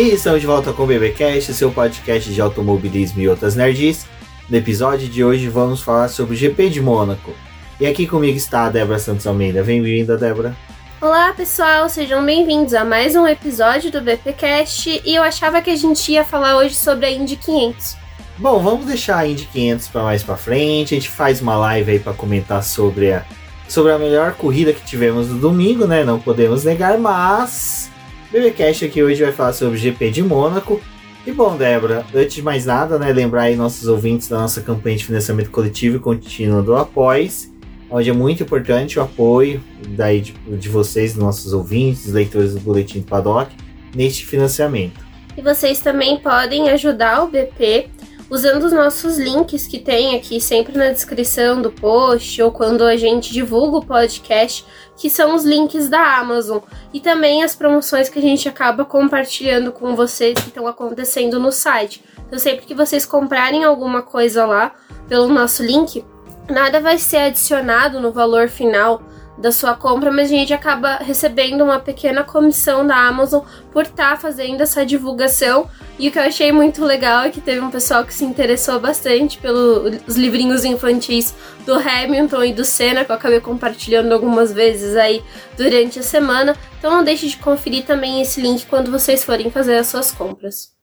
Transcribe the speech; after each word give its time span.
E 0.00 0.14
estamos 0.14 0.40
de 0.40 0.46
volta 0.46 0.72
com 0.72 0.84
o 0.84 0.86
BBcast, 0.86 1.52
seu 1.52 1.70
podcast 1.70 2.32
de 2.32 2.40
automobilismo 2.40 3.20
e 3.20 3.28
outras 3.28 3.54
nerds. 3.54 4.06
No 4.48 4.56
episódio 4.56 5.06
de 5.06 5.22
hoje 5.22 5.46
vamos 5.46 5.82
falar 5.82 6.08
sobre 6.08 6.34
o 6.34 6.38
GP 6.38 6.70
de 6.70 6.80
Mônaco. 6.80 7.34
E 7.78 7.86
aqui 7.86 8.06
comigo 8.06 8.34
está 8.34 8.64
a 8.64 8.70
Débora 8.70 8.98
Santos 8.98 9.26
Almeida. 9.26 9.62
Bem-vinda, 9.62 10.16
Débora. 10.16 10.56
Olá, 11.02 11.34
pessoal, 11.34 11.86
sejam 11.90 12.24
bem-vindos 12.24 12.72
a 12.72 12.82
mais 12.82 13.14
um 13.14 13.26
episódio 13.26 13.92
do 13.92 14.00
BPcast. 14.00 15.02
E 15.04 15.14
eu 15.14 15.22
achava 15.22 15.60
que 15.60 15.68
a 15.68 15.76
gente 15.76 16.10
ia 16.10 16.24
falar 16.24 16.56
hoje 16.56 16.76
sobre 16.76 17.04
a 17.04 17.10
Indy 17.10 17.36
500. 17.36 17.96
Bom, 18.38 18.58
vamos 18.62 18.86
deixar 18.86 19.18
a 19.18 19.26
Indy 19.26 19.44
500 19.52 19.88
para 19.88 20.02
mais 20.02 20.22
para 20.22 20.38
frente. 20.38 20.94
A 20.94 20.96
gente 20.96 21.10
faz 21.10 21.42
uma 21.42 21.58
live 21.58 21.90
aí 21.90 21.98
para 21.98 22.14
comentar 22.14 22.62
sobre 22.62 23.12
a 23.12 23.26
sobre 23.68 23.92
a 23.92 23.98
melhor 23.98 24.32
corrida 24.32 24.72
que 24.72 24.82
tivemos 24.82 25.28
no 25.28 25.38
domingo, 25.38 25.86
né? 25.86 26.04
Não 26.04 26.18
podemos 26.18 26.64
negar, 26.64 26.96
mas 26.96 27.90
BBcast 28.30 28.84
aqui 28.84 29.02
hoje 29.02 29.24
vai 29.24 29.32
falar 29.32 29.52
sobre 29.52 29.74
o 29.74 29.76
GP 29.76 30.08
de 30.10 30.22
Mônaco. 30.22 30.80
E 31.26 31.32
bom, 31.32 31.56
Débora, 31.56 32.06
antes 32.14 32.34
de 32.34 32.42
mais 32.42 32.64
nada, 32.64 32.96
né, 32.96 33.12
lembrar 33.12 33.42
aí 33.42 33.56
nossos 33.56 33.88
ouvintes 33.88 34.28
da 34.28 34.38
nossa 34.38 34.60
campanha 34.60 34.96
de 34.96 35.04
financiamento 35.04 35.50
coletivo 35.50 35.96
e 35.96 35.98
contínuo 35.98 36.62
do 36.62 36.76
Após, 36.76 37.52
onde 37.90 38.08
é 38.08 38.12
muito 38.12 38.44
importante 38.44 39.00
o 39.00 39.02
apoio 39.02 39.60
daí 39.88 40.20
de, 40.20 40.32
de 40.32 40.68
vocês, 40.68 41.16
nossos 41.16 41.52
ouvintes, 41.52 42.12
leitores 42.12 42.54
do 42.54 42.60
Boletim 42.60 43.00
do 43.00 43.06
Paddock, 43.06 43.52
neste 43.96 44.24
financiamento. 44.24 45.04
E 45.36 45.42
vocês 45.42 45.80
também 45.80 46.16
podem 46.16 46.70
ajudar 46.70 47.24
o 47.24 47.28
BP 47.28 47.88
usando 48.30 48.62
os 48.62 48.72
nossos 48.72 49.18
links 49.18 49.66
que 49.66 49.80
tem 49.80 50.14
aqui 50.14 50.40
sempre 50.40 50.78
na 50.78 50.92
descrição 50.92 51.60
do 51.60 51.72
post 51.72 52.40
ou 52.40 52.52
quando 52.52 52.84
a 52.84 52.96
gente 52.96 53.32
divulga 53.32 53.78
o 53.78 53.84
podcast, 53.84 54.64
que 55.00 55.08
são 55.08 55.34
os 55.34 55.44
links 55.44 55.88
da 55.88 56.18
Amazon 56.18 56.58
e 56.92 57.00
também 57.00 57.42
as 57.42 57.54
promoções 57.54 58.10
que 58.10 58.18
a 58.18 58.22
gente 58.22 58.46
acaba 58.46 58.84
compartilhando 58.84 59.72
com 59.72 59.96
vocês 59.96 60.34
que 60.34 60.48
estão 60.48 60.66
acontecendo 60.66 61.40
no 61.40 61.50
site. 61.50 62.04
Então, 62.26 62.38
sempre 62.38 62.66
que 62.66 62.74
vocês 62.74 63.06
comprarem 63.06 63.64
alguma 63.64 64.02
coisa 64.02 64.44
lá 64.44 64.74
pelo 65.08 65.26
nosso 65.28 65.64
link, 65.64 66.04
nada 66.50 66.82
vai 66.82 66.98
ser 66.98 67.16
adicionado 67.16 67.98
no 67.98 68.12
valor 68.12 68.50
final 68.50 69.02
da 69.40 69.50
sua 69.50 69.74
compra, 69.74 70.12
mas 70.12 70.26
a 70.26 70.34
gente 70.34 70.52
acaba 70.52 70.96
recebendo 70.96 71.64
uma 71.64 71.80
pequena 71.80 72.22
comissão 72.22 72.86
da 72.86 72.96
Amazon 72.96 73.42
por 73.72 73.84
estar 73.84 74.10
tá 74.10 74.16
fazendo 74.16 74.60
essa 74.60 74.84
divulgação. 74.84 75.68
E 75.98 76.08
o 76.08 76.12
que 76.12 76.18
eu 76.18 76.22
achei 76.22 76.52
muito 76.52 76.84
legal 76.84 77.24
é 77.24 77.30
que 77.30 77.40
teve 77.40 77.60
um 77.60 77.70
pessoal 77.70 78.04
que 78.04 78.14
se 78.14 78.24
interessou 78.24 78.78
bastante 78.78 79.38
pelos 79.38 80.16
livrinhos 80.16 80.64
infantis 80.64 81.34
do 81.64 81.74
Hamilton 81.74 82.44
e 82.44 82.52
do 82.52 82.64
Senna, 82.64 83.04
que 83.04 83.10
eu 83.10 83.16
acabei 83.16 83.40
compartilhando 83.40 84.12
algumas 84.12 84.52
vezes 84.52 84.96
aí 84.96 85.22
durante 85.56 85.98
a 85.98 86.02
semana. 86.02 86.56
Então 86.78 86.90
não 86.90 87.04
deixe 87.04 87.28
de 87.28 87.36
conferir 87.36 87.84
também 87.84 88.20
esse 88.20 88.40
link 88.40 88.66
quando 88.66 88.90
vocês 88.90 89.24
forem 89.24 89.50
fazer 89.50 89.76
as 89.76 89.86
suas 89.86 90.10
compras. 90.10 90.79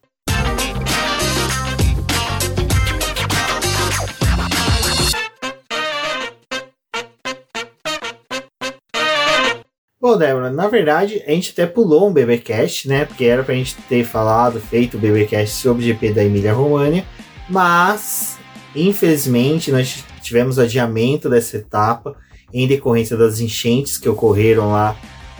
Bom, 10.07 10.17
Débora, 10.17 10.49
na 10.49 10.69
verdade, 10.69 11.21
a 11.27 11.31
gente 11.31 11.51
até 11.51 11.65
pulou 11.65 12.07
um 12.07 12.13
BBcast, 12.13 12.87
né? 12.87 13.03
Porque 13.03 13.25
era 13.25 13.43
pra 13.43 13.53
gente 13.53 13.75
ter 13.89 14.05
falado, 14.05 14.57
feito 14.57 14.95
o 14.95 14.99
BBcast 15.01 15.53
sobre 15.55 15.83
o 15.83 15.85
GP 15.85 16.13
da 16.13 16.23
Emília 16.23 16.53
România, 16.53 17.05
mas 17.49 18.39
infelizmente 18.73 19.69
nós 19.69 20.05
tivemos 20.21 20.57
adiamento 20.57 21.29
dessa 21.29 21.57
etapa 21.57 22.15
em 22.53 22.65
decorrência 22.65 23.17
das 23.17 23.41
enchentes 23.41 23.97
que 23.97 24.07
ocorreram 24.07 24.71
lá 24.71 24.95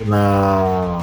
na. 0.06 1.02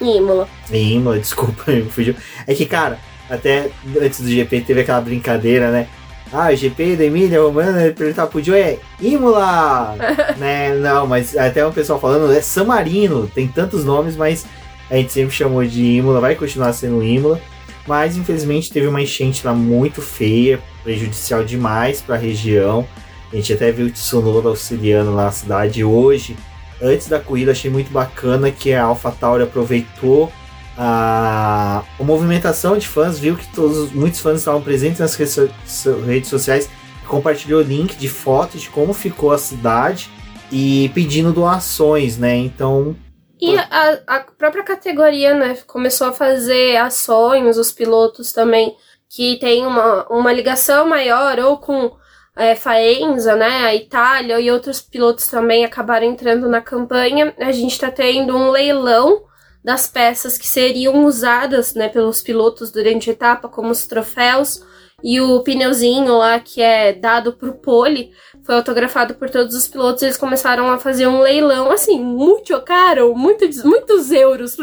Imola. 0.00 0.48
Em 0.72 0.94
Imola, 0.94 1.18
desculpa, 1.20 1.70
me 1.70 1.90
fugiu. 1.90 2.16
É 2.46 2.54
que, 2.54 2.64
cara, 2.64 2.98
até 3.28 3.70
antes 4.00 4.22
do 4.22 4.28
GP 4.30 4.62
teve 4.62 4.80
aquela 4.80 5.02
brincadeira, 5.02 5.70
né? 5.70 5.86
Ah, 6.32 6.54
GP 6.54 6.96
da 6.96 7.04
Emília 7.04 7.42
Romana, 7.42 7.92
perguntar 7.92 8.26
pro 8.26 8.42
Joe 8.42 8.58
é 8.58 8.78
Imola! 8.98 9.94
né? 10.38 10.74
Não, 10.74 11.06
mas 11.06 11.36
até 11.36 11.64
o 11.66 11.70
pessoal 11.70 12.00
falando, 12.00 12.32
é 12.32 12.40
San 12.40 12.64
Marino, 12.64 13.30
tem 13.34 13.46
tantos 13.46 13.84
nomes, 13.84 14.16
mas 14.16 14.46
a 14.90 14.96
gente 14.96 15.12
sempre 15.12 15.34
chamou 15.34 15.62
de 15.62 15.82
Imola, 15.82 16.20
vai 16.20 16.34
continuar 16.34 16.72
sendo 16.72 17.02
Imola. 17.02 17.38
Mas 17.86 18.16
infelizmente 18.16 18.70
teve 18.70 18.86
uma 18.86 19.02
enchente 19.02 19.44
lá 19.46 19.52
muito 19.52 20.00
feia, 20.00 20.60
prejudicial 20.82 21.44
demais 21.44 22.00
para 22.00 22.14
a 22.14 22.18
região. 22.18 22.86
A 23.32 23.36
gente 23.36 23.52
até 23.52 23.70
viu 23.70 23.86
o 23.86 23.90
Tsunoda 23.90 24.48
auxiliando 24.48 25.14
lá 25.14 25.24
na 25.24 25.30
cidade 25.32 25.84
hoje. 25.84 26.36
Antes 26.80 27.08
da 27.08 27.20
corrida 27.20 27.52
achei 27.52 27.70
muito 27.70 27.92
bacana 27.92 28.50
que 28.50 28.72
a 28.72 28.84
AlphaTauri 28.84 29.42
aproveitou 29.42 30.32
a, 30.76 31.82
a 31.98 32.04
movimentação 32.04 32.78
de 32.78 32.88
fãs 32.88 33.18
viu 33.18 33.36
que 33.36 33.46
todos, 33.54 33.92
muitos 33.92 34.20
fãs 34.20 34.38
estavam 34.38 34.62
presentes 34.62 35.00
nas 35.00 35.14
redes 35.14 36.28
sociais 36.28 36.68
compartilhou 37.12 37.60
o 37.60 37.64
link 37.64 37.94
de 37.96 38.08
fotos 38.08 38.62
de 38.62 38.70
como 38.70 38.94
ficou 38.94 39.32
a 39.32 39.38
cidade 39.38 40.10
e 40.50 40.90
pedindo 40.94 41.32
doações, 41.32 42.16
né? 42.16 42.36
Então. 42.36 42.96
E 43.38 43.54
a, 43.56 44.00
a 44.06 44.20
própria 44.20 44.62
categoria, 44.62 45.34
né, 45.34 45.58
começou 45.66 46.06
a 46.06 46.12
fazer 46.12 46.76
ações, 46.76 47.58
os 47.58 47.72
pilotos 47.72 48.32
também, 48.32 48.74
que 49.10 49.36
tem 49.40 49.66
uma, 49.66 50.06
uma 50.08 50.32
ligação 50.32 50.88
maior, 50.88 51.38
ou 51.40 51.58
com 51.58 51.90
é, 52.36 52.54
Faenza, 52.54 53.34
né, 53.34 53.66
a 53.66 53.74
Itália 53.74 54.40
e 54.40 54.50
outros 54.50 54.80
pilotos 54.80 55.26
também 55.26 55.64
acabaram 55.64 56.06
entrando 56.06 56.48
na 56.48 56.60
campanha. 56.60 57.34
A 57.38 57.50
gente 57.50 57.72
está 57.72 57.90
tendo 57.90 58.36
um 58.36 58.50
leilão 58.50 59.24
das 59.64 59.86
peças 59.86 60.36
que 60.36 60.46
seriam 60.46 61.04
usadas 61.04 61.74
né, 61.74 61.88
pelos 61.88 62.20
pilotos 62.20 62.70
durante 62.70 63.10
a 63.10 63.12
etapa, 63.12 63.48
como 63.48 63.70
os 63.70 63.86
troféus 63.86 64.62
e 65.02 65.20
o 65.20 65.40
pneuzinho 65.42 66.16
lá 66.16 66.38
que 66.38 66.62
é 66.62 66.92
dado 66.92 67.32
pro 67.32 67.54
pole, 67.54 68.12
foi 68.44 68.54
autografado 68.54 69.14
por 69.14 69.28
todos 69.28 69.54
os 69.54 69.66
pilotos. 69.66 70.02
Eles 70.02 70.16
começaram 70.16 70.70
a 70.70 70.78
fazer 70.78 71.06
um 71.06 71.20
leilão, 71.20 71.70
assim, 71.70 71.98
muito 72.00 72.58
caro, 72.62 73.14
muitos, 73.14 73.64
muitos 73.64 74.12
euros 74.12 74.56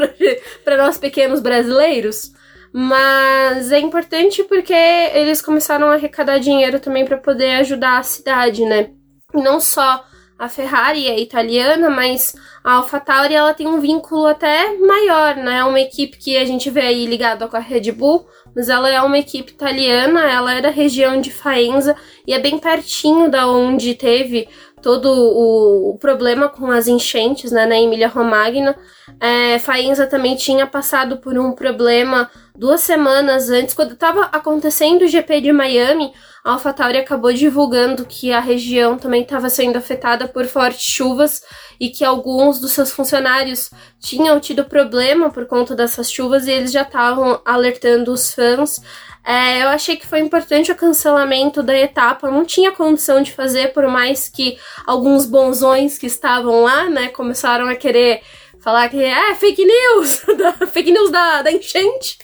para 0.64 0.78
nós 0.78 0.98
pequenos 0.98 1.42
brasileiros. 1.42 2.31
Mas 2.72 3.72
é 3.72 3.80
importante 3.80 4.44
porque 4.44 4.74
eles 4.74 5.42
começaram 5.42 5.88
a 5.88 5.96
arrecadar 5.96 6.38
dinheiro 6.38 6.80
também 6.80 7.04
para 7.04 7.18
poder 7.18 7.56
ajudar 7.56 7.98
a 7.98 8.04
cidade, 8.04 8.64
né? 8.64 8.92
Não 9.34 9.60
só 9.60 10.06
a 10.40 10.48
Ferrari 10.48 11.06
é 11.06 11.20
italiana, 11.20 11.90
mas 11.90 12.34
a 12.64 12.76
AlphaTauri 12.76 13.34
ela 13.34 13.54
tem 13.54 13.68
um 13.68 13.82
vínculo 13.82 14.26
até 14.26 14.74
maior, 14.78 15.36
né? 15.36 15.58
É 15.58 15.64
uma 15.66 15.82
equipe 15.82 16.18
que 16.18 16.38
a 16.38 16.46
gente 16.46 16.70
vê 16.70 16.80
aí 16.80 17.06
ligada 17.06 17.46
com 17.46 17.58
a 17.58 17.60
Red 17.60 17.92
Bull, 17.92 18.26
mas 18.56 18.70
ela 18.70 18.90
é 18.90 19.02
uma 19.02 19.18
equipe 19.18 19.52
italiana, 19.52 20.32
ela 20.32 20.54
é 20.54 20.62
da 20.62 20.70
região 20.70 21.20
de 21.20 21.30
Faenza 21.30 21.94
e 22.26 22.34
é 22.34 22.40
bem 22.40 22.58
pertinho 22.58 23.30
da 23.30 23.48
onde 23.48 23.94
teve 23.96 24.48
todo 24.82 25.08
o, 25.08 25.92
o 25.92 25.98
problema 25.98 26.50
com 26.50 26.72
as 26.72 26.88
enchentes, 26.88 27.52
né, 27.52 27.66
na 27.66 27.80
Emília 27.80 28.08
Romagna. 28.08 28.76
É, 29.20 29.60
Faenza 29.60 30.08
também 30.08 30.36
tinha 30.36 30.66
passado 30.66 31.18
por 31.18 31.38
um 31.38 31.52
problema 31.52 32.30
duas 32.56 32.82
semanas 32.82 33.50
antes, 33.50 33.74
quando 33.74 33.94
estava 33.94 34.24
acontecendo 34.34 35.04
o 35.04 35.08
GP 35.08 35.40
de 35.42 35.52
Miami, 35.54 36.12
a 36.44 36.54
AlphaTauri 36.54 36.98
acabou 36.98 37.31
divulgando 37.31 38.06
que 38.06 38.34
a 38.34 38.40
região 38.40 38.98
também 38.98 39.22
estava 39.22 39.50
sendo 39.50 39.78
afetada 39.78 40.28
por 40.28 40.46
fortes 40.46 40.82
chuvas 40.82 41.42
e 41.80 41.90
que 41.90 42.04
alguns 42.04 42.60
dos 42.60 42.72
seus 42.72 42.92
funcionários 42.92 43.70
tinham 44.00 44.40
tido 44.40 44.66
problema 44.66 45.30
por 45.30 45.46
conta 45.46 45.75
dessas 45.75 46.12
chuvas 46.12 46.48
e 46.48 46.52
eles 46.52 46.72
já 46.72 46.82
estavam 46.82 47.42
alertando 47.46 48.12
os 48.12 48.34
fãs. 48.34 48.82
É, 49.30 49.64
eu 49.64 49.68
achei 49.70 49.96
que 49.96 50.08
foi 50.08 50.20
importante 50.20 50.72
o 50.72 50.76
cancelamento 50.76 51.62
da 51.62 51.78
etapa, 51.78 52.31
não 52.31 52.44
tinha 52.44 52.72
condição 52.72 53.22
de 53.22 53.31
fazer, 53.31 53.74
por 53.74 53.88
mais 53.88 54.28
que 54.28 54.58
alguns 54.88 55.28
bonzões 55.28 56.00
que 56.00 56.08
estavam 56.08 56.64
lá, 56.64 56.90
né, 56.90 57.10
começaram 57.10 57.68
a 57.68 57.76
querer 57.76 58.22
falar 58.60 58.90
que 58.90 59.04
é 59.04 59.36
fake 59.36 59.64
news, 59.64 60.26
fake 60.74 60.92
news 60.92 61.12
da, 61.12 61.44
da 61.44 61.52
enchente 61.52 62.18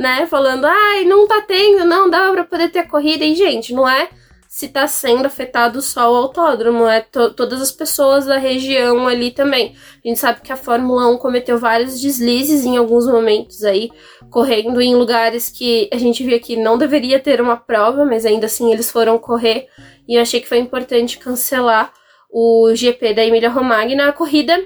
né? 0.00 0.26
Falando, 0.26 0.64
ai, 0.64 1.04
não 1.04 1.28
tá 1.28 1.42
tendo, 1.42 1.84
não 1.84 2.08
dá 2.08 2.32
pra 2.32 2.44
poder 2.44 2.70
ter 2.70 2.84
corrida. 2.84 3.22
E, 3.22 3.34
gente, 3.34 3.74
não 3.74 3.86
é 3.86 4.08
se 4.50 4.66
tá 4.66 4.88
sendo 4.88 5.26
afetado 5.26 5.80
só 5.80 6.12
o 6.12 6.16
autódromo, 6.16 6.84
é 6.84 7.00
to 7.02 7.32
todas 7.34 7.62
as 7.62 7.70
pessoas 7.70 8.26
da 8.26 8.36
região 8.36 9.06
ali 9.06 9.30
também. 9.30 9.76
A 10.04 10.08
gente 10.08 10.18
sabe 10.18 10.40
que 10.40 10.52
a 10.52 10.56
Fórmula 10.56 11.06
1 11.06 11.18
cometeu 11.18 11.56
vários 11.56 12.00
deslizes 12.00 12.64
em 12.64 12.76
alguns 12.76 13.06
momentos 13.06 13.62
aí, 13.62 13.92
correndo 14.28 14.80
em 14.80 14.96
lugares 14.96 15.48
que 15.48 15.88
a 15.92 15.96
gente 15.96 16.24
via 16.24 16.40
que 16.40 16.56
não 16.56 16.76
deveria 16.76 17.20
ter 17.20 17.40
uma 17.40 17.56
prova, 17.56 18.04
mas 18.04 18.26
ainda 18.26 18.46
assim 18.46 18.72
eles 18.72 18.90
foram 18.90 19.20
correr. 19.20 19.68
E 20.08 20.16
eu 20.16 20.22
achei 20.22 20.40
que 20.40 20.48
foi 20.48 20.58
importante 20.58 21.16
cancelar 21.18 21.92
o 22.28 22.74
GP 22.74 23.14
da 23.14 23.24
Emília 23.24 23.50
Romagna. 23.50 24.08
A 24.08 24.12
corrida 24.12 24.60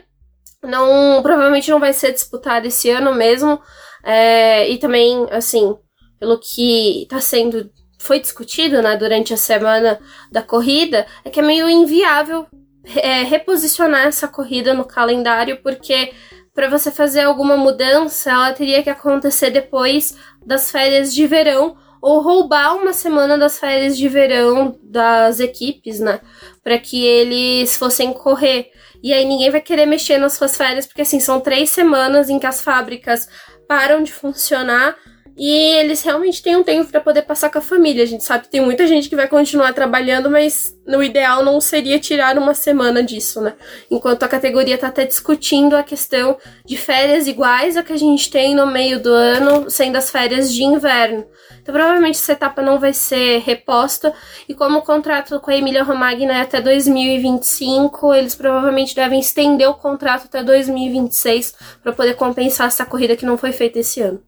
não 0.62 1.20
provavelmente 1.22 1.70
não 1.70 1.78
vai 1.78 1.92
ser 1.92 2.10
disputada 2.10 2.66
esse 2.66 2.88
ano 2.88 3.14
mesmo. 3.14 3.60
É, 4.02 4.66
e 4.66 4.78
também, 4.78 5.26
assim, 5.30 5.76
pelo 6.18 6.38
que 6.38 7.02
está 7.02 7.20
sendo 7.20 7.70
foi 8.04 8.20
discutido 8.20 8.82
né, 8.82 8.96
durante 8.96 9.32
a 9.32 9.36
semana 9.36 9.98
da 10.30 10.42
corrida, 10.42 11.06
é 11.24 11.30
que 11.30 11.40
é 11.40 11.42
meio 11.42 11.68
inviável 11.68 12.46
é, 12.96 13.22
reposicionar 13.22 14.06
essa 14.06 14.28
corrida 14.28 14.74
no 14.74 14.84
calendário, 14.84 15.60
porque 15.62 16.12
para 16.54 16.68
você 16.68 16.90
fazer 16.90 17.22
alguma 17.22 17.56
mudança, 17.56 18.30
ela 18.30 18.52
teria 18.52 18.82
que 18.82 18.90
acontecer 18.90 19.50
depois 19.50 20.16
das 20.44 20.70
férias 20.70 21.14
de 21.14 21.26
verão 21.26 21.76
ou 22.00 22.20
roubar 22.20 22.76
uma 22.76 22.92
semana 22.92 23.38
das 23.38 23.58
férias 23.58 23.96
de 23.96 24.06
verão 24.06 24.78
das 24.82 25.40
equipes, 25.40 25.98
né? 25.98 26.20
Para 26.62 26.78
que 26.78 27.02
eles 27.02 27.74
fossem 27.76 28.12
correr. 28.12 28.70
E 29.02 29.14
aí 29.14 29.24
ninguém 29.24 29.50
vai 29.50 29.62
querer 29.62 29.86
mexer 29.86 30.18
nas 30.18 30.34
suas 30.34 30.54
férias, 30.54 30.86
porque 30.86 31.00
assim, 31.00 31.18
são 31.18 31.40
três 31.40 31.70
semanas 31.70 32.28
em 32.28 32.38
que 32.38 32.46
as 32.46 32.60
fábricas 32.60 33.26
param 33.66 34.02
de 34.02 34.12
funcionar 34.12 34.94
e 35.36 35.50
eles 35.50 36.02
realmente 36.02 36.42
têm 36.42 36.56
um 36.56 36.62
tempo 36.62 36.90
para 36.90 37.00
poder 37.00 37.22
passar 37.22 37.50
com 37.50 37.58
a 37.58 37.62
família. 37.62 38.04
A 38.04 38.06
gente 38.06 38.22
sabe 38.22 38.44
que 38.44 38.50
tem 38.50 38.60
muita 38.60 38.86
gente 38.86 39.08
que 39.08 39.16
vai 39.16 39.26
continuar 39.26 39.72
trabalhando, 39.72 40.30
mas 40.30 40.78
no 40.86 41.02
ideal 41.02 41.44
não 41.44 41.60
seria 41.60 41.98
tirar 41.98 42.38
uma 42.38 42.54
semana 42.54 43.02
disso, 43.02 43.40
né? 43.40 43.54
Enquanto 43.90 44.22
a 44.22 44.28
categoria 44.28 44.78
tá 44.78 44.88
até 44.88 45.04
discutindo 45.04 45.74
a 45.74 45.82
questão 45.82 46.38
de 46.64 46.76
férias 46.76 47.26
iguais 47.26 47.76
a 47.76 47.82
que 47.82 47.92
a 47.92 47.96
gente 47.96 48.30
tem 48.30 48.54
no 48.54 48.66
meio 48.66 49.02
do 49.02 49.12
ano, 49.12 49.68
sendo 49.68 49.96
as 49.96 50.08
férias 50.08 50.54
de 50.54 50.62
inverno. 50.62 51.26
Então 51.60 51.74
provavelmente 51.74 52.18
essa 52.18 52.32
etapa 52.32 52.62
não 52.62 52.78
vai 52.78 52.92
ser 52.92 53.40
reposta 53.40 54.12
e 54.48 54.54
como 54.54 54.78
o 54.78 54.82
contrato 54.82 55.40
com 55.40 55.50
a 55.50 55.56
Emília 55.56 55.82
Romagna 55.82 56.34
é 56.34 56.42
até 56.42 56.60
2025, 56.60 58.14
eles 58.14 58.34
provavelmente 58.34 58.94
devem 58.94 59.18
estender 59.18 59.68
o 59.68 59.74
contrato 59.74 60.26
até 60.26 60.44
2026 60.44 61.54
para 61.82 61.92
poder 61.92 62.14
compensar 62.14 62.68
essa 62.68 62.84
corrida 62.84 63.16
que 63.16 63.26
não 63.26 63.38
foi 63.38 63.50
feita 63.50 63.78
esse 63.78 64.00
ano. 64.00 64.22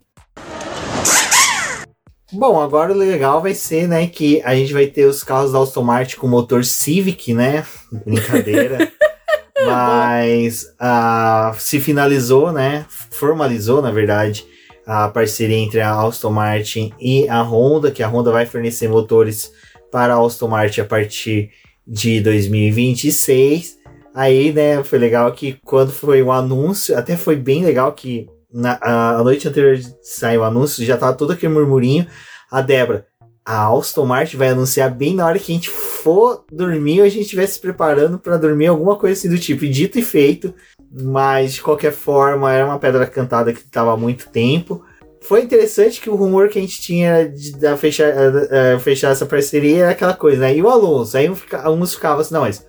Bom, 2.33 2.61
agora 2.61 2.93
o 2.93 2.97
legal 2.97 3.41
vai 3.41 3.55
ser, 3.55 3.87
né, 3.87 4.07
que 4.09 4.43
a 4.43 4.55
gente 4.55 4.73
vai 4.73 4.87
ter 4.87 5.05
os 5.05 5.23
carros 5.23 5.53
da 5.53 5.61
Aston 5.61 5.83
Martin 5.83 6.17
com 6.17 6.27
motor 6.27 6.65
Civic, 6.65 7.33
né? 7.33 7.65
Brincadeira. 8.05 8.93
Mas 9.65 10.65
uh, 10.81 11.59
se 11.59 11.81
finalizou, 11.81 12.53
né? 12.53 12.85
Formalizou, 12.89 13.81
na 13.81 13.91
verdade, 13.91 14.45
a 14.87 15.09
parceria 15.09 15.57
entre 15.57 15.81
a 15.81 16.01
Aston 16.01 16.31
Martin 16.31 16.93
e 17.01 17.29
a 17.29 17.43
Honda, 17.43 17.91
que 17.91 18.03
a 18.03 18.09
Honda 18.09 18.33
vai 18.33 18.45
fornecer 18.45 18.89
motores 18.89 19.53
para 19.91 20.15
a 20.15 20.25
Aston 20.25 20.49
Martin 20.49 20.81
a 20.81 20.85
partir 20.85 21.51
de 21.87 22.21
2026. 22.21 23.79
Aí, 24.15 24.53
né, 24.53 24.83
foi 24.83 24.99
legal 24.99 25.31
que 25.33 25.59
quando 25.65 25.93
foi 25.93 26.23
o 26.23 26.33
anúncio, 26.33 26.97
até 26.97 27.17
foi 27.17 27.37
bem 27.37 27.65
legal 27.65 27.93
que 27.93 28.29
na, 28.53 28.79
a, 28.81 29.17
a 29.19 29.25
noite 29.25 29.49
anterior 29.49 29.77
de 29.77 29.95
sair 30.03 30.39
o 30.39 30.45
anúncio, 30.45 30.85
já 30.85 30.97
tava 30.97 31.17
todo 31.17 31.33
aquele 31.33 31.53
murmurinho. 31.53 32.07
A 32.51 32.61
Débora, 32.61 33.07
a 33.45 33.69
Aston 33.69 34.07
Martin 34.07 34.37
vai 34.37 34.49
anunciar 34.49 34.91
bem 34.91 35.15
na 35.15 35.27
hora 35.27 35.39
que 35.39 35.53
a 35.53 35.55
gente 35.55 35.71
for 35.71 36.45
dormir, 36.51 37.01
ou 37.01 37.07
a 37.07 37.09
gente 37.09 37.23
estiver 37.23 37.47
se 37.47 37.61
preparando 37.61 38.19
para 38.19 38.37
dormir, 38.37 38.67
alguma 38.67 38.97
coisa 38.97 39.19
assim 39.19 39.29
do 39.29 39.39
tipo. 39.39 39.65
E 39.65 39.69
dito 39.69 39.99
e 39.99 40.03
feito, 40.03 40.55
mas 40.93 41.55
de 41.55 41.63
qualquer 41.63 41.93
forma, 41.93 42.53
era 42.53 42.67
uma 42.67 42.79
pedra 42.79 43.07
cantada 43.07 43.53
que 43.53 43.61
estava 43.61 43.93
há 43.93 43.97
muito 43.97 44.29
tempo. 44.31 44.85
Foi 45.21 45.43
interessante 45.43 46.01
que 46.01 46.09
o 46.09 46.15
rumor 46.15 46.49
que 46.49 46.59
a 46.59 46.63
gente 46.63 46.81
tinha 46.81 47.29
de, 47.29 47.53
de 47.53 47.77
fechar, 47.77 48.13
uh, 48.13 48.77
uh, 48.77 48.81
fechar 48.81 49.11
essa 49.11 49.27
parceria 49.27 49.85
era 49.85 49.91
aquela 49.91 50.15
coisa, 50.15 50.43
né? 50.43 50.57
E 50.57 50.63
o 50.63 50.69
Alonso? 50.69 51.17
Aí 51.17 51.29
uns 51.29 51.95
ficavam 51.95 52.21
assim, 52.21 52.35
não, 52.35 52.43
mas 52.43 52.65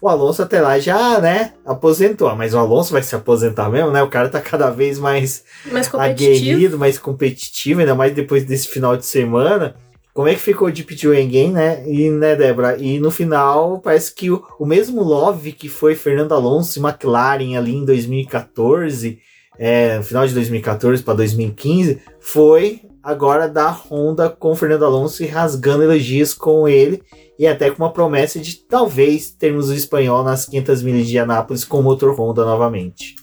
o 0.00 0.08
Alonso 0.08 0.42
até 0.42 0.60
lá 0.60 0.78
já, 0.78 1.20
né, 1.20 1.52
aposentou. 1.64 2.34
Mas 2.34 2.54
o 2.54 2.58
Alonso 2.58 2.92
vai 2.92 3.02
se 3.02 3.14
aposentar 3.14 3.68
mesmo, 3.68 3.90
né? 3.90 4.02
O 4.02 4.08
cara 4.08 4.28
tá 4.28 4.40
cada 4.40 4.70
vez 4.70 4.98
mais, 4.98 5.44
mais 5.70 5.92
aguerrido, 5.94 6.78
mais 6.78 6.98
competitivo, 6.98 7.80
ainda 7.80 7.94
mais 7.94 8.14
depois 8.14 8.44
desse 8.44 8.68
final 8.68 8.96
de 8.96 9.04
semana. 9.04 9.76
Como 10.12 10.26
é 10.26 10.34
que 10.34 10.40
ficou 10.40 10.68
o 10.68 10.72
Deep 10.72 10.94
Game, 10.94 11.52
né? 11.52 11.88
E, 11.88 12.10
né, 12.10 12.34
Débora? 12.34 12.76
E 12.78 12.98
no 12.98 13.10
final, 13.10 13.78
parece 13.78 14.14
que 14.14 14.30
o, 14.30 14.44
o 14.58 14.66
mesmo 14.66 15.02
Love 15.02 15.52
que 15.52 15.68
foi 15.68 15.94
Fernando 15.94 16.32
Alonso 16.32 16.78
e 16.78 16.82
McLaren 16.82 17.56
ali 17.56 17.76
em 17.76 17.84
2014, 17.84 19.18
é, 19.58 19.98
no 19.98 20.02
final 20.02 20.26
de 20.26 20.34
2014 20.34 21.02
para 21.02 21.14
2015, 21.14 22.00
foi 22.18 22.82
agora 23.02 23.48
da 23.48 23.70
Honda 23.70 24.28
com 24.28 24.54
Fernando 24.54 24.84
Alonso 24.84 25.22
e 25.22 25.26
rasgando 25.26 25.82
elogios 25.82 26.34
com 26.34 26.68
ele 26.68 27.02
e 27.38 27.46
até 27.46 27.70
com 27.70 27.82
uma 27.82 27.92
promessa 27.92 28.38
de 28.38 28.56
talvez 28.56 29.30
termos 29.30 29.70
o 29.70 29.74
espanhol 29.74 30.22
nas 30.22 30.46
500 30.46 30.82
milhas 30.82 31.06
de 31.06 31.18
Anápolis 31.18 31.64
com 31.64 31.82
motor 31.82 32.14
Honda 32.14 32.44
novamente. 32.44 33.16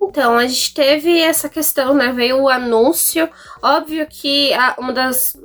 Então, 0.00 0.36
a 0.36 0.46
gente 0.46 0.74
teve 0.74 1.20
essa 1.20 1.48
questão, 1.48 1.94
né? 1.94 2.12
Veio 2.12 2.42
o 2.42 2.48
anúncio. 2.48 3.28
Óbvio 3.62 4.06
que 4.08 4.52
a, 4.52 4.76
uma 4.78 4.92
das 4.92 5.36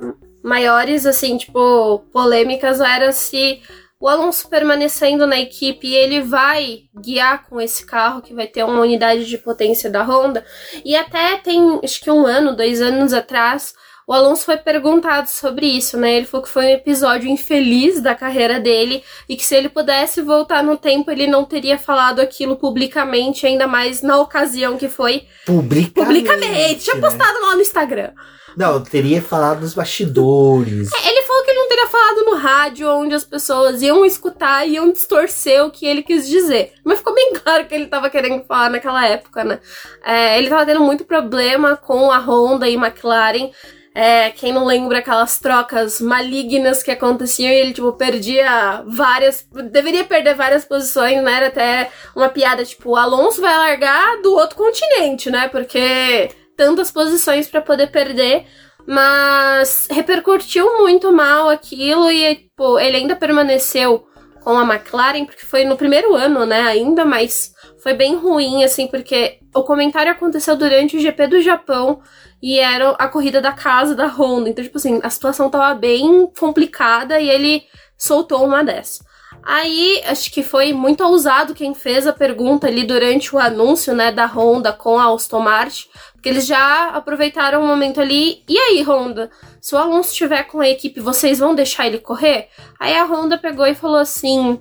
maiores, 0.42 1.06
assim, 1.06 1.36
tipo, 1.36 2.00
polêmicas 2.12 2.78
era 2.80 3.10
se 3.10 3.60
o 4.00 4.08
Alonso 4.08 4.48
permanecendo 4.48 5.26
na 5.26 5.38
equipe, 5.38 5.92
ele 5.92 6.22
vai 6.22 6.84
guiar 6.98 7.46
com 7.46 7.60
esse 7.60 7.84
carro 7.84 8.22
que 8.22 8.32
vai 8.32 8.46
ter 8.46 8.64
uma 8.64 8.80
unidade 8.80 9.26
de 9.26 9.36
potência 9.36 9.90
da 9.90 10.02
Honda. 10.02 10.42
E 10.82 10.96
até 10.96 11.36
tem, 11.36 11.78
acho 11.84 12.00
que 12.00 12.10
um 12.10 12.24
ano, 12.24 12.56
dois 12.56 12.80
anos 12.80 13.12
atrás, 13.12 13.74
o 14.10 14.12
Alonso 14.12 14.44
foi 14.44 14.56
perguntado 14.56 15.28
sobre 15.28 15.66
isso, 15.66 15.96
né? 15.96 16.16
Ele 16.16 16.26
falou 16.26 16.44
que 16.44 16.52
foi 16.52 16.64
um 16.64 16.70
episódio 16.70 17.30
infeliz 17.30 18.00
da 18.00 18.12
carreira 18.12 18.58
dele 18.58 19.04
e 19.28 19.36
que 19.36 19.46
se 19.46 19.54
ele 19.54 19.68
pudesse 19.68 20.20
voltar 20.20 20.64
no 20.64 20.76
tempo, 20.76 21.12
ele 21.12 21.28
não 21.28 21.44
teria 21.44 21.78
falado 21.78 22.18
aquilo 22.18 22.56
publicamente, 22.56 23.46
ainda 23.46 23.68
mais 23.68 24.02
na 24.02 24.18
ocasião 24.18 24.76
que 24.76 24.88
foi 24.88 25.28
publicamente. 25.46 26.24
Publicamente. 26.24 26.80
Tinha 26.80 26.96
né? 26.96 27.00
postado 27.02 27.40
lá 27.40 27.54
no 27.54 27.60
Instagram. 27.60 28.10
Não, 28.56 28.82
teria 28.82 29.22
falado 29.22 29.60
nos 29.60 29.74
bastidores. 29.74 30.92
É, 30.92 31.08
ele 31.08 31.22
falou 31.22 31.44
que 31.44 31.50
ele 31.52 31.60
não 31.60 31.68
teria 31.68 31.86
falado 31.86 32.24
no 32.24 32.34
rádio, 32.34 32.90
onde 32.90 33.14
as 33.14 33.22
pessoas 33.22 33.80
iam 33.80 34.04
escutar 34.04 34.66
e 34.66 34.72
iam 34.72 34.90
distorcer 34.90 35.64
o 35.64 35.70
que 35.70 35.86
ele 35.86 36.02
quis 36.02 36.28
dizer. 36.28 36.72
Mas 36.84 36.98
ficou 36.98 37.14
bem 37.14 37.32
claro 37.34 37.64
que 37.64 37.74
ele 37.76 37.84
estava 37.84 38.10
querendo 38.10 38.42
falar 38.42 38.70
naquela 38.70 39.06
época, 39.06 39.44
né? 39.44 39.60
É, 40.04 40.36
ele 40.36 40.46
estava 40.46 40.66
tendo 40.66 40.80
muito 40.80 41.04
problema 41.04 41.76
com 41.76 42.10
a 42.10 42.18
Honda 42.18 42.68
e 42.68 42.74
McLaren. 42.74 43.52
É, 43.92 44.30
quem 44.30 44.52
não 44.52 44.64
lembra 44.64 44.98
aquelas 44.98 45.38
trocas 45.40 46.00
malignas 46.00 46.82
que 46.82 46.92
aconteciam 46.92 47.50
e 47.50 47.54
ele, 47.54 47.72
tipo, 47.72 47.92
perdia 47.94 48.84
várias. 48.86 49.46
Deveria 49.70 50.04
perder 50.04 50.34
várias 50.34 50.64
posições, 50.64 51.22
né? 51.22 51.34
Era 51.34 51.46
até 51.48 51.90
uma 52.14 52.28
piada, 52.28 52.64
tipo, 52.64 52.94
Alonso 52.94 53.40
vai 53.40 53.56
largar 53.56 54.22
do 54.22 54.32
outro 54.32 54.56
continente, 54.56 55.28
né? 55.28 55.48
Porque 55.48 56.30
tantas 56.56 56.92
posições 56.92 57.48
para 57.48 57.60
poder 57.60 57.88
perder. 57.88 58.46
Mas 58.86 59.86
repercutiu 59.90 60.78
muito 60.78 61.12
mal 61.12 61.48
aquilo 61.48 62.10
e, 62.10 62.34
tipo, 62.36 62.78
ele 62.78 62.96
ainda 62.96 63.14
permaneceu 63.14 64.06
com 64.42 64.58
a 64.58 64.62
McLaren, 64.62 65.26
porque 65.26 65.44
foi 65.44 65.64
no 65.64 65.76
primeiro 65.76 66.14
ano, 66.14 66.46
né? 66.46 66.62
Ainda, 66.62 67.04
mas 67.04 67.52
foi 67.82 67.94
bem 67.94 68.16
ruim, 68.16 68.62
assim, 68.62 68.86
porque 68.86 69.38
o 69.54 69.62
comentário 69.62 70.12
aconteceu 70.12 70.56
durante 70.56 70.96
o 70.96 71.00
GP 71.00 71.26
do 71.26 71.40
Japão 71.40 72.00
e 72.42 72.58
era 72.58 72.90
a 72.92 73.08
corrida 73.08 73.40
da 73.40 73.52
casa 73.52 73.94
da 73.94 74.06
Honda. 74.06 74.48
Então, 74.48 74.64
tipo 74.64 74.78
assim, 74.78 75.00
a 75.02 75.10
situação 75.10 75.50
tava 75.50 75.74
bem 75.74 76.30
complicada 76.38 77.20
e 77.20 77.28
ele 77.28 77.64
soltou 77.96 78.44
uma 78.44 78.62
dessa. 78.62 79.04
Aí, 79.42 80.02
acho 80.04 80.30
que 80.30 80.42
foi 80.42 80.72
muito 80.72 81.02
ousado 81.02 81.54
quem 81.54 81.74
fez 81.74 82.06
a 82.06 82.12
pergunta 82.12 82.66
ali 82.66 82.84
durante 82.84 83.34
o 83.34 83.38
anúncio, 83.38 83.94
né, 83.94 84.12
da 84.12 84.26
Honda 84.26 84.72
com 84.72 84.98
a 84.98 85.12
Aston 85.12 85.40
Martin, 85.40 85.88
porque 86.12 86.28
eles 86.28 86.46
já 86.46 86.90
aproveitaram 86.90 87.62
o 87.62 87.66
momento 87.66 88.00
ali. 88.00 88.42
E 88.46 88.58
aí, 88.58 88.82
Honda, 88.82 89.30
se 89.60 89.74
o 89.74 89.78
Alonso 89.78 90.10
estiver 90.10 90.42
com 90.42 90.60
a 90.60 90.68
equipe, 90.68 91.00
vocês 91.00 91.38
vão 91.38 91.54
deixar 91.54 91.86
ele 91.86 91.98
correr? 91.98 92.48
Aí 92.78 92.94
a 92.94 93.04
Honda 93.04 93.38
pegou 93.38 93.66
e 93.66 93.74
falou 93.74 93.96
assim: 93.96 94.60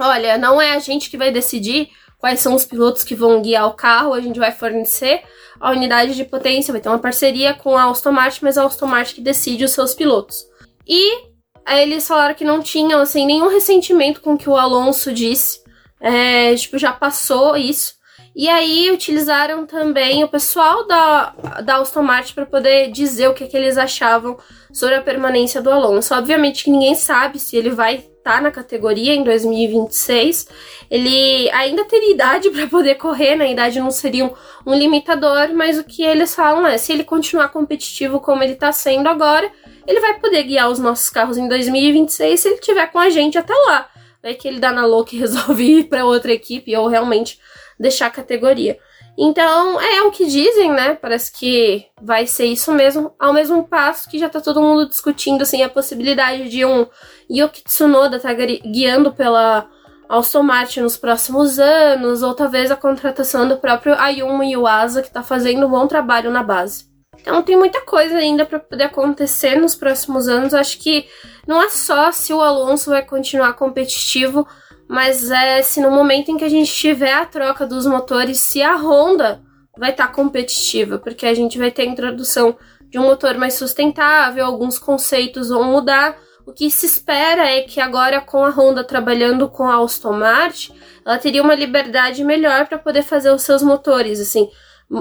Olha, 0.00 0.38
não 0.38 0.60
é 0.60 0.72
a 0.72 0.78
gente 0.78 1.10
que 1.10 1.18
vai 1.18 1.30
decidir 1.30 1.90
quais 2.26 2.40
são 2.40 2.56
os 2.56 2.64
pilotos 2.64 3.04
que 3.04 3.14
vão 3.14 3.40
guiar 3.40 3.68
o 3.68 3.74
carro, 3.74 4.12
a 4.12 4.20
gente 4.20 4.40
vai 4.40 4.50
fornecer 4.50 5.22
a 5.60 5.70
unidade 5.70 6.16
de 6.16 6.24
potência, 6.24 6.72
vai 6.72 6.80
ter 6.80 6.88
uma 6.88 6.98
parceria 6.98 7.54
com 7.54 7.76
a 7.76 7.88
Aston 7.88 8.10
Martin, 8.10 8.40
mas 8.42 8.58
a 8.58 8.66
Aston 8.66 8.86
Martin 8.86 9.14
que 9.14 9.20
decide 9.20 9.64
os 9.64 9.70
seus 9.70 9.94
pilotos. 9.94 10.44
E 10.84 11.22
eles 11.68 12.04
falaram 12.08 12.34
que 12.34 12.44
não 12.44 12.60
tinham, 12.60 13.00
assim, 13.00 13.24
nenhum 13.24 13.46
ressentimento 13.46 14.20
com 14.20 14.34
o 14.34 14.36
que 14.36 14.50
o 14.50 14.56
Alonso 14.56 15.12
disse, 15.12 15.60
é, 16.00 16.52
tipo, 16.56 16.76
já 16.78 16.92
passou 16.92 17.56
isso. 17.56 17.94
E 18.34 18.48
aí 18.48 18.90
utilizaram 18.90 19.64
também 19.64 20.24
o 20.24 20.28
pessoal 20.28 20.84
da, 20.84 21.32
da 21.64 21.76
Aston 21.76 22.02
Martin 22.02 22.34
para 22.34 22.46
poder 22.46 22.90
dizer 22.90 23.28
o 23.28 23.34
que, 23.34 23.46
que 23.46 23.56
eles 23.56 23.78
achavam 23.78 24.36
sobre 24.76 24.94
a 24.94 25.00
permanência 25.00 25.62
do 25.62 25.70
Alonso. 25.70 26.14
Obviamente 26.14 26.64
que 26.64 26.70
ninguém 26.70 26.94
sabe 26.94 27.38
se 27.38 27.56
ele 27.56 27.70
vai 27.70 27.94
estar 27.94 28.34
tá 28.34 28.40
na 28.42 28.50
categoria 28.50 29.14
em 29.14 29.24
2026. 29.24 30.48
Ele 30.90 31.50
ainda 31.50 31.82
teria 31.86 32.12
idade 32.12 32.50
para 32.52 32.66
poder 32.66 32.96
correr, 32.96 33.36
na 33.36 33.44
né? 33.44 33.52
idade 33.52 33.80
não 33.80 33.90
seria 33.90 34.26
um, 34.26 34.34
um, 34.66 34.74
limitador, 34.74 35.48
mas 35.54 35.78
o 35.78 35.84
que 35.84 36.02
eles 36.02 36.34
falam 36.34 36.66
é, 36.66 36.76
se 36.76 36.92
ele 36.92 37.04
continuar 37.04 37.48
competitivo 37.48 38.20
como 38.20 38.42
ele 38.42 38.52
está 38.52 38.70
sendo 38.70 39.08
agora, 39.08 39.50
ele 39.86 39.98
vai 39.98 40.20
poder 40.20 40.42
guiar 40.42 40.70
os 40.70 40.78
nossos 40.78 41.08
carros 41.08 41.38
em 41.38 41.48
2026 41.48 42.38
se 42.38 42.46
ele 42.46 42.58
tiver 42.58 42.86
com 42.88 42.98
a 42.98 43.08
gente 43.08 43.38
até 43.38 43.54
lá. 43.54 43.88
Vai 44.22 44.34
que 44.34 44.46
ele 44.46 44.60
dá 44.60 44.72
na 44.72 44.84
louca 44.84 45.14
e 45.14 45.18
resolve 45.18 45.64
ir 45.64 45.84
para 45.84 46.04
outra 46.04 46.34
equipe 46.34 46.76
ou 46.76 46.86
realmente 46.86 47.40
deixar 47.80 48.08
a 48.08 48.10
categoria. 48.10 48.78
Então, 49.18 49.80
é 49.80 50.02
o 50.02 50.10
que 50.10 50.26
dizem, 50.26 50.70
né? 50.70 50.94
Parece 50.94 51.32
que 51.32 51.86
vai 52.02 52.26
ser 52.26 52.44
isso 52.46 52.70
mesmo, 52.72 53.14
ao 53.18 53.32
mesmo 53.32 53.66
passo 53.66 54.10
que 54.10 54.18
já 54.18 54.28
tá 54.28 54.40
todo 54.40 54.60
mundo 54.60 54.88
discutindo 54.88 55.42
assim 55.42 55.62
a 55.62 55.68
possibilidade 55.70 56.50
de 56.50 56.66
um 56.66 56.86
Yuki 57.30 57.64
Tsunoda 57.64 58.20
tá 58.20 58.32
guiando 58.34 59.12
pela 59.12 59.68
Aston 60.08 60.42
Martin 60.42 60.80
nos 60.80 60.96
próximos 60.98 61.58
anos, 61.58 62.22
ou 62.22 62.34
talvez 62.34 62.70
a 62.70 62.76
contratação 62.76 63.48
do 63.48 63.56
próprio 63.56 63.94
Ayumu 63.94 64.44
Yuasa, 64.44 65.00
que 65.00 65.08
está 65.08 65.22
fazendo 65.22 65.66
um 65.66 65.70
bom 65.70 65.86
trabalho 65.86 66.30
na 66.30 66.42
base. 66.42 66.84
Então 67.18 67.42
tem 67.42 67.56
muita 67.56 67.80
coisa 67.80 68.18
ainda 68.18 68.44
para 68.44 68.60
poder 68.60 68.84
acontecer 68.84 69.56
nos 69.56 69.74
próximos 69.74 70.28
anos. 70.28 70.54
Acho 70.54 70.78
que 70.78 71.08
não 71.46 71.60
é 71.62 71.68
só 71.70 72.12
se 72.12 72.32
o 72.32 72.40
Alonso 72.40 72.90
vai 72.90 73.02
continuar 73.02 73.54
competitivo, 73.54 74.46
mas 74.88 75.30
é 75.30 75.62
se 75.62 75.80
no 75.80 75.90
momento 75.90 76.30
em 76.30 76.36
que 76.36 76.44
a 76.44 76.48
gente 76.48 76.72
tiver 76.72 77.12
a 77.12 77.26
troca 77.26 77.66
dos 77.66 77.86
motores, 77.86 78.38
se 78.38 78.62
a 78.62 78.76
Honda 78.76 79.42
vai 79.76 79.90
estar 79.90 80.08
tá 80.08 80.12
competitiva, 80.12 80.98
porque 80.98 81.26
a 81.26 81.34
gente 81.34 81.58
vai 81.58 81.70
ter 81.70 81.82
a 81.82 81.86
introdução 81.86 82.56
de 82.88 82.98
um 82.98 83.02
motor 83.02 83.36
mais 83.36 83.54
sustentável, 83.54 84.44
alguns 84.44 84.78
conceitos 84.78 85.48
vão 85.48 85.64
mudar. 85.64 86.16
O 86.46 86.52
que 86.52 86.70
se 86.70 86.86
espera 86.86 87.50
é 87.50 87.62
que 87.62 87.80
agora 87.80 88.20
com 88.20 88.44
a 88.44 88.50
Honda 88.50 88.84
trabalhando 88.84 89.48
com 89.48 89.64
a 89.64 89.82
Aston 89.82 90.12
Martin, 90.12 90.72
ela 91.04 91.18
teria 91.18 91.42
uma 91.42 91.54
liberdade 91.54 92.22
melhor 92.22 92.66
para 92.66 92.78
poder 92.78 93.02
fazer 93.02 93.30
os 93.30 93.42
seus 93.42 93.62
motores, 93.62 94.20
assim, 94.20 94.48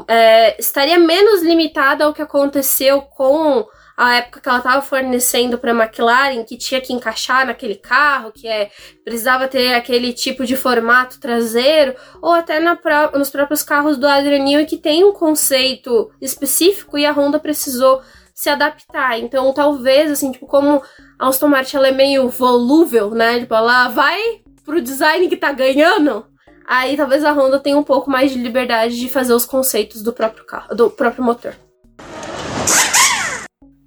é, 0.07 0.59
estaria 0.59 0.97
menos 0.97 1.43
limitada 1.43 2.05
ao 2.05 2.13
que 2.13 2.21
aconteceu 2.21 3.01
com 3.01 3.65
a 3.97 4.15
época 4.15 4.41
que 4.41 4.49
ela 4.49 4.57
estava 4.57 4.81
fornecendo 4.81 5.57
para 5.57 5.71
a 5.71 5.75
McLaren, 5.75 6.43
que 6.43 6.57
tinha 6.57 6.81
que 6.81 6.91
encaixar 6.91 7.45
naquele 7.45 7.75
carro, 7.75 8.31
que 8.31 8.47
é 8.47 8.69
precisava 9.03 9.47
ter 9.47 9.73
aquele 9.73 10.11
tipo 10.11 10.45
de 10.45 10.55
formato 10.55 11.19
traseiro, 11.19 11.95
ou 12.21 12.33
até 12.33 12.59
na, 12.59 12.77
nos 13.13 13.29
próprios 13.29 13.63
carros 13.63 13.97
do 13.97 14.07
Adrian 14.07 14.43
Newey, 14.43 14.65
que 14.65 14.77
tem 14.77 15.03
um 15.03 15.13
conceito 15.13 16.11
específico 16.21 16.97
e 16.97 17.05
a 17.05 17.11
Honda 17.11 17.39
precisou 17.39 18.01
se 18.33 18.49
adaptar. 18.49 19.17
Então, 19.17 19.53
talvez, 19.53 20.11
assim, 20.11 20.33
tipo, 20.33 20.45
como 20.45 20.83
a 21.17 21.27
Aston 21.29 21.47
Martin 21.47 21.77
ela 21.77 21.87
é 21.87 21.91
meio 21.91 22.27
volúvel, 22.27 23.11
né? 23.11 23.39
Tipo, 23.39 23.55
ela 23.55 23.87
vai 23.87 24.41
pro 24.65 24.81
design 24.81 25.29
que 25.29 25.37
tá 25.37 25.53
ganhando, 25.53 26.25
aí 26.67 26.97
talvez 26.97 27.23
a 27.23 27.31
Honda 27.31 27.59
tenha 27.59 27.77
um 27.77 27.83
pouco 27.83 28.09
mais 28.09 28.31
de 28.31 28.39
liberdade 28.39 28.99
de 28.99 29.07
fazer 29.07 29.33
os 29.33 29.45
conceitos 29.45 30.01
do 30.01 30.11
próprio 30.11 30.45
carro, 30.45 30.75
do 30.75 30.89
próprio 30.89 31.23
motor. 31.23 31.55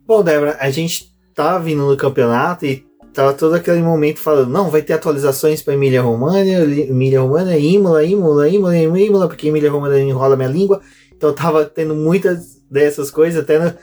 Bom, 0.09 0.23
Débora, 0.23 0.57
a 0.59 0.71
gente 0.71 1.15
tá 1.35 1.59
vindo 1.59 1.85
no 1.85 1.95
campeonato 1.95 2.65
e 2.65 2.83
tava 3.13 3.35
todo 3.35 3.55
aquele 3.55 3.83
momento 3.83 4.21
falando, 4.21 4.49
não, 4.49 4.71
vai 4.71 4.81
ter 4.81 4.95
atualizações 4.95 5.61
para 5.61 5.75
Emília 5.75 6.01
România, 6.01 6.61
Emília 6.61 7.21
România, 7.21 7.59
Imola, 7.59 8.03
Imola, 8.03 8.49
Imola, 8.49 8.79
Imola, 8.79 9.29
porque 9.29 9.49
Emília 9.49 9.71
România 9.71 10.01
enrola 10.01 10.35
minha 10.35 10.49
língua. 10.49 10.81
Então 11.15 11.31
tava 11.35 11.67
tendo 11.67 11.95
muitas 11.95 12.57
dessas 12.71 13.11
coisas, 13.11 13.43
até 13.43 13.59
no, 13.59 13.75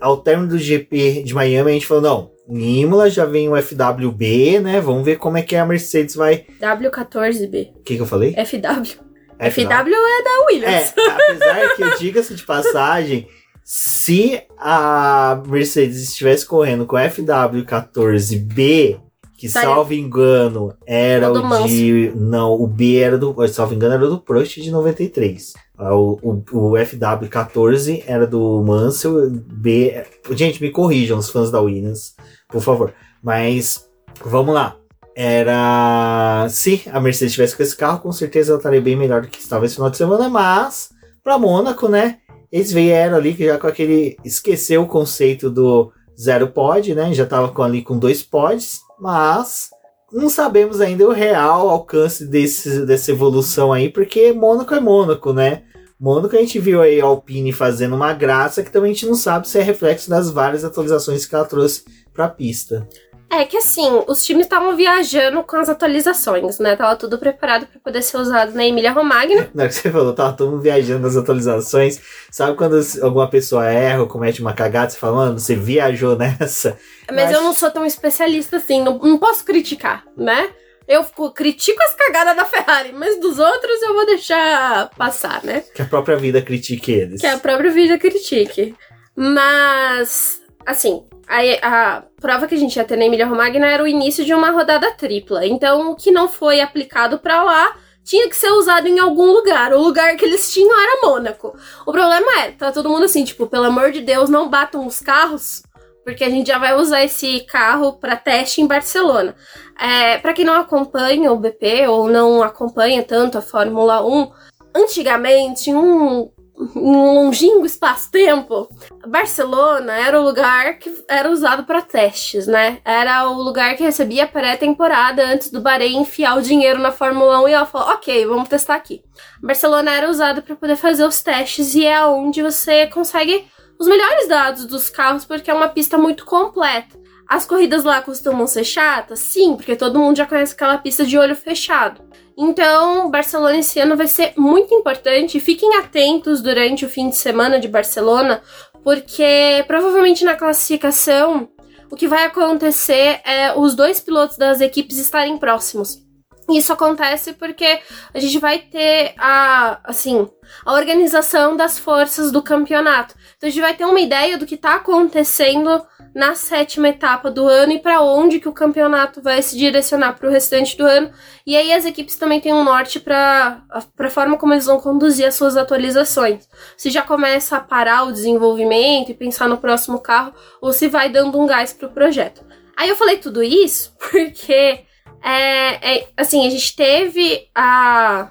ao 0.00 0.18
término 0.18 0.50
do 0.50 0.56
GP 0.56 1.24
de 1.24 1.34
Miami 1.34 1.72
a 1.72 1.74
gente 1.74 1.86
falou, 1.88 2.02
não, 2.04 2.30
em 2.48 2.82
Imola 2.82 3.10
já 3.10 3.24
vem 3.24 3.48
o 3.48 3.60
FWB, 3.60 4.60
né? 4.60 4.80
Vamos 4.80 5.04
ver 5.04 5.16
como 5.16 5.36
é 5.36 5.42
que 5.42 5.56
a 5.56 5.66
Mercedes 5.66 6.14
vai. 6.14 6.46
W14B. 6.62 7.70
O 7.74 7.82
que, 7.82 7.96
que 7.96 8.02
eu 8.02 8.06
falei? 8.06 8.34
FW. 8.34 9.04
FW, 9.36 9.50
FW 9.50 9.94
é 9.94 10.22
da 10.22 10.46
Williams. 10.48 10.94
É, 10.96 11.10
apesar 11.10 11.74
que, 11.74 11.98
diga-se 11.98 12.36
de 12.36 12.44
passagem, 12.44 13.26
se 13.68 14.40
a 14.56 15.42
Mercedes 15.44 16.00
estivesse 16.00 16.46
correndo 16.46 16.86
com 16.86 16.94
FW14B, 16.94 19.00
que 19.36 19.46
Estaria... 19.46 19.68
salvo 19.68 19.92
engano 19.92 20.72
era 20.86 21.32
o, 21.32 21.36
o 21.36 21.66
de. 21.66 22.12
Não, 22.14 22.52
o 22.52 22.68
B 22.68 22.98
era 22.98 23.18
do. 23.18 23.34
Salvo 23.48 23.74
engano 23.74 23.94
era 23.94 24.06
do 24.06 24.20
Prost 24.20 24.62
de 24.62 24.70
93. 24.70 25.54
Ah, 25.76 25.96
o, 25.96 26.12
o, 26.22 26.44
o 26.52 26.70
FW14 26.74 28.04
era 28.06 28.24
do 28.24 28.62
Mansell, 28.62 29.30
B. 29.30 30.00
Gente, 30.30 30.62
me 30.62 30.70
corrijam 30.70 31.18
os 31.18 31.28
fãs 31.28 31.50
da 31.50 31.60
Williams, 31.60 32.14
por 32.48 32.62
favor. 32.62 32.94
Mas 33.20 33.84
vamos 34.24 34.54
lá. 34.54 34.76
Era. 35.16 36.46
Se 36.50 36.82
a 36.92 37.00
Mercedes 37.00 37.34
tivesse 37.34 37.56
com 37.56 37.64
esse 37.64 37.76
carro, 37.76 37.98
com 37.98 38.12
certeza 38.12 38.52
ela 38.52 38.60
estaria 38.60 38.80
bem 38.80 38.94
melhor 38.94 39.22
do 39.22 39.28
que 39.28 39.40
estava 39.40 39.66
esse 39.66 39.74
final 39.74 39.90
de 39.90 39.96
semana, 39.96 40.28
mas 40.28 40.90
para 41.24 41.36
Mônaco, 41.36 41.88
né? 41.88 42.20
Eles 42.50 42.72
vieram 42.72 43.16
ali 43.16 43.32
já 43.32 43.58
com 43.58 43.66
aquele. 43.66 44.16
Esqueceu 44.24 44.82
o 44.82 44.88
conceito 44.88 45.50
do 45.50 45.92
zero 46.18 46.48
pod, 46.48 46.94
né? 46.94 47.12
Já 47.12 47.26
tava 47.26 47.48
com, 47.48 47.62
ali 47.62 47.82
com 47.82 47.98
dois 47.98 48.22
pods, 48.22 48.80
mas 48.98 49.70
não 50.12 50.28
sabemos 50.28 50.80
ainda 50.80 51.06
o 51.06 51.12
real 51.12 51.68
alcance 51.68 52.26
desse, 52.26 52.86
dessa 52.86 53.10
evolução 53.10 53.72
aí, 53.72 53.88
porque 53.88 54.32
Mônaco 54.32 54.74
é 54.74 54.80
Mônaco, 54.80 55.32
né? 55.32 55.64
Mônaco 55.98 56.36
a 56.36 56.38
gente 56.38 56.58
viu 56.58 56.82
aí 56.82 57.00
a 57.00 57.04
Alpine 57.04 57.52
fazendo 57.52 57.96
uma 57.96 58.12
graça 58.12 58.62
que 58.62 58.70
também 58.70 58.90
a 58.90 58.94
gente 58.94 59.06
não 59.06 59.14
sabe 59.14 59.48
se 59.48 59.58
é 59.58 59.62
reflexo 59.62 60.10
das 60.10 60.30
várias 60.30 60.64
atualizações 60.64 61.24
que 61.24 61.34
ela 61.34 61.44
trouxe 61.44 61.84
para 62.12 62.26
a 62.26 62.30
pista. 62.30 62.86
É 63.28 63.44
que 63.44 63.56
assim, 63.56 64.04
os 64.06 64.24
times 64.24 64.46
estavam 64.46 64.76
viajando 64.76 65.42
com 65.42 65.56
as 65.56 65.68
atualizações, 65.68 66.58
né? 66.58 66.76
Tava 66.76 66.94
tudo 66.96 67.18
preparado 67.18 67.66
para 67.66 67.80
poder 67.80 68.02
ser 68.02 68.18
usado 68.18 68.52
na 68.52 68.64
Emília 68.64 68.92
Romagna. 68.92 69.50
Não, 69.54 69.64
é 69.64 69.68
que 69.68 69.74
você 69.74 69.90
falou, 69.90 70.12
tava 70.12 70.32
todo 70.32 70.52
mundo 70.52 70.62
viajando 70.62 71.00
nas 71.00 71.16
atualizações. 71.16 72.00
Sabe 72.30 72.56
quando 72.56 72.80
alguma 73.02 73.28
pessoa 73.28 73.66
erra 73.66 74.02
ou 74.02 74.06
comete 74.06 74.40
uma 74.40 74.52
cagada, 74.52 74.90
você 74.90 74.98
fala, 74.98 75.16
mano, 75.16 75.38
você 75.38 75.56
viajou 75.56 76.14
nessa? 76.16 76.78
Mas 77.12 77.30
eu, 77.30 77.38
eu 77.38 77.42
não 77.42 77.52
sou 77.52 77.70
tão 77.70 77.84
especialista 77.84 78.58
assim, 78.58 78.82
não, 78.82 78.98
não 78.98 79.18
posso 79.18 79.44
criticar, 79.44 80.04
né? 80.16 80.48
Eu 80.88 81.04
critico 81.34 81.82
as 81.82 81.94
cagadas 81.94 82.36
da 82.36 82.44
Ferrari, 82.44 82.92
mas 82.92 83.18
dos 83.18 83.40
outros 83.40 83.82
eu 83.82 83.92
vou 83.92 84.06
deixar 84.06 84.88
passar, 84.96 85.42
né? 85.42 85.64
Que 85.74 85.82
a 85.82 85.84
própria 85.84 86.16
vida 86.16 86.40
critique 86.40 86.92
eles. 86.92 87.20
Que 87.20 87.26
a 87.26 87.38
própria 87.38 87.72
vida 87.72 87.98
critique. 87.98 88.72
Mas, 89.16 90.40
assim, 90.66 91.04
a, 91.28 91.96
a, 91.96 92.02
prova 92.20 92.46
que 92.46 92.54
a 92.54 92.58
gente 92.58 92.76
ia 92.76 92.84
ter 92.84 92.96
na 92.96 93.06
Emília 93.06 93.26
Romagna 93.26 93.66
era 93.66 93.82
o 93.82 93.88
início 93.88 94.24
de 94.24 94.34
uma 94.34 94.50
rodada 94.50 94.90
tripla. 94.92 95.46
Então, 95.46 95.92
o 95.92 95.96
que 95.96 96.10
não 96.10 96.28
foi 96.28 96.60
aplicado 96.60 97.18
para 97.18 97.42
lá 97.42 97.76
tinha 98.04 98.28
que 98.28 98.36
ser 98.36 98.50
usado 98.50 98.86
em 98.86 98.98
algum 98.98 99.32
lugar. 99.32 99.72
O 99.72 99.80
lugar 99.80 100.16
que 100.16 100.24
eles 100.24 100.52
tinham 100.52 100.80
era 100.80 101.00
Mônaco. 101.02 101.56
O 101.84 101.92
problema 101.92 102.40
é, 102.40 102.52
tá 102.52 102.70
todo 102.70 102.88
mundo 102.88 103.04
assim, 103.04 103.24
tipo, 103.24 103.46
pelo 103.46 103.64
amor 103.64 103.90
de 103.90 104.00
Deus, 104.00 104.28
não 104.30 104.48
batam 104.48 104.86
os 104.86 105.00
carros, 105.00 105.62
porque 106.04 106.22
a 106.22 106.30
gente 106.30 106.46
já 106.46 106.58
vai 106.58 106.74
usar 106.74 107.02
esse 107.02 107.40
carro 107.40 107.94
para 107.94 108.14
teste 108.14 108.60
em 108.60 108.66
Barcelona. 108.66 109.34
É, 109.78 110.18
para 110.18 110.32
quem 110.32 110.44
não 110.44 110.54
acompanha 110.54 111.32
o 111.32 111.36
BP 111.36 111.88
ou 111.88 112.08
não 112.08 112.44
acompanha 112.44 113.02
tanto 113.02 113.38
a 113.38 113.42
Fórmula 113.42 114.06
1, 114.06 114.30
antigamente, 114.72 115.74
um 115.74 116.30
um 116.58 117.12
longínquo 117.12 117.66
espaço-tempo, 117.66 118.68
Barcelona 119.06 119.92
era 119.92 120.20
o 120.20 120.24
lugar 120.24 120.78
que 120.78 120.90
era 121.08 121.30
usado 121.30 121.64
para 121.64 121.82
testes, 121.82 122.46
né? 122.46 122.78
Era 122.84 123.28
o 123.28 123.42
lugar 123.42 123.76
que 123.76 123.82
recebia 123.82 124.26
pré-temporada 124.26 125.24
antes 125.26 125.50
do 125.50 125.60
Bahrein 125.60 125.98
enfiar 125.98 126.38
o 126.38 126.42
dinheiro 126.42 126.80
na 126.80 126.90
Fórmula 126.90 127.42
1 127.42 127.48
e 127.48 127.52
ela 127.52 127.66
falou: 127.66 127.88
ok, 127.88 128.26
vamos 128.26 128.48
testar 128.48 128.74
aqui. 128.76 129.02
Barcelona 129.42 129.92
era 129.92 130.10
usado 130.10 130.42
para 130.42 130.56
poder 130.56 130.76
fazer 130.76 131.04
os 131.04 131.22
testes 131.22 131.74
e 131.74 131.84
é 131.84 132.04
onde 132.06 132.42
você 132.42 132.86
consegue 132.86 133.44
os 133.78 133.86
melhores 133.86 134.26
dados 134.26 134.64
dos 134.64 134.88
carros 134.88 135.24
porque 135.24 135.50
é 135.50 135.54
uma 135.54 135.68
pista 135.68 135.98
muito 135.98 136.24
completa. 136.24 136.96
As 137.28 137.44
corridas 137.44 137.82
lá 137.82 138.00
costumam 138.00 138.46
ser 138.46 138.64
chatas? 138.64 139.18
Sim, 139.18 139.56
porque 139.56 139.74
todo 139.74 139.98
mundo 139.98 140.16
já 140.16 140.26
conhece 140.26 140.54
aquela 140.54 140.78
pista 140.78 141.04
de 141.04 141.18
olho 141.18 141.34
fechado. 141.34 142.00
Então, 142.36 143.10
Barcelona 143.10 143.56
esse 143.56 143.80
ano 143.80 143.96
vai 143.96 144.06
ser 144.06 144.34
muito 144.36 144.74
importante. 144.74 145.40
Fiquem 145.40 145.76
atentos 145.76 146.42
durante 146.42 146.84
o 146.84 146.88
fim 146.88 147.08
de 147.08 147.16
semana 147.16 147.58
de 147.58 147.66
Barcelona, 147.66 148.42
porque 148.84 149.64
provavelmente 149.66 150.24
na 150.24 150.36
classificação 150.36 151.48
o 151.90 151.96
que 151.96 152.06
vai 152.06 152.24
acontecer 152.24 153.20
é 153.24 153.54
os 153.56 153.74
dois 153.74 154.00
pilotos 154.00 154.36
das 154.36 154.60
equipes 154.60 154.98
estarem 154.98 155.38
próximos. 155.38 156.04
Isso 156.50 156.72
acontece 156.72 157.32
porque 157.32 157.80
a 158.14 158.20
gente 158.20 158.38
vai 158.38 158.58
ter 158.58 159.14
a, 159.18 159.80
assim, 159.82 160.28
a 160.64 160.74
organização 160.74 161.56
das 161.56 161.78
forças 161.78 162.30
do 162.30 162.42
campeonato. 162.42 163.14
Então 163.36 163.48
a 163.48 163.50
gente 163.50 163.60
vai 163.60 163.74
ter 163.74 163.84
uma 163.84 164.00
ideia 164.00 164.38
do 164.38 164.46
que 164.46 164.54
está 164.54 164.76
acontecendo 164.76 165.86
na 166.14 166.34
sétima 166.34 166.88
etapa 166.88 167.30
do 167.30 167.46
ano 167.46 167.72
e 167.72 167.78
para 167.78 168.00
onde 168.00 168.40
que 168.40 168.48
o 168.48 168.52
campeonato 168.52 169.20
vai 169.20 169.42
se 169.42 169.58
direcionar 169.58 170.14
para 170.14 170.26
o 170.26 170.32
restante 170.32 170.74
do 170.76 170.86
ano. 170.86 171.10
E 171.46 171.54
aí 171.54 171.70
as 171.72 171.84
equipes 171.84 172.16
também 172.16 172.40
têm 172.40 172.54
um 172.54 172.64
norte 172.64 172.98
para 172.98 173.62
a 173.70 174.08
forma 174.08 174.38
como 174.38 174.54
eles 174.54 174.64
vão 174.64 174.80
conduzir 174.80 175.26
as 175.26 175.34
suas 175.34 175.56
atualizações. 175.56 176.48
Se 176.78 176.88
já 176.88 177.02
começa 177.02 177.58
a 177.58 177.60
parar 177.60 178.04
o 178.04 178.12
desenvolvimento 178.12 179.10
e 179.10 179.14
pensar 179.14 179.48
no 179.48 179.58
próximo 179.58 180.00
carro, 180.00 180.32
ou 180.62 180.72
se 180.72 180.88
vai 180.88 181.10
dando 181.10 181.38
um 181.38 181.46
gás 181.46 181.74
para 181.74 181.88
o 181.88 181.92
projeto. 181.92 182.42
Aí 182.74 182.88
eu 182.88 182.96
falei 182.96 183.18
tudo 183.18 183.42
isso 183.42 183.94
porque 184.00 184.86
é, 185.22 185.98
é, 185.98 186.08
assim, 186.16 186.46
a 186.46 186.50
gente 186.50 186.74
teve 186.76 187.48
a, 187.54 188.30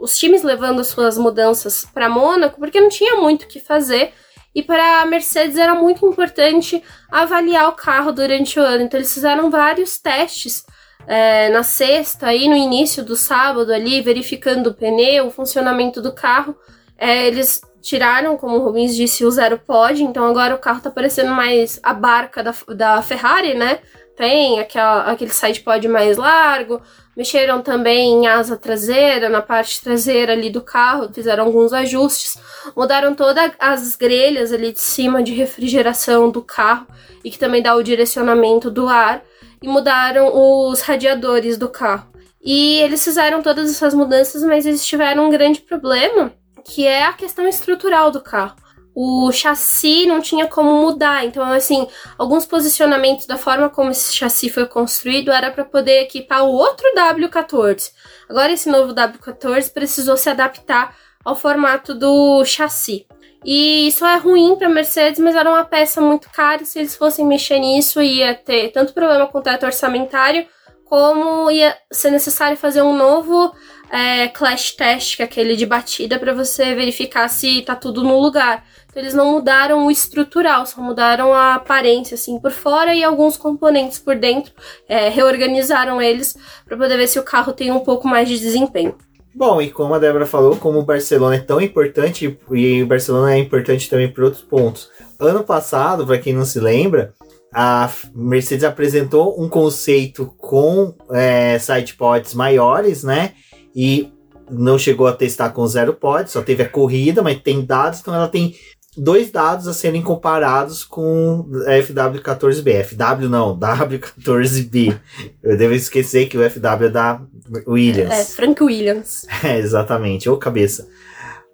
os 0.00 0.16
times 0.16 0.42
levando 0.42 0.80
as 0.80 0.88
suas 0.88 1.18
mudanças 1.18 1.86
para 1.92 2.08
Mônaco 2.08 2.58
porque 2.58 2.80
não 2.80 2.88
tinha 2.88 3.16
muito 3.16 3.42
o 3.42 3.46
que 3.46 3.60
fazer 3.60 4.12
e 4.54 4.62
para 4.62 5.02
a 5.02 5.06
Mercedes 5.06 5.58
era 5.58 5.74
muito 5.74 6.06
importante 6.06 6.82
avaliar 7.10 7.68
o 7.68 7.72
carro 7.72 8.12
durante 8.12 8.58
o 8.58 8.62
ano. 8.62 8.84
Então 8.84 8.98
eles 8.98 9.12
fizeram 9.12 9.50
vários 9.50 9.98
testes 9.98 10.64
é, 11.06 11.48
na 11.48 11.62
sexta 11.64 12.32
e 12.32 12.48
no 12.48 12.54
início 12.54 13.04
do 13.04 13.16
sábado 13.16 13.72
ali, 13.72 14.00
verificando 14.00 14.68
o 14.68 14.74
pneu, 14.74 15.26
o 15.26 15.30
funcionamento 15.30 16.00
do 16.00 16.12
carro. 16.12 16.56
É, 16.96 17.26
eles 17.26 17.60
tiraram, 17.82 18.36
como 18.36 18.56
o 18.56 18.64
Rubens 18.64 18.94
disse, 18.94 19.24
o 19.24 19.30
zero 19.30 19.58
pod, 19.58 20.02
então 20.02 20.24
agora 20.24 20.54
o 20.54 20.58
carro 20.58 20.80
tá 20.80 20.90
parecendo 20.90 21.32
mais 21.32 21.80
a 21.82 21.92
barca 21.92 22.42
da, 22.42 22.54
da 22.68 23.02
Ferrari, 23.02 23.54
né? 23.54 23.80
tem, 24.16 24.60
aquela, 24.60 25.02
aquele 25.10 25.32
side 25.32 25.60
pod 25.60 25.86
mais 25.88 26.16
largo. 26.16 26.80
Mexeram 27.16 27.62
também 27.62 28.12
em 28.12 28.26
asa 28.26 28.56
traseira, 28.56 29.28
na 29.28 29.40
parte 29.40 29.80
traseira 29.80 30.32
ali 30.32 30.50
do 30.50 30.60
carro, 30.60 31.10
fizeram 31.12 31.44
alguns 31.44 31.72
ajustes. 31.72 32.38
Mudaram 32.76 33.14
todas 33.14 33.52
as 33.58 33.94
grelhas 33.94 34.52
ali 34.52 34.72
de 34.72 34.80
cima 34.80 35.22
de 35.22 35.32
refrigeração 35.32 36.30
do 36.30 36.42
carro 36.42 36.86
e 37.22 37.30
que 37.30 37.38
também 37.38 37.62
dá 37.62 37.74
o 37.74 37.82
direcionamento 37.82 38.70
do 38.70 38.88
ar. 38.88 39.22
E 39.62 39.68
mudaram 39.68 40.30
os 40.34 40.82
radiadores 40.82 41.56
do 41.56 41.68
carro. 41.68 42.08
E 42.42 42.80
eles 42.80 43.02
fizeram 43.02 43.42
todas 43.42 43.70
essas 43.70 43.94
mudanças, 43.94 44.42
mas 44.42 44.66
eles 44.66 44.84
tiveram 44.84 45.26
um 45.26 45.30
grande 45.30 45.60
problema, 45.60 46.32
que 46.62 46.86
é 46.86 47.04
a 47.04 47.12
questão 47.14 47.48
estrutural 47.48 48.10
do 48.10 48.20
carro 48.20 48.63
o 48.94 49.32
chassi 49.32 50.06
não 50.06 50.20
tinha 50.20 50.46
como 50.46 50.72
mudar. 50.80 51.24
Então, 51.24 51.42
assim, 51.44 51.86
alguns 52.16 52.46
posicionamentos 52.46 53.26
da 53.26 53.36
forma 53.36 53.68
como 53.68 53.90
esse 53.90 54.14
chassi 54.14 54.48
foi 54.48 54.66
construído 54.66 55.32
era 55.32 55.50
para 55.50 55.64
poder 55.64 56.02
equipar 56.02 56.44
o 56.44 56.52
outro 56.52 56.86
W14. 56.94 57.90
Agora, 58.28 58.52
esse 58.52 58.68
novo 58.68 58.94
W14 58.94 59.72
precisou 59.72 60.16
se 60.16 60.30
adaptar 60.30 60.96
ao 61.24 61.34
formato 61.34 61.94
do 61.94 62.44
chassi. 62.44 63.06
E 63.44 63.88
isso 63.88 64.06
é 64.06 64.16
ruim 64.16 64.56
para 64.56 64.68
Mercedes, 64.68 65.18
mas 65.18 65.34
era 65.34 65.50
uma 65.50 65.64
peça 65.64 66.00
muito 66.00 66.30
cara. 66.30 66.64
Se 66.64 66.78
eles 66.78 66.96
fossem 66.96 67.26
mexer 67.26 67.58
nisso, 67.58 68.00
ia 68.00 68.34
ter 68.34 68.70
tanto 68.70 68.94
problema 68.94 69.26
com 69.26 69.38
o 69.38 69.42
teto 69.42 69.66
orçamentário, 69.66 70.46
como 70.84 71.50
ia 71.50 71.76
ser 71.90 72.10
necessário 72.10 72.56
fazer 72.56 72.80
um 72.80 72.96
novo 72.96 73.52
é, 73.90 74.28
clash 74.28 74.72
test, 74.72 75.16
que 75.16 75.22
é 75.22 75.24
aquele 75.26 75.56
de 75.56 75.66
batida, 75.66 76.18
para 76.18 76.32
você 76.32 76.74
verificar 76.74 77.28
se 77.28 77.62
tá 77.62 77.76
tudo 77.76 78.02
no 78.02 78.18
lugar. 78.18 78.64
Eles 78.94 79.14
não 79.14 79.32
mudaram 79.32 79.86
o 79.86 79.90
estrutural, 79.90 80.66
só 80.66 80.80
mudaram 80.80 81.32
a 81.32 81.54
aparência, 81.54 82.14
assim, 82.14 82.38
por 82.38 82.52
fora 82.52 82.94
e 82.94 83.02
alguns 83.02 83.36
componentes 83.36 83.98
por 83.98 84.16
dentro. 84.16 84.52
É, 84.88 85.08
reorganizaram 85.08 86.00
eles 86.00 86.36
para 86.64 86.76
poder 86.76 86.96
ver 86.96 87.08
se 87.08 87.18
o 87.18 87.24
carro 87.24 87.52
tem 87.52 87.72
um 87.72 87.80
pouco 87.80 88.06
mais 88.06 88.28
de 88.28 88.38
desempenho. 88.38 88.94
Bom, 89.34 89.60
e 89.60 89.68
como 89.68 89.94
a 89.94 89.98
Débora 89.98 90.26
falou, 90.26 90.56
como 90.56 90.78
o 90.78 90.84
Barcelona 90.84 91.34
é 91.34 91.40
tão 91.40 91.60
importante, 91.60 92.38
e 92.52 92.82
o 92.82 92.86
Barcelona 92.86 93.34
é 93.34 93.38
importante 93.38 93.90
também 93.90 94.08
por 94.08 94.22
outros 94.22 94.42
pontos. 94.42 94.88
Ano 95.18 95.42
passado, 95.42 96.06
para 96.06 96.18
quem 96.18 96.32
não 96.32 96.44
se 96.44 96.60
lembra, 96.60 97.12
a 97.52 97.90
Mercedes 98.14 98.64
apresentou 98.64 99.40
um 99.40 99.48
conceito 99.48 100.32
com 100.38 100.94
é, 101.10 101.58
sidepods 101.58 102.32
maiores, 102.32 103.02
né? 103.02 103.32
E 103.74 104.12
não 104.50 104.78
chegou 104.78 105.06
a 105.06 105.12
testar 105.12 105.50
com 105.50 105.66
zero 105.66 105.94
pod, 105.94 106.30
só 106.30 106.42
teve 106.42 106.62
a 106.62 106.68
corrida, 106.68 107.22
mas 107.22 107.40
tem 107.40 107.64
dados, 107.64 108.00
então 108.00 108.14
ela 108.14 108.28
tem 108.28 108.54
dois 108.96 109.30
dados 109.30 109.66
a 109.66 109.74
serem 109.74 110.02
comparados 110.02 110.84
com 110.84 111.46
FW14B. 111.66 112.84
FW 112.84 113.28
não, 113.28 113.58
W14B. 113.58 114.98
Eu 115.42 115.56
devo 115.56 115.74
esquecer 115.74 116.26
que 116.26 116.38
o 116.38 116.50
FW 116.50 116.84
é 116.84 116.88
da 116.88 117.20
Williams. 117.66 118.12
É, 118.12 118.24
Frank 118.24 118.62
Williams. 118.62 119.26
É, 119.44 119.58
exatamente, 119.58 120.28
ou 120.28 120.36
cabeça. 120.36 120.88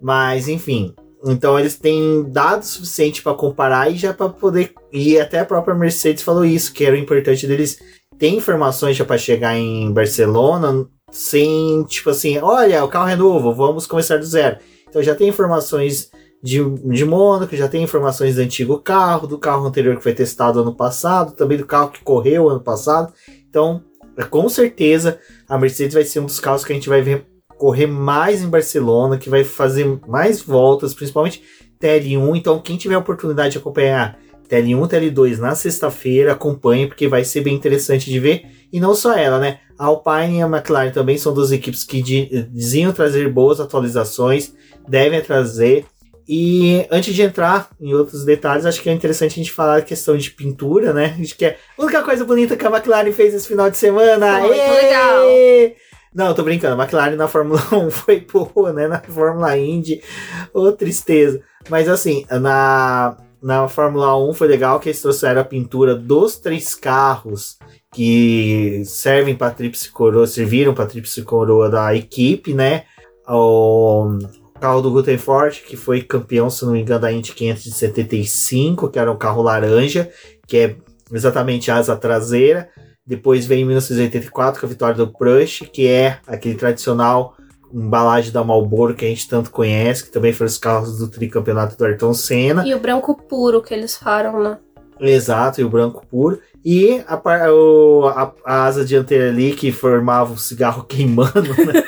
Mas, 0.01 0.47
enfim. 0.47 0.93
Então 1.23 1.59
eles 1.59 1.77
têm 1.77 2.23
dados 2.29 2.69
suficientes 2.69 3.21
para 3.21 3.35
comparar 3.35 3.91
e 3.91 3.97
já 3.97 4.13
para 4.13 4.29
poder. 4.29 4.73
E 4.91 5.19
até 5.19 5.39
a 5.39 5.45
própria 5.45 5.75
Mercedes 5.75 6.23
falou 6.23 6.43
isso, 6.43 6.73
que 6.73 6.83
era 6.83 6.97
importante 6.97 7.45
deles 7.45 7.79
ter 8.17 8.29
informações 8.29 8.95
já 8.97 9.05
para 9.05 9.17
chegar 9.17 9.55
em 9.55 9.91
Barcelona 9.91 10.87
sem, 11.11 11.83
tipo 11.83 12.09
assim, 12.09 12.37
olha, 12.39 12.83
o 12.83 12.87
carro 12.87 13.09
é 13.09 13.15
novo, 13.15 13.53
vamos 13.53 13.85
começar 13.85 14.17
do 14.17 14.25
zero. 14.25 14.57
Então 14.87 15.03
já 15.03 15.13
tem 15.13 15.27
informações 15.27 16.09
de, 16.43 16.63
de 16.63 17.05
Mônaco, 17.05 17.55
já 17.55 17.67
tem 17.67 17.83
informações 17.83 18.35
do 18.35 18.41
antigo 18.41 18.79
carro, 18.79 19.27
do 19.27 19.37
carro 19.37 19.65
anterior 19.65 19.95
que 19.95 20.03
foi 20.03 20.13
testado 20.13 20.59
ano 20.59 20.75
passado, 20.75 21.33
também 21.33 21.57
do 21.57 21.65
carro 21.65 21.91
que 21.91 22.03
correu 22.03 22.49
ano 22.49 22.61
passado. 22.61 23.13
Então, 23.49 23.83
com 24.29 24.49
certeza, 24.49 25.19
a 25.47 25.57
Mercedes 25.57 25.93
vai 25.93 26.03
ser 26.03 26.19
um 26.19 26.25
dos 26.25 26.39
carros 26.39 26.63
que 26.63 26.71
a 26.71 26.75
gente 26.75 26.89
vai 26.89 27.01
ver 27.01 27.25
correr 27.57 27.85
mais 27.85 28.41
em 28.41 28.49
Barcelona, 28.49 29.19
que 29.19 29.29
vai 29.29 29.43
fazer 29.43 29.99
mais 30.07 30.41
voltas, 30.41 30.95
principalmente 30.95 31.43
TL1. 31.79 32.35
Então, 32.35 32.59
quem 32.59 32.75
tiver 32.75 32.95
a 32.95 32.99
oportunidade 32.99 33.51
de 33.51 33.57
acompanhar 33.59 34.17
TL1, 34.49 34.89
TL2 34.89 35.37
na 35.37 35.53
sexta-feira, 35.53 36.33
acompanhe, 36.33 36.87
porque 36.87 37.07
vai 37.07 37.23
ser 37.23 37.41
bem 37.41 37.53
interessante 37.53 38.09
de 38.09 38.19
ver. 38.19 38.45
E 38.73 38.79
não 38.79 38.95
só 38.95 39.15
ela, 39.15 39.37
né? 39.37 39.59
A 39.77 39.85
Alpine 39.85 40.39
e 40.39 40.41
a 40.41 40.47
McLaren 40.47 40.91
também 40.91 41.17
são 41.17 41.33
duas 41.33 41.51
equipes 41.51 41.83
que 41.83 42.01
diziam 42.01 42.91
trazer 42.91 43.31
boas 43.31 43.59
atualizações, 43.59 44.53
devem 44.87 45.21
trazer. 45.21 45.85
E 46.33 46.87
antes 46.89 47.13
de 47.13 47.21
entrar 47.23 47.67
em 47.77 47.93
outros 47.93 48.23
detalhes, 48.23 48.65
acho 48.65 48.81
que 48.81 48.89
é 48.89 48.93
interessante 48.93 49.33
a 49.33 49.43
gente 49.43 49.51
falar 49.51 49.79
a 49.79 49.81
questão 49.81 50.15
de 50.15 50.31
pintura, 50.31 50.93
né? 50.93 51.17
Acho 51.19 51.37
que 51.37 51.43
é 51.43 51.57
a 51.77 51.81
única 51.81 52.01
coisa 52.03 52.23
bonita 52.23 52.55
que 52.55 52.65
a 52.65 52.69
McLaren 52.69 53.11
fez 53.11 53.33
esse 53.33 53.49
final 53.49 53.69
de 53.69 53.75
semana. 53.75 54.39
Foi 54.39 54.55
legal. 54.55 55.25
Não, 56.15 56.33
tô 56.33 56.41
brincando. 56.41 56.79
A 56.79 56.85
McLaren 56.85 57.17
na 57.17 57.27
Fórmula 57.27 57.61
1 57.73 57.91
foi 57.91 58.21
boa, 58.21 58.71
né? 58.71 58.87
Na 58.87 59.01
Fórmula 59.01 59.57
Indy, 59.57 60.01
ô 60.53 60.61
oh, 60.61 60.71
tristeza. 60.71 61.41
Mas 61.67 61.89
assim, 61.89 62.25
na, 62.31 63.17
na 63.43 63.67
Fórmula 63.67 64.17
1 64.29 64.33
foi 64.33 64.47
legal 64.47 64.79
que 64.79 64.87
eles 64.87 65.01
trouxeram 65.01 65.41
a 65.41 65.43
pintura 65.43 65.95
dos 65.95 66.37
três 66.37 66.73
carros 66.73 67.57
que 67.93 68.83
servem 68.85 69.35
para 69.35 69.51
tríplice 69.51 69.91
coroa, 69.91 70.25
serviram 70.25 70.73
para 70.73 70.85
tríplice 70.85 71.23
coroa 71.23 71.69
da 71.69 71.93
equipe, 71.93 72.53
né? 72.53 72.85
O, 73.27 74.17
carro 74.61 74.81
do 74.81 74.91
Gutenfort, 74.91 75.63
que 75.63 75.75
foi 75.75 76.03
campeão, 76.03 76.49
se 76.49 76.63
não 76.63 76.73
me 76.73 76.81
engano, 76.81 77.01
da 77.01 77.11
Indy 77.11 77.33
575, 77.33 78.89
que 78.89 78.99
era 78.99 79.11
um 79.11 79.17
carro 79.17 79.41
laranja, 79.41 80.09
que 80.47 80.57
é 80.57 80.75
exatamente 81.11 81.71
a 81.71 81.77
asa 81.77 81.97
traseira. 81.97 82.69
Depois 83.05 83.45
vem 83.47 83.63
em 83.63 83.65
1984 83.65 84.61
com 84.61 84.65
a 84.67 84.69
vitória 84.69 84.95
do 84.95 85.11
Prush, 85.11 85.67
que 85.73 85.87
é 85.87 86.19
aquele 86.27 86.55
tradicional 86.55 87.35
embalagem 87.73 88.31
da 88.31 88.43
Marlboro 88.43 88.93
que 88.93 89.05
a 89.05 89.07
gente 89.07 89.27
tanto 89.27 89.49
conhece, 89.49 90.03
que 90.03 90.11
também 90.11 90.31
foi 90.31 90.45
os 90.45 90.57
carros 90.57 90.97
do 90.97 91.09
tricampeonato 91.09 91.75
do 91.75 91.85
Ayrton 91.85 92.13
Senna. 92.13 92.67
E 92.67 92.75
o 92.75 92.79
branco 92.79 93.15
puro 93.15 93.61
que 93.61 93.73
eles 93.73 93.97
falam 93.97 94.37
lá. 94.37 94.59
Exato, 94.99 95.59
e 95.59 95.63
o 95.63 95.69
branco 95.69 96.05
puro. 96.05 96.39
E 96.63 97.01
a, 97.07 97.15
a, 97.15 98.31
a 98.45 98.63
asa 98.65 98.85
dianteira 98.85 99.29
ali 99.29 99.53
que 99.53 99.71
formava 99.71 100.33
o 100.33 100.37
cigarro 100.37 100.83
queimando, 100.87 101.49
né? 101.65 101.83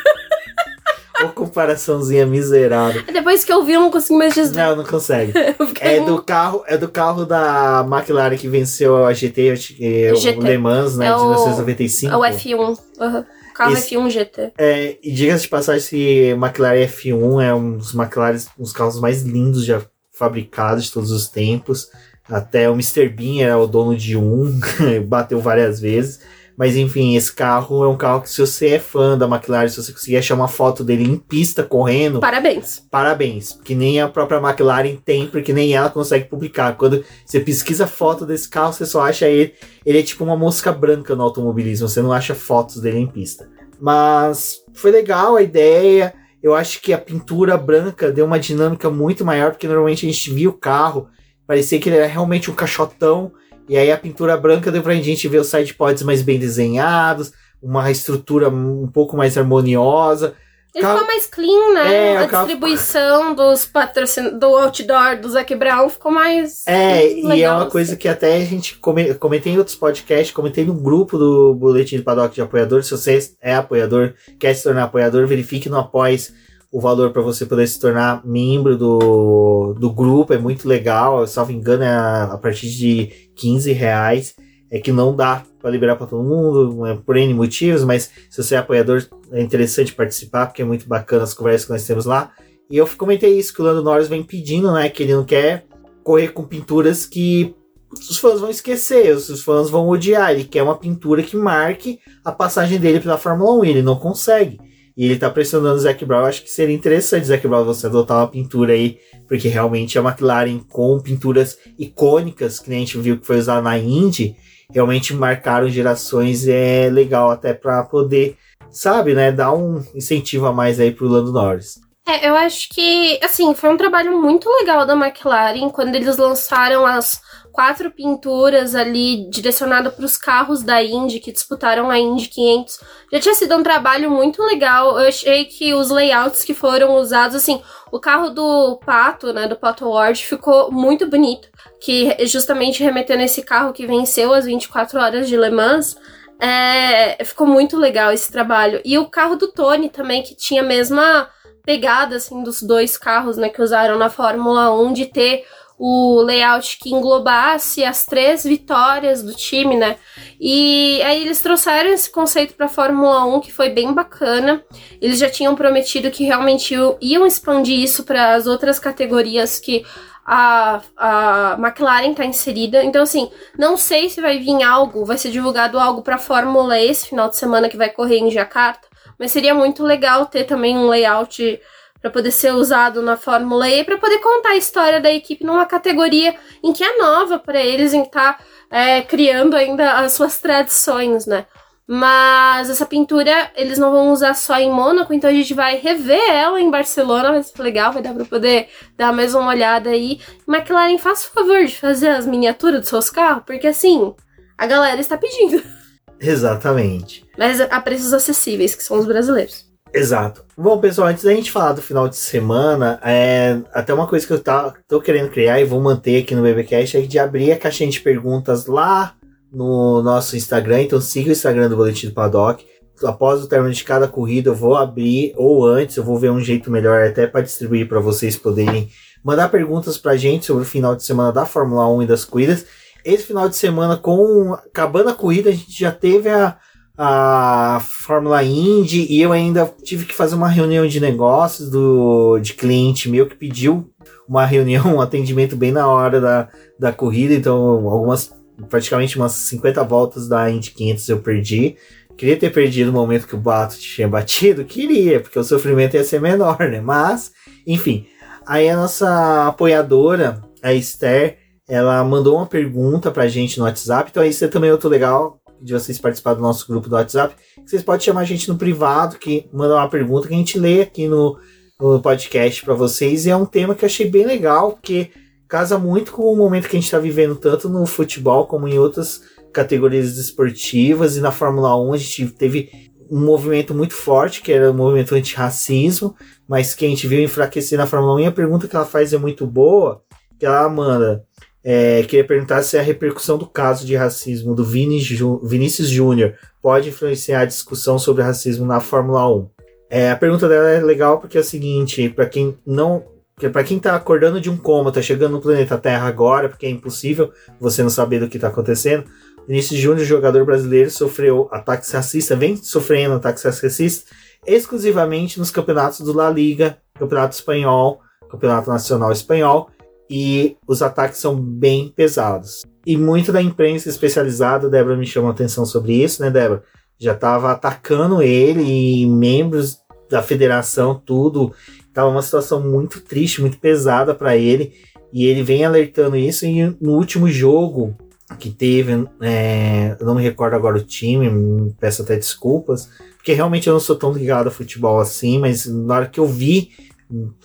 Comparaçãozinha 1.53 2.25
miserável. 2.25 3.03
Depois 3.05 3.45
que 3.45 3.53
eu 3.53 3.63
vi, 3.63 3.73
eu 3.73 3.81
não 3.81 3.91
consigo 3.91 4.17
mais 4.17 4.33
dizer. 4.33 4.55
Não, 4.55 4.75
não 4.77 4.83
consegue. 4.83 5.33
é 5.79 5.99
do 5.99 6.21
carro, 6.23 6.63
é 6.65 6.75
do 6.75 6.89
carro 6.89 7.25
da 7.25 7.85
McLaren 7.87 8.35
que 8.35 8.47
venceu 8.47 9.05
a 9.05 9.13
GT, 9.13 9.55
GT. 9.55 10.13
o 10.35 10.41
Le 10.41 10.57
Mans, 10.57 10.97
né, 10.97 11.07
é 11.07 11.13
de 11.13 11.21
1995. 11.21 12.11
É 12.11 12.17
o 12.17 12.21
F1. 12.21 12.79
Uhum. 12.99 13.25
O 13.51 13.53
carro 13.53 13.73
Esse, 13.73 13.95
F1 13.95 14.09
GT. 14.09 14.53
É, 14.57 14.97
e 15.03 15.11
diga-se 15.11 15.43
de 15.43 15.49
passagem, 15.49 15.77
esse 15.77 16.29
McLaren 16.29 16.87
F1 16.87 17.43
é 17.43 17.53
um 17.53 17.77
dos 17.77 17.93
McLaren, 17.93 18.39
um 18.57 18.63
dos 18.63 18.73
carros 18.73 18.99
mais 18.99 19.21
lindos 19.21 19.63
já 19.63 19.79
fabricados 20.11 20.85
de 20.85 20.91
todos 20.91 21.11
os 21.11 21.27
tempos. 21.27 21.89
Até 22.27 22.67
o 22.67 22.73
Mr. 22.73 23.09
Bean 23.09 23.43
era 23.43 23.57
o 23.59 23.67
dono 23.67 23.95
de 23.95 24.17
um, 24.17 24.59
bateu 25.05 25.39
várias 25.39 25.79
vezes. 25.79 26.19
Mas 26.57 26.75
enfim, 26.75 27.15
esse 27.15 27.33
carro 27.33 27.83
é 27.83 27.87
um 27.87 27.97
carro 27.97 28.21
que, 28.21 28.29
se 28.29 28.39
você 28.39 28.69
é 28.69 28.79
fã 28.79 29.17
da 29.17 29.27
McLaren, 29.27 29.67
se 29.67 29.81
você 29.81 29.91
conseguir 29.91 30.17
achar 30.17 30.35
uma 30.35 30.47
foto 30.47 30.83
dele 30.83 31.03
em 31.03 31.17
pista 31.17 31.63
correndo. 31.63 32.19
Parabéns. 32.19 32.83
Parabéns. 32.91 33.59
Que 33.63 33.73
nem 33.73 33.99
a 33.99 34.07
própria 34.07 34.37
McLaren 34.37 34.95
tem, 35.03 35.27
porque 35.27 35.51
nem 35.51 35.73
ela 35.73 35.89
consegue 35.89 36.25
publicar. 36.25 36.77
Quando 36.77 37.03
você 37.25 37.39
pesquisa 37.39 37.87
foto 37.87 38.25
desse 38.25 38.47
carro, 38.47 38.73
você 38.73 38.85
só 38.85 39.01
acha 39.01 39.27
ele. 39.27 39.53
Ele 39.85 39.99
é 39.99 40.03
tipo 40.03 40.23
uma 40.23 40.37
mosca 40.37 40.71
branca 40.71 41.15
no 41.15 41.23
automobilismo. 41.23 41.87
Você 41.87 42.01
não 42.01 42.13
acha 42.13 42.35
fotos 42.35 42.79
dele 42.79 42.99
em 42.99 43.07
pista. 43.07 43.49
Mas 43.79 44.57
foi 44.73 44.91
legal 44.91 45.35
a 45.35 45.41
ideia. 45.41 46.13
Eu 46.41 46.53
acho 46.53 46.81
que 46.81 46.93
a 46.93 46.97
pintura 46.97 47.57
branca 47.57 48.11
deu 48.11 48.25
uma 48.25 48.39
dinâmica 48.39 48.89
muito 48.89 49.25
maior, 49.25 49.51
porque 49.51 49.67
normalmente 49.67 50.05
a 50.05 50.11
gente 50.11 50.31
via 50.33 50.49
o 50.49 50.53
carro, 50.53 51.07
parecia 51.47 51.79
que 51.79 51.89
ele 51.89 51.95
era 51.95 52.05
realmente 52.05 52.51
um 52.51 52.53
caixotão 52.53 53.31
e 53.67 53.77
aí 53.77 53.91
a 53.91 53.97
pintura 53.97 54.37
branca 54.37 54.71
deu 54.71 54.81
pra 54.81 54.93
gente 54.95 55.27
ver 55.27 55.39
os 55.39 55.47
sidepods 55.47 56.03
mais 56.03 56.21
bem 56.21 56.39
desenhados, 56.39 57.31
uma 57.61 57.89
estrutura 57.89 58.49
um 58.49 58.87
pouco 58.87 59.15
mais 59.15 59.37
harmoniosa. 59.37 60.35
Ele 60.75 60.87
ficou 60.87 61.05
mais 61.05 61.27
clean, 61.27 61.73
né? 61.75 61.95
É, 61.95 62.17
a 62.17 62.25
distribuição 62.25 63.35
dos 63.35 63.63
patrocin... 63.63 64.39
do 64.39 64.47
outdoor 64.57 65.19
do 65.21 65.29
Zac 65.29 65.53
Brown 65.53 65.87
ficou 65.87 66.11
mais. 66.11 66.63
É, 66.65 67.03
legal, 67.03 67.37
e 67.37 67.43
é 67.43 67.51
uma 67.51 67.69
coisa 67.69 67.91
assim. 67.91 68.01
que 68.01 68.07
até 68.07 68.37
a 68.37 68.45
gente 68.45 68.77
come... 68.79 69.13
comentei 69.13 69.53
em 69.53 69.57
outros 69.59 69.75
podcasts, 69.75 70.31
comentei 70.31 70.65
no 70.65 70.73
grupo 70.73 71.15
do 71.15 71.53
Boletim 71.53 71.97
do 71.97 72.03
Paddock 72.03 72.33
de 72.33 72.41
Apoiador. 72.41 72.83
Se 72.83 72.89
você 72.89 73.19
é 73.39 73.53
apoiador, 73.53 74.15
quer 74.39 74.55
se 74.55 74.63
tornar 74.63 74.85
apoiador, 74.85 75.27
verifique 75.27 75.69
no 75.69 75.77
Após 75.77 76.33
o 76.71 76.81
valor 76.81 77.11
para 77.11 77.21
você 77.21 77.45
poder 77.45 77.67
se 77.67 77.79
tornar 77.79 78.25
membro 78.25 78.75
do, 78.75 79.75
do 79.77 79.91
grupo. 79.91 80.33
É 80.33 80.39
muito 80.39 80.67
legal. 80.67 81.27
Salvo 81.27 81.51
engano, 81.51 81.83
é 81.83 81.87
a, 81.87 82.23
a 82.33 82.37
partir 82.39 82.67
de 82.67 83.22
15 83.35 83.71
reais. 83.71 84.35
É 84.71 84.79
que 84.79 84.91
não 84.91 85.15
dá 85.15 85.43
para 85.61 85.69
liberar 85.69 85.95
para 85.95 86.07
todo 86.07 86.23
mundo, 86.23 86.85
é 86.87 86.95
por 86.95 87.15
N 87.15 87.31
motivos, 87.35 87.83
mas 87.83 88.09
se 88.27 88.41
você 88.43 88.55
é 88.55 88.57
apoiador, 88.57 89.05
é 89.31 89.39
interessante 89.39 89.93
participar, 89.93 90.47
porque 90.47 90.63
é 90.63 90.65
muito 90.65 90.87
bacana 90.87 91.23
as 91.23 91.33
conversas 91.33 91.65
que 91.65 91.71
nós 91.71 91.85
temos 91.85 92.05
lá. 92.05 92.31
E 92.71 92.77
eu 92.77 92.87
comentei 92.97 93.37
isso, 93.37 93.53
que 93.53 93.61
o 93.61 93.65
Lando 93.65 93.83
Norris 93.83 94.07
vem 94.07 94.23
pedindo, 94.23 94.73
né, 94.73 94.89
que 94.89 95.03
ele 95.03 95.13
não 95.13 95.23
quer 95.23 95.65
correr 96.03 96.29
com 96.29 96.43
pinturas 96.43 97.05
que 97.05 97.55
os 97.93 98.17
fãs 98.17 98.39
vão 98.39 98.49
esquecer, 98.49 99.15
os 99.15 99.41
fãs 99.41 99.69
vão 99.69 99.87
odiar. 99.87 100.31
Ele 100.31 100.43
quer 100.43 100.63
uma 100.63 100.77
pintura 100.77 101.21
que 101.21 101.37
marque 101.37 101.99
a 102.25 102.31
passagem 102.31 102.79
dele 102.79 102.99
pela 102.99 103.17
Fórmula 103.17 103.59
1. 103.59 103.65
Ele 103.65 103.81
não 103.81 103.95
consegue. 103.95 104.59
E 104.95 105.05
ele 105.05 105.17
tá 105.17 105.29
pressionando 105.29 105.75
o 105.75 105.79
Zac 105.79 106.03
Brown. 106.05 106.25
Acho 106.25 106.43
que 106.43 106.49
seria 106.49 106.75
interessante, 106.75 107.27
Zac 107.27 107.47
Brown, 107.47 107.65
você 107.65 107.87
adotar 107.87 108.17
uma 108.17 108.27
pintura 108.27 108.73
aí, 108.73 108.99
porque 109.27 109.47
realmente 109.47 109.97
a 109.97 110.01
McLaren 110.01 110.59
com 110.69 110.99
pinturas 110.99 111.57
icônicas, 111.77 112.59
que 112.59 112.71
a 112.71 112.75
gente 112.75 112.97
viu 112.99 113.19
que 113.19 113.25
foi 113.25 113.37
usada 113.37 113.61
na 113.61 113.77
Indy, 113.77 114.35
realmente 114.71 115.13
marcaram 115.13 115.69
gerações. 115.69 116.47
É 116.47 116.89
legal 116.89 117.31
até 117.31 117.53
para 117.53 117.83
poder, 117.83 118.37
sabe, 118.69 119.13
né, 119.13 119.31
dar 119.31 119.53
um 119.53 119.83
incentivo 119.95 120.45
a 120.45 120.53
mais 120.53 120.79
aí 120.79 120.91
pro 120.91 121.07
Lando 121.07 121.31
Norris. 121.31 121.81
É, 122.05 122.27
eu 122.27 122.35
acho 122.35 122.67
que, 122.67 123.17
assim, 123.23 123.53
foi 123.53 123.69
um 123.69 123.77
trabalho 123.77 124.19
muito 124.21 124.49
legal 124.49 124.85
da 124.85 124.93
McLaren 124.93 125.69
quando 125.69 125.95
eles 125.95 126.17
lançaram 126.17 126.85
as 126.85 127.21
quatro 127.53 127.89
pinturas 127.91 128.75
ali 128.75 129.29
direcionado 129.29 129.89
para 129.89 130.03
os 130.03 130.17
carros 130.17 130.63
da 130.63 130.83
Indy 130.83 131.19
que 131.21 131.31
disputaram 131.31 131.89
a 131.89 131.97
Indy 131.97 132.27
500. 132.27 132.79
Já 133.09 133.19
tinha 133.21 133.35
sido 133.35 133.55
um 133.55 133.63
trabalho 133.63 134.11
muito 134.11 134.43
legal. 134.43 134.99
Eu 134.99 135.07
achei 135.07 135.45
que 135.45 135.73
os 135.73 135.89
layouts 135.89 136.43
que 136.43 136.53
foram 136.53 136.95
usados, 136.95 137.37
assim, 137.37 137.61
o 137.89 137.99
carro 138.01 138.31
do 138.31 138.77
Pato, 138.85 139.31
né, 139.31 139.47
do 139.47 139.55
Pato 139.55 139.87
Ward, 139.87 140.25
ficou 140.25 140.69
muito 140.71 141.07
bonito. 141.07 141.47
Que 141.79 142.17
justamente 142.25 142.83
remetendo 142.83 143.23
esse 143.23 143.43
carro 143.43 143.71
que 143.71 143.87
venceu 143.87 144.33
as 144.33 144.43
24 144.43 144.99
horas 144.99 145.29
de 145.29 145.37
Le 145.37 145.51
Mans. 145.51 145.95
É, 146.37 147.23
ficou 147.23 147.47
muito 147.47 147.77
legal 147.77 148.11
esse 148.11 148.29
trabalho. 148.29 148.81
E 148.83 148.97
o 148.97 149.05
carro 149.05 149.37
do 149.37 149.47
Tony 149.53 149.87
também, 149.87 150.21
que 150.21 150.35
tinha 150.35 150.61
a 150.61 150.65
mesma 150.65 151.29
pegada, 151.65 152.17
assim, 152.17 152.43
dos 152.43 152.61
dois 152.61 152.97
carros, 152.97 153.37
né, 153.37 153.49
que 153.49 153.61
usaram 153.61 153.97
na 153.97 154.09
Fórmula 154.09 154.73
1, 154.73 154.93
de 154.93 155.05
ter 155.05 155.45
o 155.77 156.21
layout 156.21 156.77
que 156.77 156.93
englobasse 156.93 157.83
as 157.83 158.05
três 158.05 158.43
vitórias 158.43 159.23
do 159.23 159.33
time, 159.33 159.75
né? 159.75 159.97
E 160.39 161.01
aí 161.01 161.23
eles 161.23 161.41
trouxeram 161.41 161.89
esse 161.89 162.09
conceito 162.09 162.53
para 162.53 162.67
a 162.67 162.69
Fórmula 162.69 163.25
1 163.25 163.41
que 163.41 163.51
foi 163.51 163.69
bem 163.69 163.91
bacana. 163.91 164.63
Eles 165.01 165.17
já 165.17 165.29
tinham 165.29 165.55
prometido 165.55 166.11
que 166.11 166.23
realmente 166.23 166.75
iam 167.01 167.25
expandir 167.25 167.79
isso 167.79 168.03
para 168.03 168.35
as 168.35 168.45
outras 168.45 168.77
categorias 168.77 169.59
que 169.59 169.83
a, 170.25 170.81
a 170.95 171.57
McLaren 171.59 172.11
está 172.11 172.25
inserida. 172.25 172.83
Então, 172.83 173.03
assim, 173.03 173.29
não 173.57 173.75
sei 173.75 174.09
se 174.09 174.21
vai 174.21 174.39
vir 174.39 174.63
algo, 174.63 175.05
vai 175.05 175.17
ser 175.17 175.31
divulgado 175.31 175.77
algo 175.79 176.01
para 176.01 176.15
a 176.15 176.19
Fórmula 176.19 176.79
esse 176.79 177.09
final 177.09 177.29
de 177.29 177.35
semana 177.35 177.67
que 177.67 177.77
vai 177.77 177.89
correr 177.89 178.19
em 178.19 178.31
Jakarta, 178.31 178.87
mas 179.19 179.31
seria 179.31 179.53
muito 179.53 179.83
legal 179.83 180.25
ter 180.25 180.43
também 180.45 180.77
um 180.77 180.87
layout 180.87 181.59
para 182.03 182.11
poder 182.11 182.31
ser 182.31 182.53
usado 182.53 183.01
na 183.01 183.15
Fórmula 183.15 183.69
E, 183.69 183.83
para 183.85 183.97
poder 183.97 184.19
contar 184.19 184.49
a 184.49 184.57
história 184.57 184.99
da 184.99 185.09
equipe 185.09 185.45
numa 185.45 185.65
categoria 185.65 186.35
em 186.61 186.73
que 186.73 186.83
é 186.83 186.97
nova 186.97 187.39
para 187.39 187.61
eles, 187.61 187.93
em 187.93 188.03
estar 188.03 188.37
tá, 188.37 188.43
é, 188.69 189.01
criando 189.01 189.55
ainda 189.55 189.93
as 189.93 190.11
suas 190.11 190.37
tradições, 190.37 191.25
né? 191.25 191.45
Mas 191.87 192.69
essa 192.69 192.85
pintura 192.85 193.51
eles 193.55 193.77
não 193.77 193.91
vão 193.91 194.11
usar 194.11 194.33
só 194.33 194.57
em 194.57 194.69
Mônaco, 194.69 195.13
então 195.13 195.29
a 195.29 195.33
gente 195.33 195.53
vai 195.53 195.77
rever 195.77 196.29
ela 196.29 196.59
em 196.59 196.71
Barcelona, 196.71 197.41
ser 197.43 197.61
legal, 197.61 197.93
vai 197.93 198.01
dar 198.01 198.13
para 198.13 198.25
poder 198.25 198.69
dar 198.97 199.13
mais 199.13 199.33
uma 199.33 199.49
olhada 199.49 199.89
aí. 199.89 200.19
McLaren, 200.47 200.97
faça 200.97 201.27
o 201.27 201.31
favor 201.31 201.63
de 201.65 201.77
fazer 201.77 202.09
as 202.09 202.25
miniaturas 202.25 202.81
dos 202.81 202.89
seus 202.89 203.09
carros, 203.09 203.43
porque 203.45 203.67
assim, 203.67 204.13
a 204.57 204.65
galera 204.65 204.99
está 204.99 205.17
pedindo. 205.17 205.61
Exatamente. 206.23 207.25
Mas 207.37 207.59
a 207.59 207.81
preços 207.81 208.13
acessíveis, 208.13 208.73
que 208.73 208.83
são 208.83 208.97
os 208.97 209.05
brasileiros. 209.05 209.71
Exato. 209.93 210.43
Bom, 210.57 210.79
pessoal, 210.79 211.09
antes 211.09 211.23
da 211.23 211.33
gente 211.33 211.51
falar 211.51 211.73
do 211.73 211.81
final 211.81 212.09
de 212.09 212.15
semana, 212.15 212.99
é, 213.03 213.59
até 213.71 213.93
uma 213.93 214.07
coisa 214.07 214.25
que 214.25 214.33
eu 214.33 214.39
tá, 214.39 214.73
tô 214.87 214.99
querendo 214.99 215.29
criar 215.29 215.59
e 215.59 215.65
vou 215.65 215.79
manter 215.79 216.23
aqui 216.23 216.33
no 216.33 216.41
BBcast 216.41 216.97
é 216.97 217.01
de 217.01 217.19
abrir 217.19 217.51
a 217.51 217.59
caixinha 217.59 217.89
de 217.89 218.01
perguntas 218.01 218.65
lá 218.65 219.13
no 219.51 220.01
nosso 220.01 220.35
Instagram. 220.35 220.81
Então 220.81 220.99
siga 220.99 221.29
o 221.29 221.31
Instagram 221.31 221.69
do 221.69 221.75
Boletim 221.75 222.07
do 222.07 222.13
Paddock. 222.13 222.65
Após 223.03 223.43
o 223.43 223.47
término 223.47 223.73
de 223.73 223.83
cada 223.83 224.07
corrida, 224.07 224.49
eu 224.49 224.55
vou 224.55 224.75
abrir, 224.75 225.33
ou 225.35 225.67
antes, 225.67 225.97
eu 225.97 226.03
vou 226.03 226.17
ver 226.17 226.31
um 226.31 226.39
jeito 226.39 226.71
melhor 226.71 227.05
até 227.05 227.27
para 227.27 227.41
distribuir 227.41 227.87
para 227.87 227.99
vocês 227.99 228.35
poderem 228.35 228.89
mandar 229.23 229.49
perguntas 229.49 229.97
pra 229.97 230.17
gente 230.17 230.45
sobre 230.45 230.63
o 230.63 230.65
final 230.65 230.95
de 230.95 231.03
semana 231.03 231.31
da 231.31 231.45
Fórmula 231.45 231.87
1 231.87 232.03
e 232.03 232.07
das 232.07 232.25
corridas. 232.25 232.65
Esse 233.03 233.23
final 233.25 233.49
de 233.49 233.55
semana, 233.55 233.97
com 233.97 234.53
acabando 234.53 235.09
a 235.09 235.13
corrida, 235.13 235.49
a 235.49 235.53
gente 235.53 235.79
já 235.79 235.91
teve 235.91 236.29
a 236.29 236.57
a 236.97 237.81
Fórmula 237.83 238.43
Indy 238.43 239.07
e 239.09 239.21
eu 239.21 239.31
ainda 239.31 239.71
tive 239.83 240.05
que 240.05 240.13
fazer 240.13 240.35
uma 240.35 240.47
reunião 240.47 240.85
de 240.87 240.99
negócios 240.99 241.69
do, 241.69 242.37
de 242.39 242.53
cliente 242.53 243.09
meu 243.09 243.27
que 243.27 243.35
pediu 243.35 243.89
uma 244.27 244.45
reunião, 244.45 244.95
um 244.95 245.01
atendimento 245.01 245.55
bem 245.55 245.71
na 245.71 245.87
hora 245.87 246.21
da, 246.21 246.49
da 246.79 246.93
corrida, 246.93 247.33
então 247.33 247.57
algumas 247.89 248.31
praticamente 248.69 249.17
umas 249.17 249.31
50 249.31 249.83
voltas 249.83 250.27
da 250.27 250.49
Indy 250.49 250.71
500 250.71 251.09
eu 251.09 251.19
perdi. 251.19 251.75
Queria 252.15 252.37
ter 252.37 252.51
perdido 252.51 252.91
no 252.91 252.99
momento 252.99 253.27
que 253.27 253.35
o 253.35 253.39
Bato 253.39 253.75
tinha 253.75 254.07
batido? 254.07 254.63
Queria, 254.63 255.19
porque 255.19 255.39
o 255.39 255.43
sofrimento 255.43 255.95
ia 255.95 256.03
ser 256.03 256.21
menor, 256.21 256.59
né? 256.59 256.79
Mas, 256.79 257.31
enfim. 257.65 258.05
Aí 258.45 258.69
a 258.69 258.75
nossa 258.75 259.47
apoiadora, 259.47 260.39
a 260.61 260.71
Esther, 260.73 261.39
ela 261.67 262.03
mandou 262.03 262.37
uma 262.37 262.45
pergunta 262.45 263.11
pra 263.11 263.27
gente 263.27 263.57
no 263.57 263.65
WhatsApp. 263.65 264.09
Então 264.11 264.23
isso 264.23 264.43
é 264.43 264.47
também 264.47 264.71
outro 264.71 264.89
legal 264.89 265.39
de 265.63 265.73
vocês 265.73 265.97
participar 265.97 266.33
do 266.33 266.41
nosso 266.41 266.67
grupo 266.67 266.89
do 266.89 266.95
WhatsApp, 266.95 267.35
vocês 267.65 267.81
podem 267.81 268.01
chamar 268.01 268.21
a 268.21 268.25
gente 268.25 268.49
no 268.49 268.57
privado, 268.57 269.17
que 269.17 269.47
manda 269.53 269.75
uma 269.75 269.87
pergunta 269.87 270.27
que 270.27 270.33
a 270.33 270.37
gente 270.37 270.59
lê 270.59 270.81
aqui 270.81 271.07
no, 271.07 271.39
no 271.79 272.01
podcast 272.01 272.65
para 272.65 272.73
vocês. 272.73 273.25
E 273.25 273.29
é 273.29 273.35
um 273.35 273.45
tema 273.45 273.73
que 273.73 273.85
eu 273.85 273.87
achei 273.87 274.09
bem 274.09 274.25
legal, 274.25 274.73
porque 274.73 275.11
casa 275.47 275.77
muito 275.77 276.11
com 276.11 276.23
o 276.23 276.35
momento 276.35 276.67
que 276.67 276.75
a 276.75 276.79
gente 276.79 276.87
está 276.87 276.99
vivendo, 276.99 277.35
tanto 277.37 277.69
no 277.69 277.85
futebol 277.85 278.45
como 278.45 278.67
em 278.67 278.77
outras 278.77 279.21
categorias 279.53 280.17
esportivas. 280.17 281.15
E 281.15 281.21
na 281.21 281.31
Fórmula 281.31 281.81
1 281.81 281.93
a 281.93 281.97
gente 281.97 282.27
teve 282.27 282.91
um 283.09 283.23
movimento 283.23 283.73
muito 283.73 283.93
forte, 283.93 284.41
que 284.41 284.51
era 284.51 284.69
o 284.69 284.73
movimento 284.73 285.15
antirracismo, 285.15 286.15
mas 286.47 286.73
que 286.73 286.85
a 286.85 286.89
gente 286.89 287.07
viu 287.07 287.23
enfraquecer 287.23 287.77
na 287.77 287.87
Fórmula 287.87 288.15
1. 288.15 288.19
E 288.19 288.25
a 288.25 288.31
pergunta 288.31 288.67
que 288.67 288.75
ela 288.75 288.85
faz 288.85 289.13
é 289.13 289.17
muito 289.17 289.47
boa, 289.47 290.01
que 290.37 290.45
ela 290.45 290.67
manda 290.67 291.23
é, 291.63 292.03
queria 292.03 292.25
perguntar 292.25 292.61
se 292.61 292.77
a 292.77 292.81
repercussão 292.81 293.37
do 293.37 293.47
caso 293.47 293.85
de 293.85 293.95
racismo 293.95 294.53
do 294.53 294.65
Vini 294.65 294.99
Ju, 294.99 295.39
Vinícius 295.43 295.87
Júnior 295.87 296.35
pode 296.61 296.89
influenciar 296.89 297.41
a 297.41 297.45
discussão 297.45 297.97
sobre 297.97 298.21
racismo 298.21 298.65
na 298.65 298.81
Fórmula 298.81 299.33
1. 299.33 299.49
É, 299.89 300.11
a 300.11 300.15
pergunta 300.15 300.49
dela 300.49 300.69
é 300.69 300.81
legal 300.81 301.19
porque 301.19 301.37
é 301.37 301.41
o 301.41 301.43
seguinte, 301.43 302.09
para 302.09 302.25
quem 302.25 302.57
não 302.65 303.05
para 303.51 303.63
quem 303.63 303.79
tá 303.79 303.95
acordando 303.95 304.39
de 304.39 304.49
um 304.49 304.55
coma, 304.55 304.91
tá 304.91 305.01
chegando 305.01 305.33
no 305.33 305.41
planeta 305.41 305.77
Terra 305.77 306.07
agora, 306.07 306.47
porque 306.47 306.67
é 306.67 306.69
impossível 306.69 307.31
você 307.59 307.81
não 307.81 307.89
saber 307.89 308.19
do 308.19 308.29
que 308.29 308.37
tá 308.37 308.47
acontecendo. 308.47 309.05
Vinícius 309.47 309.79
Júnior, 309.79 310.05
jogador 310.05 310.45
brasileiro, 310.45 310.89
sofreu 310.91 311.49
ataques 311.51 311.91
racistas, 311.91 312.37
vem 312.37 312.55
sofrendo 312.55 313.15
ataques 313.15 313.43
racistas 313.43 314.05
exclusivamente 314.45 315.39
nos 315.39 315.51
campeonatos 315.51 315.99
do 316.01 316.13
La 316.13 316.29
Liga, 316.29 316.77
Campeonato 316.93 317.35
Espanhol, 317.35 317.99
Campeonato 318.29 318.69
Nacional 318.69 319.11
Espanhol 319.11 319.69
e 320.09 320.57
os 320.67 320.81
ataques 320.81 321.19
são 321.19 321.35
bem 321.35 321.91
pesados. 321.95 322.63
E 322.85 322.97
muito 322.97 323.31
da 323.31 323.41
imprensa 323.41 323.89
especializada, 323.89 324.69
Débora 324.69 324.97
me 324.97 325.05
chamou 325.05 325.29
a 325.29 325.33
atenção 325.33 325.65
sobre 325.65 325.93
isso, 325.93 326.21
né, 326.21 326.29
Débora? 326.29 326.63
Já 326.99 327.13
estava 327.13 327.51
atacando 327.51 328.21
ele 328.21 328.63
e 328.63 329.05
membros 329.05 329.79
da 330.09 330.21
federação, 330.21 331.01
tudo. 331.03 331.53
Tava 331.93 332.09
uma 332.09 332.21
situação 332.21 332.61
muito 332.61 333.01
triste, 333.01 333.41
muito 333.41 333.57
pesada 333.57 334.13
para 334.13 334.35
ele. 334.37 334.73
E 335.11 335.25
ele 335.25 335.43
vem 335.43 335.63
alertando 335.63 336.15
isso. 336.15 336.45
E 336.45 336.75
no 336.81 336.93
último 336.93 337.29
jogo 337.29 337.95
que 338.39 338.49
teve, 338.49 339.07
é, 339.21 339.95
eu 339.99 340.05
não 340.05 340.15
me 340.15 340.23
recordo 340.23 340.55
agora 340.55 340.77
o 340.77 340.83
time, 340.83 341.73
peço 341.79 342.01
até 342.01 342.15
desculpas, 342.15 342.89
porque 343.15 343.33
realmente 343.33 343.67
eu 343.67 343.73
não 343.73 343.79
sou 343.79 343.95
tão 343.95 344.11
ligado 344.11 344.47
a 344.47 344.51
futebol 344.51 344.99
assim, 344.99 345.37
mas 345.37 345.65
na 345.67 345.95
hora 345.95 346.07
que 346.07 346.19
eu 346.19 346.25
vi 346.25 346.71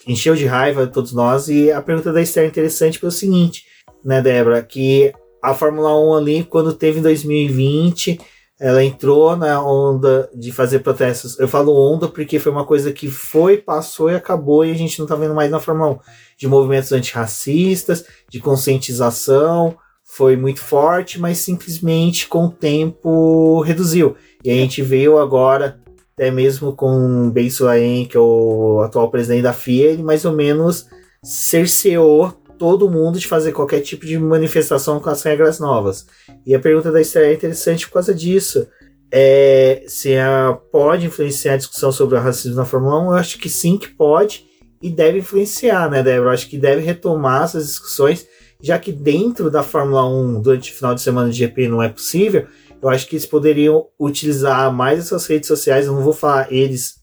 encheu 0.06 0.34
de 0.34 0.46
raiva 0.46 0.86
todos 0.86 1.12
nós. 1.12 1.48
E 1.48 1.70
a 1.70 1.82
pergunta 1.82 2.12
da 2.12 2.22
Esther 2.22 2.44
é 2.44 2.46
interessante 2.46 2.98
pelo 2.98 3.12
seguinte, 3.12 3.64
né, 4.04 4.20
Débora? 4.20 4.62
Que 4.62 5.12
a 5.42 5.54
Fórmula 5.54 5.96
1 5.98 6.14
ali, 6.14 6.44
quando 6.44 6.72
teve 6.72 6.98
em 6.98 7.02
2020, 7.02 8.18
ela 8.60 8.82
entrou 8.82 9.36
na 9.36 9.62
onda 9.62 10.28
de 10.34 10.50
fazer 10.50 10.80
protestos. 10.80 11.38
Eu 11.38 11.46
falo 11.46 11.72
onda 11.78 12.08
porque 12.08 12.38
foi 12.38 12.50
uma 12.50 12.64
coisa 12.64 12.92
que 12.92 13.08
foi, 13.08 13.56
passou 13.56 14.10
e 14.10 14.16
acabou 14.16 14.64
e 14.64 14.72
a 14.72 14.74
gente 14.74 14.98
não 14.98 15.06
tá 15.06 15.14
vendo 15.14 15.34
mais 15.34 15.50
na 15.50 15.60
Fórmula 15.60 15.92
1. 15.92 15.98
De 16.36 16.48
movimentos 16.48 16.90
antirracistas, 16.90 18.04
de 18.28 18.40
conscientização, 18.40 19.76
foi 20.02 20.36
muito 20.36 20.60
forte, 20.60 21.20
mas 21.20 21.38
simplesmente 21.38 22.26
com 22.26 22.46
o 22.46 22.50
tempo 22.50 23.60
reduziu. 23.60 24.16
E 24.42 24.50
a 24.50 24.54
gente 24.54 24.82
veio 24.82 25.18
agora 25.18 25.80
até 26.18 26.32
mesmo 26.32 26.72
com 26.72 27.30
Ben 27.30 27.48
Sulaim, 27.48 28.04
que 28.04 28.16
é 28.16 28.20
o 28.20 28.80
atual 28.84 29.08
presidente 29.08 29.42
da 29.42 29.52
FIA, 29.52 29.92
ele 29.92 30.02
mais 30.02 30.24
ou 30.24 30.32
menos 30.32 30.86
cerceou 31.22 32.32
todo 32.58 32.90
mundo 32.90 33.20
de 33.20 33.28
fazer 33.28 33.52
qualquer 33.52 33.82
tipo 33.82 34.04
de 34.04 34.18
manifestação 34.18 34.98
com 34.98 35.08
as 35.08 35.22
regras 35.22 35.60
novas. 35.60 36.08
E 36.44 36.56
a 36.56 36.58
pergunta 36.58 36.90
da 36.90 37.00
Esther 37.00 37.22
é 37.22 37.34
interessante 37.34 37.86
por 37.86 37.94
causa 37.94 38.12
disso. 38.12 38.66
É, 39.12 39.84
se 39.86 40.16
a, 40.16 40.58
pode 40.72 41.06
influenciar 41.06 41.54
a 41.54 41.56
discussão 41.56 41.92
sobre 41.92 42.18
o 42.18 42.20
racismo 42.20 42.56
na 42.56 42.64
Fórmula 42.64 43.00
1? 43.00 43.04
Eu 43.04 43.12
acho 43.12 43.38
que 43.38 43.48
sim, 43.48 43.78
que 43.78 43.88
pode 43.88 44.44
e 44.82 44.90
deve 44.90 45.18
influenciar, 45.18 45.88
né, 45.88 46.02
Débora? 46.02 46.30
Eu 46.30 46.34
acho 46.34 46.48
que 46.48 46.58
deve 46.58 46.82
retomar 46.82 47.44
essas 47.44 47.64
discussões 47.64 48.26
já 48.60 48.78
que 48.78 48.90
dentro 48.90 49.50
da 49.50 49.62
Fórmula 49.62 50.04
1, 50.08 50.42
durante 50.42 50.72
o 50.72 50.74
final 50.74 50.94
de 50.94 51.00
semana 51.00 51.30
de 51.30 51.38
GP, 51.38 51.68
não 51.68 51.82
é 51.82 51.88
possível, 51.88 52.46
eu 52.80 52.88
acho 52.88 53.06
que 53.06 53.16
eles 53.16 53.26
poderiam 53.26 53.86
utilizar 53.98 54.72
mais 54.72 54.98
essas 55.00 55.26
redes 55.26 55.48
sociais. 55.48 55.86
Eu 55.86 55.94
não 55.94 56.02
vou 56.02 56.12
falar 56.12 56.52
eles, 56.52 56.96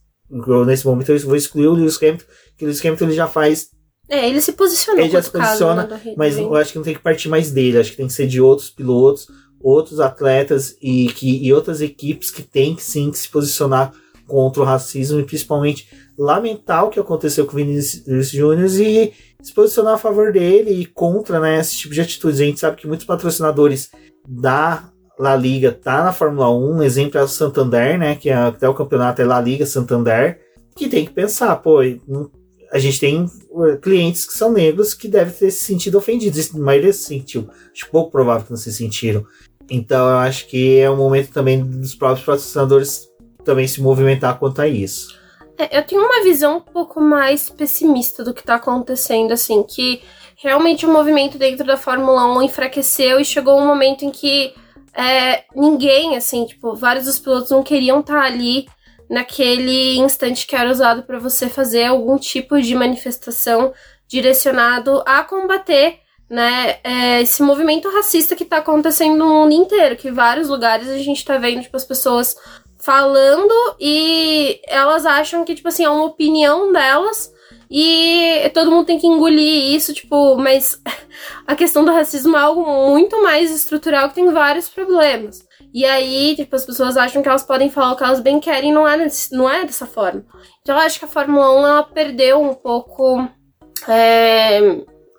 nesse 0.65 0.85
momento 0.85 1.11
eu 1.11 1.19
vou 1.19 1.35
excluir 1.35 1.67
o 1.67 1.73
Lewis 1.73 1.97
Hamilton, 2.01 2.25
que 2.57 2.63
o 2.63 2.67
Lewis 2.67 2.83
Hamilton 2.83 3.05
ele 3.05 3.13
já 3.13 3.27
faz. 3.27 3.69
É, 4.09 4.29
ele 4.29 4.39
se 4.39 4.53
posicionou. 4.53 5.01
Ele 5.01 5.11
já 5.11 5.21
se 5.21 5.31
posiciona, 5.31 5.87
caso, 5.87 6.13
mas 6.15 6.37
eu 6.37 6.55
acho 6.55 6.71
que 6.71 6.77
não 6.77 6.85
tem 6.85 6.93
que 6.93 7.01
partir 7.01 7.27
mais 7.27 7.51
dele, 7.51 7.79
acho 7.79 7.91
que 7.91 7.97
tem 7.97 8.07
que 8.07 8.13
ser 8.13 8.27
de 8.27 8.39
outros 8.39 8.69
pilotos, 8.69 9.27
outros 9.59 9.99
atletas 9.99 10.75
e, 10.81 11.07
que, 11.07 11.43
e 11.43 11.51
outras 11.51 11.81
equipes 11.81 12.29
que 12.29 12.43
têm 12.43 12.75
que 12.75 12.83
sim 12.83 13.09
que 13.09 13.17
se 13.17 13.27
posicionar 13.29 13.91
contra 14.27 14.61
o 14.61 14.65
racismo 14.65 15.19
e 15.19 15.23
principalmente 15.23 15.87
lamentar 16.17 16.85
o 16.85 16.89
que 16.89 16.99
aconteceu 16.99 17.45
com 17.45 17.53
o 17.53 17.55
Vinícius 17.55 18.29
Júnior 18.29 18.69
e 18.79 19.13
se 19.41 19.53
posicionar 19.53 19.95
a 19.95 19.97
favor 19.97 20.31
dele 20.31 20.71
e 20.71 20.85
contra 20.85 21.39
né, 21.39 21.59
esse 21.59 21.77
tipo 21.77 21.93
de 21.93 22.01
atitude. 22.01 22.41
A 22.41 22.45
gente 22.45 22.59
sabe 22.59 22.77
que 22.77 22.87
muitos 22.87 23.05
patrocinadores 23.05 23.89
da 24.27 24.89
La 25.17 25.35
Liga 25.35 25.71
tá 25.71 26.03
na 26.03 26.13
Fórmula 26.13 26.49
1, 26.49 26.83
exemplo 26.83 27.19
é 27.19 27.23
o 27.23 27.27
Santander, 27.27 27.97
né, 27.97 28.15
que 28.15 28.29
é, 28.29 28.33
até 28.33 28.67
o 28.67 28.73
campeonato 28.73 29.21
é 29.21 29.25
La 29.25 29.39
Liga 29.39 29.65
Santander, 29.65 30.39
que 30.75 30.89
tem 30.89 31.05
que 31.05 31.13
pensar, 31.13 31.55
pô, 31.57 31.79
a 32.71 32.79
gente 32.79 32.99
tem 32.99 33.23
uh, 33.51 33.77
clientes 33.81 34.25
que 34.25 34.33
são 34.33 34.51
negros 34.51 34.93
que 34.93 35.07
devem 35.07 35.33
ter 35.33 35.51
se 35.51 35.63
sentido 35.63 35.97
ofendidos, 35.97 36.53
a 36.53 36.57
maioria 36.57 36.91
se 36.91 37.03
sentiu, 37.03 37.49
acho 37.73 37.89
pouco 37.89 38.11
provável 38.11 38.45
que 38.45 38.51
não 38.51 38.57
se 38.57 38.73
sentiram. 38.73 39.25
Então 39.69 40.07
eu 40.07 40.17
acho 40.17 40.47
que 40.47 40.79
é 40.79 40.89
um 40.89 40.97
momento 40.97 41.31
também 41.31 41.63
dos 41.63 41.95
próprios 41.95 42.25
patrocinadores 42.25 43.09
também 43.43 43.67
se 43.67 43.81
movimentar 43.81 44.37
quanto 44.37 44.61
a 44.61 44.67
isso. 44.67 45.17
É, 45.57 45.77
eu 45.77 45.83
tenho 45.83 46.01
uma 46.01 46.23
visão 46.23 46.57
um 46.57 46.61
pouco 46.61 46.99
mais 46.99 47.49
pessimista 47.49 48.23
do 48.23 48.33
que 48.33 48.41
está 48.41 48.55
acontecendo, 48.55 49.31
assim, 49.31 49.63
que 49.63 50.01
realmente 50.35 50.85
o 50.85 50.91
movimento 50.91 51.37
dentro 51.37 51.65
da 51.65 51.77
Fórmula 51.77 52.25
1 52.37 52.41
enfraqueceu 52.43 53.19
e 53.19 53.25
chegou 53.25 53.57
um 53.57 53.65
momento 53.65 54.03
em 54.03 54.11
que 54.11 54.53
é, 54.95 55.43
ninguém, 55.55 56.15
assim, 56.15 56.45
tipo, 56.45 56.75
vários 56.75 57.05
dos 57.05 57.19
pilotos 57.19 57.51
não 57.51 57.63
queriam 57.63 57.99
estar 57.99 58.21
tá 58.21 58.25
ali 58.25 58.67
naquele 59.09 59.97
instante 59.97 60.47
que 60.47 60.55
era 60.55 60.71
usado 60.71 61.03
para 61.03 61.19
você 61.19 61.47
fazer 61.47 61.83
algum 61.85 62.17
tipo 62.17 62.59
de 62.59 62.73
manifestação 62.73 63.73
direcionado 64.07 65.03
a 65.05 65.23
combater 65.23 65.99
né, 66.29 66.77
é, 66.83 67.21
esse 67.21 67.43
movimento 67.43 67.89
racista 67.89 68.35
que 68.35 68.43
está 68.43 68.57
acontecendo 68.57 69.17
no 69.17 69.27
mundo 69.27 69.53
inteiro, 69.53 69.95
que 69.95 70.09
vários 70.09 70.47
lugares 70.47 70.89
a 70.89 70.97
gente 70.97 71.17
está 71.17 71.37
vendo, 71.37 71.61
tipo, 71.61 71.77
as 71.77 71.85
pessoas 71.85 72.35
falando 72.79 73.53
e 73.79 74.59
elas 74.67 75.05
acham 75.05 75.43
que, 75.45 75.55
tipo 75.55 75.67
assim, 75.67 75.83
é 75.83 75.89
uma 75.89 76.05
opinião 76.05 76.71
delas 76.71 77.31
e 77.77 78.49
todo 78.51 78.71
mundo 78.71 78.85
tem 78.85 78.97
que 78.97 79.05
engolir 79.05 79.75
isso, 79.75 79.93
tipo, 79.93 80.37
mas 80.37 80.81
a 81.45 81.57
questão 81.57 81.83
do 81.83 81.91
racismo 81.91 82.37
é 82.37 82.39
algo 82.39 82.65
muito 82.65 83.21
mais 83.21 83.51
estrutural 83.53 84.07
que 84.07 84.15
tem 84.15 84.31
vários 84.31 84.69
problemas. 84.69 85.45
E 85.73 85.83
aí, 85.83 86.37
tipo, 86.37 86.55
as 86.55 86.65
pessoas 86.65 86.95
acham 86.95 87.21
que 87.21 87.27
elas 87.27 87.43
podem 87.43 87.69
falar 87.69 87.91
o 87.91 87.97
que 87.97 88.03
elas 88.05 88.21
bem 88.21 88.39
querem 88.39 88.71
não 88.71 88.87
é, 88.87 89.05
não 89.33 89.49
é 89.49 89.65
dessa 89.65 89.85
forma. 89.85 90.23
Então 90.61 90.73
eu 90.73 90.81
acho 90.83 90.97
que 90.97 91.03
a 91.03 91.09
Fórmula 91.09 91.51
1 91.51 91.65
ela 91.65 91.83
perdeu 91.83 92.41
um 92.41 92.53
pouco. 92.53 93.27
É, 93.89 94.61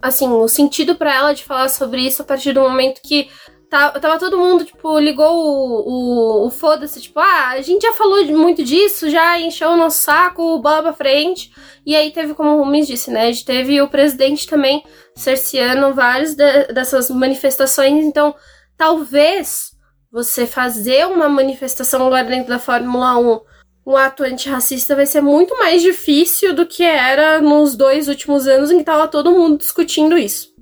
assim, 0.01 0.27
o 0.27 0.49
sentido 0.49 0.97
para 0.97 1.14
ela 1.14 1.35
de 1.35 1.45
falar 1.45 1.69
sobre 1.69 2.01
isso 2.01 2.23
a 2.23 2.25
partir 2.25 2.55
do 2.55 2.62
momento 2.62 3.03
que 3.03 3.29
Tá, 3.68 3.90
tava 3.98 4.18
todo 4.18 4.38
mundo, 4.38 4.64
tipo, 4.64 4.98
ligou 4.98 5.26
o, 5.26 6.44
o, 6.44 6.46
o 6.46 6.50
foda-se, 6.50 7.00
tipo, 7.00 7.18
ah, 7.18 7.48
a 7.48 7.62
gente 7.62 7.83
já 7.83 7.92
falou 7.92 8.24
muito 8.26 8.62
disso, 8.62 9.11
já 9.11 9.40
encheu 9.40 9.70
o 9.70 9.76
nosso 9.76 10.02
saco, 10.02 10.61
bola 10.61 10.83
pra 10.83 10.92
frente. 10.92 11.50
E 11.85 11.96
aí 11.96 12.12
teve, 12.12 12.33
como 12.35 12.50
o 12.50 12.64
Rubens 12.64 12.87
disse, 12.87 13.11
né? 13.11 13.22
A 13.22 13.33
gente 13.33 13.44
teve 13.44 13.81
o 13.81 13.88
presidente 13.88 14.46
também 14.46 14.85
cerceando 15.16 15.92
várias 15.94 16.35
de, 16.37 16.66
dessas 16.72 17.11
manifestações. 17.11 18.05
Então, 18.05 18.35
talvez 18.76 19.72
você 20.12 20.46
fazer 20.46 21.07
uma 21.07 21.29
manifestação 21.29 22.07
agora 22.07 22.24
dentro 22.24 22.48
da 22.48 22.61
Fórmula 22.61 23.18
1, 23.18 23.40
um 23.87 23.96
ato 23.96 24.24
antirracista, 24.24 24.96
vai 24.96 25.07
ser 25.07 25.20
muito 25.20 25.57
mais 25.59 25.83
difícil 25.83 26.55
do 26.55 26.66
que 26.66 26.83
era 26.83 27.40
nos 27.40 27.76
dois 27.76 28.09
últimos 28.09 28.46
anos 28.46 28.70
em 28.70 28.79
que 28.79 28.85
tava 28.85 29.09
todo 29.09 29.33
mundo 29.33 29.59
discutindo 29.59 30.16
isso. 30.16 30.55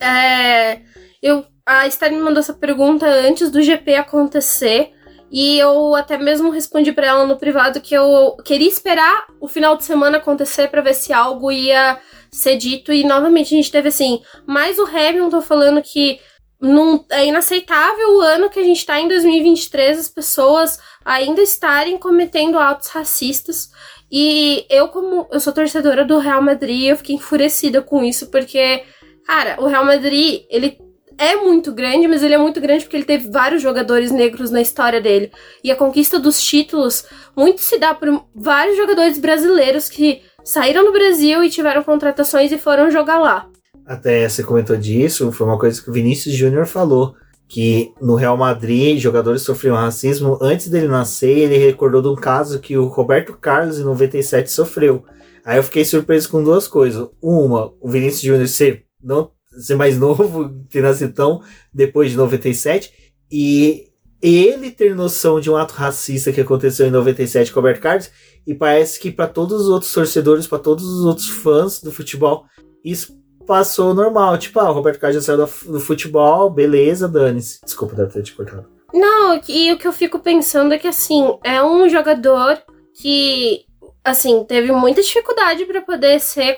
É, 0.00 0.80
eu 1.22 1.44
a 1.68 1.86
Esther 1.86 2.10
me 2.10 2.18
mandou 2.18 2.40
essa 2.40 2.54
pergunta 2.54 3.04
antes 3.06 3.50
do 3.50 3.60
GP 3.60 3.94
acontecer. 3.96 4.90
E 5.30 5.58
eu 5.58 5.94
até 5.94 6.16
mesmo 6.16 6.48
respondi 6.48 6.90
para 6.90 7.08
ela 7.08 7.26
no 7.26 7.36
privado 7.36 7.82
que 7.82 7.94
eu 7.94 8.34
queria 8.42 8.66
esperar 8.66 9.26
o 9.38 9.46
final 9.46 9.76
de 9.76 9.84
semana 9.84 10.16
acontecer 10.16 10.68
para 10.68 10.80
ver 10.80 10.94
se 10.94 11.12
algo 11.12 11.52
ia 11.52 12.00
ser 12.32 12.56
dito. 12.56 12.90
E 12.90 13.04
novamente 13.04 13.54
a 13.54 13.58
gente 13.58 13.70
teve 13.70 13.88
assim, 13.88 14.22
mais 14.46 14.78
o 14.78 14.86
Hamilton 14.86 15.42
falando 15.42 15.82
que 15.82 16.18
não, 16.58 17.04
é 17.10 17.26
inaceitável 17.26 18.16
o 18.16 18.20
ano 18.22 18.48
que 18.48 18.58
a 18.58 18.64
gente 18.64 18.86
tá 18.86 18.98
em 18.98 19.06
2023, 19.06 19.98
as 19.98 20.08
pessoas 20.08 20.80
ainda 21.04 21.42
estarem 21.42 21.98
cometendo 21.98 22.58
atos 22.58 22.88
racistas. 22.88 23.68
E 24.10 24.64
eu, 24.70 24.88
como 24.88 25.28
eu 25.30 25.38
sou 25.38 25.52
torcedora 25.52 26.02
do 26.02 26.16
Real 26.16 26.40
Madrid, 26.40 26.86
eu 26.86 26.96
fiquei 26.96 27.16
enfurecida 27.16 27.82
com 27.82 28.02
isso, 28.02 28.30
porque, 28.30 28.82
cara, 29.26 29.60
o 29.60 29.66
Real 29.66 29.84
Madrid, 29.84 30.44
ele 30.48 30.87
é 31.18 31.34
muito 31.36 31.72
grande, 31.72 32.06
mas 32.06 32.22
ele 32.22 32.34
é 32.34 32.38
muito 32.38 32.60
grande 32.60 32.84
porque 32.84 32.96
ele 32.96 33.04
teve 33.04 33.28
vários 33.28 33.60
jogadores 33.60 34.12
negros 34.12 34.50
na 34.50 34.60
história 34.60 35.00
dele. 35.00 35.32
E 35.62 35.70
a 35.70 35.76
conquista 35.76 36.18
dos 36.18 36.40
títulos 36.40 37.04
muito 37.36 37.60
se 37.60 37.78
dá 37.78 37.92
por 37.92 38.24
vários 38.34 38.76
jogadores 38.76 39.18
brasileiros 39.18 39.88
que 39.88 40.22
saíram 40.44 40.84
do 40.84 40.92
Brasil 40.92 41.42
e 41.42 41.50
tiveram 41.50 41.82
contratações 41.82 42.52
e 42.52 42.58
foram 42.58 42.90
jogar 42.90 43.18
lá. 43.18 43.48
Até 43.84 44.28
você 44.28 44.44
comentou 44.44 44.76
disso, 44.76 45.32
foi 45.32 45.46
uma 45.46 45.58
coisa 45.58 45.82
que 45.82 45.90
o 45.90 45.92
Vinícius 45.92 46.34
Júnior 46.34 46.66
falou. 46.66 47.14
Que 47.50 47.94
no 47.98 48.14
Real 48.14 48.36
Madrid, 48.36 48.98
jogadores 48.98 49.40
sofriam 49.40 49.74
racismo. 49.74 50.38
Antes 50.38 50.68
dele 50.68 50.86
nascer, 50.86 51.38
ele 51.38 51.56
recordou 51.56 52.02
de 52.02 52.08
um 52.08 52.14
caso 52.14 52.60
que 52.60 52.76
o 52.76 52.88
Roberto 52.88 53.32
Carlos, 53.32 53.78
em 53.78 53.84
97, 53.84 54.50
sofreu. 54.50 55.02
Aí 55.46 55.56
eu 55.56 55.62
fiquei 55.62 55.82
surpreso 55.82 56.28
com 56.28 56.44
duas 56.44 56.68
coisas. 56.68 57.08
Uma, 57.22 57.72
o 57.80 57.88
Vinícius 57.88 58.20
Júnior 58.20 58.48
ser 58.48 58.84
não 59.02 59.30
ser 59.58 59.74
mais 59.74 59.98
novo, 60.00 60.50
ter 60.70 60.82
nascido 60.82 61.12
tão 61.12 61.42
depois 61.72 62.10
de 62.10 62.16
97, 62.16 62.92
e 63.30 63.88
ele 64.20 64.70
ter 64.70 64.94
noção 64.96 65.40
de 65.40 65.50
um 65.50 65.56
ato 65.56 65.74
racista 65.74 66.32
que 66.32 66.40
aconteceu 66.40 66.86
em 66.86 66.90
97 66.90 67.52
com 67.52 67.60
o 67.60 67.62
Roberto 67.62 67.82
Carlos, 67.82 68.10
e 68.46 68.54
parece 68.54 68.98
que 68.98 69.10
para 69.10 69.26
todos 69.26 69.62
os 69.62 69.68
outros 69.68 69.92
torcedores, 69.92 70.46
para 70.46 70.58
todos 70.58 70.84
os 70.84 71.04
outros 71.04 71.28
fãs 71.28 71.80
do 71.80 71.92
futebol, 71.92 72.46
isso 72.84 73.16
passou 73.46 73.94
normal. 73.94 74.36
Tipo, 74.38 74.60
ah, 74.60 74.70
o 74.70 74.74
Roberto 74.74 75.00
Carlos 75.00 75.24
já 75.24 75.36
saiu 75.36 75.46
do 75.72 75.80
futebol, 75.80 76.50
beleza, 76.50 77.08
dane-se. 77.08 77.60
Desculpa, 77.64 77.94
deve 77.94 78.12
ter 78.12 78.22
te 78.22 78.34
cortado. 78.34 78.66
Não, 78.92 79.40
e 79.48 79.72
o 79.72 79.78
que 79.78 79.86
eu 79.86 79.92
fico 79.92 80.18
pensando 80.18 80.72
é 80.72 80.78
que, 80.78 80.88
assim, 80.88 81.36
é 81.44 81.62
um 81.62 81.88
jogador 81.88 82.58
que 82.94 83.64
assim, 84.08 84.44
teve 84.44 84.72
muita 84.72 85.02
dificuldade 85.02 85.64
para 85.64 85.80
poder 85.80 86.20
ser 86.20 86.56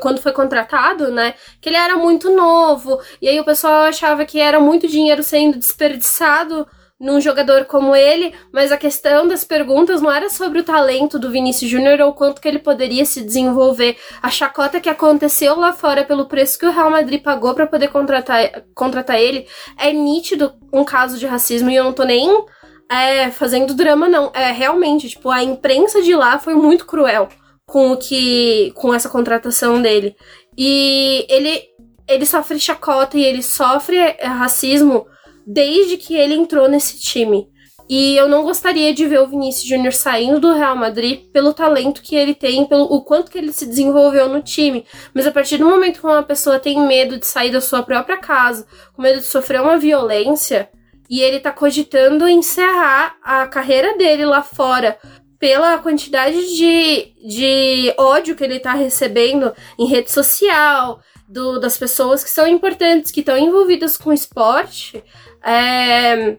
quando 0.00 0.20
foi 0.20 0.32
contratado, 0.32 1.10
né? 1.10 1.34
Que 1.60 1.68
ele 1.68 1.76
era 1.76 1.96
muito 1.96 2.30
novo, 2.30 3.00
e 3.20 3.28
aí 3.28 3.40
o 3.40 3.44
pessoal 3.44 3.82
achava 3.84 4.24
que 4.24 4.40
era 4.40 4.60
muito 4.60 4.86
dinheiro 4.86 5.22
sendo 5.22 5.58
desperdiçado 5.58 6.66
num 7.00 7.20
jogador 7.20 7.64
como 7.64 7.96
ele, 7.96 8.32
mas 8.52 8.70
a 8.70 8.76
questão 8.76 9.26
das 9.26 9.42
perguntas 9.42 10.00
não 10.00 10.12
era 10.12 10.30
sobre 10.30 10.60
o 10.60 10.62
talento 10.62 11.18
do 11.18 11.32
Vinícius 11.32 11.68
Júnior 11.68 12.00
ou 12.00 12.12
quanto 12.12 12.40
que 12.40 12.46
ele 12.46 12.60
poderia 12.60 13.04
se 13.04 13.22
desenvolver. 13.22 13.96
A 14.22 14.30
chacota 14.30 14.80
que 14.80 14.88
aconteceu 14.88 15.58
lá 15.58 15.72
fora 15.72 16.04
pelo 16.04 16.26
preço 16.26 16.56
que 16.56 16.64
o 16.64 16.70
Real 16.70 16.92
Madrid 16.92 17.20
pagou 17.20 17.54
para 17.54 17.66
poder 17.66 17.88
contratar, 17.88 18.62
contratar 18.72 19.18
ele 19.18 19.48
é 19.76 19.92
nítido 19.92 20.54
um 20.72 20.84
caso 20.84 21.18
de 21.18 21.26
racismo 21.26 21.70
e 21.70 21.74
eu 21.74 21.82
não 21.82 21.92
tô 21.92 22.04
nem 22.04 22.46
é, 22.90 23.30
fazendo 23.30 23.74
drama, 23.74 24.08
não. 24.08 24.30
É 24.34 24.52
realmente, 24.52 25.08
tipo, 25.08 25.30
a 25.30 25.42
imprensa 25.42 26.02
de 26.02 26.14
lá 26.14 26.38
foi 26.38 26.54
muito 26.54 26.86
cruel 26.86 27.28
com 27.66 27.92
o 27.92 27.96
que. 27.96 28.72
com 28.74 28.92
essa 28.94 29.08
contratação 29.08 29.80
dele. 29.80 30.14
E 30.56 31.26
ele, 31.28 31.62
ele 32.08 32.26
sofre 32.26 32.58
chacota 32.58 33.16
e 33.16 33.24
ele 33.24 33.42
sofre 33.42 33.96
é, 33.96 34.26
racismo 34.26 35.06
desde 35.46 35.96
que 35.96 36.14
ele 36.14 36.34
entrou 36.34 36.68
nesse 36.68 37.00
time. 37.00 37.48
E 37.88 38.16
eu 38.16 38.28
não 38.28 38.42
gostaria 38.42 38.94
de 38.94 39.06
ver 39.06 39.20
o 39.20 39.26
Vinícius 39.26 39.68
Júnior 39.68 39.92
saindo 39.92 40.40
do 40.40 40.54
Real 40.54 40.76
Madrid 40.76 41.30
pelo 41.32 41.52
talento 41.52 42.00
que 42.00 42.16
ele 42.16 42.34
tem, 42.34 42.64
pelo 42.64 42.84
o 42.84 43.02
quanto 43.02 43.30
que 43.30 43.36
ele 43.36 43.52
se 43.52 43.66
desenvolveu 43.66 44.28
no 44.28 44.40
time. 44.40 44.86
Mas 45.12 45.26
a 45.26 45.30
partir 45.30 45.58
do 45.58 45.68
momento 45.68 46.00
que 46.00 46.06
uma 46.06 46.22
pessoa 46.22 46.58
tem 46.58 46.80
medo 46.86 47.18
de 47.18 47.26
sair 47.26 47.50
da 47.50 47.60
sua 47.60 47.82
própria 47.82 48.16
casa, 48.16 48.66
com 48.94 49.02
medo 49.02 49.18
de 49.18 49.26
sofrer 49.26 49.60
uma 49.60 49.76
violência, 49.76 50.70
e 51.12 51.20
ele 51.20 51.40
tá 51.40 51.52
cogitando 51.52 52.26
encerrar 52.26 53.18
a 53.22 53.46
carreira 53.46 53.98
dele 53.98 54.24
lá 54.24 54.42
fora 54.42 54.98
pela 55.38 55.76
quantidade 55.76 56.56
de, 56.56 57.12
de 57.28 57.94
ódio 57.98 58.34
que 58.34 58.42
ele 58.42 58.58
tá 58.58 58.72
recebendo 58.72 59.52
em 59.78 59.86
rede 59.86 60.10
social, 60.10 61.02
do, 61.28 61.60
das 61.60 61.76
pessoas 61.76 62.24
que 62.24 62.30
são 62.30 62.46
importantes, 62.46 63.12
que 63.12 63.20
estão 63.20 63.36
envolvidas 63.36 63.98
com 63.98 64.10
esporte. 64.10 65.04
É, 65.44 66.38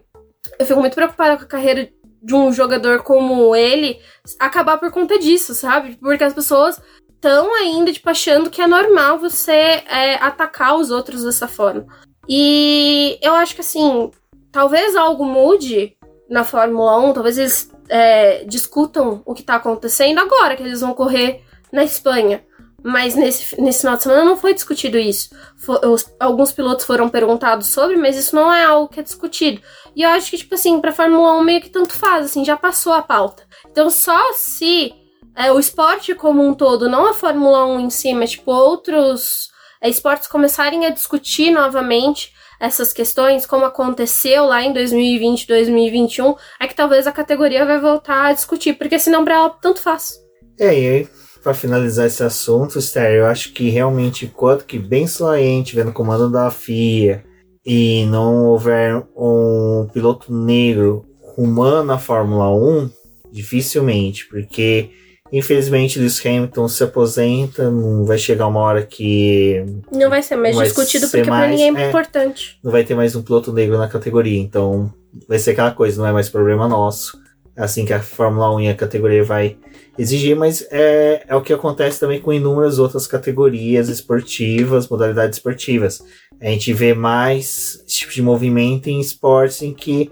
eu 0.58 0.66
fico 0.66 0.80
muito 0.80 0.96
preocupada 0.96 1.36
com 1.36 1.44
a 1.44 1.46
carreira 1.46 1.88
de 2.20 2.34
um 2.34 2.52
jogador 2.52 3.04
como 3.04 3.54
ele 3.54 4.00
acabar 4.40 4.76
por 4.78 4.90
conta 4.90 5.20
disso, 5.20 5.54
sabe? 5.54 5.96
Porque 6.00 6.24
as 6.24 6.34
pessoas 6.34 6.82
estão 7.14 7.54
ainda, 7.54 7.92
tipo, 7.92 8.10
achando 8.10 8.50
que 8.50 8.60
é 8.60 8.66
normal 8.66 9.20
você 9.20 9.52
é, 9.52 10.16
atacar 10.16 10.74
os 10.74 10.90
outros 10.90 11.22
dessa 11.22 11.46
forma. 11.46 11.86
E 12.28 13.18
eu 13.22 13.34
acho 13.34 13.54
que, 13.54 13.60
assim, 13.60 14.10
talvez 14.54 14.94
algo 14.94 15.24
mude 15.24 15.96
na 16.30 16.44
Fórmula 16.44 16.96
1, 17.00 17.12
talvez 17.12 17.36
eles 17.36 17.72
é, 17.88 18.44
discutam 18.44 19.20
o 19.26 19.34
que 19.34 19.42
tá 19.42 19.56
acontecendo 19.56 20.20
agora, 20.20 20.54
que 20.54 20.62
eles 20.62 20.80
vão 20.80 20.94
correr 20.94 21.42
na 21.72 21.82
Espanha. 21.82 22.46
Mas 22.80 23.16
nesse, 23.16 23.60
nesse 23.60 23.80
final 23.80 23.96
de 23.96 24.04
semana 24.04 24.24
não 24.24 24.36
foi 24.36 24.54
discutido 24.54 24.96
isso. 24.96 25.34
For, 25.56 25.84
os, 25.84 26.08
alguns 26.20 26.52
pilotos 26.52 26.84
foram 26.84 27.08
perguntados 27.08 27.66
sobre, 27.66 27.96
mas 27.96 28.16
isso 28.16 28.36
não 28.36 28.52
é 28.52 28.64
algo 28.64 28.88
que 28.88 29.00
é 29.00 29.02
discutido. 29.02 29.60
E 29.96 30.02
eu 30.02 30.10
acho 30.10 30.30
que, 30.30 30.38
tipo 30.38 30.54
assim, 30.54 30.80
pra 30.80 30.92
Fórmula 30.92 31.34
1 31.34 31.42
meio 31.42 31.60
que 31.60 31.70
tanto 31.70 31.92
faz, 31.94 32.26
assim, 32.26 32.44
já 32.44 32.56
passou 32.56 32.92
a 32.92 33.02
pauta. 33.02 33.42
Então 33.68 33.90
só 33.90 34.32
se 34.34 34.94
é, 35.34 35.50
o 35.50 35.58
esporte 35.58 36.14
como 36.14 36.46
um 36.46 36.54
todo, 36.54 36.88
não 36.88 37.08
a 37.08 37.14
Fórmula 37.14 37.66
1 37.66 37.80
em 37.80 37.90
si, 37.90 38.14
mas 38.14 38.30
tipo 38.30 38.52
outros 38.52 39.48
é, 39.80 39.88
esportes 39.88 40.28
começarem 40.28 40.86
a 40.86 40.90
discutir 40.90 41.50
novamente 41.50 42.33
essas 42.64 42.92
questões, 42.92 43.46
como 43.46 43.64
aconteceu 43.64 44.44
lá 44.46 44.62
em 44.62 44.72
2020, 44.72 45.46
2021, 45.46 46.34
é 46.60 46.66
que 46.66 46.74
talvez 46.74 47.06
a 47.06 47.12
categoria 47.12 47.64
vai 47.64 47.80
voltar 47.80 48.26
a 48.26 48.32
discutir, 48.32 48.74
porque 48.74 48.98
senão 48.98 49.24
pra 49.24 49.34
ela 49.34 49.50
tanto 49.50 49.80
faz. 49.80 50.14
É, 50.58 50.78
e 50.78 50.88
aí 50.88 51.08
para 51.44 51.52
finalizar 51.52 52.06
esse 52.06 52.22
assunto, 52.22 52.78
Esther, 52.78 53.12
eu 53.12 53.26
acho 53.26 53.52
que 53.52 53.68
realmente, 53.68 54.24
enquanto 54.24 54.64
que 54.64 54.78
bem 54.78 55.06
Soaente 55.06 55.76
vendo 55.76 55.90
o 55.90 55.92
comando 55.92 56.30
da 56.30 56.50
FIA 56.50 57.22
e 57.66 58.06
não 58.06 58.46
houver 58.46 59.04
um 59.14 59.86
piloto 59.92 60.34
negro 60.34 61.04
rumando 61.36 61.92
a 61.92 61.98
Fórmula 61.98 62.50
1, 62.50 62.90
dificilmente, 63.30 64.26
porque 64.26 64.90
infelizmente 65.32 65.98
Lewis 65.98 66.24
Hamilton 66.24 66.68
se 66.68 66.84
aposenta, 66.84 67.70
não 67.70 68.04
vai 68.04 68.18
chegar 68.18 68.46
uma 68.46 68.60
hora 68.60 68.82
que. 68.82 69.64
Não 69.90 70.08
vai 70.10 70.22
ser 70.22 70.36
mais 70.36 70.54
vai 70.54 70.66
discutido 70.66 71.06
ser 71.06 71.18
porque 71.18 71.30
mais, 71.30 71.42
pra 71.42 71.50
ninguém 71.50 71.76
é, 71.76 71.86
é 71.86 71.88
importante. 71.88 72.58
Não 72.62 72.70
vai 72.70 72.84
ter 72.84 72.94
mais 72.94 73.16
um 73.16 73.22
piloto 73.22 73.52
negro 73.52 73.78
na 73.78 73.88
categoria, 73.88 74.38
então 74.38 74.92
vai 75.28 75.38
ser 75.38 75.52
aquela 75.52 75.70
coisa, 75.70 76.00
não 76.00 76.08
é 76.08 76.12
mais 76.12 76.28
problema 76.28 76.68
nosso. 76.68 77.18
É 77.56 77.62
assim 77.62 77.84
que 77.84 77.92
a 77.92 78.00
Fórmula 78.00 78.52
1 78.56 78.60
e 78.62 78.68
a 78.68 78.74
categoria 78.74 79.22
vai 79.22 79.56
exigir, 79.96 80.36
mas 80.36 80.66
é, 80.72 81.24
é 81.28 81.36
o 81.36 81.40
que 81.40 81.52
acontece 81.52 82.00
também 82.00 82.20
com 82.20 82.32
inúmeras 82.32 82.80
outras 82.80 83.06
categorias 83.06 83.88
esportivas, 83.88 84.88
modalidades 84.88 85.38
esportivas. 85.38 86.02
A 86.40 86.46
gente 86.46 86.72
vê 86.72 86.94
mais 86.94 87.80
esse 87.86 87.98
tipo 88.00 88.12
de 88.12 88.22
movimento 88.22 88.88
em 88.88 89.00
esportes 89.00 89.62
em 89.62 89.72
que 89.72 90.10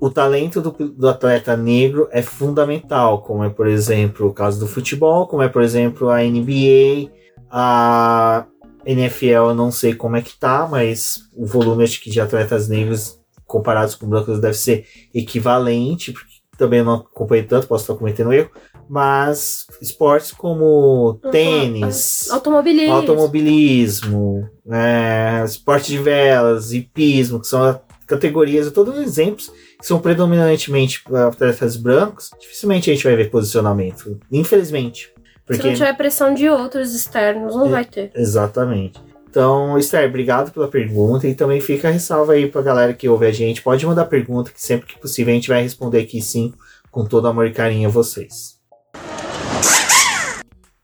o 0.00 0.08
talento 0.10 0.60
do, 0.60 0.70
do, 0.70 1.08
atleta 1.08 1.56
negro 1.56 2.08
é 2.12 2.22
fundamental, 2.22 3.22
como 3.22 3.42
é, 3.42 3.50
por 3.50 3.66
exemplo, 3.66 4.28
o 4.28 4.32
caso 4.32 4.60
do 4.60 4.66
futebol, 4.66 5.26
como 5.26 5.42
é, 5.42 5.48
por 5.48 5.62
exemplo, 5.62 6.08
a 6.08 6.22
NBA, 6.22 7.10
a 7.50 8.46
NFL, 8.86 9.26
eu 9.26 9.54
não 9.54 9.72
sei 9.72 9.94
como 9.94 10.16
é 10.16 10.22
que 10.22 10.38
tá, 10.38 10.68
mas 10.70 11.28
o 11.36 11.44
volume 11.44 11.82
acho 11.82 12.00
que 12.00 12.10
de 12.10 12.20
atletas 12.20 12.68
negros 12.68 13.18
comparados 13.44 13.96
com 13.96 14.08
brancos 14.08 14.38
deve 14.38 14.56
ser 14.56 14.86
equivalente, 15.12 16.12
porque 16.12 16.34
também 16.56 16.82
não 16.84 16.94
acompanhei 16.94 17.44
tanto, 17.44 17.66
posso 17.66 17.84
estar 17.84 17.96
cometendo 17.96 18.32
erro, 18.32 18.50
mas 18.88 19.66
esportes 19.82 20.32
como 20.32 21.18
tênis, 21.32 22.30
automobilismo, 22.30 22.94
automobilismo 22.94 24.48
né, 24.64 25.44
esporte 25.44 25.90
de 25.90 25.98
velas, 25.98 26.72
hipismo, 26.72 27.40
que 27.40 27.48
são 27.48 27.80
categorias, 28.06 28.70
todos 28.70 28.98
exemplos 28.98 29.50
são 29.80 30.00
predominantemente 30.00 31.02
atletas 31.28 31.76
brancos, 31.76 32.30
dificilmente 32.40 32.90
a 32.90 32.94
gente 32.94 33.04
vai 33.04 33.16
ver 33.16 33.30
posicionamento, 33.30 34.18
infelizmente. 34.30 35.12
Porque... 35.46 35.62
Se 35.62 35.68
não 35.68 35.74
tiver 35.74 35.96
pressão 35.96 36.34
de 36.34 36.48
outros 36.48 36.94
externos, 36.94 37.54
não 37.54 37.66
é, 37.66 37.70
vai 37.70 37.84
ter. 37.84 38.10
Exatamente. 38.14 39.00
Então, 39.30 39.78
Esther, 39.78 40.08
obrigado 40.08 40.50
pela 40.52 40.68
pergunta 40.68 41.26
e 41.26 41.34
também 41.34 41.60
fica 41.60 41.88
a 41.88 41.90
ressalva 41.90 42.32
aí 42.32 42.50
pra 42.50 42.62
galera 42.62 42.94
que 42.94 43.08
ouve 43.08 43.26
a 43.26 43.32
gente. 43.32 43.62
Pode 43.62 43.86
mandar 43.86 44.06
pergunta 44.06 44.50
que 44.50 44.60
sempre 44.60 44.86
que 44.86 44.98
possível 44.98 45.32
a 45.32 45.34
gente 45.34 45.48
vai 45.48 45.62
responder 45.62 46.00
aqui 46.00 46.20
sim, 46.20 46.52
com 46.90 47.04
todo 47.04 47.28
amor 47.28 47.46
e 47.46 47.52
carinho 47.52 47.88
a 47.88 47.92
vocês. 47.92 48.58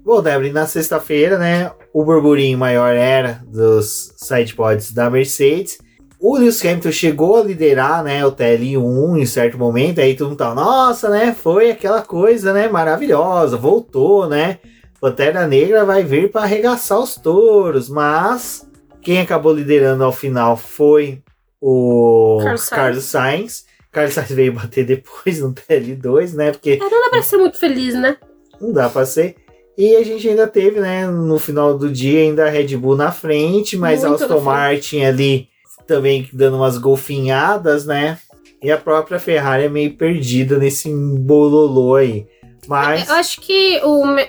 Bom, 0.05 0.23
Débora, 0.23 0.53
na 0.53 0.67
sexta-feira, 0.67 1.39
né, 1.39 1.73
o 1.93 2.05
burburinho 2.05 2.59
maior 2.59 2.95
era 2.95 3.43
dos 3.47 4.13
sidepods 4.19 4.93
da 4.93 5.09
Mercedes. 5.09 5.79
O 6.27 6.39
Lewis 6.39 6.65
Hamilton 6.65 6.91
chegou 6.91 7.37
a 7.37 7.45
liderar, 7.45 8.03
né, 8.03 8.25
o 8.25 8.33
TL1 8.33 9.19
em 9.19 9.27
certo 9.27 9.59
momento, 9.59 10.01
aí 10.01 10.17
todo 10.17 10.29
mundo 10.31 10.39
tava, 10.39 10.55
nossa, 10.55 11.11
né, 11.11 11.37
foi 11.39 11.71
aquela 11.71 12.01
coisa, 12.01 12.51
né, 12.55 12.67
maravilhosa, 12.67 13.59
voltou, 13.59 14.27
né, 14.27 14.59
Pantera 14.99 15.47
Negra 15.47 15.85
vai 15.85 16.03
vir 16.03 16.31
para 16.31 16.45
arregaçar 16.45 16.99
os 16.99 17.17
touros, 17.17 17.91
mas 17.91 18.67
quem 19.03 19.21
acabou 19.21 19.53
liderando 19.53 20.03
ao 20.03 20.13
final 20.13 20.57
foi 20.57 21.21
o 21.61 22.39
Carlos, 22.43 22.69
Carlos 22.71 23.05
Sainz. 23.05 23.67
Carlos 23.93 24.15
Sainz 24.15 24.31
veio 24.31 24.55
bater 24.55 24.87
depois 24.87 25.41
no 25.41 25.53
TL2, 25.53 26.33
né, 26.33 26.53
porque... 26.53 26.79
É, 26.83 26.89
não 26.89 27.03
dá 27.03 27.11
pra 27.11 27.23
ser 27.23 27.37
muito 27.37 27.59
feliz, 27.59 27.95
né? 27.95 28.17
Não 28.59 28.73
dá 28.73 28.89
pra 28.89 29.05
ser. 29.05 29.37
E 29.77 29.95
a 29.95 30.03
gente 30.03 30.27
ainda 30.27 30.47
teve, 30.47 30.81
né, 30.81 31.07
no 31.07 31.39
final 31.39 31.77
do 31.77 31.93
dia, 31.93 32.21
ainda 32.21 32.47
a 32.47 32.49
Red 32.49 32.79
Bull 32.79 32.97
na 32.97 33.13
frente, 33.13 33.77
mas 33.77 34.05
Muito 34.05 34.25
Aston 34.25 34.41
Martin 34.41 35.03
ali 35.03 35.53
também 35.87 36.29
dando 36.33 36.57
umas 36.57 36.79
golfinhadas, 36.79 37.87
né? 37.87 38.19
E 38.63 38.71
a 38.73 38.79
própria 38.79 39.19
Ferrari 39.19 39.65
é 39.65 39.69
meio 39.69 39.97
perdida 39.97 40.59
nesse 40.59 40.89
bololô 40.91 41.97
aí. 41.97 42.27
Mas. 42.67 43.09
Eu 43.09 43.15
acho 43.17 43.41
que 43.41 43.81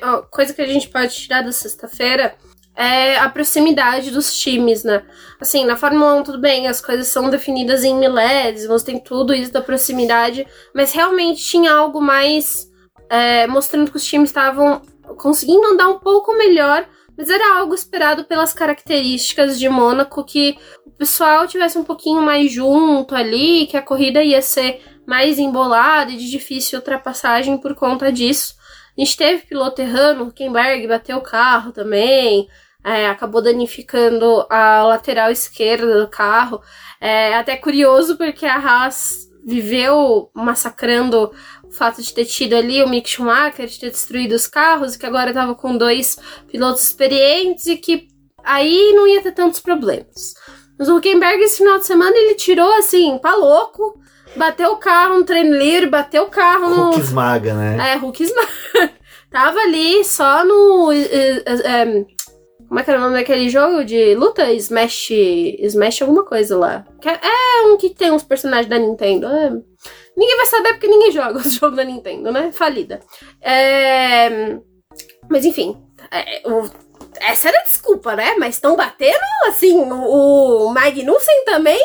a 0.01 0.21
coisa 0.23 0.53
que 0.53 0.61
a 0.61 0.67
gente 0.67 0.89
pode 0.89 1.15
tirar 1.15 1.41
da 1.41 1.51
sexta-feira 1.51 2.35
é 2.75 3.17
a 3.17 3.29
proximidade 3.29 4.11
dos 4.11 4.35
times, 4.37 4.83
né? 4.83 5.03
Assim, 5.39 5.65
na 5.65 5.77
Fórmula 5.77 6.15
1, 6.15 6.23
tudo 6.23 6.39
bem, 6.39 6.67
as 6.67 6.81
coisas 6.81 7.07
são 7.07 7.29
definidas 7.29 7.83
em 7.83 7.95
milésimos, 7.95 8.83
tem 8.83 8.99
tudo 8.99 9.33
isso 9.33 9.53
da 9.53 9.61
proximidade, 9.61 10.45
mas 10.73 10.91
realmente 10.91 11.41
tinha 11.41 11.73
algo 11.73 12.01
mais 12.01 12.69
é, 13.09 13.47
mostrando 13.47 13.89
que 13.89 13.97
os 13.97 14.05
times 14.05 14.29
estavam 14.29 14.81
conseguindo 15.17 15.65
andar 15.67 15.87
um 15.87 15.99
pouco 15.99 16.35
melhor, 16.37 16.85
mas 17.17 17.29
era 17.29 17.57
algo 17.57 17.73
esperado 17.73 18.25
pelas 18.25 18.53
características 18.53 19.57
de 19.57 19.69
Mônaco 19.69 20.23
que 20.23 20.57
o 20.85 20.91
pessoal 20.91 21.47
tivesse 21.47 21.77
um 21.77 21.83
pouquinho 21.83 22.21
mais 22.21 22.51
junto 22.51 23.15
ali, 23.15 23.67
que 23.67 23.77
a 23.77 23.81
corrida 23.81 24.23
ia 24.23 24.41
ser 24.41 24.81
mais 25.05 25.39
embolada 25.39 26.11
e 26.11 26.17
de 26.17 26.29
difícil 26.29 26.79
ultrapassagem 26.79 27.57
por 27.57 27.75
conta 27.75 28.11
disso. 28.11 28.55
A 28.97 29.01
gente 29.01 29.17
teve 29.17 29.45
piloto 29.45 29.81
errando, 29.81 30.23
Huckenberg 30.23 30.87
bateu 30.87 31.17
o 31.17 31.21
carro 31.21 31.71
também, 31.71 32.47
é, 32.83 33.07
acabou 33.07 33.41
danificando 33.41 34.45
a 34.49 34.83
lateral 34.83 35.31
esquerda 35.31 35.99
do 35.99 36.07
carro. 36.07 36.61
É 37.01 37.35
até 37.35 37.57
curioso 37.57 38.17
porque 38.17 38.45
a 38.45 38.55
Haas 38.55 39.25
viveu 39.45 40.31
massacrando 40.33 41.31
fato 41.75 42.01
de 42.01 42.13
ter 42.13 42.25
tido 42.25 42.55
ali 42.55 42.81
o 42.83 42.89
Mick 42.89 43.09
Schumacher, 43.09 43.67
de 43.67 43.79
ter 43.79 43.89
destruído 43.89 44.33
os 44.33 44.47
carros, 44.47 44.95
e 44.95 44.99
que 44.99 45.05
agora 45.05 45.29
estava 45.29 45.55
com 45.55 45.77
dois 45.77 46.17
pilotos 46.47 46.83
experientes 46.83 47.67
e 47.67 47.77
que 47.77 48.07
aí 48.43 48.93
não 48.93 49.07
ia 49.07 49.21
ter 49.21 49.31
tantos 49.31 49.59
problemas. 49.59 50.33
Mas 50.77 50.89
o 50.89 50.97
Huckenberg, 50.97 51.41
esse 51.43 51.57
final 51.57 51.79
de 51.79 51.85
semana, 51.85 52.15
ele 52.15 52.35
tirou 52.35 52.71
assim, 52.73 53.17
pra 53.17 53.35
louco, 53.35 53.99
bateu 54.35 54.71
o 54.71 54.77
carro 54.77 55.19
no 55.19 55.23
treino 55.23 55.57
livre, 55.57 55.89
bateu 55.89 56.23
o 56.23 56.29
carro 56.29 56.69
no. 56.69 56.83
Hulk 56.85 56.99
esmaga, 56.99 57.53
né? 57.53 57.93
É, 57.93 57.95
Hulk 57.95 58.23
esmaga. 58.23 58.49
Tava 59.31 59.59
ali 59.59 60.03
só 60.03 60.45
no. 60.45 60.91
É, 60.91 62.05
como 62.67 62.79
é 62.79 62.83
que 62.83 62.89
era 62.89 62.99
o 62.99 63.03
nome 63.03 63.15
daquele 63.15 63.49
jogo 63.49 63.83
de 63.83 64.15
luta? 64.15 64.51
Smash. 64.53 65.11
Smash 65.59 66.01
alguma 66.01 66.23
coisa 66.23 66.57
lá. 66.57 66.85
É, 67.03 67.27
é 67.27 67.67
um 67.67 67.77
que 67.77 67.89
tem 67.89 68.11
uns 68.11 68.23
personagens 68.23 68.67
da 68.67 68.79
Nintendo. 68.79 69.27
É. 69.27 69.51
Ninguém 70.15 70.37
vai 70.37 70.45
saber 70.45 70.73
porque 70.73 70.87
ninguém 70.87 71.11
joga 71.11 71.39
os 71.39 71.53
jogos 71.53 71.75
da 71.75 71.83
Nintendo, 71.83 72.31
né? 72.31 72.51
Falida. 72.51 72.99
É... 73.41 74.57
Mas 75.29 75.43
enfim, 75.43 75.77
é, 76.11 76.47
o... 76.47 76.69
essa 77.19 77.49
era 77.49 77.59
a 77.59 77.63
desculpa, 77.63 78.15
né? 78.15 78.35
Mas 78.39 78.55
estão 78.55 78.75
batendo, 78.75 79.19
assim, 79.47 79.77
o, 79.77 80.67
o 80.67 80.73
Magnussen 80.73 81.43
também 81.45 81.81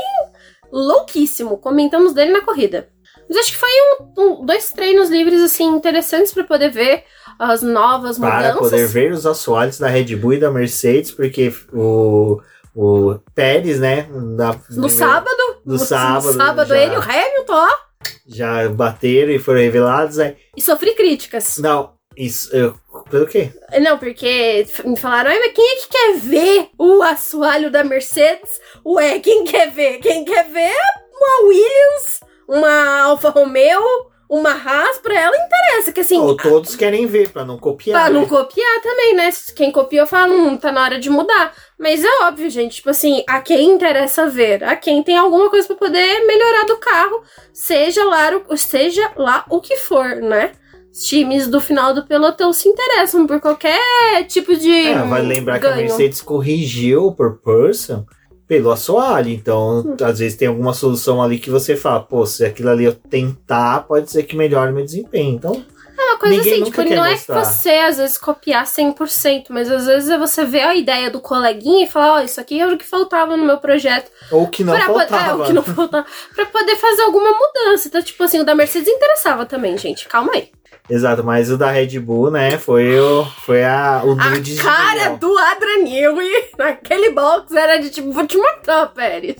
louquíssimo. 0.71 1.59
Comentamos 1.59 2.13
dele 2.13 2.33
na 2.33 2.43
corrida. 2.43 2.89
Mas 3.29 3.39
acho 3.39 3.53
que 3.53 3.59
foi 3.59 3.71
um, 3.71 4.23
um, 4.23 4.47
dois 4.47 4.71
treinos 4.71 5.09
livres, 5.09 5.41
assim, 5.41 5.65
interessantes 5.65 6.33
para 6.33 6.45
poder 6.45 6.71
ver 6.71 7.05
as 7.39 7.63
novas 7.63 8.19
para 8.19 8.29
mudanças. 8.29 8.53
Para 8.53 8.61
poder 8.61 8.87
ver 8.89 9.13
os 9.13 9.25
assoalhos 9.25 9.79
da 9.79 9.89
Red 9.89 10.17
Bull 10.17 10.35
e 10.35 10.41
da 10.41 10.51
Mercedes, 10.51 11.13
porque 11.13 11.53
o, 11.73 12.41
o 12.75 13.19
Pérez, 13.35 13.79
né? 13.79 14.09
Na, 14.11 14.53
no, 14.71 14.83
no 14.83 14.89
sábado. 14.89 15.37
No, 15.65 15.75
no 15.75 15.79
sábado. 15.79 16.27
No 16.27 16.33
sábado, 16.33 16.69
já... 16.69 16.79
ele 16.79 16.97
o 16.97 17.01
Hamilton, 17.01 17.55
ó 17.55 17.90
já 18.27 18.69
bateram 18.69 19.33
e 19.33 19.39
foram 19.39 19.61
revelados. 19.61 20.19
Aí... 20.19 20.37
E 20.57 20.61
sofri 20.61 20.95
críticas. 20.95 21.59
Não, 21.59 21.95
isso. 22.17 22.55
Eu, 22.55 22.75
pelo 23.11 23.27
quê? 23.27 23.53
Não, 23.81 23.99
porque 23.99 24.67
me 24.85 24.97
falaram, 24.97 25.31
mas 25.31 25.53
quem 25.53 25.73
é 25.73 25.77
que 25.77 25.89
quer 25.89 26.17
ver 26.19 26.69
o 26.79 27.03
assoalho 27.03 27.71
da 27.71 27.85
Mercedes? 27.85 28.61
Ué, 28.85 29.19
quem 29.21 29.45
quer 29.45 29.71
ver? 29.71 29.99
Quem 29.99 30.25
quer 30.25 30.49
ver 30.49 30.61
é 30.61 31.11
uma 31.13 31.49
Williams, 31.49 32.21
uma 32.49 33.03
Alfa 33.03 33.31
Romeo, 33.31 34.11
uma 34.29 34.53
Haas, 34.53 34.99
pra 34.99 35.21
ela 35.21 35.37
interessa, 35.37 35.93
que 35.93 36.01
assim. 36.01 36.21
Ou 36.21 36.37
todos 36.37 36.77
querem 36.77 37.05
ver, 37.07 37.31
pra 37.31 37.45
não 37.45 37.59
copiar. 37.59 38.01
Pra 38.01 38.13
não 38.13 38.23
né? 38.23 38.29
copiar 38.29 38.81
também, 38.81 39.15
né? 39.15 39.29
Quem 39.57 39.73
copiou 39.73 40.07
fala, 40.07 40.33
hum, 40.33 40.57
tá 40.57 40.71
na 40.71 40.85
hora 40.85 41.01
de 41.01 41.11
mudar. 41.11 41.53
Mas 41.81 42.05
é 42.05 42.25
óbvio, 42.27 42.51
gente, 42.51 42.77
tipo 42.77 42.91
assim, 42.91 43.25
a 43.27 43.41
quem 43.41 43.71
interessa 43.73 44.29
ver, 44.29 44.63
a 44.63 44.77
quem 44.77 45.03
tem 45.03 45.17
alguma 45.17 45.49
coisa 45.49 45.67
pra 45.67 45.77
poder 45.77 46.27
melhorar 46.27 46.67
do 46.67 46.77
carro, 46.77 47.23
seja 47.55 48.05
lá, 48.05 48.31
o- 48.49 48.57
seja 48.57 49.11
lá 49.17 49.47
o 49.49 49.61
que 49.63 49.77
for, 49.79 50.17
né? 50.17 50.53
Os 50.93 51.05
times 51.05 51.47
do 51.49 51.59
final 51.61 51.95
do 51.95 52.05
pelotão 52.05 52.53
se 52.53 52.69
interessam 52.69 53.27
por 53.27 53.41
qualquer 53.41 54.25
tipo 54.27 54.55
de. 54.57 54.71
É, 54.89 55.03
vai 55.05 55.23
lembrar 55.23 55.59
que 55.59 55.67
a 55.67 55.71
ganho. 55.71 55.83
Mercedes 55.89 56.21
corrigiu 56.21 57.13
por 57.13 57.39
person 57.39 58.05
pelo 58.47 58.71
assoalho. 58.73 59.31
Então, 59.31 59.81
Hum. 59.87 59.97
às 60.05 60.19
vezes 60.19 60.37
tem 60.37 60.49
alguma 60.49 60.75
solução 60.75 61.23
ali 61.23 61.39
que 61.39 61.49
você 61.49 61.77
fala, 61.77 62.01
pô, 62.01 62.27
se 62.27 62.45
aquilo 62.45 62.69
ali 62.71 62.85
eu 62.85 62.93
tentar, 62.95 63.85
pode 63.87 64.11
ser 64.11 64.25
que 64.25 64.37
melhore 64.37 64.73
meu 64.73 64.85
desempenho. 64.85 65.35
Então, 65.37 65.65
É 66.01 66.05
uma 66.13 66.19
coisa 66.19 66.37
Ninguém 66.37 66.63
assim, 66.63 66.65
tipo, 66.71 66.83
não 66.95 67.05
é 67.05 67.11
mostrar. 67.11 67.41
que 67.41 67.47
você 67.47 67.71
às 67.71 67.99
vezes 67.99 68.17
copiar 68.19 68.65
100%, 68.65 69.47
mas 69.51 69.71
às 69.71 69.85
vezes 69.87 70.09
é 70.09 70.17
você 70.19 70.45
ver 70.45 70.63
a 70.63 70.75
ideia 70.75 71.11
do 71.11 71.21
coleguinha 71.21 71.85
e 71.85 71.91
falar, 71.91 72.15
ó, 72.15 72.21
isso 72.21 72.41
aqui 72.41 72.59
era 72.61 72.73
o 72.73 72.79
que 72.79 72.85
faltava 72.87 73.37
no 73.37 73.45
meu 73.45 73.59
projeto. 73.59 74.11
ou 74.31 74.49
que 74.49 74.65
não 74.65 74.75
pra 74.75 74.87
poder- 74.87 75.09
faltava. 75.09 75.31
é, 75.31 75.45
o 75.45 75.47
que 75.47 75.53
não 75.53 75.63
faltava. 75.63 76.07
Pra 76.35 76.47
poder 76.47 76.77
fazer 76.77 77.03
alguma 77.03 77.31
mudança. 77.33 77.87
Então, 77.89 78.03
tipo 78.03 78.23
assim, 78.25 78.41
o 78.41 78.45
da 78.45 78.55
Mercedes 78.55 78.89
interessava 78.89 79.45
também, 79.47 79.77
gente. 79.77 80.09
Calma 80.09 80.33
aí. 80.35 80.51
Exato, 80.89 81.23
mas 81.23 81.51
o 81.53 81.57
da 81.57 81.71
Red 81.71 82.01
Bull, 82.01 82.33
né, 82.33 82.59
foi 82.59 82.99
o, 82.99 83.25
foi 83.45 83.63
a, 83.63 84.03
o 84.05 84.13
A 84.21 84.31
nude 84.31 84.57
de 84.57 84.61
cara 84.63 85.11
do 85.11 85.39
Adrian 85.39 85.85
Newey 85.85 86.51
naquele 86.59 87.11
box 87.11 87.55
era 87.55 87.77
de 87.77 87.91
tipo, 87.91 88.11
vou 88.11 88.27
te 88.27 88.37
matar, 88.37 88.93
Pérez. 88.93 89.37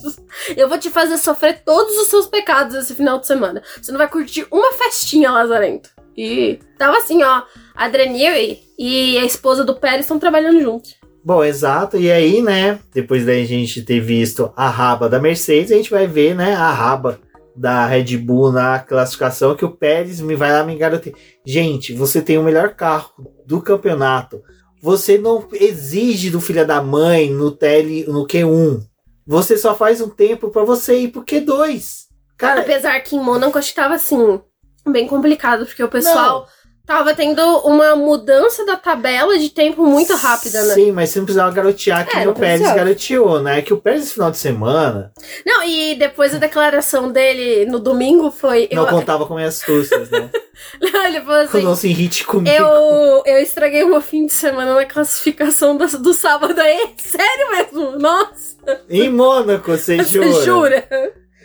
Eu 0.57 0.69
vou 0.69 0.79
te 0.79 0.91
fazer 0.91 1.19
sofrer 1.19 1.63
todos 1.65 1.97
os 1.97 2.07
seus 2.07 2.27
pecados 2.29 2.77
esse 2.77 2.95
final 2.95 3.19
de 3.19 3.27
semana. 3.27 3.63
Você 3.83 3.91
não 3.91 3.99
vai 3.99 4.09
curtir 4.09 4.47
uma 4.51 4.73
festinha, 4.75 5.33
Lazarento. 5.33 5.91
E 6.17 6.59
tava 6.79 6.99
assim, 6.99 7.23
ó. 7.23 7.43
Adrian 7.75 8.13
Newey 8.13 8.61
e 8.79 9.19
a 9.19 9.25
esposa 9.25 9.65
do 9.65 9.77
Pérez 9.77 10.01
estão 10.03 10.19
trabalhando 10.19 10.61
juntos. 10.61 10.97
Bom, 11.25 11.45
exato. 11.45 11.97
E 11.97 12.11
aí, 12.11 12.41
né, 12.43 12.79
depois 12.93 13.25
da 13.27 13.35
gente 13.45 13.83
ter 13.83 14.01
visto 14.01 14.53
a 14.57 14.69
raba 14.69 15.09
da 15.09 15.21
Mercedes, 15.21 15.73
a 15.73 15.77
gente 15.77 15.91
vai 15.91 16.07
ver, 16.07 16.35
né, 16.35 16.55
a 16.55 16.71
raba 16.71 17.21
da 17.55 17.87
Red 17.87 18.17
Bull 18.17 18.53
na 18.53 18.79
classificação 18.79 19.55
que 19.55 19.65
o 19.65 19.71
Pérez 19.71 20.21
me 20.21 20.35
vai 20.35 20.53
lá 20.53 20.65
me 20.65 20.77
garotear. 20.77 21.15
Gente, 21.45 21.93
você 21.93 22.23
tem 22.23 22.39
o 22.39 22.43
melhor 22.43 22.75
carro 22.75 23.11
do 23.47 23.61
campeonato. 23.61 24.43
Você 24.83 25.19
não 25.19 25.47
exige 25.53 26.31
do 26.31 26.41
filho 26.41 26.67
da 26.67 26.83
mãe 26.83 27.31
no 27.31 27.51
TL, 27.51 28.07
no 28.09 28.27
Q1. 28.27 28.81
Você 29.27 29.59
só 29.59 29.75
faz 29.75 30.01
um 30.01 30.09
tempo 30.09 30.49
pra 30.49 30.65
você 30.65 31.01
ir 31.01 31.09
pro 31.09 31.25
Q2. 31.25 32.07
Cara, 32.39 32.63
Apesar 32.63 32.99
que 33.01 33.15
em 33.15 33.23
Mônaco 33.23 33.59
acho 33.59 33.69
que 33.69 33.75
tava 33.75 33.95
assim, 33.95 34.41
bem 34.87 35.07
complicado, 35.07 35.67
porque 35.67 35.83
o 35.83 35.89
pessoal 35.89 36.49
tava 36.87 37.15
tendo 37.15 37.41
uma 37.59 37.95
mudança 37.95 38.67
da 38.67 38.75
tabela 38.75 39.39
de 39.39 39.49
tempo 39.51 39.87
muito 39.87 40.13
rápida, 40.17 40.61
né? 40.65 40.75
Sim, 40.75 40.91
mas 40.91 41.11
você 41.11 41.19
não 41.21 41.27
precisava 41.27 41.53
garotear 41.53 42.05
que 42.05 42.17
É, 42.17 42.25
não 42.25 42.33
o 42.33 42.35
Pérez 42.35 42.63
garoteou, 42.63 43.41
né? 43.41 43.63
Que 43.63 43.73
o 43.73 43.77
Pérez 43.77 44.07
no 44.07 44.11
final 44.11 44.31
de 44.33 44.39
semana 44.39 45.13
Não, 45.47 45.63
e 45.63 45.95
depois 45.95 46.35
a 46.35 46.39
declaração 46.39 47.13
dele 47.13 47.65
no 47.67 47.79
domingo 47.79 48.33
foi. 48.33 48.69
não 48.73 48.83
eu, 48.83 48.89
contava 48.89 49.25
com 49.25 49.37
minhas 49.37 49.61
astúcias, 49.61 50.11
né? 50.11 50.31
ele 50.83 51.21
falou 51.21 51.41
assim. 51.43 51.63
não 51.63 51.77
se 51.77 51.89
irrite 51.89 52.25
comigo. 52.25 52.57
Eu, 52.57 53.23
eu 53.25 53.39
estraguei 53.39 53.85
o 53.85 53.89
meu 53.91 54.01
fim 54.01 54.27
de 54.27 54.33
semana 54.33 54.75
na 54.75 54.85
classificação 54.85 55.77
do, 55.77 55.87
do 55.99 56.13
sábado 56.13 56.59
aí. 56.61 56.95
Sério 56.99 57.51
mesmo? 57.53 57.99
Nossa, 58.01 58.57
Em 58.89 59.09
Mônaco, 59.11 59.71
você 59.71 59.97
você 59.97 60.33
jura? 60.33 60.45
jura? 60.45 60.89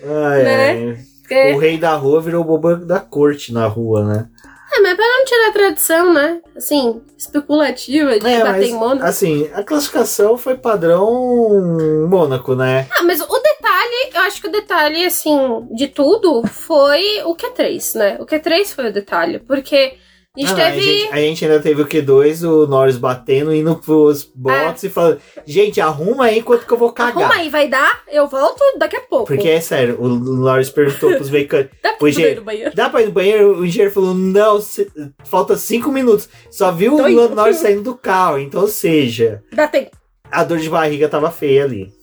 Ai, 0.03 0.43
Né? 0.43 0.69
ai. 0.71 1.14
É, 1.29 1.53
O 1.53 1.57
rei 1.59 1.77
da 1.77 1.95
rua 1.95 2.21
virou 2.21 2.41
o 2.41 2.45
bobo 2.45 2.75
da 2.75 2.99
corte 2.99 3.53
na 3.53 3.65
rua, 3.67 4.03
né? 4.05 4.27
é, 4.73 4.79
mas 4.81 4.95
pra 4.95 5.05
não 5.05 5.25
tirar 5.25 5.49
a 5.49 5.53
tradição, 5.53 6.13
né? 6.13 6.41
Assim, 6.55 7.01
especulativa 7.17 8.19
de 8.19 8.27
É, 8.27 8.39
bater 8.39 8.51
mas, 8.59 8.67
em 8.69 8.73
Mônaco. 8.73 9.05
assim, 9.05 9.49
a 9.53 9.63
classificação 9.63 10.37
foi 10.37 10.57
padrão 10.57 12.07
Mônaco, 12.09 12.55
né? 12.55 12.87
Ah, 12.91 13.03
mas 13.03 13.21
o 13.21 13.25
detalhe, 13.39 14.11
eu 14.13 14.21
acho 14.21 14.41
que 14.41 14.47
o 14.47 14.51
detalhe, 14.51 15.05
assim, 15.05 15.65
de 15.71 15.87
tudo 15.87 16.45
foi 16.47 17.21
o 17.25 17.35
Q3, 17.35 17.97
né? 17.97 18.17
O 18.19 18.25
Q3 18.25 18.65
foi 18.75 18.89
o 18.89 18.93
detalhe, 18.93 19.39
porque 19.39 19.93
a 20.37 20.39
gente 20.47 20.51
Ah, 20.51 20.55
teve. 20.55 20.77
a, 20.77 20.81
gente, 20.81 21.13
a 21.13 21.17
gente 21.17 21.45
ainda 21.45 21.59
teve 21.59 21.81
o 21.81 21.85
Q2, 21.87 22.43
o 22.47 22.67
Norris 22.67 22.97
batendo, 22.97 23.53
indo 23.53 23.75
pros 23.75 24.23
bots 24.23 24.83
e 24.83 24.89
falando: 24.89 25.19
gente, 25.45 25.79
arruma 25.79 26.25
aí 26.25 26.39
enquanto 26.39 26.65
que 26.65 26.73
eu 26.73 26.77
vou 26.77 26.91
cagar. 26.91 27.21
É. 27.21 27.25
Arruma 27.25 27.41
aí, 27.41 27.49
vai 27.49 27.67
dar? 27.67 28.01
Eu 28.11 28.27
volto 28.27 28.61
daqui 28.77 28.97
a 28.97 29.01
pouco. 29.01 29.27
Porque 29.27 29.47
é 29.47 29.61
sério, 29.61 29.97
o 29.99 30.07
Norris 30.07 30.69
perguntou 30.69 31.15
pros 31.15 31.29
mecânicos: 31.29 31.77
Dá 31.81 31.93
pra 31.93 32.09
ir 32.09 32.35
no 32.35 32.43
banheiro. 32.43 32.71
dá 32.75 32.89
pra 32.89 33.01
ir 33.01 33.05
no 33.05 33.11
banheiro? 33.11 33.59
O 33.59 33.65
engenheiro 33.65 33.93
falou: 33.93 34.13
não, 34.13 34.59
cê- 34.61 34.89
falta 35.23 35.55
cinco 35.55 35.91
minutos. 35.91 36.27
Só 36.51 36.71
viu 36.71 36.97
Tô 36.97 37.03
o 37.03 37.07
indo. 37.09 37.29
Norris 37.35 37.57
saindo 37.57 37.83
do 37.83 37.95
carro. 37.95 38.37
Então, 38.39 38.61
ou 38.61 38.67
seja, 38.67 39.43
Dá 39.53 39.67
tempo. 39.67 39.91
a 40.31 40.43
dor 40.43 40.57
de 40.57 40.69
barriga 40.69 41.07
tava 41.07 41.31
feia 41.31 41.63
ali. 41.63 41.93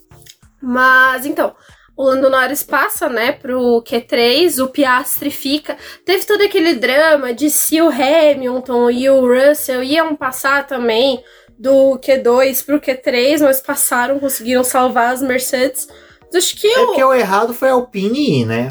Mas 0.64 1.26
então, 1.26 1.54
o 1.96 2.04
Lando 2.04 2.30
Norris 2.30 2.62
passa, 2.62 3.08
né, 3.08 3.32
pro 3.32 3.82
Q3, 3.86 4.62
o 4.64 4.68
Piastri 4.68 5.30
fica. 5.30 5.76
Teve 6.04 6.24
todo 6.24 6.42
aquele 6.42 6.74
drama 6.74 7.34
de 7.34 7.50
se 7.50 7.80
o 7.80 7.88
Hamilton 7.88 8.90
e 8.90 9.10
o 9.10 9.20
Russell 9.20 9.82
iam 9.82 10.16
passar 10.16 10.66
também 10.66 11.22
do 11.58 11.98
Q2 11.98 12.64
pro 12.64 12.80
Q3, 12.80 13.40
mas 13.42 13.60
passaram, 13.60 14.18
conseguiram 14.18 14.64
salvar 14.64 15.12
as 15.12 15.22
Mercedes. 15.22 15.86
Mas 16.32 16.44
Acho 16.44 16.56
que 16.56 16.66
É 16.66 16.80
o, 16.80 16.86
porque 16.86 17.04
o 17.04 17.14
errado 17.14 17.52
foi 17.52 17.68
a 17.68 17.72
Alpine 17.72 18.44
né? 18.44 18.70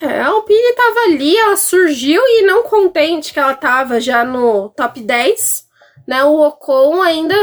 é, 0.00 0.20
a 0.20 0.28
Alpine 0.28 0.74
tava 0.74 1.00
ali, 1.08 1.36
ela 1.36 1.56
surgiu 1.56 2.22
e 2.24 2.42
não 2.42 2.62
contente 2.62 3.34
que 3.34 3.38
ela 3.38 3.54
tava 3.54 4.00
já 4.00 4.24
no 4.24 4.70
top 4.70 4.98
10, 5.00 5.66
né? 6.08 6.24
O 6.24 6.40
Ocon 6.40 7.02
ainda 7.02 7.34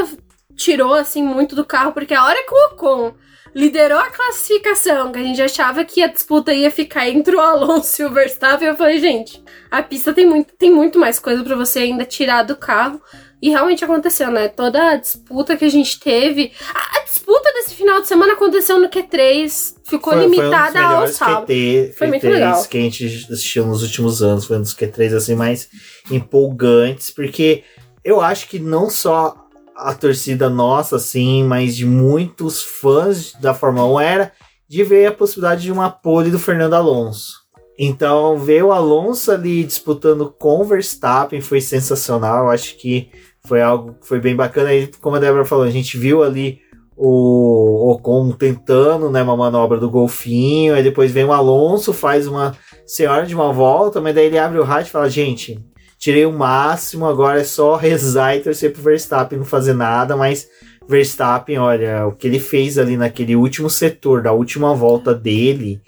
tirou 0.56 0.96
assim 0.96 1.22
muito 1.22 1.56
do 1.56 1.64
carro, 1.64 1.92
porque 1.92 2.16
a 2.16 2.26
hora 2.26 2.44
que 2.44 2.54
o 2.54 2.68
Ocon 2.70 3.14
liderou 3.58 3.98
a 3.98 4.12
classificação, 4.12 5.12
que 5.12 5.18
a 5.18 5.24
gente 5.24 5.42
achava 5.42 5.84
que 5.84 6.04
a 6.04 6.08
disputa 6.08 6.54
ia 6.54 6.70
ficar 6.70 7.10
entre 7.10 7.36
o 7.36 7.40
Alonso 7.40 8.04
e 8.04 8.06
o 8.06 8.12
Verstappen, 8.14 8.68
eu 8.68 8.76
falei, 8.76 9.00
gente, 9.00 9.44
a 9.72 9.82
pista 9.82 10.14
tem 10.14 10.28
muito, 10.28 10.54
tem 10.56 10.72
muito 10.72 11.00
mais 11.00 11.18
coisa 11.18 11.44
pra 11.44 11.56
você 11.56 11.80
ainda 11.80 12.06
tirar 12.06 12.44
do 12.44 12.56
carro. 12.56 13.02
E 13.42 13.50
realmente 13.50 13.84
aconteceu, 13.86 14.32
né? 14.32 14.48
Toda 14.48 14.92
a 14.92 14.96
disputa 14.96 15.56
que 15.56 15.66
a 15.66 15.70
gente 15.70 16.00
teve. 16.00 16.52
A, 16.74 16.98
a 16.98 17.04
disputa 17.04 17.52
desse 17.54 17.76
final 17.76 18.02
de 18.02 18.08
semana 18.08 18.34
aconteceu 18.34 18.80
no 18.80 18.90
Q3, 18.90 19.76
ficou 19.84 20.14
Foi- 20.14 20.24
limitada 20.24 20.72
foi 20.80 20.82
um 20.82 20.98
ao 21.02 21.08
saldo. 21.08 21.46
QT, 21.48 21.94
Foi 21.98 22.08
muito 22.08 22.28
legal. 22.28 22.66
que 22.66 22.78
a 22.78 22.82
gente 22.82 23.06
assistiu 23.32 23.66
nos 23.68 23.84
últimos 23.84 24.24
anos. 24.24 24.46
Foi 24.46 24.58
um 24.58 24.62
dos 24.62 24.74
Q3 24.76 25.16
assim 25.16 25.36
mais 25.36 25.68
empolgantes, 26.10 27.12
porque 27.12 27.64
eu 28.04 28.22
acho 28.22 28.48
que 28.48 28.58
não 28.60 28.90
só 28.90 29.47
a 29.78 29.94
torcida 29.94 30.50
nossa, 30.50 30.96
assim, 30.96 31.44
mas 31.44 31.76
de 31.76 31.86
muitos 31.86 32.64
fãs 32.64 33.34
da 33.40 33.54
Fórmula 33.54 33.88
1 33.94 34.00
era 34.00 34.32
de 34.68 34.84
ver 34.84 35.06
a 35.06 35.12
possibilidade 35.12 35.62
de 35.62 35.72
uma 35.72 35.90
pole 35.90 36.30
do 36.30 36.40
Fernando 36.40 36.74
Alonso. 36.74 37.48
Então, 37.80 38.40
ver 38.40 38.64
o 38.64 38.72
Alonso 38.72 39.32
ali 39.32 39.64
disputando 39.64 40.34
com 40.38 40.62
o 40.62 40.64
Verstappen 40.64 41.42
foi 41.42 41.62
sensacional. 41.62 42.50
Acho 42.50 42.76
que 42.76 43.12
foi 43.46 43.62
algo 43.62 43.94
que 43.94 44.08
foi 44.08 44.20
bem 44.20 44.36
bacana. 44.36 44.74
E, 44.74 44.88
como 45.00 45.16
a 45.16 45.20
Débora 45.20 45.46
falou, 45.46 45.64
a 45.64 45.70
gente 45.70 45.96
viu 45.96 46.24
ali 46.24 46.60
o 46.96 47.92
Ocon 47.92 48.32
tentando 48.32 49.12
né, 49.12 49.22
uma 49.22 49.38
manobra 49.38 49.78
do 49.78 49.90
golfinho, 49.90 50.74
aí 50.74 50.82
depois 50.82 51.12
vem 51.12 51.26
o 51.26 51.32
Alonso, 51.32 51.94
faz 51.94 52.26
uma 52.26 52.58
senhora 52.88 53.28
de 53.28 53.36
uma 53.36 53.54
volta, 53.54 54.02
mas 54.02 54.16
daí 54.16 54.26
ele 54.26 54.40
abre 54.40 54.58
o 54.58 54.64
rádio 54.64 54.90
e 54.90 54.92
fala, 54.92 55.08
gente, 55.08 55.64
tirei 55.98 56.26
o 56.26 56.32
máximo, 56.32 57.06
agora 57.06 57.42
é 57.42 57.44
só 57.44 57.76
rezar 57.76 58.36
e 58.36 58.42
torcer 58.42 58.72
pro 58.72 58.82
Verstappen 58.82 59.40
não 59.40 59.46
fazer 59.46 59.74
nada, 59.74 60.16
mas 60.16 60.48
Verstappen, 60.88 61.58
olha, 61.58 62.08
o 62.08 62.14
que 62.14 62.28
ele 62.28 62.40
fez 62.40 62.78
ali 62.78 62.96
naquele 62.96 63.36
último 63.36 63.70
setor, 63.70 64.22
da 64.22 64.32
última 64.32 64.74
volta 64.74 65.14
dele, 65.14 65.82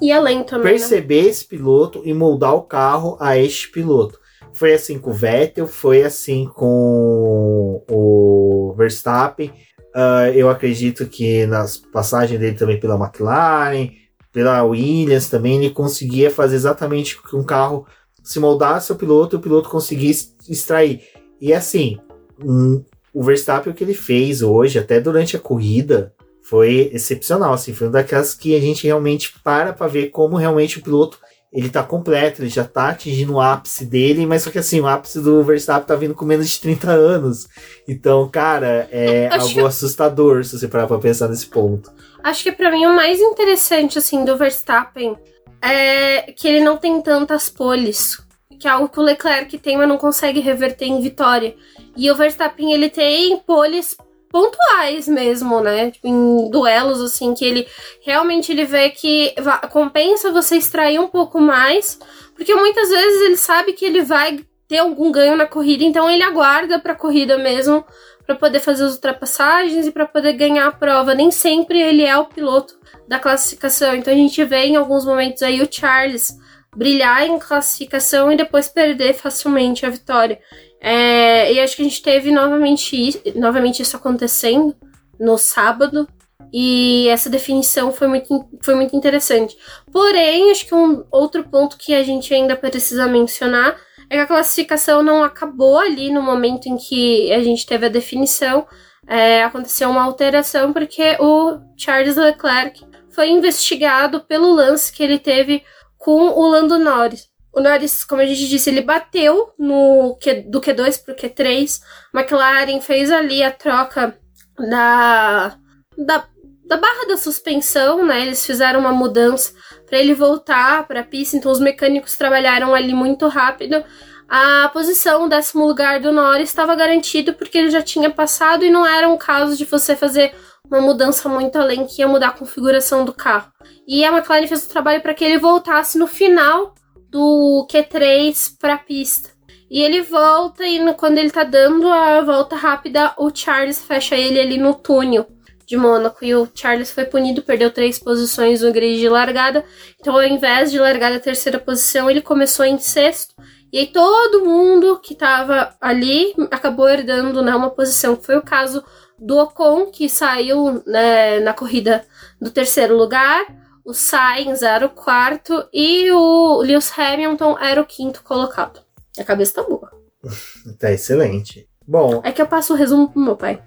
e 0.03 0.11
além 0.11 0.43
também, 0.43 0.73
né? 0.73 0.79
perceber 0.79 1.29
esse 1.29 1.45
piloto 1.45 2.01
e 2.03 2.13
moldar 2.13 2.53
o 2.53 2.63
carro 2.63 3.15
a 3.21 3.37
este 3.37 3.71
piloto. 3.71 4.19
Foi 4.51 4.73
assim 4.73 4.99
com 4.99 5.11
o 5.11 5.13
Vettel, 5.13 5.65
foi 5.65 6.03
assim 6.03 6.45
com 6.45 7.81
o 7.89 8.75
Verstappen. 8.77 9.49
Uh, 9.95 10.27
eu 10.35 10.49
acredito 10.49 11.05
que 11.05 11.45
nas 11.45 11.77
passagens 11.77 12.37
dele 12.37 12.57
também 12.57 12.77
pela 12.77 13.01
McLaren, 13.01 13.91
pela 14.33 14.61
Williams 14.63 15.29
também, 15.29 15.55
ele 15.55 15.73
conseguia 15.73 16.29
fazer 16.29 16.57
exatamente 16.57 17.21
com 17.21 17.37
um 17.37 17.43
carro 17.45 17.87
se 18.21 18.39
moldasse 18.41 18.91
ao 18.91 18.97
piloto 18.97 19.35
e 19.35 19.37
o 19.37 19.41
piloto 19.41 19.69
conseguisse 19.69 20.35
extrair. 20.49 21.01
E 21.39 21.53
assim, 21.53 21.97
um, 22.43 22.83
o 23.13 23.23
Verstappen 23.23 23.71
o 23.71 23.75
que 23.75 23.85
ele 23.85 23.93
fez 23.93 24.41
hoje, 24.41 24.77
até 24.77 24.99
durante 24.99 25.37
a 25.37 25.39
corrida, 25.39 26.13
foi 26.43 26.89
excepcional. 26.93 27.53
Assim, 27.53 27.73
foi 27.73 27.87
uma 27.87 27.93
daquelas 27.93 28.33
que 28.33 28.55
a 28.55 28.59
gente 28.59 28.85
realmente 28.85 29.33
para 29.43 29.73
para 29.73 29.87
ver 29.87 30.09
como 30.09 30.37
realmente 30.37 30.79
o 30.79 30.83
piloto 30.83 31.17
ele 31.53 31.69
tá 31.69 31.83
completo, 31.83 32.41
ele 32.41 32.49
já 32.49 32.63
tá 32.63 32.89
atingindo 32.89 33.33
o 33.33 33.39
ápice 33.39 33.85
dele, 33.85 34.25
mas 34.25 34.41
só 34.41 34.49
que 34.49 34.57
assim, 34.57 34.81
o 34.81 34.87
ápice 34.87 35.19
do 35.19 35.43
Verstappen 35.43 35.85
tá 35.85 35.95
vindo 35.95 36.15
com 36.15 36.25
menos 36.25 36.49
de 36.49 36.59
30 36.59 36.89
anos. 36.89 37.47
Então, 37.87 38.27
cara, 38.27 38.89
é 38.91 39.27
Acho 39.27 39.41
algo 39.41 39.53
que... 39.53 39.59
assustador 39.61 40.43
se 40.43 40.57
você 40.57 40.67
parar 40.67 40.87
pra 40.87 40.97
pensar 40.97 41.27
nesse 41.29 41.45
ponto. 41.45 41.91
Acho 42.23 42.41
que 42.41 42.51
para 42.51 42.71
mim 42.71 42.87
o 42.87 42.95
mais 42.95 43.19
interessante, 43.19 43.99
assim, 43.99 44.25
do 44.25 44.35
Verstappen 44.35 45.15
é 45.61 46.31
que 46.31 46.47
ele 46.47 46.61
não 46.61 46.75
tem 46.75 46.99
tantas 47.01 47.49
poles. 47.49 48.19
Que 48.59 48.67
é 48.67 48.71
algo 48.71 48.89
que 48.89 48.99
o 48.99 49.03
Leclerc 49.03 49.55
tem, 49.59 49.77
mas 49.77 49.87
não 49.87 49.97
consegue 49.97 50.39
reverter 50.39 50.85
em 50.85 51.01
vitória. 51.01 51.55
E 51.95 52.09
o 52.09 52.15
Verstappen, 52.15 52.73
ele 52.73 52.89
tem 52.89 53.37
poles 53.39 53.95
pontuais 54.33 55.07
mesmo, 55.07 55.61
né? 55.61 55.91
Tipo, 55.91 56.07
em 56.07 56.49
duelos, 56.49 56.99
assim, 56.99 57.35
que 57.35 57.45
ele 57.45 57.67
realmente 58.01 58.51
ele 58.51 58.65
vê 58.65 58.89
que 58.89 59.35
compensa 59.71 60.31
você 60.31 60.57
extrair 60.57 60.99
um 60.99 61.07
pouco 61.07 61.39
mais, 61.39 61.99
porque 62.35 62.55
muitas 62.55 62.89
vezes 62.89 63.21
ele 63.21 63.37
sabe 63.37 63.73
que 63.73 63.85
ele 63.85 64.01
vai 64.01 64.43
ter 64.67 64.79
algum 64.79 65.11
ganho 65.11 65.35
na 65.35 65.45
corrida, 65.45 65.83
então 65.83 66.09
ele 66.09 66.23
aguarda 66.23 66.79
pra 66.79 66.95
corrida 66.95 67.37
mesmo, 67.37 67.85
para 68.25 68.33
poder 68.33 68.59
fazer 68.59 68.85
as 68.85 68.93
ultrapassagens 68.93 69.85
e 69.85 69.91
para 69.91 70.07
poder 70.07 70.33
ganhar 70.33 70.65
a 70.65 70.71
prova. 70.71 71.13
Nem 71.13 71.29
sempre 71.29 71.79
ele 71.79 72.01
é 72.01 72.17
o 72.17 72.25
piloto 72.25 72.73
da 73.07 73.19
classificação, 73.19 73.93
então 73.93 74.11
a 74.11 74.17
gente 74.17 74.43
vê 74.43 74.65
em 74.65 74.77
alguns 74.77 75.05
momentos 75.05 75.43
aí 75.43 75.61
o 75.61 75.67
Charles 75.69 76.35
brilhar 76.75 77.23
em 77.23 77.37
classificação 77.37 78.31
e 78.31 78.35
depois 78.35 78.67
perder 78.67 79.13
facilmente 79.13 79.85
a 79.85 79.91
vitória. 79.91 80.39
É, 80.83 81.53
e 81.53 81.61
acho 81.61 81.77
que 81.77 81.81
a 81.81 81.85
gente 81.85 82.01
teve 82.01 82.29
novamente, 82.29 83.21
novamente 83.35 83.81
isso 83.81 83.95
acontecendo 83.95 84.75
no 85.17 85.37
sábado. 85.37 86.05
E 86.51 87.07
essa 87.07 87.29
definição 87.29 87.91
foi 87.91 88.07
muito, 88.07 88.47
foi 88.61 88.75
muito 88.75 88.95
interessante. 88.95 89.57
Porém, 89.91 90.51
acho 90.51 90.67
que 90.67 90.75
um 90.75 91.03
outro 91.09 91.43
ponto 91.45 91.77
que 91.77 91.95
a 91.95 92.03
gente 92.03 92.33
ainda 92.33 92.55
precisa 92.55 93.07
mencionar 93.07 93.75
é 94.09 94.17
que 94.17 94.21
a 94.21 94.27
classificação 94.27 95.01
não 95.01 95.23
acabou 95.23 95.79
ali 95.79 96.11
no 96.11 96.21
momento 96.21 96.67
em 96.67 96.75
que 96.77 97.31
a 97.31 97.41
gente 97.41 97.65
teve 97.65 97.85
a 97.85 97.89
definição. 97.89 98.67
É, 99.07 99.43
aconteceu 99.43 99.89
uma 99.89 100.03
alteração 100.03 100.71
porque 100.71 101.17
o 101.19 101.59
Charles 101.77 102.17
Leclerc 102.17 102.85
foi 103.09 103.29
investigado 103.29 104.21
pelo 104.21 104.53
lance 104.53 104.91
que 104.91 105.01
ele 105.01 105.17
teve 105.17 105.63
com 105.97 106.27
o 106.29 106.47
Lando 106.47 106.77
Norris. 106.77 107.32
O 107.53 107.61
Norris, 107.61 108.03
como 108.03 108.21
a 108.21 108.25
gente 108.25 108.47
disse, 108.47 108.69
ele 108.69 108.81
bateu 108.81 109.53
no 109.59 110.17
Q, 110.19 110.45
do 110.47 110.59
Q2 110.59 111.03
pro 111.03 111.15
Q3. 111.15 111.79
McLaren 112.13 112.81
fez 112.81 113.11
ali 113.11 113.43
a 113.43 113.51
troca 113.51 114.17
da, 114.57 115.55
da, 115.95 116.27
da 116.65 116.77
barra 116.77 117.05
da 117.07 117.15
suspensão, 117.15 118.03
né? 118.03 118.23
Eles 118.23 118.43
fizeram 118.43 118.79
uma 118.79 118.91
mudança 118.91 119.53
para 119.85 119.99
ele 119.99 120.15
voltar 120.15 120.87
para 120.87 121.01
a 121.01 121.03
pista, 121.03 121.37
então 121.37 121.51
os 121.51 121.59
mecânicos 121.59 122.17
trabalharam 122.17 122.73
ali 122.73 122.93
muito 122.93 123.27
rápido. 123.27 123.83
A 124.27 124.67
posição, 124.69 125.25
o 125.25 125.29
décimo 125.29 125.63
lugar 125.67 125.99
do 125.99 126.11
Norris 126.11 126.49
estava 126.49 126.73
garantido 126.73 127.35
porque 127.35 127.57
ele 127.59 127.69
já 127.69 127.83
tinha 127.83 128.09
passado 128.09 128.65
e 128.65 128.71
não 128.71 128.83
era 128.83 129.07
um 129.07 129.17
caso 129.17 129.55
de 129.55 129.65
você 129.65 129.95
fazer 129.95 130.33
uma 130.65 130.81
mudança 130.81 131.29
muito 131.29 131.55
além 131.57 131.85
que 131.85 132.01
ia 132.01 132.07
mudar 132.07 132.29
a 132.29 132.31
configuração 132.31 133.05
do 133.05 133.13
carro. 133.13 133.51
E 133.87 134.03
a 134.03 134.11
McLaren 134.11 134.47
fez 134.47 134.65
o 134.65 134.69
trabalho 134.69 135.01
para 135.01 135.13
que 135.13 135.23
ele 135.23 135.37
voltasse 135.37 135.99
no 135.99 136.07
final 136.07 136.73
do 137.13 137.67
Q3 137.71 138.55
para 138.59 138.73
a 138.73 138.77
pista. 138.79 139.29
E 139.69 139.81
ele 139.81 140.01
volta 140.01 140.65
e 140.65 140.93
quando 140.95 141.19
ele 141.19 141.29
tá 141.29 141.43
dando 141.43 141.87
a 141.87 142.21
volta 142.21 142.55
rápida, 142.55 143.13
o 143.17 143.29
Charles 143.33 143.83
fecha 143.83 144.15
ele 144.15 144.39
ali 144.39 144.57
no 144.57 144.73
túnel 144.73 145.27
de 145.65 145.77
Mônaco. 145.77 146.25
E 146.25 146.33
o 146.33 146.49
Charles 146.53 146.91
foi 146.91 147.05
punido, 147.05 147.43
perdeu 147.43 147.71
três 147.71 147.99
posições 147.99 148.61
no 148.61 148.71
grid 148.71 148.99
de 148.99 149.07
largada. 149.07 149.63
Então, 149.99 150.15
ao 150.15 150.23
invés 150.23 150.71
de 150.71 150.79
largar 150.79 151.11
da 151.11 151.19
terceira 151.19 151.59
posição, 151.59 152.09
ele 152.09 152.21
começou 152.21 152.65
em 152.65 152.79
sexto. 152.79 153.35
E 153.71 153.77
aí 153.77 153.87
todo 153.87 154.45
mundo 154.45 154.99
que 154.99 155.15
tava 155.15 155.75
ali 155.79 156.33
acabou 156.51 156.89
herdando 156.89 157.43
né, 157.43 157.55
uma 157.55 157.69
posição. 157.69 158.15
Foi 158.15 158.37
o 158.37 158.43
caso 158.43 158.83
do 159.19 159.37
Ocon, 159.37 159.85
que 159.87 160.09
saiu 160.09 160.83
né, 160.85 161.39
na 161.39 161.53
corrida 161.53 162.05
do 162.41 162.49
terceiro 162.49 162.97
lugar 162.97 163.62
o 163.85 163.93
Sainz 163.93 164.61
era 164.61 164.85
o 164.85 164.89
quarto 164.89 165.67
e 165.73 166.11
o 166.11 166.61
Lewis 166.61 166.91
Hamilton 166.97 167.57
era 167.59 167.81
o 167.81 167.85
quinto 167.85 168.23
colocado. 168.23 168.81
A 169.19 169.23
cabeça 169.23 169.55
tá 169.55 169.63
boa. 169.63 169.91
tá 170.79 170.91
excelente. 170.91 171.67
Bom. 171.85 172.21
É 172.23 172.31
que 172.31 172.41
eu 172.41 172.47
passo 172.47 172.73
o 172.73 172.77
resumo 172.77 173.09
pro 173.09 173.21
meu 173.21 173.35
pai. 173.35 173.61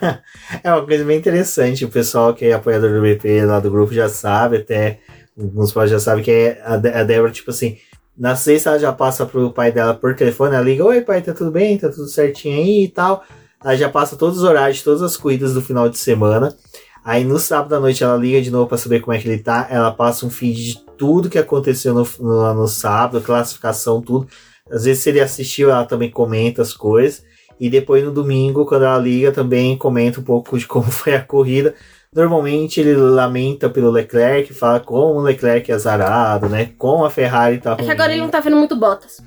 é 0.64 0.72
uma 0.72 0.84
coisa 0.86 1.04
bem 1.04 1.18
interessante. 1.18 1.84
O 1.84 1.90
pessoal 1.90 2.34
que 2.34 2.46
é 2.46 2.52
apoiador 2.54 2.90
do 2.92 3.02
BP 3.02 3.44
lá 3.44 3.60
do 3.60 3.70
grupo 3.70 3.92
já 3.92 4.08
sabe, 4.08 4.56
até 4.56 5.00
alguns 5.38 5.70
pais 5.70 5.90
já 5.90 6.00
sabem 6.00 6.24
que 6.24 6.30
é 6.30 6.62
a, 6.64 6.74
a 6.74 7.04
Débora, 7.04 7.30
tipo 7.30 7.50
assim, 7.50 7.76
na 8.16 8.36
sexta 8.36 8.70
ela 8.70 8.78
já 8.78 8.92
passa 8.92 9.26
pro 9.26 9.52
pai 9.52 9.70
dela 9.70 9.92
por 9.92 10.14
telefone, 10.14 10.54
ela 10.54 10.64
liga, 10.64 10.84
oi 10.84 11.02
pai, 11.02 11.20
tá 11.20 11.34
tudo 11.34 11.50
bem? 11.50 11.76
Tá 11.76 11.90
tudo 11.90 12.08
certinho 12.08 12.56
aí 12.56 12.84
e 12.84 12.88
tal. 12.88 13.22
Ela 13.62 13.76
já 13.76 13.88
passa 13.90 14.16
todos 14.16 14.38
os 14.38 14.44
horários 14.44 14.82
todas 14.82 15.02
as 15.02 15.16
corridas 15.16 15.52
do 15.52 15.60
final 15.60 15.90
de 15.90 15.98
semana. 15.98 16.56
Aí 17.04 17.24
no 17.24 17.38
sábado 17.38 17.74
à 17.74 17.80
noite 17.80 18.04
ela 18.04 18.16
liga 18.16 18.40
de 18.40 18.50
novo 18.50 18.68
para 18.68 18.78
saber 18.78 19.00
como 19.00 19.12
é 19.12 19.18
que 19.18 19.28
ele 19.28 19.42
tá. 19.42 19.66
Ela 19.68 19.90
passa 19.90 20.24
um 20.24 20.30
feed 20.30 20.72
de 20.72 20.84
tudo 20.96 21.28
que 21.28 21.38
aconteceu 21.38 21.92
no, 21.92 22.06
no, 22.20 22.54
no 22.54 22.68
sábado, 22.68 23.20
classificação, 23.20 24.00
tudo. 24.00 24.28
Às 24.70 24.84
vezes, 24.84 25.02
se 25.02 25.10
ele 25.10 25.20
assistiu, 25.20 25.70
ela 25.70 25.84
também 25.84 26.10
comenta 26.10 26.62
as 26.62 26.72
coisas. 26.72 27.24
E 27.58 27.68
depois 27.68 28.04
no 28.04 28.12
domingo, 28.12 28.64
quando 28.64 28.84
ela 28.84 28.98
liga, 28.98 29.32
também 29.32 29.76
comenta 29.76 30.20
um 30.20 30.24
pouco 30.24 30.58
de 30.58 30.66
como 30.68 30.90
foi 30.90 31.14
a 31.14 31.22
corrida. 31.22 31.74
Normalmente 32.14 32.78
ele 32.78 32.94
lamenta 32.94 33.70
pelo 33.70 33.90
Leclerc, 33.90 34.52
fala 34.52 34.78
como 34.78 35.18
o 35.18 35.22
Leclerc 35.22 35.70
é 35.72 35.74
azarado, 35.74 36.46
né? 36.48 36.70
Como 36.76 37.04
a 37.04 37.10
Ferrari 37.10 37.58
tá 37.58 37.72
ruim. 37.72 37.82
É 37.82 37.86
que 37.86 37.90
agora 37.90 38.12
ele 38.12 38.20
não 38.20 38.28
tá 38.28 38.38
vendo 38.38 38.56
muito 38.56 38.76
Bottas. 38.76 39.18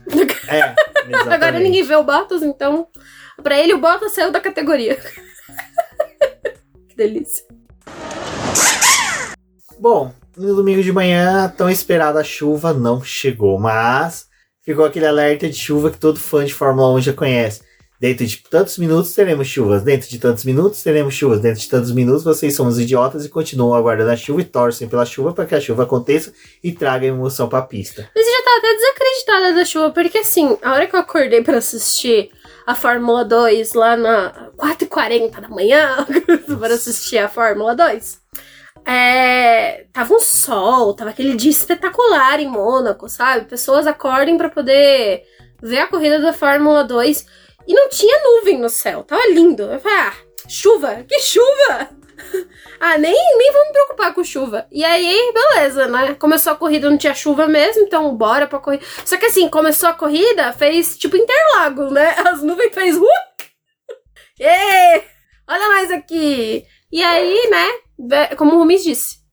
É, 0.47 0.75
exatamente. 1.09 1.33
agora 1.33 1.59
ninguém 1.59 1.83
vê 1.83 1.95
o 1.95 2.03
Bottas, 2.03 2.43
então... 2.43 2.87
Pra 3.41 3.59
ele, 3.59 3.73
o 3.73 3.79
Bottas 3.79 4.11
saiu 4.11 4.31
da 4.31 4.39
categoria. 4.39 4.95
que 6.87 6.95
delícia. 6.95 7.43
Bom, 9.79 10.13
no 10.37 10.55
domingo 10.55 10.81
de 10.81 10.91
manhã, 10.91 11.53
tão 11.55 11.69
esperada 11.69 12.23
chuva 12.23 12.73
não 12.73 13.03
chegou, 13.03 13.59
mas 13.59 14.27
ficou 14.61 14.85
aquele 14.85 15.05
alerta 15.05 15.47
de 15.47 15.55
chuva 15.55 15.91
que 15.91 15.97
todo 15.97 16.19
fã 16.19 16.45
de 16.45 16.53
Fórmula 16.53 16.93
1 16.95 17.01
já 17.01 17.13
conhece. 17.13 17.61
Dentro 17.99 18.25
de 18.25 18.37
tantos 18.49 18.77
minutos 18.77 19.13
teremos 19.13 19.47
chuvas, 19.47 19.81
dentro 19.81 20.09
de 20.09 20.19
tantos 20.19 20.43
minutos 20.43 20.83
teremos 20.83 21.13
chuvas, 21.13 21.39
dentro 21.39 21.61
de 21.61 21.69
tantos 21.69 21.91
minutos 21.91 22.23
vocês 22.23 22.53
são 22.53 22.67
os 22.67 22.77
idiotas 22.77 23.25
e 23.25 23.29
continuam 23.29 23.73
aguardando 23.73 24.11
a 24.11 24.17
chuva 24.17 24.41
e 24.41 24.45
torcem 24.45 24.87
pela 24.87 25.05
chuva 25.05 25.33
para 25.33 25.45
que 25.45 25.55
a 25.55 25.61
chuva 25.61 25.83
aconteça 25.83 26.33
e 26.61 26.73
traga 26.73 27.05
emoção 27.05 27.47
para 27.47 27.59
a 27.59 27.61
pista. 27.61 28.09
Mas 28.13 28.27
eu 28.27 28.33
já 28.33 28.43
tava 28.43 28.57
até 28.57 28.73
desacreditada 28.75 29.53
da 29.53 29.65
chuva, 29.65 29.91
porque 29.91 30.17
assim, 30.17 30.57
a 30.61 30.73
hora 30.73 30.87
que 30.87 30.95
eu 30.95 30.99
acordei 30.99 31.41
para 31.41 31.57
assistir 31.57 32.31
a 32.67 32.75
Fórmula 32.75 33.23
2 33.23 33.73
lá 33.73 33.95
na 33.95 34.51
4h40 34.57 35.39
da 35.39 35.47
manhã, 35.47 36.05
para 36.59 36.73
assistir 36.73 37.17
a 37.17 37.29
Fórmula 37.29 37.75
2, 37.75 38.19
é, 38.85 39.85
tava 39.91 40.13
um 40.13 40.19
sol, 40.19 40.93
tava 40.93 41.09
aquele 41.09 41.35
dia 41.35 41.49
espetacular 41.49 42.39
em 42.39 42.47
Mônaco, 42.47 43.09
sabe? 43.09 43.45
Pessoas 43.45 43.87
acordem 43.87 44.37
para 44.37 44.49
poder 44.49 45.23
ver 45.61 45.79
a 45.79 45.87
corrida 45.87 46.19
da 46.19 46.31
Fórmula 46.31 46.83
2 46.83 47.25
e 47.67 47.73
não 47.73 47.89
tinha 47.89 48.21
nuvem 48.23 48.59
no 48.59 48.69
céu, 48.69 49.03
tava 49.03 49.25
lindo. 49.29 49.63
Eu 49.63 49.79
falei, 49.79 49.97
ah, 49.97 50.13
chuva, 50.47 51.03
que 51.07 51.19
chuva! 51.19 51.89
ah, 52.79 52.97
nem, 52.97 53.13
nem 53.13 53.51
vou 53.51 53.65
me 53.65 53.71
preocupar 53.71 54.13
com 54.13 54.23
chuva. 54.23 54.67
E 54.71 54.83
aí, 54.83 55.33
beleza, 55.33 55.87
né? 55.87 56.13
Começou 56.13 56.53
a 56.53 56.55
corrida, 56.55 56.89
não 56.89 56.97
tinha 56.97 57.15
chuva 57.15 57.47
mesmo, 57.47 57.81
então 57.83 58.15
bora 58.15 58.45
pra 58.45 58.59
corrida. 58.59 58.85
Só 59.03 59.17
que 59.17 59.25
assim, 59.25 59.49
começou 59.49 59.89
a 59.89 59.93
corrida, 59.93 60.53
fez 60.53 60.95
tipo 60.95 61.17
Interlagos, 61.17 61.91
né? 61.91 62.15
As 62.27 62.43
nuvens 62.43 62.73
fez. 62.73 62.97
Uh! 62.97 63.05
Ê! 64.39 65.03
Olha 65.47 65.67
mais 65.69 65.91
aqui! 65.91 66.65
E 66.91 67.01
aí, 67.01 67.49
né? 67.49 67.84
Como 68.37 68.55
o 68.55 68.59
Rumis 68.59 68.83
disse, 68.83 69.25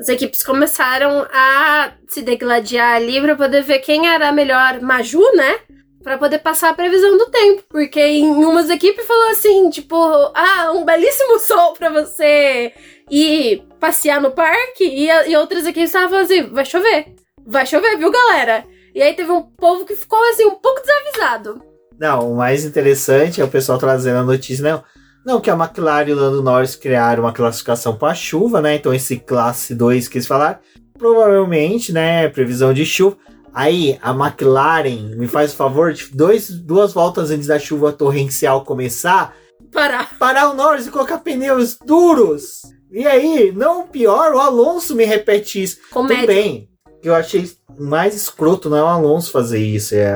as 0.00 0.08
equipes 0.08 0.42
começaram 0.42 1.26
a 1.30 1.92
se 2.08 2.22
degladiar 2.22 2.96
ali 2.96 3.20
pra 3.20 3.36
poder 3.36 3.62
ver 3.62 3.80
quem 3.80 4.08
era 4.08 4.28
a 4.28 4.32
melhor 4.32 4.80
Maju, 4.80 5.22
né? 5.34 5.58
Pra 6.02 6.16
poder 6.16 6.38
passar 6.38 6.70
a 6.70 6.74
previsão 6.74 7.18
do 7.18 7.26
tempo. 7.26 7.62
Porque 7.68 8.00
em 8.00 8.26
umas 8.26 8.70
equipes 8.70 9.04
falou 9.04 9.30
assim, 9.30 9.68
tipo, 9.68 9.94
ah, 10.34 10.72
um 10.74 10.86
belíssimo 10.86 11.38
sol 11.40 11.74
pra 11.74 11.90
você 11.90 12.72
ir 13.10 13.62
passear 13.78 14.22
no 14.22 14.30
parque. 14.30 14.84
E, 14.84 15.08
e 15.30 15.36
outras 15.36 15.66
equipes 15.66 15.90
estavam 15.90 16.18
assim, 16.18 16.44
vai 16.44 16.64
chover. 16.64 17.14
Vai 17.46 17.66
chover, 17.66 17.98
viu, 17.98 18.10
galera? 18.10 18.64
E 18.94 19.02
aí 19.02 19.14
teve 19.14 19.30
um 19.30 19.42
povo 19.42 19.84
que 19.84 19.94
ficou 19.94 20.18
assim, 20.30 20.46
um 20.46 20.54
pouco 20.54 20.80
desavisado. 20.80 21.62
Não, 21.98 22.32
o 22.32 22.36
mais 22.36 22.64
interessante 22.64 23.42
é 23.42 23.44
o 23.44 23.50
pessoal 23.50 23.78
trazendo 23.78 24.20
a 24.20 24.24
notícia, 24.24 24.64
não. 24.64 24.82
Não, 25.24 25.40
que 25.40 25.50
a 25.50 25.54
McLaren 25.54 26.08
e 26.08 26.12
o 26.12 26.16
Lando 26.16 26.42
Norris 26.42 26.74
criaram 26.74 27.24
uma 27.24 27.32
classificação 27.32 27.96
para 27.96 28.14
chuva, 28.14 28.60
né? 28.60 28.76
Então 28.76 28.92
esse 28.94 29.16
classe 29.16 29.74
2 29.74 30.08
que 30.08 30.18
eles 30.18 30.26
falaram, 30.26 30.58
provavelmente, 30.98 31.92
né, 31.92 32.28
previsão 32.28 32.72
de 32.72 32.84
chuva. 32.84 33.16
Aí 33.52 33.98
a 34.00 34.12
McLaren 34.12 35.16
me 35.16 35.26
faz 35.26 35.52
o 35.52 35.56
favor 35.56 35.92
de 35.92 36.06
dois, 36.14 36.48
duas 36.48 36.92
voltas 36.92 37.30
antes 37.30 37.48
da 37.48 37.58
chuva 37.58 37.92
torrencial 37.92 38.64
começar, 38.64 39.34
parar. 39.72 40.16
Parar 40.18 40.50
o 40.50 40.54
Norris 40.54 40.86
e 40.86 40.90
colocar 40.90 41.18
pneus 41.18 41.76
duros. 41.84 42.62
E 42.90 43.06
aí, 43.06 43.52
não 43.52 43.86
pior, 43.86 44.32
o 44.34 44.38
Alonso 44.38 44.94
me 44.94 45.04
repete 45.04 45.62
isso. 45.62 45.78
Comédia. 45.90 46.22
Tudo 46.22 46.26
bem. 46.26 46.68
Eu 47.02 47.14
achei 47.14 47.50
mais 47.78 48.14
escroto 48.14 48.68
não 48.68 48.76
é 48.76 48.82
o 48.82 48.86
Alonso 48.86 49.32
fazer 49.32 49.58
isso, 49.58 49.94
é, 49.94 50.14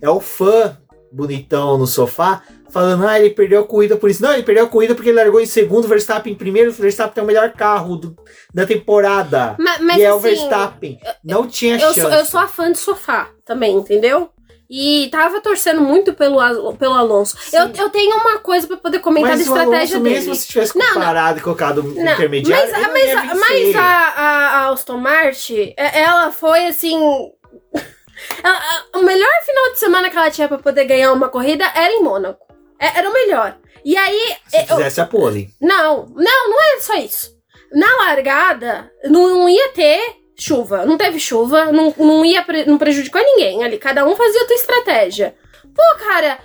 é 0.00 0.08
o 0.08 0.18
fã 0.18 0.78
bonitão 1.12 1.76
no 1.76 1.86
sofá 1.86 2.42
falando, 2.70 3.06
ah, 3.06 3.18
ele 3.18 3.30
perdeu 3.30 3.60
a 3.60 3.66
corrida 3.66 3.96
por 3.96 4.08
isso. 4.10 4.22
Não, 4.22 4.32
ele 4.32 4.42
perdeu 4.42 4.64
a 4.64 4.68
corrida 4.68 4.94
porque 4.94 5.10
ele 5.10 5.18
largou 5.18 5.40
em 5.40 5.46
segundo, 5.46 5.88
Verstappen 5.88 6.32
em 6.32 6.36
primeiro, 6.36 6.70
o 6.70 6.74
Verstappen 6.74 7.14
tem 7.14 7.24
o 7.24 7.26
melhor 7.26 7.52
carro 7.52 7.96
do, 7.96 8.16
da 8.54 8.66
temporada. 8.66 9.56
Mas, 9.58 9.80
mas 9.80 9.96
e 9.98 10.02
é 10.02 10.12
o 10.12 10.18
Verstappen. 10.18 10.98
Não 11.24 11.46
tinha 11.46 11.74
eu 11.74 11.80
chance. 11.80 12.00
Sou, 12.00 12.10
eu 12.10 12.24
sou 12.24 12.40
a 12.40 12.48
fã 12.48 12.70
de 12.72 12.78
sofá 12.78 13.28
também, 13.44 13.76
entendeu? 13.76 14.30
E 14.72 15.08
tava 15.10 15.40
torcendo 15.40 15.80
muito 15.80 16.14
pelo, 16.14 16.38
pelo 16.74 16.94
Alonso. 16.94 17.36
Eu, 17.52 17.70
eu 17.74 17.90
tenho 17.90 18.16
uma 18.16 18.38
coisa 18.38 18.68
para 18.68 18.76
poder 18.76 19.00
comentar 19.00 19.36
mas 19.36 19.40
da 19.40 19.44
estratégia 19.44 19.96
Alonso, 19.96 20.04
dele. 20.04 20.14
Mesmo 20.14 20.34
se 20.36 20.46
tivesse 20.46 20.72
comparado 20.72 21.40
e 21.40 21.42
colocado 21.42 21.82
não, 21.82 22.12
intermediário. 22.12 22.70
Mas, 22.70 22.92
mas, 22.92 23.40
mas 23.40 23.74
a, 23.74 23.82
a, 23.82 24.48
a 24.60 24.68
Aston 24.70 24.98
Martin, 24.98 25.74
ela 25.76 26.30
foi 26.30 26.66
assim. 26.66 26.96
o 28.94 29.02
melhor 29.02 29.30
final 29.44 29.72
de 29.72 29.78
semana 29.80 30.08
que 30.08 30.16
ela 30.16 30.30
tinha 30.30 30.46
para 30.46 30.58
poder 30.58 30.84
ganhar 30.84 31.12
uma 31.12 31.28
corrida 31.28 31.64
era 31.74 31.92
em 31.92 32.04
Mônaco. 32.04 32.49
É, 32.80 32.98
era 32.98 33.08
o 33.08 33.12
melhor. 33.12 33.58
E 33.84 33.96
aí. 33.96 34.36
Se 34.48 34.56
eu, 34.56 34.76
fizesse 34.76 35.00
a 35.00 35.06
pole. 35.06 35.50
Não, 35.60 36.06
não, 36.16 36.50
não 36.50 36.62
é 36.74 36.80
só 36.80 36.94
isso. 36.94 37.38
Na 37.72 37.86
largada, 38.06 38.90
não, 39.04 39.28
não 39.28 39.48
ia 39.48 39.68
ter 39.68 40.16
chuva. 40.36 40.86
Não 40.86 40.96
teve 40.96 41.20
chuva, 41.20 41.70
não, 41.70 41.94
não 41.98 42.24
ia 42.24 42.44
não 42.66 42.78
prejudicou 42.78 43.22
ninguém 43.22 43.62
ali. 43.62 43.78
Cada 43.78 44.04
um 44.06 44.16
fazia 44.16 44.42
a 44.42 44.46
sua 44.46 44.56
estratégia. 44.56 45.34
Pô, 45.74 46.04
cara, 46.04 46.38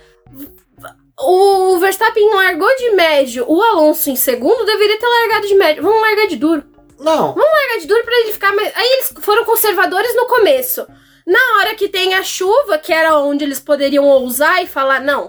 o 1.18 1.78
Verstappen 1.78 2.34
largou 2.34 2.68
de 2.76 2.90
médio, 2.90 3.44
o 3.48 3.62
Alonso 3.62 4.10
em 4.10 4.16
segundo 4.16 4.66
deveria 4.66 4.98
ter 4.98 5.06
largado 5.06 5.48
de 5.48 5.54
médio. 5.54 5.82
Vamos 5.82 6.00
largar 6.00 6.26
de 6.26 6.36
duro. 6.36 6.64
Não. 6.98 7.34
Vamos 7.34 7.52
largar 7.52 7.80
de 7.80 7.86
duro 7.86 8.04
pra 8.04 8.18
ele 8.20 8.32
ficar 8.32 8.54
mais. 8.54 8.72
Aí 8.76 8.88
eles 8.92 9.14
foram 9.20 9.44
conservadores 9.44 10.14
no 10.14 10.26
começo. 10.26 10.86
Na 11.26 11.58
hora 11.58 11.74
que 11.74 11.88
tem 11.88 12.14
a 12.14 12.22
chuva, 12.22 12.78
que 12.78 12.92
era 12.92 13.18
onde 13.18 13.44
eles 13.44 13.58
poderiam 13.58 14.04
ousar 14.04 14.62
e 14.62 14.66
falar, 14.66 15.00
não, 15.00 15.28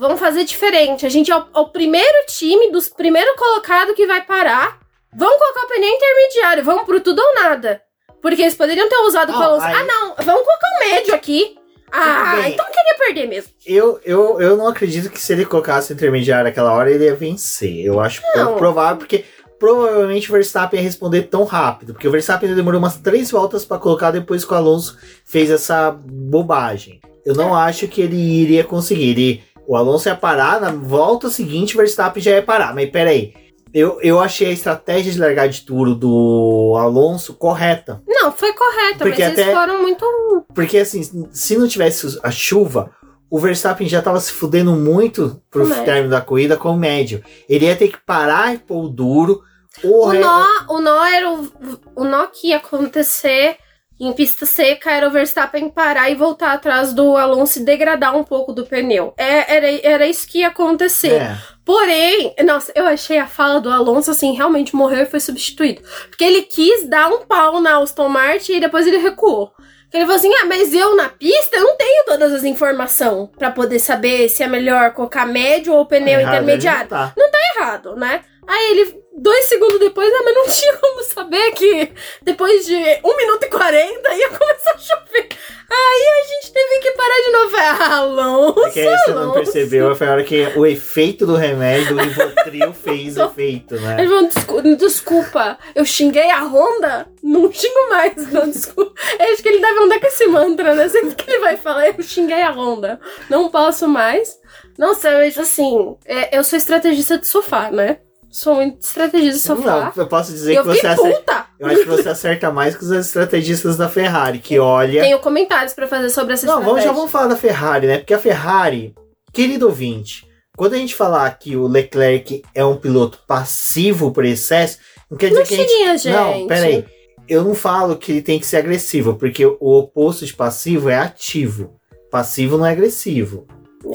Vamos 0.00 0.18
fazer 0.18 0.44
diferente. 0.44 1.04
A 1.04 1.10
gente 1.10 1.30
é 1.30 1.36
o, 1.36 1.40
é 1.54 1.60
o 1.60 1.68
primeiro 1.68 2.24
time 2.26 2.72
dos 2.72 2.88
primeiros 2.88 3.34
colocados 3.36 3.94
que 3.94 4.06
vai 4.06 4.24
parar. 4.24 4.80
Vamos 5.14 5.36
colocar 5.36 5.66
o 5.66 5.68
pneu 5.68 5.90
intermediário. 5.90 6.64
Vamos 6.64 6.84
pro 6.84 7.02
tudo 7.02 7.20
ou 7.20 7.34
nada. 7.34 7.82
Porque 8.22 8.40
eles 8.40 8.54
poderiam 8.54 8.88
ter 8.88 8.96
usado 8.96 9.30
para 9.30 9.62
aí... 9.62 9.74
Ah, 9.74 9.84
não. 9.84 10.14
Vamos 10.24 10.42
colocar 10.42 10.68
o 10.68 10.88
médio 10.88 11.14
aqui. 11.14 11.54
Ah, 11.92 12.48
então 12.48 12.64
queria 12.64 12.94
perder 12.96 13.26
mesmo. 13.26 13.50
Eu, 13.66 14.00
eu, 14.02 14.40
eu 14.40 14.56
não 14.56 14.68
acredito 14.68 15.10
que 15.10 15.20
se 15.20 15.34
ele 15.34 15.44
colocasse 15.44 15.92
o 15.92 15.94
intermediário 15.94 16.44
naquela 16.44 16.72
hora, 16.72 16.90
ele 16.90 17.04
ia 17.04 17.14
vencer. 17.14 17.84
Eu 17.84 18.00
acho 18.00 18.22
não. 18.34 18.56
provável, 18.56 18.96
porque 18.96 19.26
provavelmente 19.58 20.30
o 20.30 20.32
Verstappen 20.32 20.80
ia 20.80 20.84
responder 20.84 21.24
tão 21.24 21.44
rápido. 21.44 21.92
Porque 21.92 22.08
o 22.08 22.10
Verstappen 22.10 22.54
demorou 22.54 22.78
umas 22.78 22.96
três 22.96 23.30
voltas 23.30 23.66
para 23.66 23.78
colocar 23.78 24.12
depois 24.12 24.46
que 24.46 24.52
o 24.54 24.56
Alonso 24.56 24.96
fez 25.26 25.50
essa 25.50 25.90
bobagem. 25.90 27.00
Eu 27.22 27.34
não 27.34 27.54
é. 27.54 27.68
acho 27.68 27.86
que 27.86 28.00
ele 28.00 28.16
iria 28.16 28.64
conseguir. 28.64 29.10
Ele 29.10 29.49
o 29.70 29.76
Alonso 29.76 30.08
ia 30.08 30.16
parar, 30.16 30.60
na 30.60 30.72
volta 30.72 31.30
seguinte 31.30 31.76
o 31.76 31.78
Verstappen 31.78 32.20
já 32.20 32.32
ia 32.32 32.42
parar. 32.42 32.74
Mas 32.74 32.90
peraí, 32.90 33.32
eu, 33.72 34.00
eu 34.02 34.18
achei 34.18 34.48
a 34.48 34.52
estratégia 34.52 35.12
de 35.12 35.18
largar 35.20 35.48
de 35.48 35.60
tudo 35.60 35.94
do 35.94 36.74
Alonso 36.76 37.34
correta. 37.34 38.02
Não, 38.04 38.32
foi 38.32 38.52
correta, 38.52 39.04
porque 39.04 39.22
mas 39.22 39.32
até, 39.32 39.42
eles 39.42 39.54
foram 39.54 39.80
muito. 39.80 40.04
Porque 40.52 40.78
assim, 40.78 41.28
se 41.30 41.56
não 41.56 41.68
tivesse 41.68 42.18
a 42.20 42.32
chuva, 42.32 42.90
o 43.30 43.38
Verstappen 43.38 43.88
já 43.88 44.02
tava 44.02 44.18
se 44.18 44.32
fudendo 44.32 44.72
muito 44.72 45.40
pro 45.48 45.62
o 45.62 45.84
término 45.84 46.10
da 46.10 46.20
corrida 46.20 46.56
com 46.56 46.70
o 46.70 46.76
médio. 46.76 47.22
Ele 47.48 47.66
ia 47.66 47.76
ter 47.76 47.92
que 47.92 47.98
parar 48.04 48.52
e 48.52 48.58
pôr 48.58 48.86
o 48.86 48.88
duro. 48.88 49.40
O, 49.84 50.08
o, 50.08 50.12
nó, 50.12 50.46
o 50.68 50.80
nó 50.80 51.04
era 51.06 51.30
o, 51.30 51.48
o 51.94 52.04
nó 52.04 52.26
que 52.26 52.48
ia 52.48 52.56
acontecer 52.56 53.56
em 54.00 54.12
pista 54.14 54.46
seca 54.46 54.90
era 54.90 55.06
o 55.06 55.10
Verstappen 55.10 55.68
parar 55.68 56.08
e 56.08 56.14
voltar 56.14 56.52
atrás 56.52 56.94
do 56.94 57.18
Alonso 57.18 57.58
e 57.58 57.64
degradar 57.64 58.16
um 58.16 58.24
pouco 58.24 58.52
do 58.52 58.64
pneu. 58.64 59.12
É, 59.16 59.56
era, 59.56 59.80
era 59.82 60.06
isso 60.06 60.26
que 60.26 60.38
ia 60.38 60.48
acontecer. 60.48 61.20
É. 61.20 61.36
Porém, 61.64 62.34
nossa, 62.44 62.72
eu 62.74 62.86
achei 62.86 63.18
a 63.18 63.26
fala 63.26 63.60
do 63.60 63.70
Alonso 63.70 64.10
assim, 64.10 64.32
realmente 64.32 64.74
morreu 64.74 65.02
e 65.02 65.06
foi 65.06 65.20
substituído. 65.20 65.82
Porque 66.08 66.24
ele 66.24 66.42
quis 66.42 66.88
dar 66.88 67.08
um 67.08 67.26
pau 67.26 67.60
na 67.60 67.76
Aston 67.78 68.08
Martin 68.08 68.54
e 68.54 68.60
depois 68.60 68.86
ele 68.86 68.96
recuou. 68.96 69.52
Ele 69.92 70.04
falou 70.04 70.16
assim: 70.16 70.32
ah, 70.34 70.46
mas 70.46 70.72
eu 70.72 70.96
na 70.96 71.08
pista 71.08 71.56
eu 71.56 71.64
não 71.64 71.76
tenho 71.76 72.04
todas 72.06 72.32
as 72.32 72.44
informações 72.44 73.28
para 73.36 73.50
poder 73.50 73.80
saber 73.80 74.28
se 74.28 74.42
é 74.42 74.48
melhor 74.48 74.92
colocar 74.94 75.26
médio 75.26 75.74
ou 75.74 75.84
pneu 75.84 76.20
intermediário. 76.20 76.88
Não 76.90 76.98
tá. 76.98 77.12
não 77.16 77.30
tá 77.30 77.38
errado, 77.56 77.96
né? 77.96 78.22
Aí 78.46 78.70
ele 78.70 79.00
dois 79.20 79.44
segundos 79.44 79.78
depois, 79.78 80.12
ah, 80.12 80.22
mas 80.24 80.34
não 80.34 80.46
tinha 80.48 80.76
como 80.78 81.02
saber 81.04 81.52
que 81.52 81.92
depois 82.22 82.66
de 82.66 82.74
1 82.74 83.16
minuto 83.16 83.44
e 83.44 83.48
40 83.48 84.14
ia 84.14 84.28
começar 84.30 84.72
a 84.74 84.78
chover. 84.78 85.28
Aí 85.72 86.06
a 86.08 86.26
gente 86.26 86.52
teve 86.52 86.78
que 86.80 86.90
parar 86.92 87.22
de 87.24 87.30
novo. 87.30 87.56
Ah, 87.56 87.96
Alonso, 87.98 88.66
é 88.66 88.70
que 88.70 88.80
aí 88.80 88.98
você 88.98 89.12
não 89.12 89.32
percebeu, 89.32 89.94
foi 89.94 90.08
a 90.08 90.12
hora 90.12 90.24
que 90.24 90.52
o 90.56 90.66
efeito 90.66 91.26
do 91.26 91.36
remédio 91.36 91.94
do 91.94 92.02
Rivotril 92.02 92.72
fez 92.72 93.16
efeito, 93.18 93.76
né? 93.76 93.96
Ele 94.00 94.08
falou, 94.08 94.26
desculpa, 94.26 94.76
desculpa, 94.76 95.58
eu 95.74 95.84
xinguei 95.84 96.30
a 96.30 96.42
Honda? 96.42 97.06
Não 97.22 97.52
xingo 97.52 97.88
mais, 97.90 98.32
não, 98.32 98.48
desculpa. 98.48 98.92
Eu 99.18 99.32
acho 99.32 99.42
que 99.42 99.48
ele 99.48 99.60
deve 99.60 99.80
andar 99.80 100.00
com 100.00 100.06
esse 100.06 100.26
mantra, 100.26 100.74
né? 100.74 100.88
Sempre 100.88 101.14
que 101.14 101.30
ele 101.30 101.38
vai 101.38 101.56
falar, 101.56 101.86
eu 101.88 102.02
xinguei 102.02 102.42
a 102.42 102.50
Honda. 102.50 102.98
Não 103.28 103.48
posso 103.50 103.86
mais. 103.86 104.40
Nossa, 104.76 105.10
mas 105.12 105.38
assim, 105.38 105.96
é, 106.04 106.36
eu 106.36 106.42
sou 106.42 106.56
estrategista 106.56 107.18
de 107.18 107.26
sofá, 107.26 107.70
né? 107.70 107.98
Sou 108.30 108.54
muito 108.54 108.80
estrategista 108.80 109.54
de 109.54 109.60
sofá. 109.60 109.92
Não, 109.94 110.02
eu 110.02 110.06
posso 110.06 110.32
dizer 110.32 110.56
que 110.56 110.62
você 110.62 110.86
acerta. 110.86 111.46
Eu 111.58 111.66
acho 111.66 111.80
que 111.80 111.88
você 111.88 112.08
acerta 112.08 112.50
mais 112.50 112.76
que 112.76 112.84
os 112.84 112.90
estrategistas 112.90 113.76
da 113.76 113.88
Ferrari, 113.88 114.38
que 114.38 114.58
olha. 114.58 115.02
Tenho 115.02 115.18
comentários 115.18 115.74
para 115.74 115.86
fazer 115.86 116.08
sobre 116.08 116.34
essa 116.34 116.46
Não, 116.46 116.62
vamos, 116.62 116.82
já 116.82 116.92
vamos 116.92 117.10
falar 117.10 117.26
da 117.26 117.36
Ferrari, 117.36 117.86
né? 117.86 117.98
Porque 117.98 118.14
a 118.14 118.18
Ferrari, 118.18 118.94
querido 119.32 119.66
ouvinte, 119.66 120.26
quando 120.56 120.74
a 120.74 120.78
gente 120.78 120.94
falar 120.94 121.30
que 121.38 121.56
o 121.56 121.66
Leclerc 121.66 122.42
é 122.54 122.64
um 122.64 122.76
piloto 122.76 123.18
passivo 123.26 124.12
por 124.12 124.24
excesso, 124.24 124.78
não 125.10 125.18
quer 125.18 125.28
dizer 125.28 125.40
não 125.40 125.46
que 125.46 125.54
a 125.54 125.56
gente... 125.58 125.98
gente. 125.98 126.14
Não, 126.14 126.46
peraí. 126.46 126.84
Eu 127.28 127.44
não 127.44 127.54
falo 127.54 127.96
que 127.96 128.12
ele 128.12 128.22
tem 128.22 128.38
que 128.40 128.46
ser 128.46 128.56
agressivo, 128.56 129.14
porque 129.14 129.44
o 129.44 129.56
oposto 129.60 130.24
de 130.24 130.34
passivo 130.34 130.88
é 130.88 130.96
ativo. 130.96 131.78
Passivo 132.10 132.58
não 132.58 132.66
é 132.66 132.72
agressivo. 132.72 133.46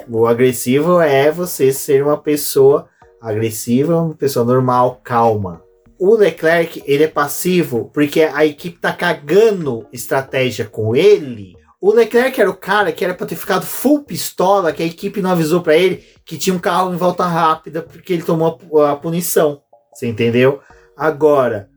O 0.10 0.26
agressivo 0.26 1.02
é 1.02 1.32
você 1.32 1.72
ser 1.72 2.04
uma 2.04 2.18
pessoa 2.18 2.88
agressiva, 3.26 3.94
é 3.94 3.96
uma 3.98 4.14
pessoa 4.14 4.46
normal, 4.46 5.02
calma. 5.04 5.64
O 5.98 6.16
Leclerc, 6.16 6.84
ele 6.86 7.04
é 7.04 7.08
passivo 7.08 7.90
porque 7.94 8.22
a 8.22 8.46
equipe 8.46 8.80
tá 8.80 8.94
cagando 8.94 9.88
estratégia 9.92 10.66
com 10.66 10.96
ele. 10.96 11.56
O 11.82 11.92
Leclerc 11.92 12.40
era 12.40 12.50
o 12.50 12.56
cara 12.56 12.92
que 12.92 13.04
era 13.04 13.14
pra 13.14 13.28
ter 13.28 13.36
ficado 13.36 13.66
full 13.66 14.04
pistola, 14.04 14.72
que 14.72 14.84
a 14.84 14.86
equipe 14.86 15.22
não 15.22 15.32
avisou 15.32 15.62
para 15.62 15.76
ele 15.76 16.04
que 16.26 16.38
tinha 16.38 16.56
um 16.56 16.60
carro 16.60 16.94
em 16.94 16.98
volta 16.98 17.26
rápida 17.26 17.82
porque 17.82 18.14
ele 18.14 18.24
tomou 18.24 18.60
a, 18.76 18.92
a 18.92 18.96
punição. 18.96 19.62
Você 19.94 20.08
entendeu? 20.08 20.60
Agora, 20.98 21.70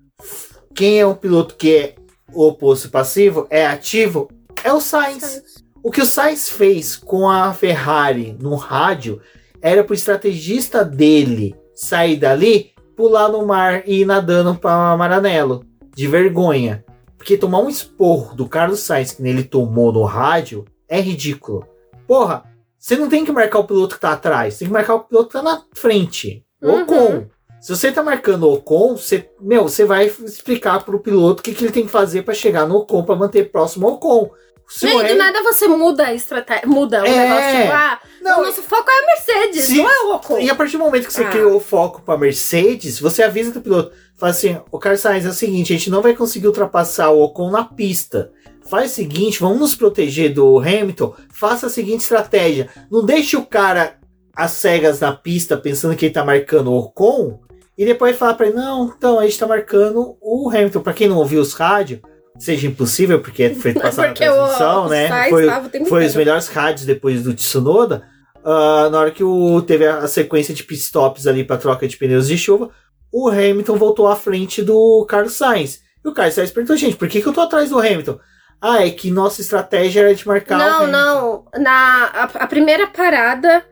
quem 0.75 0.99
é 0.99 1.07
o 1.07 1.17
piloto 1.17 1.57
que 1.57 1.77
é 1.77 1.95
o 2.33 2.47
oposto 2.47 2.91
passivo, 2.91 3.47
é 3.49 3.67
ativo, 3.67 4.29
é 4.63 4.73
o 4.73 4.81
Sainz. 4.81 5.43
O 5.83 5.91
que 5.91 6.03
o 6.03 6.07
Sainz 6.07 6.49
fez 6.49 6.97
com 6.97 7.29
a 7.29 7.53
Ferrari 7.55 8.37
no 8.41 8.55
rádio 8.55 9.21
era 9.61 9.85
pro 9.85 9.95
estrategista 9.95 10.85
dele 10.85 11.55
sair 11.75 12.17
dali 12.17 12.73
pular 12.97 13.29
no 13.29 13.47
mar 13.47 13.83
e 13.87 14.01
ir 14.01 14.05
nadando 14.05 14.55
pra 14.55 14.97
Maranello. 14.97 15.65
De 15.95 16.07
vergonha. 16.07 16.85
Porque 17.17 17.37
tomar 17.37 17.61
um 17.61 17.69
esporro 17.69 18.35
do 18.35 18.49
Carlos 18.49 18.81
Sainz 18.81 19.13
que 19.13 19.23
ele 19.23 19.45
tomou 19.45 19.93
no 19.93 20.03
rádio 20.05 20.65
é 20.89 21.01
ridículo. 21.01 21.67
Porra, 22.07 22.45
você 22.79 22.97
não 22.97 23.09
tem 23.09 23.25
que 23.25 23.33
marcar 23.33 23.59
o 23.59 23.65
piloto 23.65 23.97
que 23.97 24.01
tá 24.01 24.13
atrás, 24.13 24.59
tem 24.59 24.69
que 24.69 24.73
marcar 24.73 24.95
o 24.95 25.01
piloto 25.01 25.27
que 25.29 25.33
tá 25.33 25.43
na 25.43 25.63
frente. 25.75 26.45
Uhum. 26.63 26.83
Ocon. 26.83 27.27
Se 27.61 27.75
você 27.75 27.91
tá 27.91 28.05
marcando 28.05 28.45
o 28.45 28.55
Ocon, 28.55 28.97
você, 28.97 29.29
meu, 29.41 29.65
você 29.65 29.85
vai 29.85 30.07
explicar 30.07 30.85
pro 30.85 31.01
piloto 31.01 31.41
o 31.41 31.43
que, 31.43 31.53
que 31.53 31.65
ele 31.65 31.73
tem 31.73 31.85
que 31.85 31.91
fazer 31.91 32.23
para 32.23 32.35
chegar 32.35 32.67
no 32.67 32.77
Ocon, 32.77 33.05
para 33.05 33.17
manter 33.17 33.51
próximo 33.51 33.89
ao 33.89 33.95
Ocon. 33.95 34.31
Se 34.69 34.87
o 34.87 34.99
aí, 34.99 35.09
do 35.09 35.15
nada 35.17 35.43
você 35.43 35.67
muda 35.67 36.07
a 36.07 36.15
estratégia, 36.15 36.67
muda 36.69 37.03
o 37.03 37.07
É. 37.07 37.11
negócio, 37.29 37.61
tipo, 37.63 37.73
ah, 37.73 38.01
Não, 38.21 38.41
o 38.41 38.45
nosso 38.45 38.63
foco 38.63 38.91
é 38.91 38.99
a 39.03 39.07
Mercedes, 39.07 39.65
Sim. 39.65 39.79
não 39.79 39.89
é 39.91 40.01
o 40.05 40.15
Ocon. 40.17 40.39
E 40.41 40.51
a 40.51 40.55
partir 40.55 40.77
do 40.77 40.85
momento 40.85 41.07
que 41.07 41.13
você 41.13 41.25
Ah. 41.25 41.31
criou 41.31 41.57
o 41.57 41.61
foco 41.61 42.03
pra 42.03 42.19
Mercedes, 42.19 43.01
você 43.01 43.23
avisa 43.23 43.51
do 43.53 43.61
piloto. 43.63 43.93
Fala 44.17 44.31
assim, 44.31 44.59
o 44.71 44.79
Carlos 44.79 45.01
Sainz 45.01 45.25
é 45.25 45.29
o 45.29 45.33
seguinte, 45.33 45.73
a 45.73 45.77
gente 45.77 45.89
não 45.91 46.03
vai 46.03 46.15
conseguir 46.15 46.47
ultrapassar 46.49 47.11
o 47.11 47.23
Ocon 47.23 47.51
na 47.51 47.65
pista. 47.65 48.31
Faz 48.69 48.91
o 48.93 48.95
seguinte, 48.95 49.41
vamos 49.41 49.59
nos 49.61 49.75
proteger 49.75 50.35
do 50.35 50.59
Hamilton. 50.59 51.15
Faça 51.33 51.69
a 51.69 51.71
seguinte 51.71 52.01
estratégia. 52.03 52.69
Não 52.91 53.03
deixe 53.03 53.37
o 53.37 53.47
cara 53.47 53.97
às 54.37 54.51
cegas 54.53 55.01
na 55.01 55.13
pista 55.13 55.57
pensando 55.57 55.97
que 55.97 56.05
ele 56.07 56.13
tá 56.15 56.23
marcando 56.25 56.71
o 56.71 56.77
Ocon. 56.79 57.41
E 57.79 57.87
depois 57.87 58.17
falar 58.19 58.35
pra 58.35 58.47
ele, 58.49 58.57
não, 58.57 58.93
então 58.95 59.19
a 59.19 59.25
gente 59.25 59.39
tá 59.39 59.47
marcando 59.47 60.17
o 60.21 60.51
Hamilton. 60.51 60.81
Pra 60.81 60.93
quem 60.93 61.09
não 61.09 61.17
ouviu 61.17 61.41
os 61.41 61.55
rádios, 61.55 62.01
seja 62.39 62.67
impossível, 62.67 63.21
porque 63.21 63.51
foi 63.57 63.75
passado 63.75 64.09
na 64.09 64.15
transmissão, 64.15 64.87
o, 64.87 64.89
né? 64.89 65.07
o 65.07 65.09
Sainz 65.09 65.31
Foi, 65.31 65.85
foi 65.87 66.07
os 66.07 66.15
melhores 66.15 66.49
rádios 66.49 66.87
depois 66.87 67.23
do 67.23 67.35
Tsunoda. 67.35 68.05
Ah, 68.45 68.89
na 68.91 69.01
hora 69.01 69.11
que 69.11 69.25
o, 69.25 69.61
teve 69.63 69.87
a, 69.87 69.99
a 69.99 70.09
sequência 70.09 70.55
de 70.55 70.65
pit 70.65 70.81
stops 70.81 71.27
ali 71.27 71.45
para 71.45 71.57
troca 71.57 71.87
de 71.87 71.97
pneus 71.97 72.29
de 72.29 72.39
chuva, 72.39 72.71
o 73.13 73.29
Hamilton 73.29 73.77
voltou 73.77 74.07
à 74.07 74.17
frente 74.17 74.63
do 74.63 75.05
Carlos 75.09 75.35
Sainz. 75.35 75.81
E 76.05 76.09
o 76.09 76.13
Carlos 76.13 76.35
Sainz 76.35 76.51
perguntou, 76.51 76.77
gente, 76.77 76.97
por 76.97 77.09
que, 77.09 77.21
que 77.21 77.27
eu 77.27 77.33
tô 77.33 77.41
atrás 77.41 77.71
do 77.71 77.79
Hamilton? 77.79 78.19
Ah, 78.61 78.85
é 78.85 78.91
que 78.91 79.11
nossa 79.11 79.41
estratégia 79.41 80.01
era 80.01 80.15
de 80.15 80.27
marcar 80.27 80.59
Não, 80.59 80.87
não. 80.87 81.45
Na, 81.57 82.05
a, 82.07 82.25
a 82.25 82.47
primeira 82.47 82.89
parada. 82.89 83.65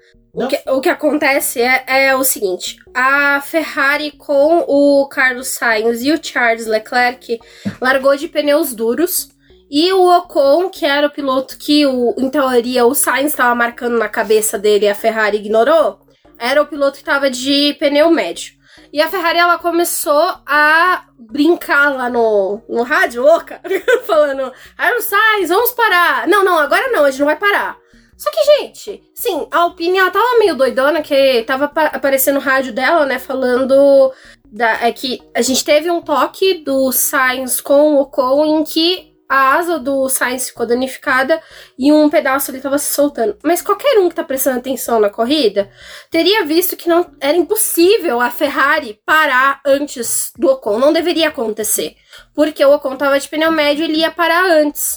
O 0.44 0.48
que, 0.48 0.62
o 0.70 0.80
que 0.80 0.88
acontece 0.88 1.62
é, 1.62 1.84
é 1.86 2.16
o 2.16 2.22
seguinte: 2.22 2.76
a 2.94 3.40
Ferrari 3.40 4.10
com 4.10 4.64
o 4.68 5.08
Carlos 5.08 5.48
Sainz 5.48 6.02
e 6.02 6.12
o 6.12 6.20
Charles 6.22 6.66
Leclerc 6.66 7.40
largou 7.80 8.14
de 8.16 8.28
pneus 8.28 8.74
duros. 8.74 9.34
E 9.68 9.92
o 9.92 10.16
Ocon, 10.16 10.68
que 10.68 10.86
era 10.86 11.08
o 11.08 11.10
piloto 11.10 11.58
que, 11.58 11.84
o, 11.86 12.14
em 12.18 12.30
teoria, 12.30 12.86
o 12.86 12.94
Sainz 12.94 13.32
estava 13.32 13.52
marcando 13.52 13.98
na 13.98 14.08
cabeça 14.08 14.56
dele 14.56 14.86
e 14.86 14.88
a 14.88 14.94
Ferrari 14.94 15.38
ignorou, 15.38 15.98
era 16.38 16.62
o 16.62 16.66
piloto 16.66 16.92
que 16.92 16.98
estava 16.98 17.28
de 17.28 17.74
pneu 17.80 18.08
médio. 18.08 18.54
E 18.92 19.00
a 19.00 19.08
Ferrari, 19.08 19.38
ela 19.38 19.58
começou 19.58 20.34
a 20.46 21.06
brincar 21.18 21.88
lá 21.88 22.08
no, 22.08 22.62
no 22.68 22.82
rádio, 22.82 23.22
louca, 23.22 23.60
falando, 24.06 24.52
Carlos 24.76 25.04
Sainz, 25.04 25.48
vamos 25.48 25.72
parar. 25.72 26.28
Não, 26.28 26.44
não, 26.44 26.58
agora 26.58 26.88
não, 26.92 27.04
a 27.04 27.10
gente 27.10 27.20
não 27.20 27.26
vai 27.26 27.36
parar. 27.36 27.76
Só 28.16 28.30
que, 28.30 28.42
gente, 28.42 29.02
sim, 29.14 29.46
a 29.50 29.58
Alpine, 29.58 29.98
ela 29.98 30.10
tava 30.10 30.38
meio 30.38 30.54
doidona, 30.54 31.02
que 31.02 31.42
tava 31.42 31.66
apa- 31.66 31.86
aparecendo 31.92 32.36
no 32.36 32.40
rádio 32.40 32.72
dela, 32.72 33.04
né, 33.04 33.18
falando 33.18 34.12
da, 34.44 34.86
é 34.86 34.92
que 34.92 35.20
a 35.34 35.42
gente 35.42 35.64
teve 35.64 35.90
um 35.90 36.00
toque 36.00 36.54
do 36.54 36.90
Sainz 36.92 37.60
com 37.60 37.94
o 37.94 38.00
Ocon 38.00 38.44
em 38.46 38.64
que 38.64 39.14
a 39.28 39.56
asa 39.56 39.78
do 39.78 40.08
Sainz 40.08 40.48
ficou 40.48 40.64
danificada 40.64 41.42
e 41.76 41.92
um 41.92 42.08
pedaço 42.08 42.50
ali 42.50 42.60
tava 42.60 42.78
se 42.78 42.94
soltando. 42.94 43.36
Mas 43.42 43.60
qualquer 43.60 43.98
um 43.98 44.08
que 44.08 44.14
tá 44.14 44.22
prestando 44.22 44.58
atenção 44.58 45.00
na 45.00 45.10
corrida 45.10 45.68
teria 46.10 46.44
visto 46.44 46.76
que 46.76 46.88
não 46.88 47.04
era 47.20 47.36
impossível 47.36 48.20
a 48.20 48.30
Ferrari 48.30 49.00
parar 49.04 49.60
antes 49.66 50.30
do 50.38 50.48
Ocon. 50.48 50.78
Não 50.78 50.92
deveria 50.92 51.28
acontecer. 51.28 51.96
Porque 52.34 52.64
o 52.64 52.72
Ocon 52.72 52.96
tava 52.96 53.18
de 53.18 53.28
pneu 53.28 53.50
médio 53.50 53.84
e 53.84 53.88
ele 53.88 53.98
ia 53.98 54.12
parar 54.12 54.44
antes. 54.44 54.96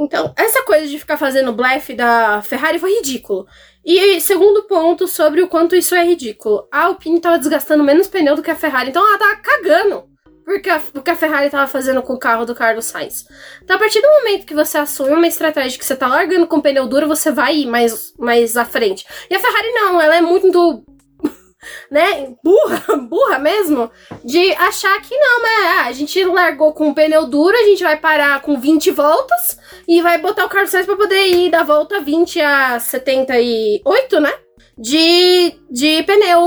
Então, 0.00 0.32
essa 0.36 0.62
coisa 0.62 0.86
de 0.86 0.98
ficar 0.98 1.16
fazendo 1.16 1.52
blefe 1.52 1.94
da 1.94 2.40
Ferrari 2.42 2.78
foi 2.78 2.94
ridículo. 2.96 3.46
E 3.84 4.20
segundo 4.20 4.64
ponto 4.64 5.06
sobre 5.06 5.42
o 5.42 5.48
quanto 5.48 5.76
isso 5.76 5.94
é 5.94 6.04
ridículo. 6.04 6.66
A 6.72 6.84
Alpine 6.84 7.20
tava 7.20 7.38
desgastando 7.38 7.84
menos 7.84 8.08
pneu 8.08 8.34
do 8.34 8.42
que 8.42 8.50
a 8.50 8.56
Ferrari, 8.56 8.90
então 8.90 9.06
ela 9.06 9.18
tava 9.18 9.36
cagando 9.36 10.10
porque 10.50 10.68
a, 10.68 10.76
a 10.76 11.16
Ferrari 11.16 11.48
tava 11.48 11.68
fazendo 11.68 12.02
com 12.02 12.14
o 12.14 12.18
carro 12.18 12.44
do 12.44 12.56
Carlos 12.56 12.86
Sainz. 12.86 13.24
Então, 13.62 13.76
a 13.76 13.78
partir 13.78 14.00
do 14.00 14.08
momento 14.08 14.46
que 14.46 14.54
você 14.54 14.78
assume 14.78 15.12
uma 15.12 15.26
estratégia 15.28 15.78
que 15.78 15.84
você 15.84 15.94
tá 15.94 16.08
largando 16.08 16.46
com 16.48 16.60
pneu 16.60 16.88
duro, 16.88 17.06
você 17.06 17.30
vai 17.30 17.58
ir 17.58 17.66
mais, 17.66 18.12
mais 18.18 18.56
à 18.56 18.64
frente. 18.64 19.06
E 19.30 19.34
a 19.34 19.38
Ferrari 19.38 19.70
não, 19.72 20.00
ela 20.00 20.16
é 20.16 20.20
muito. 20.20 20.84
Né, 21.90 22.32
burra, 22.42 22.96
burra 23.08 23.38
mesmo, 23.38 23.90
de 24.24 24.52
achar 24.52 25.00
que 25.02 25.16
não, 25.16 25.42
mas 25.42 25.66
ah, 25.66 25.84
a 25.86 25.92
gente 25.92 26.24
largou 26.24 26.72
com 26.72 26.94
pneu 26.94 27.26
duro, 27.26 27.56
a 27.56 27.64
gente 27.64 27.82
vai 27.82 27.96
parar 27.96 28.40
com 28.40 28.58
20 28.58 28.90
voltas 28.90 29.58
e 29.86 30.00
vai 30.02 30.18
botar 30.18 30.44
o 30.44 30.48
Carlos 30.48 30.70
Sainz 30.70 30.86
pra 30.86 30.96
poder 30.96 31.26
ir 31.28 31.50
da 31.50 31.62
volta 31.62 32.00
20 32.00 32.40
a 32.40 32.80
78, 32.80 34.20
né? 34.20 34.32
De, 34.78 35.54
de 35.70 36.02
pneu 36.04 36.46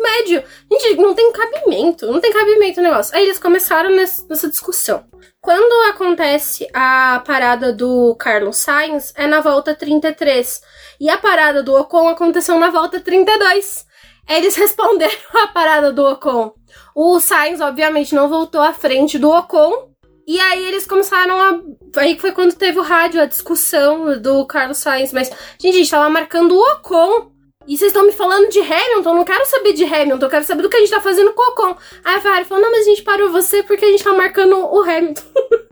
médio. 0.00 0.44
Gente, 0.70 0.96
não 0.96 1.12
tem 1.12 1.32
cabimento, 1.32 2.06
não 2.06 2.20
tem 2.20 2.32
cabimento 2.32 2.78
o 2.78 2.82
negócio. 2.84 3.16
Aí 3.16 3.24
eles 3.24 3.38
começaram 3.38 3.90
nessa 3.90 4.48
discussão. 4.48 5.04
Quando 5.40 5.90
acontece 5.90 6.68
a 6.72 7.20
parada 7.26 7.72
do 7.72 8.14
Carlos 8.16 8.58
Sainz, 8.58 9.12
é 9.16 9.26
na 9.26 9.40
volta 9.40 9.74
33. 9.74 10.62
E 11.00 11.08
a 11.08 11.16
parada 11.16 11.62
do 11.62 11.74
Ocon 11.74 12.08
aconteceu 12.08 12.58
na 12.60 12.70
volta 12.70 13.00
32. 13.00 13.87
Eles 14.28 14.54
responderam 14.56 15.14
a 15.34 15.48
parada 15.48 15.92
do 15.92 16.04
Ocon. 16.04 16.52
O 16.94 17.18
Sainz, 17.20 17.60
obviamente, 17.60 18.14
não 18.14 18.28
voltou 18.28 18.60
à 18.60 18.72
frente 18.72 19.18
do 19.18 19.30
Ocon. 19.30 19.88
E 20.26 20.38
aí 20.38 20.66
eles 20.66 20.86
começaram 20.86 21.40
a. 21.40 21.60
Aí 21.96 22.18
foi 22.18 22.32
quando 22.32 22.54
teve 22.54 22.78
o 22.78 22.82
rádio, 22.82 23.20
a 23.20 23.26
discussão 23.26 24.20
do 24.20 24.46
Carlos 24.46 24.78
Sainz. 24.78 25.12
Mas, 25.12 25.30
gente, 25.58 25.74
a 25.74 25.78
gente 25.78 25.90
tava 25.90 26.10
marcando 26.10 26.52
o 26.54 26.72
Ocon. 26.72 27.32
E 27.66 27.76
vocês 27.76 27.90
estão 27.90 28.06
me 28.06 28.12
falando 28.12 28.48
de 28.48 28.60
Hamilton? 28.60 29.10
Eu 29.10 29.14
não 29.14 29.24
quero 29.24 29.44
saber 29.46 29.74
de 29.74 29.84
Hamilton, 29.84 30.24
eu 30.24 30.30
quero 30.30 30.44
saber 30.44 30.62
do 30.62 30.70
que 30.70 30.76
a 30.76 30.80
gente 30.80 30.90
tá 30.90 31.02
fazendo 31.02 31.32
com 31.32 31.42
o 31.42 31.52
Ocon. 31.52 31.76
Aí 32.04 32.16
a 32.16 32.20
Ferrari 32.20 32.44
falou: 32.44 32.64
não, 32.64 32.70
mas 32.70 32.86
a 32.86 32.90
gente 32.90 33.02
parou 33.02 33.30
você 33.30 33.62
porque 33.62 33.84
a 33.84 33.88
gente 33.88 34.04
tá 34.04 34.12
marcando 34.12 34.56
o 34.56 34.82
Hamilton. 34.82 35.22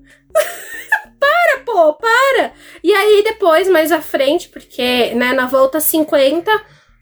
para, 1.19 1.61
pô, 1.65 1.95
para! 1.95 2.53
E 2.85 2.93
aí 2.93 3.23
depois, 3.25 3.69
mais 3.69 3.93
à 3.93 4.01
frente, 4.01 4.49
porque, 4.49 5.15
né, 5.15 5.33
na 5.33 5.47
volta 5.47 5.81
50 5.81 6.51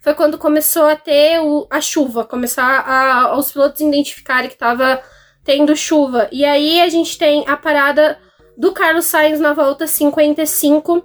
foi 0.05 0.13
quando 0.13 0.37
começou 0.37 0.85
a 0.85 0.97
ter 0.97 1.41
o, 1.41 1.67
a 1.71 1.81
chuva, 1.81 2.27
começar 2.27 2.87
a, 2.87 3.39
os 3.39 3.51
pilotos 3.51 3.81
identificarem 3.81 4.51
que 4.51 4.57
tava 4.57 5.03
tendo 5.43 5.75
chuva. 5.75 6.29
E 6.31 6.45
aí 6.45 6.79
a 6.83 6.91
gente 6.91 7.17
tem 7.17 7.43
a 7.49 7.57
parada 7.57 8.19
do 8.55 8.71
Carlos 8.73 9.07
Sainz 9.07 9.41
na 9.41 9.55
volta 9.55 9.87
55 9.87 11.03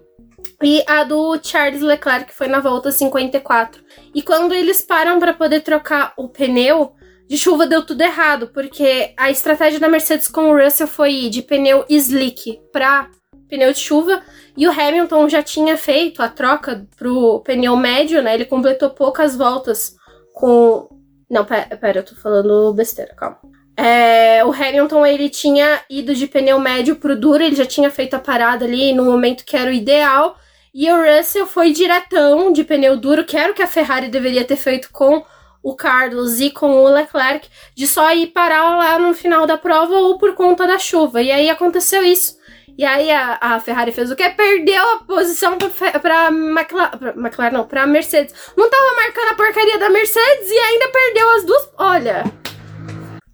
e 0.62 0.84
a 0.86 1.06
do 1.06 1.40
Charles 1.42 1.82
Leclerc 1.82 2.26
que 2.26 2.36
foi 2.36 2.50
na 2.50 2.60
volta 2.60 2.92
54. 2.92 3.82
E 4.14 4.22
quando 4.22 4.54
eles 4.54 4.82
param 4.82 5.18
para 5.18 5.34
poder 5.34 5.62
trocar 5.62 6.12
o 6.18 6.28
pneu 6.28 6.94
de 7.26 7.38
chuva 7.38 7.66
deu 7.66 7.86
tudo 7.86 8.02
errado, 8.02 8.50
porque 8.54 9.14
a 9.16 9.32
estratégia 9.32 9.80
da 9.80 9.88
Mercedes 9.88 10.28
com 10.28 10.52
o 10.52 10.62
Russell 10.62 10.88
foi 10.88 11.14
ir 11.14 11.30
de 11.30 11.42
pneu 11.42 11.86
slick 11.88 12.60
para 12.74 13.10
pneu 13.48 13.72
de 13.72 13.80
chuva 13.80 14.22
e 14.60 14.68
o 14.68 14.72
Hamilton 14.72 15.30
já 15.30 15.42
tinha 15.42 15.78
feito 15.78 16.22
a 16.22 16.28
troca 16.28 16.86
pro 16.98 17.40
pneu 17.46 17.78
médio, 17.78 18.22
né? 18.22 18.34
Ele 18.34 18.44
completou 18.44 18.90
poucas 18.90 19.34
voltas 19.34 19.96
com. 20.34 20.90
Não, 21.30 21.46
pera, 21.46 21.78
pera 21.78 22.00
eu 22.00 22.04
tô 22.04 22.14
falando 22.14 22.74
besteira, 22.74 23.16
calma. 23.16 23.40
É, 23.78 24.44
o 24.44 24.52
Hamilton 24.52 25.06
ele 25.06 25.30
tinha 25.30 25.80
ido 25.90 26.14
de 26.14 26.28
pneu 26.28 26.60
médio 26.60 26.98
pro 26.98 27.18
duro, 27.18 27.42
ele 27.42 27.56
já 27.56 27.66
tinha 27.66 27.90
feito 27.90 28.16
a 28.16 28.20
parada 28.20 28.66
ali 28.66 28.92
no 28.92 29.06
momento 29.06 29.46
que 29.46 29.56
era 29.56 29.72
o 29.72 29.74
ideal. 29.74 30.36
E 30.74 30.92
o 30.92 30.98
Russell 30.98 31.48
foi 31.48 31.72
diretão 31.72 32.52
de 32.52 32.66
pneu 32.66 32.98
duro, 32.98 33.24
que 33.24 33.38
era 33.38 33.54
o 33.54 33.56
que 33.56 33.64
a 33.64 33.68
Ferrari 33.68 34.10
deveria 34.10 34.44
ter 34.44 34.58
feito 34.58 34.90
com 34.92 35.24
o 35.64 35.74
Carlos 35.74 36.42
e 36.42 36.50
com 36.50 36.84
o 36.84 36.90
Leclerc, 36.90 37.48
de 37.74 37.88
só 37.88 38.14
ir 38.14 38.28
parar 38.28 38.76
lá 38.76 39.00
no 39.00 39.14
final 39.14 39.48
da 39.48 39.58
prova 39.58 39.96
ou 39.96 40.18
por 40.18 40.36
conta 40.36 40.68
da 40.68 40.78
chuva. 40.78 41.22
E 41.22 41.32
aí 41.32 41.50
aconteceu 41.50 42.04
isso. 42.04 42.39
E 42.80 42.86
aí 42.86 43.12
a, 43.12 43.38
a 43.42 43.60
Ferrari 43.60 43.92
fez 43.92 44.10
o 44.10 44.16
quê? 44.16 44.30
Perdeu 44.30 44.82
a 44.82 45.04
posição 45.04 45.58
pra, 46.02 46.30
McLaren, 46.32 47.14
McLaren, 47.14 47.52
não, 47.52 47.68
pra 47.68 47.86
Mercedes. 47.86 48.34
Não 48.56 48.70
tava 48.70 48.96
marcando 48.96 49.32
a 49.32 49.36
porcaria 49.36 49.78
da 49.78 49.90
Mercedes 49.90 50.50
e 50.50 50.58
ainda 50.58 50.88
perdeu 50.88 51.30
as 51.32 51.44
duas. 51.44 51.70
Olha. 51.78 52.24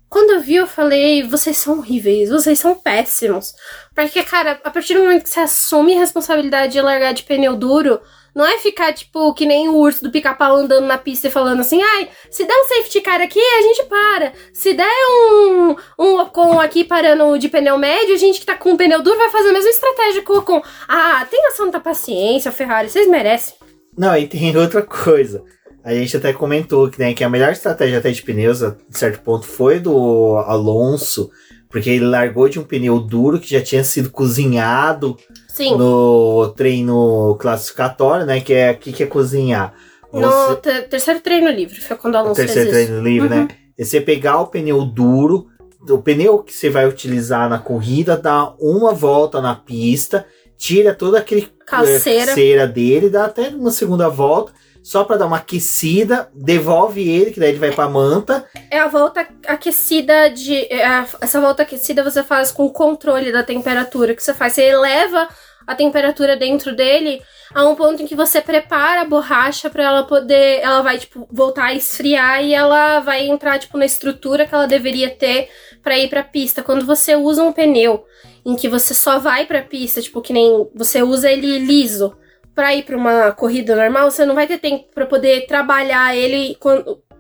Quando 0.10 0.32
eu 0.32 0.40
vi, 0.40 0.56
eu 0.56 0.66
falei, 0.66 1.22
vocês 1.22 1.58
são 1.58 1.78
horríveis, 1.78 2.32
vocês 2.32 2.58
são 2.58 2.74
péssimos. 2.74 3.54
Porque, 3.94 4.24
cara, 4.24 4.60
a 4.64 4.72
partir 4.72 4.96
do 4.96 5.02
momento 5.02 5.26
que 5.26 5.30
você 5.30 5.42
assume 5.42 5.94
responsabilidade 5.94 6.74
de 6.74 6.82
largar 6.82 7.14
de 7.14 7.22
pneu 7.22 7.56
duro, 7.56 8.02
não 8.36 8.46
é 8.46 8.58
ficar, 8.58 8.92
tipo, 8.94 9.34
que 9.34 9.46
nem 9.46 9.70
o 9.70 9.78
urso 9.78 10.04
do 10.04 10.12
pica-pau 10.12 10.58
andando 10.58 10.86
na 10.86 10.98
pista 10.98 11.28
e 11.28 11.32
falando 11.32 11.62
assim, 11.62 11.82
ai, 11.82 12.10
se 12.30 12.44
der 12.44 12.54
um 12.54 12.66
safety 12.66 13.00
car 13.00 13.22
aqui, 13.22 13.40
a 13.40 13.62
gente 13.62 13.84
para. 13.86 14.34
Se 14.52 14.74
der 14.74 14.86
um, 15.10 15.76
um 15.98 16.20
Ocon 16.20 16.60
aqui 16.60 16.84
parando 16.84 17.40
de 17.40 17.48
pneu 17.48 17.78
médio, 17.78 18.14
a 18.14 18.18
gente 18.18 18.42
que 18.42 18.46
tá 18.46 18.58
com 18.58 18.74
o 18.74 18.78
pneu 18.78 19.02
duro 19.02 19.18
vai 19.18 19.30
fazer 19.30 19.50
a 19.50 19.54
mesma 19.54 19.70
estratégia 19.70 20.22
com 20.22 20.34
o 20.34 20.38
Ocon. 20.40 20.62
Ah, 20.86 21.26
tenha 21.32 21.52
santa 21.52 21.80
paciência, 21.80 22.52
Ferrari, 22.52 22.90
vocês 22.90 23.08
merecem. 23.08 23.56
Não, 23.98 24.18
e 24.18 24.28
tem 24.28 24.56
outra 24.58 24.82
coisa. 24.82 25.42
A 25.82 25.94
gente 25.94 26.18
até 26.18 26.34
comentou 26.34 26.90
que, 26.90 27.00
né, 27.00 27.14
que 27.14 27.24
a 27.24 27.30
melhor 27.30 27.52
estratégia 27.52 28.00
até 28.00 28.12
de 28.12 28.22
pneus, 28.22 28.62
a 28.62 28.76
certo 28.90 29.22
ponto, 29.22 29.46
foi 29.46 29.80
do 29.80 30.36
Alonso, 30.46 31.30
porque 31.76 31.90
ele 31.90 32.06
largou 32.06 32.48
de 32.48 32.58
um 32.58 32.64
pneu 32.64 32.98
duro 33.02 33.38
que 33.38 33.50
já 33.52 33.62
tinha 33.62 33.84
sido 33.84 34.10
cozinhado 34.10 35.18
Sim. 35.50 35.76
no 35.78 36.54
treino 36.56 37.36
classificatório, 37.38 38.26
né? 38.26 38.40
Que 38.40 38.54
é 38.54 38.70
aqui 38.70 38.94
que 38.94 39.04
é 39.04 39.06
cozinhar. 39.06 39.74
No 40.14 40.56
ter 40.56 40.88
terceiro 40.88 41.20
treino 41.20 41.50
livre, 41.52 41.82
foi 41.82 41.98
quando 41.98 42.14
o 42.16 42.18
Alonso 42.18 42.36
terceiro 42.36 42.72
fez 42.72 42.86
treino 42.88 43.04
livre, 43.04 43.28
Uhum. 43.28 43.36
né? 43.42 43.48
É 43.78 43.84
você 43.84 44.00
pegar 44.00 44.40
o 44.40 44.48
pneu 44.48 44.86
duro, 44.86 45.48
o 45.90 45.98
pneu 45.98 46.40
que 46.40 46.54
você 46.54 46.70
vai 46.70 46.88
utilizar 46.88 47.50
na 47.50 47.60
corrida, 47.60 48.16
dá 48.16 48.54
uma 48.58 48.94
volta 48.94 49.42
na 49.42 49.54
pista, 49.54 50.26
tira 50.58 50.94
toda 50.94 51.18
aquele 51.18 51.50
Calceira. 51.68 52.32
eh, 52.32 52.36
cera 52.36 52.66
dele, 52.66 53.10
dá 53.10 53.26
até 53.26 53.50
uma 53.50 53.72
segunda 53.72 54.08
volta, 54.08 54.54
só 54.86 55.04
para 55.04 55.18
dar 55.18 55.26
uma 55.26 55.38
aquecida, 55.38 56.30
devolve 56.32 57.10
ele, 57.10 57.32
que 57.32 57.40
daí 57.40 57.50
ele 57.50 57.58
vai 57.58 57.72
pra 57.72 57.90
manta. 57.90 58.48
É 58.70 58.78
a 58.78 58.88
volta 58.88 59.28
aquecida 59.48 60.30
de. 60.30 60.58
é 60.72 61.04
essa 61.22 61.42
volta 61.42 61.64
aquecida 61.64 62.04
você 62.04 62.22
faz 62.22 62.52
com 62.52 62.68
o 62.68 62.72
controle 62.72 63.32
da 63.32 63.42
temperatura 63.42 64.14
que 64.14 64.22
você 64.22 64.32
faz. 64.32 64.54
Você 64.54 64.62
eleva 64.62 65.28
a 65.66 65.74
temperatura 65.74 66.38
dentro 66.38 66.76
dele 66.76 67.20
a 67.52 67.68
um 67.68 67.74
ponto 67.74 68.04
em 68.04 68.06
que 68.06 68.14
você 68.14 68.40
prepara 68.40 69.02
a 69.02 69.06
borracha 69.06 69.72
para 69.72 69.86
ela 69.86 70.04
poder. 70.04 70.60
Ela 70.62 70.84
vai, 70.84 71.00
tipo, 71.00 71.28
voltar 71.32 71.66
a 71.66 71.74
esfriar 71.74 72.44
e 72.44 72.54
ela 72.54 73.00
vai 73.00 73.28
entrar, 73.28 73.58
tipo, 73.58 73.80
na 73.80 73.88
estrutura 73.88 74.46
que 74.46 74.54
ela 74.54 74.68
deveria 74.68 75.10
ter 75.10 75.50
para 75.82 75.98
ir 75.98 76.12
pra 76.12 76.22
pista. 76.22 76.62
Quando 76.62 76.86
você 76.86 77.16
usa 77.16 77.42
um 77.42 77.52
pneu 77.52 78.06
em 78.46 78.56
que 78.56 78.70
você 78.70 78.94
só 78.94 79.18
vai 79.18 79.48
pra 79.48 79.64
pista, 79.64 80.00
tipo, 80.00 80.22
que 80.22 80.32
nem 80.32 80.70
você 80.76 81.02
usa 81.02 81.32
ele 81.32 81.58
liso. 81.58 82.16
Pra 82.56 82.74
ir 82.74 82.84
pra 82.84 82.96
uma 82.96 83.34
corrida 83.34 83.76
normal, 83.76 84.10
você 84.10 84.26
não 84.26 84.34
vai 84.34 84.48
ter 84.48 84.58
tempo 84.58 84.86
pra 84.94 85.06
poder 85.06 85.46
trabalhar 85.46 86.16
ele 86.16 86.58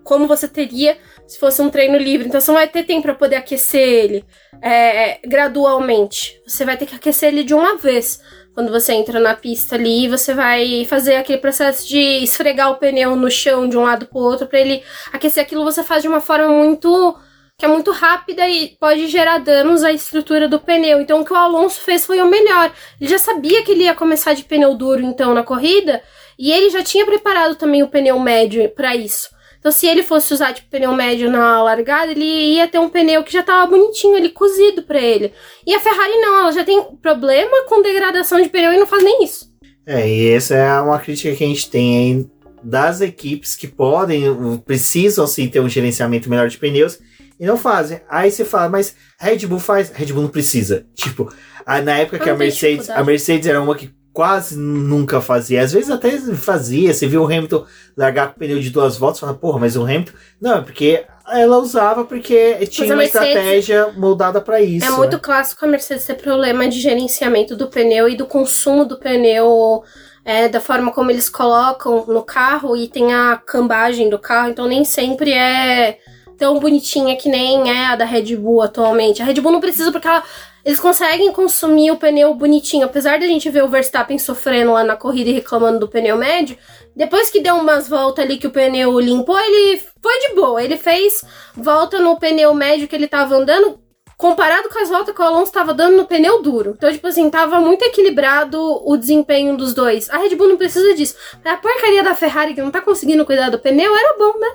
como 0.01 0.27
você 0.27 0.47
teria 0.47 0.97
se 1.27 1.37
fosse 1.37 1.61
um 1.61 1.69
treino 1.69 1.97
livre. 1.97 2.27
Então 2.27 2.39
você 2.39 2.51
não 2.51 2.57
vai 2.57 2.67
ter 2.67 2.83
tempo 2.83 3.01
para 3.01 3.15
poder 3.15 3.35
aquecer 3.35 3.81
ele 3.81 4.25
é, 4.61 5.19
gradualmente. 5.27 6.41
Você 6.47 6.63
vai 6.63 6.77
ter 6.77 6.85
que 6.85 6.95
aquecer 6.95 7.29
ele 7.29 7.43
de 7.43 7.53
uma 7.53 7.75
vez. 7.75 8.21
Quando 8.53 8.71
você 8.71 8.93
entra 8.93 9.19
na 9.19 9.35
pista 9.35 9.75
ali, 9.75 10.07
você 10.07 10.33
vai 10.33 10.85
fazer 10.85 11.17
aquele 11.17 11.39
processo 11.39 11.85
de 11.85 11.99
esfregar 11.99 12.71
o 12.71 12.77
pneu 12.77 13.13
no 13.17 13.29
chão 13.29 13.67
de 13.67 13.77
um 13.77 13.83
lado 13.83 14.05
pro 14.05 14.19
outro 14.19 14.47
para 14.47 14.61
ele 14.61 14.81
aquecer 15.11 15.43
aquilo. 15.43 15.65
Você 15.65 15.83
faz 15.83 16.01
de 16.01 16.07
uma 16.07 16.21
forma 16.21 16.47
muito 16.47 17.17
que 17.57 17.65
é 17.65 17.67
muito 17.67 17.91
rápida 17.91 18.47
e 18.49 18.75
pode 18.79 19.07
gerar 19.07 19.37
danos 19.37 19.83
à 19.83 19.91
estrutura 19.91 20.47
do 20.47 20.59
pneu. 20.59 20.99
Então 20.99 21.21
o 21.21 21.25
que 21.25 21.31
o 21.31 21.37
Alonso 21.37 21.79
fez 21.79 22.05
foi 22.05 22.21
o 22.21 22.29
melhor. 22.29 22.71
Ele 22.99 23.09
já 23.09 23.17
sabia 23.17 23.63
que 23.63 23.71
ele 23.71 23.83
ia 23.83 23.95
começar 23.95 24.33
de 24.33 24.43
pneu 24.43 24.75
duro 24.75 25.01
então 25.01 25.33
na 25.33 25.43
corrida 25.43 26.01
e 26.37 26.51
ele 26.51 26.69
já 26.69 26.83
tinha 26.83 27.05
preparado 27.05 27.55
também 27.55 27.81
o 27.81 27.87
pneu 27.87 28.19
médio 28.19 28.69
para 28.71 28.95
isso. 28.95 29.33
Então, 29.57 29.71
se 29.71 29.87
ele 29.87 30.03
fosse 30.03 30.31
usar 30.31 30.53
tipo 30.53 30.69
pneu 30.69 30.93
médio 30.93 31.27
na 31.27 31.63
largada, 31.63 32.11
ele 32.11 32.23
ia 32.23 32.67
ter 32.67 32.77
um 32.77 32.87
pneu 32.87 33.23
que 33.23 33.33
já 33.33 33.41
tava 33.41 33.65
bonitinho 33.65 34.15
ali, 34.15 34.29
cozido 34.29 34.83
pra 34.83 34.99
ele. 34.99 35.33
E 35.65 35.73
a 35.73 35.79
Ferrari 35.79 36.17
não, 36.17 36.39
ela 36.41 36.51
já 36.51 36.63
tem 36.63 36.83
problema 37.01 37.63
com 37.67 37.81
degradação 37.81 38.39
de 38.39 38.49
pneu 38.49 38.73
e 38.73 38.77
não 38.77 38.85
faz 38.85 39.03
nem 39.03 39.23
isso. 39.23 39.51
É, 39.87 40.07
e 40.07 40.29
essa 40.29 40.53
é 40.53 40.81
uma 40.81 40.99
crítica 40.99 41.35
que 41.35 41.43
a 41.43 41.47
gente 41.47 41.67
tem 41.67 41.97
aí 41.97 42.27
das 42.61 43.01
equipes 43.01 43.55
que 43.55 43.67
podem, 43.67 44.23
precisam 44.63 45.25
sim 45.25 45.47
ter 45.47 45.61
um 45.61 45.69
gerenciamento 45.69 46.29
melhor 46.29 46.47
de 46.47 46.59
pneus 46.59 46.99
e 47.39 47.45
não 47.45 47.57
fazem. 47.57 48.01
Aí 48.09 48.31
você 48.31 48.45
fala, 48.45 48.69
mas 48.69 48.95
a 49.19 49.25
Red 49.25 49.45
Bull 49.47 49.59
faz, 49.59 49.91
a 49.93 49.97
Red 49.97 50.07
Bull 50.13 50.23
não 50.23 50.29
precisa. 50.29 50.85
Tipo, 50.95 51.31
a- 51.65 51.81
na 51.81 51.97
época 51.97 52.19
que 52.19 52.25
Não 52.25 52.33
a 52.35 52.37
tem 52.37 52.47
Mercedes, 52.47 52.89
a 52.89 53.03
Mercedes 53.03 53.47
era 53.47 53.61
uma 53.61 53.75
que 53.75 53.93
quase 54.13 54.57
nunca 54.57 55.19
fazia. 55.19 55.61
Às 55.61 55.73
vezes 55.73 55.89
até 55.89 56.11
fazia. 56.35 56.93
Você 56.93 57.05
viu 57.05 57.21
o 57.21 57.25
Hamilton 57.25 57.65
largar 57.97 58.27
com 58.29 58.35
o 58.37 58.39
pneu 58.39 58.59
de 58.59 58.69
duas 58.69 58.95
voltas 58.97 59.17
e 59.17 59.21
fala, 59.21 59.33
porra, 59.33 59.59
mas 59.59 59.75
o 59.75 59.83
Hamilton. 59.83 60.13
Não, 60.41 60.57
é 60.57 60.61
porque 60.61 61.03
ela 61.27 61.57
usava 61.57 62.05
porque 62.05 62.65
tinha 62.67 62.87
a 62.87 62.91
uma 62.91 62.97
Mercedes- 62.97 63.27
estratégia 63.27 63.91
moldada 63.97 64.39
pra 64.39 64.61
isso. 64.61 64.85
é 64.85 64.89
muito 64.91 65.13
né? 65.13 65.19
clássico 65.21 65.65
a 65.65 65.67
Mercedes 65.67 66.05
ter 66.05 66.13
problema 66.15 66.67
de 66.69 66.79
gerenciamento 66.79 67.55
do 67.57 67.67
pneu 67.67 68.07
e 68.07 68.15
do 68.15 68.25
consumo 68.25 68.85
do 68.85 68.97
pneu. 68.97 69.83
é, 70.27 70.49
da 70.49 70.59
forma 70.59 70.91
como 70.91 71.11
eles 71.11 71.29
colocam 71.29 72.03
no 72.07 72.23
carro 72.23 72.75
e 72.75 72.87
tem 72.87 73.13
a 73.13 73.37
cambagem 73.45 74.09
do 74.09 74.17
carro, 74.17 74.49
então 74.49 74.67
nem 74.67 74.83
sempre 74.83 75.31
é 75.31 75.99
tão 76.37 76.59
bonitinha 76.59 77.15
que 77.15 77.29
nem 77.29 77.69
é 77.69 77.85
a 77.87 77.95
da 77.95 78.05
Red 78.05 78.35
Bull 78.35 78.61
atualmente. 78.61 79.21
A 79.21 79.25
Red 79.25 79.41
Bull 79.41 79.51
não 79.51 79.61
precisa 79.61 79.91
porque 79.91 80.07
ela- 80.07 80.23
eles 80.63 80.79
conseguem 80.79 81.31
consumir 81.31 81.91
o 81.91 81.97
pneu 81.97 82.33
bonitinho. 82.33 82.85
Apesar 82.85 83.19
da 83.19 83.25
gente 83.27 83.49
ver 83.49 83.63
o 83.63 83.69
Verstappen 83.69 84.17
sofrendo 84.17 84.73
lá 84.73 84.83
na 84.83 84.95
corrida 84.95 85.29
e 85.29 85.33
reclamando 85.33 85.79
do 85.79 85.87
pneu 85.87 86.17
médio, 86.17 86.57
depois 86.95 87.29
que 87.29 87.39
deu 87.39 87.55
umas 87.55 87.87
voltas 87.87 88.25
ali 88.25 88.37
que 88.37 88.47
o 88.47 88.51
pneu 88.51 88.99
limpou, 88.99 89.39
ele 89.39 89.81
foi 90.01 90.19
de 90.27 90.35
boa. 90.35 90.63
Ele 90.63 90.77
fez 90.77 91.23
volta 91.55 91.99
no 91.99 92.17
pneu 92.17 92.53
médio 92.53 92.87
que 92.87 92.95
ele 92.95 93.07
tava 93.07 93.35
andando, 93.35 93.79
comparado 94.17 94.69
com 94.69 94.79
as 94.79 94.89
voltas 94.89 95.13
que 95.13 95.21
o 95.21 95.25
Alonso 95.25 95.51
tava 95.51 95.73
dando 95.73 95.97
no 95.97 96.05
pneu 96.05 96.41
duro. 96.41 96.73
Então, 96.77 96.91
tipo 96.91 97.05
assim, 97.05 97.29
tava 97.29 97.59
muito 97.59 97.83
equilibrado 97.83 98.59
o 98.59 98.95
desempenho 98.97 99.57
dos 99.57 99.73
dois. 99.73 100.09
A 100.09 100.17
Red 100.17 100.35
Bull 100.35 100.47
não 100.49 100.57
precisa 100.57 100.95
disso. 100.95 101.15
A 101.43 101.57
porcaria 101.57 102.01
da 102.01 102.15
Ferrari 102.15 102.53
que 102.53 102.61
não 102.61 102.71
tá 102.71 102.81
conseguindo 102.81 103.25
cuidar 103.25 103.49
do 103.49 103.59
pneu 103.59 103.95
era 103.95 104.17
bom, 104.17 104.39
né? 104.39 104.47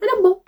Era 0.00 0.22
bom. 0.22 0.40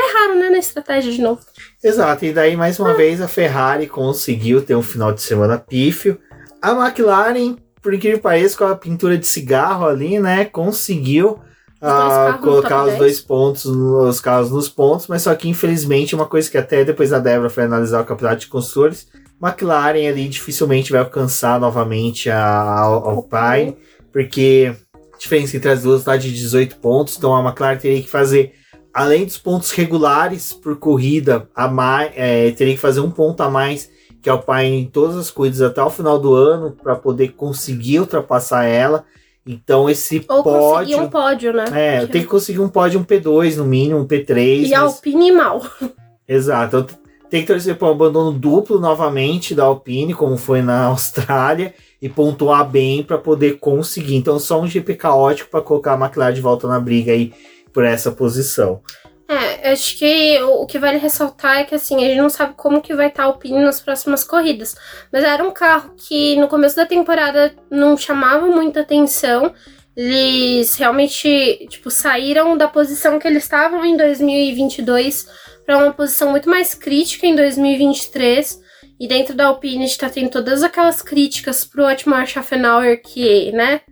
Raro, 0.00 0.38
né, 0.38 0.50
na 0.50 0.58
estratégia 0.58 1.12
de 1.12 1.20
novo. 1.20 1.40
Exato, 1.82 2.24
e 2.24 2.32
daí 2.32 2.56
mais 2.56 2.78
uma 2.78 2.94
vez 2.94 3.20
a 3.20 3.28
Ferrari 3.28 3.86
conseguiu 3.86 4.62
ter 4.62 4.74
um 4.74 4.82
final 4.82 5.12
de 5.12 5.22
semana 5.22 5.58
pífio. 5.58 6.18
A 6.60 6.72
McLaren, 6.72 7.56
por 7.80 7.94
incrível 7.94 8.18
que 8.18 8.22
pareça, 8.22 8.56
com 8.56 8.64
a 8.64 8.76
pintura 8.76 9.16
de 9.16 9.26
cigarro 9.26 9.86
ali, 9.86 10.18
né, 10.18 10.44
conseguiu 10.44 11.38
ah, 11.80 12.38
colocar 12.42 12.82
os 12.82 12.88
10. 12.88 12.98
dois 12.98 13.20
pontos, 13.20 13.64
os 13.66 14.20
carros 14.20 14.50
nos 14.50 14.68
pontos, 14.68 15.06
mas 15.06 15.22
só 15.22 15.34
que 15.34 15.48
infelizmente 15.48 16.14
uma 16.14 16.26
coisa 16.26 16.50
que 16.50 16.58
até 16.58 16.84
depois 16.84 17.12
a 17.12 17.18
Débora 17.18 17.50
foi 17.50 17.64
analisar 17.64 18.00
o 18.00 18.04
campeonato 18.04 18.40
de 18.40 18.46
construtores, 18.46 19.06
McLaren 19.42 20.08
ali 20.08 20.28
dificilmente 20.28 20.90
vai 20.90 21.00
alcançar 21.00 21.60
novamente 21.60 22.30
a, 22.30 22.40
a 22.40 22.80
Alpine, 22.80 23.76
porque 24.10 24.74
a 25.14 25.18
diferença 25.18 25.56
entre 25.56 25.70
as 25.70 25.82
duas 25.82 26.00
está 26.00 26.16
de 26.16 26.32
18 26.32 26.76
pontos, 26.76 27.16
então 27.16 27.36
a 27.36 27.44
McLaren 27.44 27.76
teria 27.76 28.02
que 28.02 28.08
fazer 28.08 28.54
além 28.96 29.26
dos 29.26 29.36
pontos 29.36 29.70
regulares 29.72 30.54
por 30.54 30.78
corrida, 30.78 31.46
a 31.54 31.68
mais, 31.68 32.10
é, 32.16 32.50
teria 32.52 32.72
que 32.72 32.80
fazer 32.80 33.00
um 33.00 33.10
ponto 33.10 33.42
a 33.42 33.50
mais 33.50 33.90
que 34.22 34.30
a 34.30 34.32
Alpine 34.32 34.80
em 34.80 34.84
todas 34.86 35.16
as 35.18 35.30
corridas 35.30 35.60
até 35.60 35.82
o 35.82 35.90
final 35.90 36.18
do 36.18 36.34
ano 36.34 36.74
para 36.82 36.96
poder 36.96 37.32
conseguir 37.32 38.00
ultrapassar 38.00 38.64
ela. 38.64 39.04
Então 39.46 39.90
esse 39.90 40.24
Ou 40.26 40.42
conseguir 40.42 40.94
pódio, 40.94 41.02
um 41.02 41.08
pódio, 41.10 41.52
né? 41.52 41.64
é, 41.74 42.06
tem 42.06 42.22
que 42.22 42.26
conseguir 42.26 42.60
um 42.60 42.70
pódio 42.70 42.98
um 42.98 43.04
P2 43.04 43.56
no 43.56 43.66
mínimo, 43.66 44.00
um 44.00 44.06
P3. 44.06 44.66
E 44.66 44.74
a 44.74 44.80
mas- 44.80 44.94
Alpine 44.94 45.30
mal. 45.30 45.60
Exato. 46.26 46.86
Tem 47.28 47.42
que 47.42 47.48
torcer 47.48 47.76
para 47.76 47.88
um 47.88 47.90
abandono 47.90 48.32
duplo 48.32 48.80
novamente 48.80 49.54
da 49.54 49.64
Alpine, 49.64 50.14
como 50.14 50.38
foi 50.38 50.62
na 50.62 50.86
Austrália, 50.88 51.74
e 52.00 52.08
pontuar 52.08 52.66
bem 52.66 53.02
para 53.02 53.18
poder 53.18 53.58
conseguir. 53.58 54.16
Então, 54.16 54.38
só 54.38 54.58
um 54.60 54.66
GP 54.66 54.94
caótico 54.94 55.50
para 55.50 55.60
colocar 55.60 55.92
a 55.92 55.98
McLaren 56.02 56.32
de 56.32 56.40
volta 56.40 56.66
na 56.66 56.80
briga 56.80 57.12
aí 57.12 57.32
por 57.76 57.84
essa 57.84 58.10
posição. 58.10 58.80
É, 59.28 59.72
acho 59.72 59.98
que 59.98 60.42
o, 60.42 60.62
o 60.62 60.66
que 60.66 60.78
vale 60.78 60.96
ressaltar 60.96 61.58
é 61.58 61.64
que 61.64 61.74
assim, 61.74 61.96
a 61.96 62.08
gente 62.08 62.16
não 62.16 62.30
sabe 62.30 62.54
como 62.56 62.80
que 62.80 62.94
vai 62.94 63.08
estar 63.08 63.24
a 63.24 63.26
Alpine 63.26 63.58
nas 63.58 63.80
próximas 63.80 64.24
corridas. 64.24 64.74
Mas 65.12 65.22
era 65.22 65.44
um 65.44 65.50
carro 65.50 65.92
que 65.94 66.36
no 66.36 66.48
começo 66.48 66.74
da 66.74 66.86
temporada 66.86 67.54
não 67.70 67.94
chamava 67.94 68.46
muita 68.46 68.80
atenção. 68.80 69.52
Eles 69.94 70.74
realmente, 70.76 71.66
tipo, 71.68 71.90
saíram 71.90 72.56
da 72.56 72.66
posição 72.66 73.18
que 73.18 73.28
eles 73.28 73.42
estavam 73.42 73.84
em 73.84 73.94
2022 73.94 75.26
para 75.66 75.76
uma 75.76 75.92
posição 75.92 76.30
muito 76.30 76.48
mais 76.48 76.72
crítica 76.72 77.26
em 77.26 77.36
2023. 77.36 78.58
E 78.98 79.06
dentro 79.06 79.34
da 79.34 79.48
Alpine 79.48 79.84
a 79.84 79.86
gente 79.86 79.98
tá 79.98 80.08
tendo 80.08 80.30
todas 80.30 80.62
aquelas 80.62 81.02
críticas 81.02 81.62
pro 81.62 81.84
Otmar 81.84 82.26
Schaffenauer 82.26 83.02
que, 83.02 83.52
né, 83.52 83.82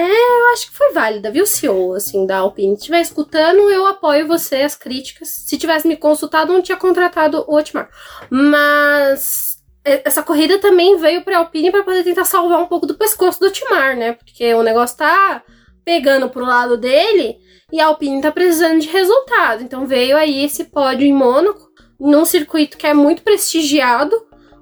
eu 0.00 0.52
acho 0.54 0.70
que 0.70 0.76
foi 0.76 0.92
válida, 0.92 1.30
viu, 1.30 1.44
CEO, 1.46 1.94
assim, 1.94 2.26
da 2.26 2.38
Alpine. 2.38 2.74
Se 2.74 2.80
estiver 2.80 3.00
escutando, 3.00 3.70
eu 3.70 3.86
apoio 3.86 4.26
você, 4.26 4.56
as 4.62 4.74
críticas. 4.74 5.28
Se 5.28 5.58
tivesse 5.58 5.86
me 5.86 5.96
consultado, 5.96 6.52
não 6.52 6.62
tinha 6.62 6.78
contratado 6.78 7.44
o 7.46 7.54
Otmar. 7.56 7.90
Mas 8.30 9.58
e- 9.86 10.02
essa 10.04 10.22
corrida 10.22 10.58
também 10.58 10.96
veio 10.96 11.22
pra 11.22 11.38
Alpine 11.38 11.70
para 11.70 11.82
poder 11.82 12.04
tentar 12.04 12.24
salvar 12.24 12.60
um 12.60 12.66
pouco 12.66 12.86
do 12.86 12.94
pescoço 12.94 13.40
do 13.40 13.46
Otmar, 13.46 13.96
né? 13.96 14.12
Porque 14.12 14.54
o 14.54 14.62
negócio 14.62 14.96
tá 14.96 15.42
pegando 15.84 16.28
pro 16.30 16.44
lado 16.44 16.76
dele 16.76 17.36
e 17.72 17.80
a 17.80 17.86
Alpine 17.86 18.22
tá 18.22 18.30
precisando 18.30 18.80
de 18.80 18.88
resultado. 18.88 19.62
Então 19.62 19.86
veio 19.86 20.16
aí 20.16 20.44
esse 20.44 20.64
pódio 20.64 21.06
em 21.06 21.12
Mônaco, 21.12 21.68
num 21.98 22.24
circuito 22.24 22.78
que 22.78 22.86
é 22.86 22.94
muito 22.94 23.22
prestigiado. 23.22 24.14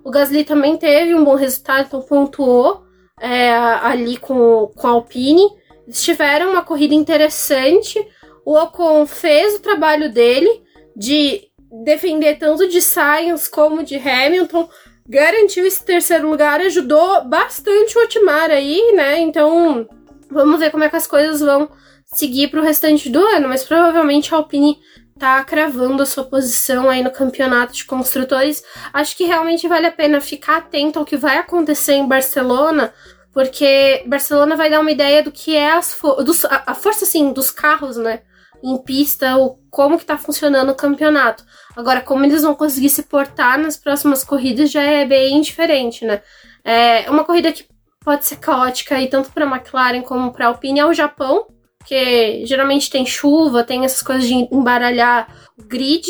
O 0.02 0.10
Gasly 0.10 0.44
também 0.44 0.76
teve 0.76 1.14
um 1.14 1.22
bom 1.24 1.34
resultado, 1.34 1.86
então 1.86 2.00
pontuou 2.00 2.82
é, 3.20 3.52
ali 3.52 4.16
com, 4.16 4.72
com 4.74 4.86
a 4.86 4.90
Alpine. 4.90 5.46
Eles 5.86 6.02
tiveram 6.02 6.50
uma 6.50 6.62
corrida 6.62 6.94
interessante. 6.94 8.04
O 8.44 8.56
Ocon 8.56 9.06
fez 9.06 9.56
o 9.56 9.60
trabalho 9.60 10.10
dele 10.12 10.62
de 10.96 11.48
defender 11.84 12.38
tanto 12.38 12.68
de 12.68 12.80
Sainz 12.80 13.46
como 13.46 13.84
de 13.84 13.96
Hamilton. 13.96 14.68
Garantiu 15.08 15.66
esse 15.66 15.84
terceiro 15.84 16.28
lugar, 16.28 16.60
ajudou 16.60 17.24
bastante 17.24 17.98
o 17.98 18.02
Otmar 18.02 18.50
aí, 18.50 18.92
né? 18.94 19.18
Então, 19.18 19.86
vamos 20.30 20.58
ver 20.58 20.70
como 20.70 20.84
é 20.84 20.88
que 20.88 20.96
as 20.96 21.06
coisas 21.06 21.40
vão 21.40 21.68
seguir 22.06 22.48
pro 22.48 22.62
restante 22.62 23.08
do 23.08 23.18
ano, 23.18 23.48
mas 23.48 23.62
provavelmente 23.62 24.32
a 24.32 24.38
Alpine 24.38 24.78
tá 25.20 25.44
cravando 25.44 26.02
a 26.02 26.06
sua 26.06 26.24
posição 26.24 26.88
aí 26.88 27.02
no 27.04 27.10
campeonato 27.10 27.74
de 27.74 27.84
construtores. 27.84 28.64
Acho 28.90 29.14
que 29.14 29.24
realmente 29.24 29.68
vale 29.68 29.86
a 29.86 29.92
pena 29.92 30.18
ficar 30.18 30.56
atento 30.56 30.98
ao 30.98 31.04
que 31.04 31.16
vai 31.16 31.36
acontecer 31.36 31.92
em 31.92 32.08
Barcelona, 32.08 32.92
porque 33.30 34.02
Barcelona 34.06 34.56
vai 34.56 34.70
dar 34.70 34.80
uma 34.80 34.90
ideia 34.90 35.22
do 35.22 35.30
que 35.30 35.54
é 35.54 35.72
as 35.72 35.96
dos, 36.24 36.46
a, 36.46 36.64
a, 36.68 36.74
força 36.74 37.04
assim 37.04 37.34
dos 37.34 37.50
carros, 37.50 37.98
né? 37.98 38.22
Em 38.62 38.78
pista, 38.78 39.36
o 39.36 39.58
como 39.70 39.98
que 39.98 40.06
tá 40.06 40.16
funcionando 40.16 40.70
o 40.70 40.74
campeonato. 40.74 41.44
Agora, 41.76 42.00
como 42.00 42.24
eles 42.24 42.42
vão 42.42 42.54
conseguir 42.54 42.88
se 42.88 43.02
portar 43.02 43.58
nas 43.58 43.76
próximas 43.76 44.24
corridas 44.24 44.70
já 44.70 44.82
é 44.82 45.04
bem 45.04 45.38
diferente, 45.42 46.04
né? 46.04 46.22
É 46.64 47.10
uma 47.10 47.24
corrida 47.24 47.52
que 47.52 47.66
pode 48.02 48.24
ser 48.24 48.36
caótica 48.36 48.98
e 48.98 49.08
tanto 49.08 49.30
para 49.30 49.44
McLaren 49.44 50.00
como 50.00 50.32
para 50.32 50.46
Alpine 50.46 50.80
é 50.80 50.86
o 50.86 50.94
Japão, 50.94 51.46
que 51.90 52.46
geralmente 52.46 52.88
tem 52.88 53.04
chuva, 53.04 53.64
tem 53.64 53.84
essas 53.84 54.00
coisas 54.00 54.24
de 54.24 54.34
embaralhar 54.54 55.26
o 55.58 55.64
grid. 55.64 56.06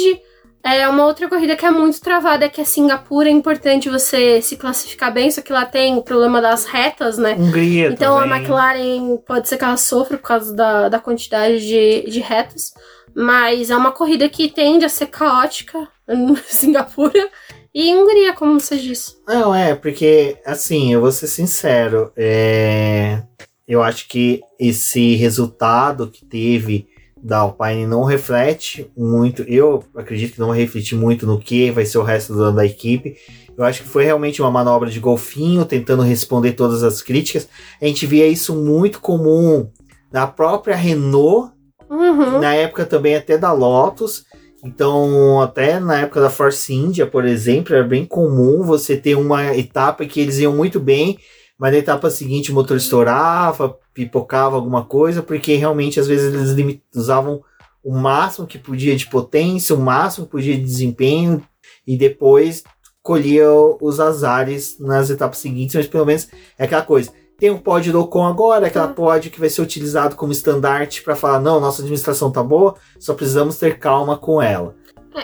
É 0.62 0.86
uma 0.86 1.06
outra 1.06 1.26
corrida 1.26 1.56
que 1.56 1.64
é 1.64 1.70
muito 1.70 2.02
travada, 2.02 2.50
que 2.50 2.60
é 2.60 2.64
Singapura. 2.64 3.30
É 3.30 3.32
importante 3.32 3.88
você 3.88 4.42
se 4.42 4.58
classificar 4.58 5.10
bem, 5.10 5.30
só 5.30 5.40
que 5.40 5.50
lá 5.50 5.64
tem 5.64 5.96
o 5.96 6.02
problema 6.02 6.38
das 6.38 6.66
retas, 6.66 7.16
né? 7.16 7.32
Hungria 7.32 7.88
então 7.88 8.18
também. 8.18 8.34
a 8.34 8.36
McLaren 8.36 9.16
pode 9.26 9.48
ser 9.48 9.56
que 9.56 9.64
ela 9.64 9.78
sofra 9.78 10.18
por 10.18 10.26
causa 10.26 10.54
da, 10.54 10.90
da 10.90 10.98
quantidade 10.98 11.66
de, 11.66 12.10
de 12.10 12.20
retas. 12.20 12.74
Mas 13.14 13.70
é 13.70 13.76
uma 13.76 13.90
corrida 13.90 14.28
que 14.28 14.50
tende 14.50 14.84
a 14.84 14.88
ser 14.90 15.06
caótica 15.06 15.88
em 16.06 16.36
Singapura. 16.44 17.26
E 17.74 17.94
Hungria, 17.94 18.34
como 18.34 18.60
você 18.60 18.76
disse. 18.76 19.16
Não, 19.26 19.54
é, 19.54 19.74
porque, 19.74 20.36
assim, 20.44 20.92
eu 20.92 21.00
vou 21.00 21.10
ser 21.10 21.28
sincero, 21.28 22.12
é... 22.14 23.22
eu 23.70 23.82
acho 23.82 24.08
que 24.08 24.40
esse 24.58 25.14
resultado 25.14 26.08
que 26.08 26.24
teve 26.24 26.88
da 27.22 27.38
Alpine 27.38 27.86
não 27.86 28.02
reflete 28.04 28.90
muito, 28.96 29.42
eu 29.42 29.84
acredito 29.94 30.34
que 30.34 30.40
não 30.40 30.50
reflete 30.50 30.94
muito 30.94 31.26
no 31.26 31.38
que 31.38 31.70
vai 31.70 31.84
ser 31.86 31.98
o 31.98 32.02
resto 32.02 32.34
do 32.34 32.42
ano 32.42 32.56
da 32.56 32.66
equipe. 32.66 33.14
Eu 33.56 33.64
acho 33.64 33.82
que 33.82 33.88
foi 33.88 34.04
realmente 34.04 34.40
uma 34.40 34.50
manobra 34.50 34.90
de 34.90 34.98
golfinho, 34.98 35.64
tentando 35.64 36.02
responder 36.02 36.52
todas 36.52 36.82
as 36.82 37.02
críticas. 37.02 37.48
A 37.80 37.84
gente 37.86 38.06
via 38.06 38.26
isso 38.26 38.54
muito 38.56 39.00
comum 39.00 39.68
na 40.10 40.26
própria 40.26 40.74
Renault, 40.74 41.52
Uhum. 41.90 42.40
na 42.40 42.54
época 42.54 42.86
também 42.86 43.16
até 43.16 43.36
da 43.36 43.52
Lotus. 43.52 44.24
Então, 44.64 45.40
até 45.40 45.80
na 45.80 46.00
época 46.02 46.20
da 46.20 46.30
Force 46.30 46.72
India, 46.72 47.06
por 47.06 47.24
exemplo, 47.24 47.74
era 47.74 47.82
bem 47.84 48.04
comum 48.04 48.62
você 48.62 48.96
ter 48.96 49.16
uma 49.16 49.56
etapa 49.56 50.04
que 50.06 50.20
eles 50.20 50.38
iam 50.38 50.54
muito 50.54 50.78
bem, 50.78 51.18
mas 51.61 51.72
na 51.72 51.78
etapa 51.78 52.08
seguinte 52.08 52.50
o 52.50 52.54
motor 52.54 52.78
estourava, 52.78 53.78
pipocava 53.92 54.56
alguma 54.56 54.82
coisa, 54.82 55.22
porque 55.22 55.56
realmente 55.56 56.00
às 56.00 56.06
vezes 56.06 56.32
eles 56.58 56.80
usavam 56.94 57.42
o 57.84 57.94
máximo 57.94 58.46
que 58.46 58.58
podia 58.58 58.96
de 58.96 59.06
potência, 59.06 59.76
o 59.76 59.78
máximo 59.78 60.24
que 60.24 60.32
podia 60.32 60.56
de 60.56 60.62
desempenho, 60.62 61.42
e 61.86 61.98
depois 61.98 62.64
colhiam 63.02 63.76
os 63.78 64.00
azares 64.00 64.78
nas 64.80 65.11
etapas 65.11 65.38
seguintes, 65.38 65.74
mas 65.74 65.86
pelo 65.86 66.06
menos 66.06 66.28
é 66.58 66.64
aquela 66.64 66.82
coisa. 66.82 67.12
Tem 67.38 67.50
um 67.50 67.58
pódio 67.58 67.92
do 67.92 68.00
Ocon 68.00 68.24
agora, 68.24 68.66
aquela 68.66 68.88
Tá. 68.88 68.94
pódio 68.94 69.30
que 69.30 69.40
vai 69.40 69.50
ser 69.50 69.61
utilizado 69.61 70.16
como 70.16 70.32
estandarte 70.32 71.02
para 71.02 71.16
falar, 71.16 71.40
não, 71.40 71.61
nossa 71.61 71.82
administração 71.82 72.30
tá 72.30 72.42
boa, 72.42 72.74
só 72.98 73.12
precisamos 73.12 73.58
ter 73.58 73.78
calma 73.78 74.16
com 74.16 74.40
ela. 74.40 74.74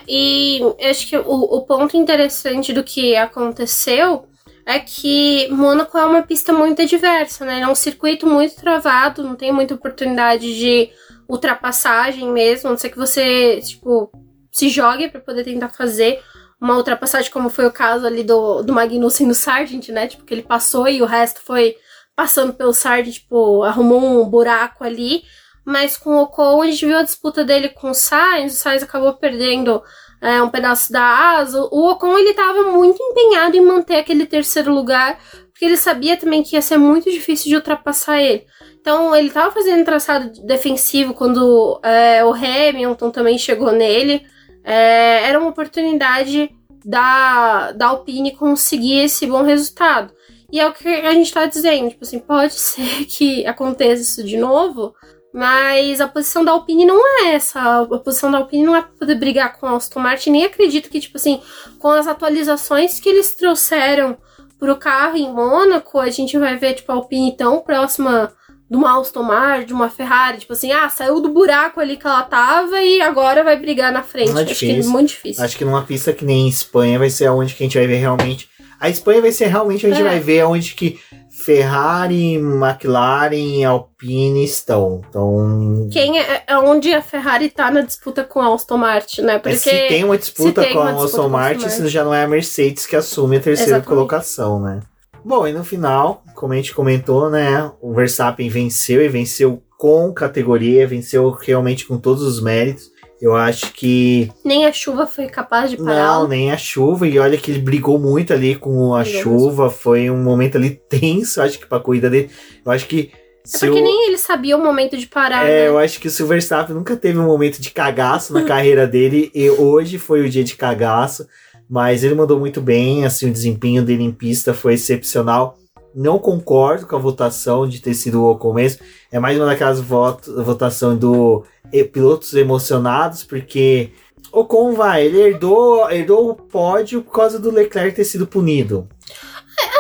E 0.07 0.59
eu 0.61 0.77
acho 0.91 1.09
que 1.09 1.17
o, 1.17 1.23
o 1.25 1.63
ponto 1.63 1.97
interessante 1.97 2.75
do 2.75 2.85
que 2.85 3.17
aconteceu 3.17 4.27
é 4.67 4.81
que 4.81 5.49
Mônaco 5.49 5.97
é 5.97 6.05
uma 6.05 6.23
pista 6.23 6.53
muito 6.53 6.85
diversa, 6.85 7.45
né? 7.45 7.61
É 7.61 7.69
um 7.69 7.75
circuito 7.75 8.27
muito 8.27 8.57
travado, 8.57 9.23
não 9.23 9.37
tem 9.37 9.53
muita 9.53 9.75
oportunidade 9.75 10.59
de 10.59 10.91
ultrapassagem 11.29 12.29
mesmo, 12.33 12.69
a 12.69 12.71
não 12.73 12.79
ser 12.79 12.91
que 12.91 12.99
você, 12.99 13.61
tipo, 13.61 14.11
se 14.51 14.69
jogue 14.69 15.09
para 15.09 15.21
poder 15.21 15.45
tentar 15.45 15.69
fazer 15.69 16.21
uma 16.61 16.77
ultrapassagem, 16.77 17.31
como 17.31 17.49
foi 17.49 17.65
o 17.67 17.73
caso 17.73 18.07
ali 18.07 18.25
do, 18.25 18.63
do 18.63 18.73
Magnussen 18.73 19.29
no 19.29 19.35
Sargent, 19.35 19.89
né? 19.91 20.09
Tipo, 20.09 20.25
que 20.25 20.35
ele 20.35 20.43
passou 20.43 20.89
e 20.89 21.01
o 21.01 21.07
resto 21.07 21.41
foi 21.41 21.77
passando 22.17 22.53
pelo 22.53 22.73
Sargent, 22.73 23.15
tipo, 23.15 23.63
arrumou 23.63 24.01
um 24.01 24.29
buraco 24.29 24.83
ali. 24.83 25.23
Mas 25.65 25.97
com 25.97 26.11
o 26.11 26.23
Ocon, 26.23 26.63
a 26.63 26.67
gente 26.67 26.87
viu 26.87 26.97
a 26.97 27.03
disputa 27.03 27.45
dele 27.45 27.69
com 27.69 27.91
o 27.91 27.95
Sainz, 27.95 28.55
o 28.55 28.57
Sainz 28.57 28.83
acabou 28.83 29.13
perdendo 29.15 29.83
é, 30.21 30.43
um 30.43 30.49
pedaço 30.49 30.93
da 30.93 31.03
asa. 31.03 31.61
O 31.71 31.91
Ocon, 31.91 32.17
ele 32.19 32.35
tava 32.35 32.73
muito 32.73 33.03
empenhado 33.03 33.57
em 33.57 33.61
manter 33.61 33.97
aquele 33.97 34.27
terceiro 34.27 34.73
lugar, 34.73 35.19
porque 35.51 35.65
ele 35.65 35.77
sabia 35.77 36.17
também 36.17 36.43
que 36.43 36.57
ia 36.57 36.63
ser 36.63 36.79
muito 36.79 37.11
difícil 37.11 37.49
de 37.49 37.57
ultrapassar 37.57 38.21
ele. 38.21 38.45
Então, 38.81 39.15
ele 39.15 39.31
tava 39.31 39.51
fazendo 39.51 39.85
traçado 39.85 40.31
defensivo 40.45 41.15
quando 41.15 41.81
é, 41.83 42.25
o 42.25 42.33
Hamilton 42.33 43.11
também 43.11 43.39
chegou 43.39 43.73
nele. 43.73 44.23
É, 44.65 45.29
era 45.29 45.39
uma 45.39 45.51
oportunidade 45.51 46.51
da, 46.85 47.73
da 47.73 47.89
Alpine 47.89 48.37
conseguir 48.37 49.01
esse 49.01 49.27
bom 49.27 49.43
resultado. 49.43 50.13
E 50.53 50.61
é 50.61 50.67
o 50.67 50.73
que 50.73 50.89
a 50.89 51.13
gente 51.13 51.33
tá 51.33 51.47
dizendo, 51.47 51.91
tipo 51.91 52.05
assim, 52.05 52.21
pode 52.21 52.55
ser 52.59 53.05
que 53.07 53.45
aconteça 53.47 54.03
isso 54.03 54.23
de 54.23 54.37
novo, 54.37 54.95
mas 55.37 56.01
a 56.01 56.09
posição 56.09 56.43
da 56.43 56.53
Alpine 56.53 56.87
não 56.87 56.99
é 56.99 57.35
essa. 57.35 57.61
A 57.83 57.99
posição 57.99 58.31
da 58.31 58.39
Alpine 58.39 58.65
não 58.65 58.75
é 58.75 58.81
poder 58.81 59.17
brigar 59.17 59.59
com 59.59 59.67
a 59.67 59.77
Aston 59.77 60.01
Martin. 60.01 60.31
Nem 60.31 60.47
acredito 60.47 60.89
que, 60.89 60.99
tipo 60.99 61.19
assim, 61.19 61.43
com 61.79 61.89
as 61.89 62.07
atualizações 62.07 62.99
que 62.99 63.07
eles 63.07 63.35
trouxeram 63.35 64.17
pro 64.59 64.77
carro 64.77 65.19
em 65.19 65.31
Mônaco, 65.31 65.99
a 65.99 66.09
gente 66.09 66.39
vai 66.39 66.57
ver, 66.57 66.73
tipo, 66.73 66.91
a 66.91 66.95
Alpine 66.95 67.37
tão 67.37 67.61
próxima 67.61 68.33
de 68.71 68.77
uma 68.79 68.99
Aston 68.99 69.25
Martin, 69.25 69.67
de 69.67 69.73
uma 69.75 69.91
Ferrari, 69.91 70.39
tipo 70.39 70.55
assim, 70.55 70.73
ah, 70.73 70.89
saiu 70.89 71.21
do 71.21 71.29
buraco 71.29 71.81
ali 71.81 71.99
que 71.99 72.07
ela 72.07 72.23
tava 72.23 72.81
e 72.81 73.03
agora 73.03 73.45
vai 73.45 73.59
brigar 73.59 73.93
na 73.93 74.03
frente. 74.03 74.33
Não 74.33 74.41
é 74.41 74.45
Acho 74.45 74.55
que 74.59 74.71
é 74.71 74.83
muito 74.85 75.11
difícil. 75.11 75.45
Acho 75.45 75.59
que 75.59 75.67
numa 75.67 75.83
pista 75.83 76.15
que 76.15 76.25
nem 76.25 76.49
Espanha 76.49 76.99
vai 76.99 77.11
ser 77.11 77.29
onde 77.29 77.55
que 77.55 77.63
a 77.63 77.67
gente 77.67 77.77
vai 77.77 77.87
ver 77.87 77.99
realmente. 77.99 78.49
A 78.81 78.89
Espanha 78.89 79.21
vai 79.21 79.33
ser 79.33 79.49
realmente 79.49 79.87
onde 79.87 79.95
a 79.95 79.99
gente 79.99 80.07
É. 80.07 80.11
vai 80.11 80.21
ver 80.21 80.45
onde 80.45 80.75
que 80.75 80.99
Ferrari, 81.47 82.35
McLaren, 82.35 83.65
Alpine 83.65 84.43
estão. 84.43 85.01
Então, 85.09 85.89
Quem 85.93 86.19
é, 86.19 86.43
é 86.45 86.59
onde 86.59 86.93
a 86.93 87.01
Ferrari 87.01 87.49
tá 87.49 87.71
na 87.71 87.83
disputa 87.83 88.25
com 88.25 88.41
a 88.41 88.53
Aston 88.53 88.77
Martin, 88.77 89.23
né? 89.23 89.39
Porque 89.39 89.55
É, 89.55 89.57
se 89.57 89.89
tem 89.89 90.03
uma 90.03 90.19
disputa 90.19 90.63
tem 90.63 90.73
com 90.73 90.81
uma 90.81 90.91
a 90.91 91.05
Aston 91.05 91.29
Martin, 91.29 91.69
se 91.69 91.87
já 91.87 92.03
não 92.03 92.13
é 92.13 92.25
a 92.25 92.29
Mercedes 92.29 92.85
que 92.85 92.97
assume 92.97 93.37
a 93.37 93.41
terceira 93.41 93.77
Exatamente. 93.77 93.89
colocação, 93.89 94.61
né? 94.61 94.81
Bom, 95.25 95.47
e 95.47 95.53
no 95.53 95.63
final, 95.63 96.25
como 96.35 96.53
a 96.53 96.57
gente 96.57 96.75
comentou, 96.75 97.31
né? 97.31 97.71
O 97.81 97.95
Verstappen 97.95 98.49
venceu 98.49 99.01
e 99.01 99.09
venceu 99.09 99.63
com 99.79 100.13
categoria, 100.13 100.87
venceu 100.87 101.31
realmente 101.31 101.87
com 101.87 101.97
todos 101.97 102.25
os 102.25 102.43
méritos. 102.43 102.91
Eu 103.21 103.35
acho 103.35 103.73
que 103.73 104.31
nem 104.45 104.67
a 104.67 104.73
chuva 104.73 105.07
foi 105.07 105.27
capaz 105.27 105.71
de 105.71 105.79
Não, 105.79 105.87
parar. 105.87 106.29
nem 106.29 106.53
a 106.53 106.57
chuva. 106.57 107.07
E 107.07 107.19
olha 107.19 107.39
que 107.39 107.51
ele 107.51 107.61
brigou 107.61 107.99
muito 107.99 108.33
ali 108.33 108.55
com 108.55 108.95
a 108.95 109.05
chuva. 109.05 109.71
Foi 109.71 110.11
um 110.11 110.23
momento 110.23 110.57
ali 110.57 110.71
tenso, 110.89 111.41
acho 111.41 111.59
que 111.59 111.67
pra 111.67 111.81
corrida 111.81 112.11
dele. 112.11 112.31
Eu 112.65 112.73
acho 112.73 112.87
que. 112.87 113.11
É 113.55 113.59
porque 113.59 113.81
o, 113.81 113.85
nem 113.85 114.09
ele 114.09 114.19
sabia 114.19 114.57
o 114.57 114.63
momento 114.63 114.97
de 114.97 115.07
parar, 115.07 115.47
é, 115.47 115.63
né? 115.63 115.69
eu 115.69 115.79
acho 115.79 116.01
que 116.01 116.09
o 116.09 116.27
Verstappen 116.27 116.75
nunca 116.75 116.97
teve 116.97 117.17
um 117.17 117.27
momento 117.27 117.61
de 117.61 117.71
cagaço 117.71 118.33
na 118.33 118.43
carreira 118.45 118.87
dele. 118.87 119.31
E 119.35 119.49
hoje 119.49 119.99
foi 119.99 120.23
o 120.23 120.29
dia 120.29 120.45
de 120.45 120.57
cagaço. 120.57 121.27
Mas 121.69 122.05
ele 122.05 122.15
mandou 122.15 122.39
muito 122.39 122.61
bem. 122.61 123.05
Assim, 123.05 123.29
o 123.29 123.33
desempenho 123.33 123.83
dele 123.83 124.05
em 124.05 124.13
pista 124.13 124.53
foi 124.53 124.75
excepcional. 124.75 125.59
Não 125.97 126.19
concordo 126.19 126.87
com 126.87 126.95
a 126.95 126.99
votação 126.99 127.67
de 127.67 127.81
ter 127.81 127.95
sido 127.95 128.23
o 128.23 128.37
começo. 128.37 128.79
É 129.11 129.19
mais 129.19 129.39
uma 129.39 129.47
daquelas 129.47 129.81
voto, 129.81 130.45
votação 130.45 130.95
do 130.95 131.43
pilotos 131.91 132.35
emocionados, 132.35 133.25
porque 133.25 133.93
Ocon 134.31 134.75
vai, 134.75 135.07
ele 135.07 135.23
herdou, 135.23 135.91
herdou 135.91 136.29
o 136.29 136.35
pódio 136.35 137.01
por 137.01 137.13
causa 137.13 137.39
do 137.39 137.51
Leclerc 137.51 137.97
ter 137.97 138.05
sido 138.05 138.27
punido. 138.27 138.87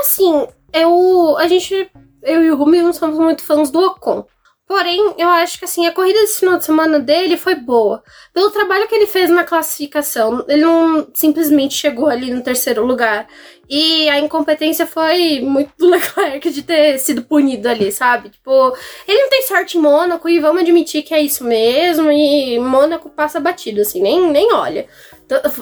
Assim, 0.00 0.48
eu. 0.72 1.36
A 1.36 1.46
gente. 1.46 1.90
Eu 2.22 2.42
e 2.42 2.50
o 2.50 2.56
Rumi 2.56 2.80
não 2.80 2.94
somos 2.94 3.18
muito 3.18 3.42
fãs 3.42 3.70
do 3.70 3.78
Ocon. 3.78 4.24
Porém, 4.66 5.14
eu 5.16 5.28
acho 5.28 5.60
que 5.60 5.64
assim, 5.64 5.86
a 5.86 5.92
corrida 5.92 6.18
desse 6.18 6.40
final 6.40 6.58
de 6.58 6.64
semana 6.64 6.98
dele 6.98 7.36
foi 7.36 7.54
boa. 7.54 8.02
Pelo 8.34 8.50
trabalho 8.50 8.88
que 8.88 8.94
ele 8.96 9.06
fez 9.06 9.30
na 9.30 9.44
classificação, 9.44 10.44
ele 10.48 10.62
não 10.62 11.06
simplesmente 11.14 11.74
chegou 11.74 12.08
ali 12.08 12.32
no 12.32 12.42
terceiro 12.42 12.84
lugar. 12.84 13.28
E 13.68 14.08
a 14.08 14.20
incompetência 14.20 14.86
foi 14.86 15.40
muito 15.40 15.72
do 15.78 15.88
Leclerc 15.90 16.50
de 16.50 16.62
ter 16.62 16.98
sido 16.98 17.22
punido 17.22 17.68
ali, 17.68 17.90
sabe? 17.90 18.30
Tipo, 18.30 18.76
ele 19.06 19.22
não 19.22 19.28
tem 19.28 19.42
sorte 19.42 19.76
em 19.76 19.80
Mônaco 19.80 20.28
e 20.28 20.38
vamos 20.38 20.62
admitir 20.62 21.02
que 21.02 21.14
é 21.14 21.20
isso 21.20 21.44
mesmo. 21.44 22.10
E 22.10 22.58
Mônaco 22.58 23.10
passa 23.10 23.40
batido, 23.40 23.80
assim, 23.80 24.00
nem, 24.00 24.30
nem 24.30 24.52
olha. 24.52 24.86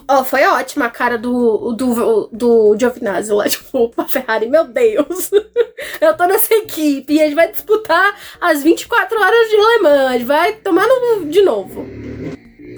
Ó, 0.06 0.22
foi 0.22 0.44
ótima 0.44 0.86
a 0.86 0.90
cara 0.90 1.16
do, 1.16 1.72
do, 1.72 2.28
do 2.30 2.76
Giovinazzi 2.78 3.32
lá, 3.32 3.48
tipo, 3.48 3.88
pra 3.88 4.06
Ferrari, 4.06 4.46
meu 4.46 4.64
Deus. 4.64 5.30
Eu 6.00 6.14
tô 6.16 6.26
nessa 6.26 6.54
equipe 6.54 7.14
e 7.14 7.20
a 7.20 7.24
gente 7.24 7.34
vai 7.34 7.50
disputar 7.50 8.14
as 8.40 8.62
24 8.62 9.18
horas 9.18 9.48
de 9.48 9.56
Le 9.56 9.78
Mans, 9.82 10.10
a 10.10 10.12
gente 10.12 10.24
vai 10.24 10.52
tomar 10.52 10.86
no, 10.86 11.24
de 11.26 11.42
novo. 11.42 11.86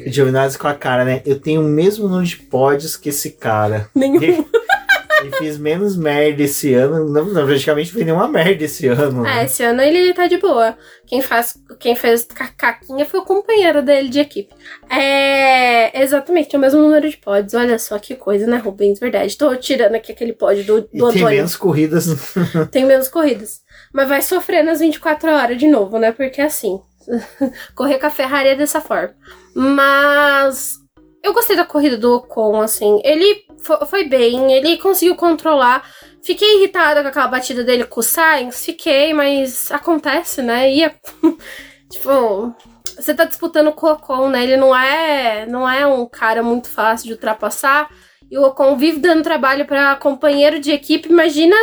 Giovinazzi 0.06 0.56
com 0.56 0.68
a 0.68 0.74
cara, 0.74 1.04
né? 1.04 1.20
Eu 1.26 1.40
tenho 1.40 1.60
o 1.60 1.64
mesmo 1.64 2.06
número 2.06 2.24
de 2.26 2.36
pódios 2.36 2.96
que 2.96 3.08
esse 3.08 3.32
cara. 3.32 3.90
Nenhum. 3.92 4.44
E 5.28 5.32
fiz 5.38 5.58
menos 5.58 5.96
merda 5.96 6.42
esse 6.42 6.72
ano. 6.74 7.08
Não, 7.08 7.24
não 7.26 7.46
praticamente 7.46 7.92
fez 7.92 8.04
nenhuma 8.04 8.28
merda 8.28 8.64
esse 8.64 8.86
ano. 8.88 9.26
É, 9.26 9.36
né? 9.36 9.44
esse 9.44 9.62
ano 9.62 9.80
ele 9.82 10.12
tá 10.14 10.26
de 10.26 10.38
boa. 10.38 10.76
Quem, 11.06 11.22
faz, 11.22 11.54
quem 11.78 11.94
fez 11.94 12.24
ca- 12.24 12.50
caquinha 12.56 13.04
foi 13.04 13.20
o 13.20 13.24
companheiro 13.24 13.82
dele 13.82 14.08
de 14.08 14.20
equipe. 14.20 14.54
É. 14.90 16.02
Exatamente, 16.02 16.54
é 16.54 16.58
o 16.58 16.60
mesmo 16.60 16.80
número 16.80 17.08
de 17.08 17.16
pods. 17.16 17.54
Olha 17.54 17.78
só 17.78 17.98
que 17.98 18.14
coisa, 18.14 18.46
né, 18.46 18.56
Rubens? 18.56 18.98
Verdade. 18.98 19.36
Tô 19.36 19.54
tirando 19.56 19.94
aqui 19.94 20.12
aquele 20.12 20.32
pod 20.32 20.62
do, 20.62 20.80
do 20.82 20.88
E 20.92 20.98
tem 20.98 21.02
Antônio. 21.08 21.28
menos 21.28 21.56
corridas. 21.56 22.06
Tem 22.70 22.84
menos 22.84 23.08
corridas. 23.08 23.60
Mas 23.92 24.08
vai 24.08 24.20
sofrer 24.22 24.62
nas 24.64 24.80
24 24.80 25.30
horas 25.30 25.58
de 25.58 25.66
novo, 25.68 25.98
né? 25.98 26.12
Porque 26.12 26.40
assim. 26.40 26.80
correr 27.74 27.98
com 27.98 28.06
a 28.06 28.10
Ferrari 28.10 28.48
é 28.50 28.54
dessa 28.56 28.80
forma. 28.80 29.14
Mas. 29.54 30.74
Eu 31.22 31.32
gostei 31.32 31.56
da 31.56 31.64
corrida 31.64 31.96
do 31.96 32.14
Ocon, 32.16 32.60
assim. 32.60 33.00
Ele 33.04 33.42
foi 33.86 34.04
bem, 34.04 34.52
ele 34.52 34.76
conseguiu 34.78 35.16
controlar. 35.16 35.88
Fiquei 36.22 36.58
irritada 36.58 37.02
com 37.02 37.08
aquela 37.08 37.28
batida 37.28 37.62
dele 37.62 37.84
com 37.84 38.00
o 38.00 38.02
Sainz, 38.02 38.64
fiquei, 38.64 39.14
mas 39.14 39.70
acontece, 39.70 40.42
né? 40.42 40.72
E, 40.72 40.90
tipo, 41.90 42.54
você 42.84 43.14
tá 43.14 43.24
disputando 43.24 43.72
com 43.72 43.86
o 43.86 43.92
Ocon, 43.92 44.28
né? 44.28 44.42
Ele 44.42 44.56
não 44.56 44.74
é, 44.74 45.46
não 45.46 45.68
é 45.68 45.86
um 45.86 46.06
cara 46.06 46.42
muito 46.42 46.68
fácil 46.68 47.06
de 47.06 47.12
ultrapassar. 47.12 47.88
E 48.28 48.36
o 48.36 48.42
Ocon 48.44 48.76
vive 48.76 48.98
dando 48.98 49.22
trabalho 49.22 49.66
para 49.66 49.94
companheiro 49.96 50.58
de 50.58 50.72
equipe. 50.72 51.08
Imagina 51.08 51.54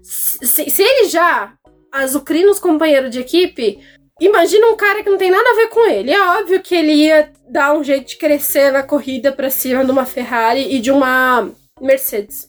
se, 0.00 0.46
se- 0.46 0.70
se 0.70 0.82
ele 0.82 1.08
já 1.08 1.52
azucrina 1.90 2.50
os 2.50 2.58
companheiros 2.60 3.10
de 3.10 3.18
equipe, 3.20 3.80
imagina 4.20 4.66
um 4.68 4.76
cara 4.76 5.02
que 5.02 5.10
não 5.10 5.18
tem 5.18 5.30
nada 5.30 5.50
a 5.50 5.54
ver 5.54 5.68
com 5.68 5.88
ele. 5.88 6.12
É 6.12 6.38
óbvio 6.38 6.62
que 6.62 6.74
ele 6.74 6.92
ia 6.92 7.30
dar 7.48 7.74
um 7.74 7.84
jeito 7.84 8.08
de 8.08 8.16
crescer 8.16 8.72
na 8.72 8.82
corrida 8.82 9.32
pra 9.32 9.50
cima 9.50 9.84
de 9.84 9.90
uma 9.90 10.04
Ferrari 10.04 10.74
e 10.74 10.80
de 10.80 10.90
uma 10.90 11.50
Mercedes. 11.80 12.48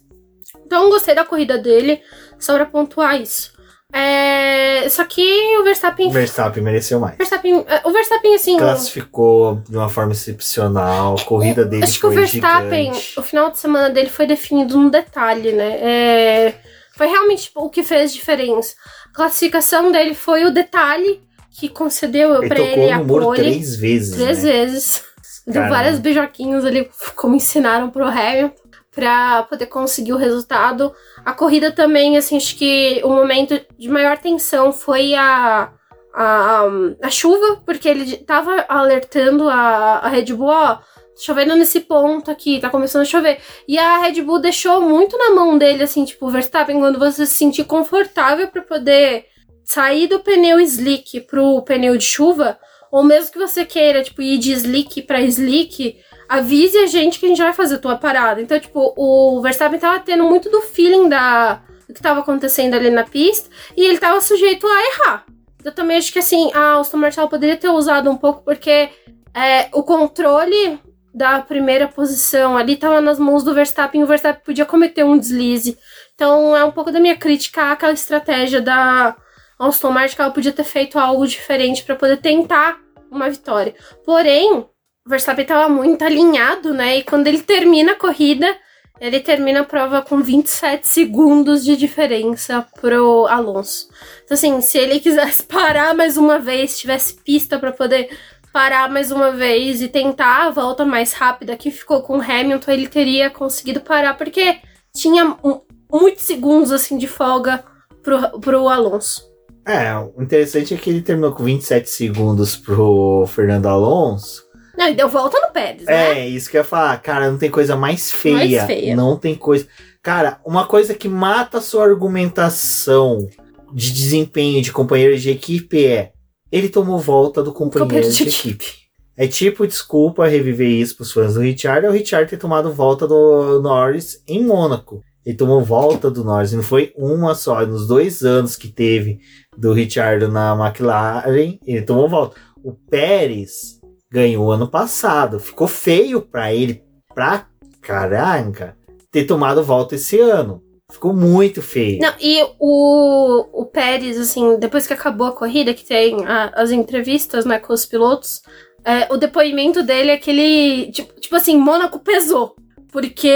Então 0.66 0.90
gostei 0.90 1.16
da 1.16 1.26
corrida 1.26 1.58
dele, 1.58 2.02
só 2.40 2.56
pra 2.56 2.66
pontuar 2.66 3.20
isso. 3.22 3.54
É, 3.96 4.90
só 4.90 5.06
que 5.06 5.22
o 5.60 5.64
Verstappen. 5.64 6.08
O 6.08 6.12
Verstappen 6.12 6.64
mereceu 6.64 7.00
mais. 7.00 7.16
Verstappen 7.16 7.64
o 7.84 7.92
Verstappen, 7.92 8.34
assim. 8.34 8.58
Classificou 8.58 9.62
de 9.70 9.78
uma 9.78 9.88
forma 9.88 10.14
excepcional. 10.14 11.16
A 11.16 11.24
corrida 11.24 11.64
dele 11.64 11.84
Acho 11.84 12.00
que 12.00 12.06
o 12.08 12.10
Verstappen, 12.10 12.92
gigante. 12.92 13.20
o 13.20 13.22
final 13.22 13.52
de 13.52 13.60
semana 13.60 13.92
dele 13.92 14.10
foi 14.10 14.26
definido 14.26 14.80
no 14.80 14.90
detalhe, 14.90 15.52
né? 15.52 15.78
É, 15.80 16.56
foi 16.98 17.06
realmente 17.06 17.44
tipo, 17.44 17.62
o 17.62 17.70
que 17.70 17.84
fez 17.84 18.12
diferença. 18.12 18.74
A 19.12 19.16
classificação 19.16 19.92
dele 19.92 20.16
foi 20.16 20.44
o 20.44 20.52
detalhe 20.52 21.22
que 21.60 21.70
concedeu 21.70 22.36
Ele 22.38 22.48
pra 22.48 22.60
ele 22.60 22.92
a 22.92 23.00
pole 23.00 23.38
três 23.40 23.76
vezes. 23.76 24.16
três 24.16 24.44
né? 24.44 24.52
vezes. 24.52 25.04
Deu 25.46 25.56
Caramba. 25.56 25.76
várias 25.76 26.00
beijoquinhos 26.00 26.66
ali, 26.66 26.90
como 27.16 27.36
ensinaram 27.36 27.90
pro 27.90 28.06
Hamilton, 28.08 28.56
pra 28.92 29.44
poder 29.44 29.66
conseguir 29.66 30.14
o 30.14 30.18
resultado. 30.18 30.94
A 31.26 31.34
corrida 31.34 31.72
também, 31.72 32.18
assim, 32.18 32.38
acho 32.38 32.56
que 32.56 33.02
o 33.04 33.10
momento 33.10 33.60
de 33.78 33.90
maior 33.90 34.18
tensão 34.18 34.72
foi 34.72 35.14
a, 35.16 35.70
a, 36.14 36.64
a 37.02 37.10
chuva, 37.10 37.62
porque 37.66 37.90
ele 37.90 38.18
tava 38.18 38.66
alertando 38.70 39.50
a, 39.50 39.98
a 39.98 40.08
Red 40.08 40.34
Bull, 40.34 40.48
ó, 40.48 40.80
chovendo 41.20 41.56
nesse 41.56 41.82
ponto 41.82 42.32
aqui, 42.32 42.60
tá 42.60 42.70
começando 42.70 43.02
a 43.02 43.06
chover. 43.06 43.40
E 43.68 43.78
a 43.78 43.98
Red 44.00 44.22
Bull 44.22 44.40
deixou 44.40 44.82
muito 44.82 45.18
na 45.18 45.32
mão 45.32 45.58
dele, 45.58 45.84
assim, 45.84 46.06
tipo, 46.06 46.30
Verstappen, 46.30 46.80
quando 46.80 46.98
você 46.98 47.26
se 47.26 47.34
sentir 47.34 47.66
confortável 47.66 48.48
pra 48.48 48.62
poder 48.62 49.26
sair 49.64 50.08
do 50.08 50.20
pneu 50.20 50.60
slick 50.60 51.22
pro 51.22 51.62
pneu 51.64 51.98
de 51.98 52.04
chuva, 52.04 52.60
ou 52.92 53.04
mesmo 53.04 53.32
que 53.32 53.40
você 53.40 53.66
queira, 53.66 54.04
tipo, 54.04 54.22
ir 54.22 54.38
de 54.38 54.52
slick 54.52 55.02
pra 55.02 55.22
slick, 55.22 55.98
avise 56.30 56.78
a 56.78 56.86
gente 56.86 57.20
que 57.20 57.26
a 57.26 57.30
gente 57.30 57.42
vai 57.42 57.54
fazer 57.54 57.76
a 57.76 57.80
tua 57.80 57.96
parada. 57.96 58.42
Então, 58.42 58.60
tipo, 58.60 58.94
o 58.96 59.42
Verstappen 59.42 59.80
tava 59.80 60.00
tendo 60.00 60.24
muito 60.24 60.50
do 60.50 60.62
feeling 60.62 61.10
da 61.10 61.62
do 61.88 61.94
que 61.94 62.02
tava 62.02 62.22
acontecendo 62.22 62.76
ali 62.76 62.90
na 62.90 63.04
pista, 63.04 63.50
e 63.76 63.86
ele 63.86 63.98
tava 63.98 64.22
sujeito 64.22 64.66
a 64.66 64.82
errar. 64.82 65.26
Eu 65.64 65.74
também 65.74 65.98
acho 65.98 66.12
que, 66.14 66.20
assim, 66.20 66.52
a 66.54 66.80
Aston 66.80 66.98
Martin 66.98 67.28
poderia 67.28 67.58
ter 67.58 67.70
usado 67.70 68.10
um 68.10 68.18
pouco, 68.18 68.44
porque 68.44 68.90
é, 69.34 69.70
o 69.74 69.84
controle 69.84 70.80
da 71.14 71.42
primeira 71.42 71.88
posição 71.88 72.58
ali 72.58 72.76
tava 72.76 73.00
nas 73.02 73.20
mãos 73.20 73.44
do 73.44 73.54
Verstappen, 73.54 74.02
e 74.02 74.04
o 74.04 74.08
Verstappen 74.08 74.44
podia 74.44 74.66
cometer 74.66 75.04
um 75.04 75.18
deslize. 75.18 75.78
Então, 76.16 76.56
é 76.56 76.64
um 76.64 76.72
pouco 76.72 76.92
da 76.92 77.00
minha 77.00 77.18
crítica 77.18 77.72
àquela 77.72 77.94
estratégia 77.94 78.62
da 78.62 79.16
Aston 79.60 79.92
Martin, 79.92 80.16
que 80.16 80.22
ela 80.22 80.32
podia 80.32 80.52
ter 80.52 80.64
feito 80.64 80.98
algo 81.00 81.26
diferente 81.28 81.84
para 81.84 81.96
poder 81.96 82.18
tentar 82.18 82.78
uma 83.12 83.30
vitória. 83.30 83.76
Porém, 84.06 84.52
o 84.54 84.70
Verstappen 85.08 85.44
estava 85.44 85.70
muito 85.70 86.04
alinhado, 86.04 86.74
né? 86.74 86.98
E 86.98 87.04
quando 87.04 87.28
ele 87.28 87.42
termina 87.42 87.92
a 87.92 87.96
corrida, 87.96 88.56
ele 89.00 89.20
termina 89.20 89.62
a 89.62 89.66
prova 89.66 90.02
com 90.02 90.22
27 90.22 90.88
segundos 90.88 91.64
de 91.64 91.76
diferença 91.76 92.66
pro 92.80 93.28
Alonso. 93.28 93.90
Então, 94.24 94.36
assim, 94.36 94.62
se 94.62 94.78
ele 94.78 95.00
quisesse 95.00 95.44
parar 95.48 95.94
mais 95.94 96.18
uma 96.18 96.40
vez, 96.40 96.80
tivesse 96.80 97.16
pista 97.22 97.60
para 97.60 97.72
poder 97.72 98.18
parar 98.52 98.88
mais 98.90 99.12
uma 99.12 99.32
vez 99.32 99.82
e 99.82 99.88
tentar 99.88 100.46
a 100.46 100.50
volta 100.52 100.86
mais 100.86 101.12
rápida 101.14 101.58
que 101.58 101.72
ficou 101.72 102.02
com 102.04 102.18
o 102.18 102.22
Hamilton, 102.22 102.72
ele 102.72 102.88
teria 102.88 103.30
conseguido 103.30 103.82
parar, 103.82 104.16
porque 104.16 104.60
tinha 104.96 105.26
um- 105.44 105.60
muitos 105.92 106.24
segundos 106.24 106.72
assim 106.72 106.98
de 106.98 107.08
folga 107.08 107.64
pro, 108.04 108.40
pro 108.40 108.70
Alonso. 108.70 109.33
É, 109.66 109.96
o 109.96 110.22
interessante 110.22 110.74
é 110.74 110.78
que 110.78 110.90
ele 110.90 111.02
terminou 111.02 111.32
com 111.32 111.44
27 111.44 111.90
segundos 111.90 112.56
pro 112.56 113.26
Fernando 113.28 113.68
Alonso. 113.68 114.44
Não, 114.78 114.90
e 114.90 114.96
deu 114.96 115.08
volta 115.08 115.40
no 115.40 115.54
Pérez, 115.54 115.86
né? 115.86 116.20
É, 116.20 116.28
isso 116.28 116.50
que 116.50 116.58
eu 116.58 116.62
ia 116.62 116.66
falar. 116.66 116.98
Cara, 117.02 117.32
não 117.32 117.38
tem 117.38 117.50
coisa 117.50 117.76
mais 117.76 118.12
feia. 118.12 118.36
Mais 118.36 118.64
feia. 118.66 118.96
Não 118.96 119.18
tem 119.18 119.36
coisa. 119.36 119.68
Cara, 120.02 120.40
uma 120.46 120.66
coisa 120.66 120.94
que 120.94 121.08
mata 121.08 121.60
a 121.60 121.62
sua 121.62 121.86
argumentação 121.86 123.30
de 123.74 123.92
desempenho 123.92 124.62
de 124.62 124.72
companheiro 124.72 125.18
de 125.18 125.30
equipe 125.30 125.86
é. 125.86 126.12
Ele 126.52 126.70
tomou 126.70 127.00
volta 127.00 127.42
do 127.42 127.52
companheiro 127.52 127.86
Companheiro 127.86 128.12
de 128.12 128.24
de 128.24 128.30
equipe. 128.30 128.84
É 129.16 129.28
tipo, 129.28 129.66
desculpa 129.68 130.28
reviver 130.28 130.68
isso 130.68 130.96
pros 130.96 131.12
fãs 131.12 131.36
do 131.36 131.42
Richard, 131.42 131.86
é 131.86 131.90
o 131.90 131.92
Richard 131.92 132.30
ter 132.30 132.38
tomado 132.38 132.74
volta 132.74 133.08
do 133.08 133.62
Norris 133.62 134.24
em 134.28 134.44
Mônaco. 134.44 135.02
Ele 135.26 135.38
tomou 135.38 135.64
volta 135.64 136.12
do 136.12 136.24
Norris, 136.24 136.52
não 136.54 136.64
foi 136.64 136.94
uma 136.98 137.34
só, 137.36 137.66
nos 137.66 137.88
dois 137.88 138.24
anos 138.24 138.56
que 138.56 138.68
teve 138.68 139.20
do 139.58 139.72
Richard 139.74 140.28
na 140.28 140.54
McLaren, 140.56 141.58
ele 141.66 141.82
tomou 141.82 142.10
volta. 142.10 142.36
O 142.64 142.74
Pérez 142.74 143.80
ganhou 144.12 144.52
ano 144.52 144.68
passado, 144.68 145.40
ficou 145.40 145.68
feio 145.68 146.22
pra 146.22 146.54
ele, 146.54 146.84
pra 147.16 147.48
caraca, 147.82 148.76
ter 149.12 149.26
tomado 149.26 149.64
volta 149.64 149.96
esse 149.96 150.20
ano. 150.20 150.62
Ficou 150.92 151.14
muito 151.14 151.62
feio. 151.62 152.00
Não, 152.02 152.14
e 152.20 152.44
o, 152.60 153.62
o 153.62 153.66
Pérez, 153.66 154.18
assim, 154.20 154.58
depois 154.60 154.86
que 154.86 154.94
acabou 154.94 155.28
a 155.28 155.32
corrida, 155.32 155.74
que 155.74 155.86
tem 155.86 156.24
a- 156.26 156.52
as 156.56 156.70
entrevistas, 156.72 157.46
né, 157.46 157.58
com 157.60 157.74
os 157.74 157.86
pilotos, 157.86 158.42
é, 158.86 159.12
o 159.12 159.18
depoimento 159.18 159.82
dele 159.82 160.12
é 160.12 160.18
que 160.18 160.30
ele, 160.30 160.92
tipo, 160.92 161.20
tipo 161.20 161.36
assim, 161.36 161.58
Mônaco 161.58 162.00
pesou. 162.00 162.56
Porque 162.94 163.28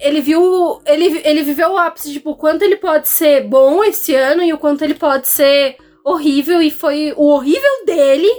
ele 0.00 0.22
viu, 0.22 0.80
ele, 0.86 1.20
ele 1.22 1.42
viveu 1.42 1.72
o 1.72 1.76
ápice, 1.78 2.10
tipo, 2.12 2.30
o 2.30 2.36
quanto 2.36 2.62
ele 2.62 2.76
pode 2.76 3.06
ser 3.06 3.42
bom 3.42 3.84
esse 3.84 4.14
ano 4.14 4.42
e 4.42 4.52
o 4.52 4.58
quanto 4.58 4.82
ele 4.82 4.94
pode 4.94 5.28
ser 5.28 5.76
horrível, 6.02 6.62
e 6.62 6.70
foi 6.70 7.12
o 7.14 7.26
horrível 7.26 7.84
dele, 7.84 8.30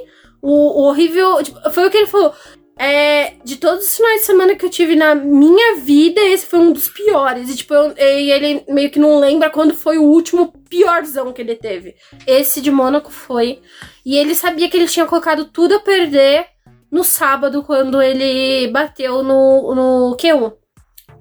o, 0.42 0.82
o 0.82 0.84
horrível, 0.90 1.42
tipo, 1.44 1.58
foi 1.72 1.86
o 1.86 1.92
que 1.92 1.98
ele 1.98 2.08
falou, 2.08 2.34
é, 2.80 3.34
de 3.44 3.58
todos 3.58 3.86
os 3.86 3.96
finais 3.96 4.22
de 4.22 4.26
semana 4.26 4.56
que 4.56 4.66
eu 4.66 4.70
tive 4.70 4.96
na 4.96 5.14
minha 5.14 5.76
vida, 5.76 6.20
esse 6.22 6.48
foi 6.48 6.60
um 6.60 6.72
dos 6.72 6.88
piores. 6.88 7.50
E, 7.50 7.56
tipo, 7.58 7.74
eu- 7.74 7.94
e 7.98 8.32
ele 8.32 8.64
meio 8.70 8.90
que 8.90 8.98
não 8.98 9.20
lembra 9.20 9.50
quando 9.50 9.74
foi 9.76 9.98
o 9.98 10.04
último 10.04 10.54
piorzão 10.70 11.34
que 11.34 11.42
ele 11.42 11.56
teve. 11.56 11.96
Esse 12.26 12.62
de 12.62 12.72
Mônaco 12.72 13.12
foi. 13.12 13.60
E 14.06 14.18
ele 14.18 14.34
sabia 14.34 14.70
que 14.70 14.78
ele 14.78 14.88
tinha 14.88 15.06
colocado 15.06 15.44
tudo 15.46 15.76
a 15.76 15.80
perder 15.82 16.46
no 16.91 17.03
sábado, 17.03 17.64
quando 17.64 18.02
ele 18.02 18.68
bateu 18.72 19.24
no, 19.24 19.76
no 19.76 20.18
Q1. 20.18 20.53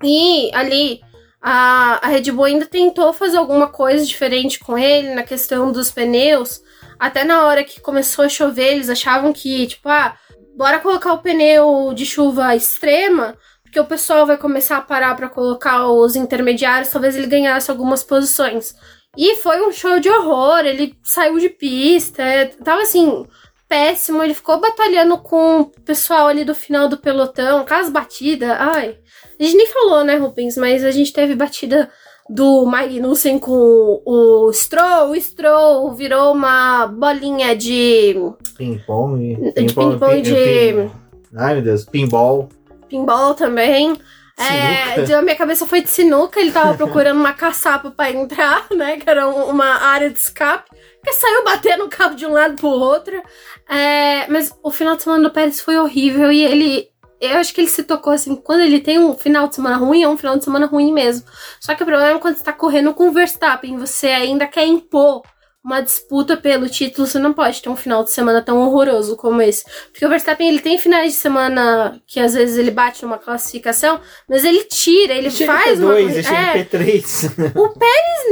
E 0.02 0.50
ali, 0.54 1.00
a, 1.40 2.06
a 2.06 2.08
Red 2.08 2.30
Bull 2.32 2.44
ainda 2.44 2.66
tentou 2.66 3.12
fazer 3.12 3.36
alguma 3.36 3.68
coisa 3.68 4.04
diferente 4.04 4.58
com 4.58 4.78
ele 4.78 5.14
na 5.14 5.22
questão 5.22 5.70
dos 5.72 5.90
pneus. 5.90 6.60
Até 6.98 7.24
na 7.24 7.46
hora 7.46 7.62
que 7.64 7.80
começou 7.80 8.24
a 8.24 8.28
chover, 8.28 8.72
eles 8.72 8.90
achavam 8.90 9.32
que, 9.32 9.66
tipo, 9.66 9.88
ah, 9.88 10.16
bora 10.56 10.80
colocar 10.80 11.12
o 11.12 11.18
pneu 11.18 11.92
de 11.94 12.04
chuva 12.04 12.56
extrema, 12.56 13.36
porque 13.62 13.78
o 13.78 13.84
pessoal 13.84 14.26
vai 14.26 14.36
começar 14.36 14.78
a 14.78 14.82
parar 14.82 15.14
para 15.14 15.28
colocar 15.28 15.86
os 15.88 16.16
intermediários, 16.16 16.90
talvez 16.90 17.16
ele 17.16 17.26
ganhasse 17.26 17.70
algumas 17.70 18.02
posições. 18.02 18.74
E 19.16 19.36
foi 19.36 19.60
um 19.66 19.72
show 19.72 20.00
de 20.00 20.08
horror, 20.08 20.60
ele 20.60 20.96
saiu 21.02 21.38
de 21.38 21.48
pista, 21.48 22.22
é, 22.22 22.46
tava 22.46 22.82
assim, 22.82 23.26
péssimo, 23.68 24.22
ele 24.22 24.34
ficou 24.34 24.58
batalhando 24.60 25.18
com 25.18 25.60
o 25.60 25.66
pessoal 25.84 26.26
ali 26.28 26.44
do 26.44 26.54
final 26.54 26.88
do 26.88 26.96
pelotão, 26.96 27.64
com 27.66 27.74
as 27.74 27.90
batidas, 27.90 28.50
ai. 28.50 28.96
A 29.38 29.42
gente 29.42 29.56
nem 29.56 29.66
falou, 29.68 30.02
né, 30.04 30.16
Rubens, 30.16 30.56
mas 30.56 30.82
a 30.84 30.90
gente 30.90 31.12
teve 31.12 31.34
batida 31.34 31.90
do 32.30 32.64
Magnussen 32.66 33.38
com 33.38 34.02
o 34.04 34.50
Stroll, 34.52 35.10
o 35.10 35.20
Stroll 35.20 35.92
virou 35.92 36.32
uma 36.32 36.86
bolinha 36.86 37.54
de 37.56 38.14
Ping-pong. 38.56 39.36
De 39.36 39.52
ping-pong 39.52 40.20
de- 40.22 40.90
Ai, 41.36 41.54
meu 41.54 41.62
Deus. 41.62 41.84
Pinball. 41.84 42.48
pinball 42.88 43.34
também. 43.34 43.96
É, 44.40 44.94
Sinuca. 44.94 45.18
a 45.18 45.22
minha 45.22 45.34
cabeça 45.36 45.66
foi 45.66 45.80
de 45.82 45.90
sinuca, 45.90 46.38
ele 46.38 46.52
tava 46.52 46.74
procurando 46.74 47.18
uma 47.18 47.32
caçapa 47.32 47.90
pra 47.90 48.10
entrar, 48.12 48.66
né? 48.70 48.96
Que 48.96 49.10
era 49.10 49.26
um- 49.28 49.50
uma 49.50 49.66
área 49.82 50.08
de 50.10 50.18
escape. 50.18 50.67
Saiu 51.12 51.44
batendo 51.44 51.84
o 51.84 51.88
carro 51.88 52.14
de 52.14 52.26
um 52.26 52.32
lado 52.32 52.56
pro 52.56 52.68
outro. 52.68 53.22
É, 53.68 54.26
mas 54.28 54.52
o 54.62 54.70
final 54.70 54.96
de 54.96 55.02
semana 55.02 55.22
do 55.22 55.32
Pérez 55.32 55.60
foi 55.60 55.76
horrível 55.76 56.32
e 56.32 56.44
ele. 56.44 56.88
Eu 57.20 57.38
acho 57.38 57.52
que 57.52 57.60
ele 57.60 57.68
se 57.68 57.82
tocou 57.82 58.12
assim, 58.12 58.36
quando 58.36 58.60
ele 58.60 58.80
tem 58.80 58.98
um 58.98 59.12
final 59.12 59.48
de 59.48 59.56
semana 59.56 59.76
ruim, 59.76 60.04
é 60.04 60.08
um 60.08 60.16
final 60.16 60.36
de 60.38 60.44
semana 60.44 60.66
ruim 60.66 60.92
mesmo. 60.92 61.26
Só 61.60 61.74
que 61.74 61.82
o 61.82 61.86
problema 61.86 62.16
é 62.16 62.20
quando 62.20 62.36
você 62.36 62.44
tá 62.44 62.52
correndo 62.52 62.94
com 62.94 63.08
o 63.08 63.12
Verstappen, 63.12 63.76
você 63.76 64.06
ainda 64.06 64.46
quer 64.46 64.66
impor 64.66 65.22
uma 65.68 65.82
disputa 65.82 66.34
pelo 66.36 66.66
título, 66.68 67.06
você 67.06 67.18
não 67.18 67.32
pode 67.34 67.60
ter 67.60 67.68
um 67.68 67.76
final 67.76 68.02
de 68.02 68.10
semana 68.10 68.40
tão 68.40 68.58
horroroso 68.66 69.16
como 69.16 69.42
esse. 69.42 69.64
Porque 69.92 70.04
o 70.06 70.08
Verstappen, 70.08 70.48
ele 70.48 70.60
tem 70.60 70.78
finais 70.78 71.12
de 71.12 71.18
semana 71.18 72.00
que 72.06 72.18
às 72.18 72.32
vezes 72.32 72.56
ele 72.56 72.70
bate 72.70 73.02
numa 73.02 73.18
classificação, 73.18 74.00
mas 74.28 74.44
ele 74.44 74.64
tira, 74.64 75.12
ele 75.12 75.30
Chega 75.30 75.52
faz 75.52 75.78
em 75.78 75.84
uma 75.84 75.94
P2, 75.94 76.00
corrida- 76.02 76.22
chega 76.22 76.36
é, 76.36 76.58
em 76.58 76.64
P3. 76.64 77.32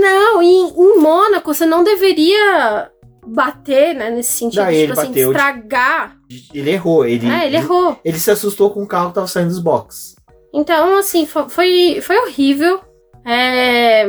não, 0.00 0.42
em, 0.42 0.68
em 0.68 0.98
Mônaco 0.98 1.52
você 1.52 1.66
não 1.66 1.84
deveria 1.84 2.90
bater, 3.26 3.94
né, 3.94 4.08
nesse 4.08 4.32
sentido, 4.32 4.60
Não, 4.62 4.68
tipo 4.70 4.78
ele 4.78 4.92
assim, 4.92 5.06
bateu 5.08 5.32
estragar. 5.32 6.16
Ele 6.54 6.70
errou, 6.70 7.04
ele, 7.04 7.28
É, 7.28 7.46
ele 7.46 7.56
errou. 7.56 7.98
ele 8.04 8.18
se 8.18 8.30
assustou 8.30 8.70
com 8.70 8.82
o 8.82 8.86
carro 8.86 9.08
que 9.08 9.14
tava 9.16 9.26
saindo 9.26 9.48
dos 9.48 9.58
boxes. 9.58 10.16
Então, 10.54 10.96
assim, 10.96 11.26
fo- 11.26 11.48
foi, 11.48 11.98
foi 12.00 12.16
horrível. 12.18 12.80
É... 13.26 14.06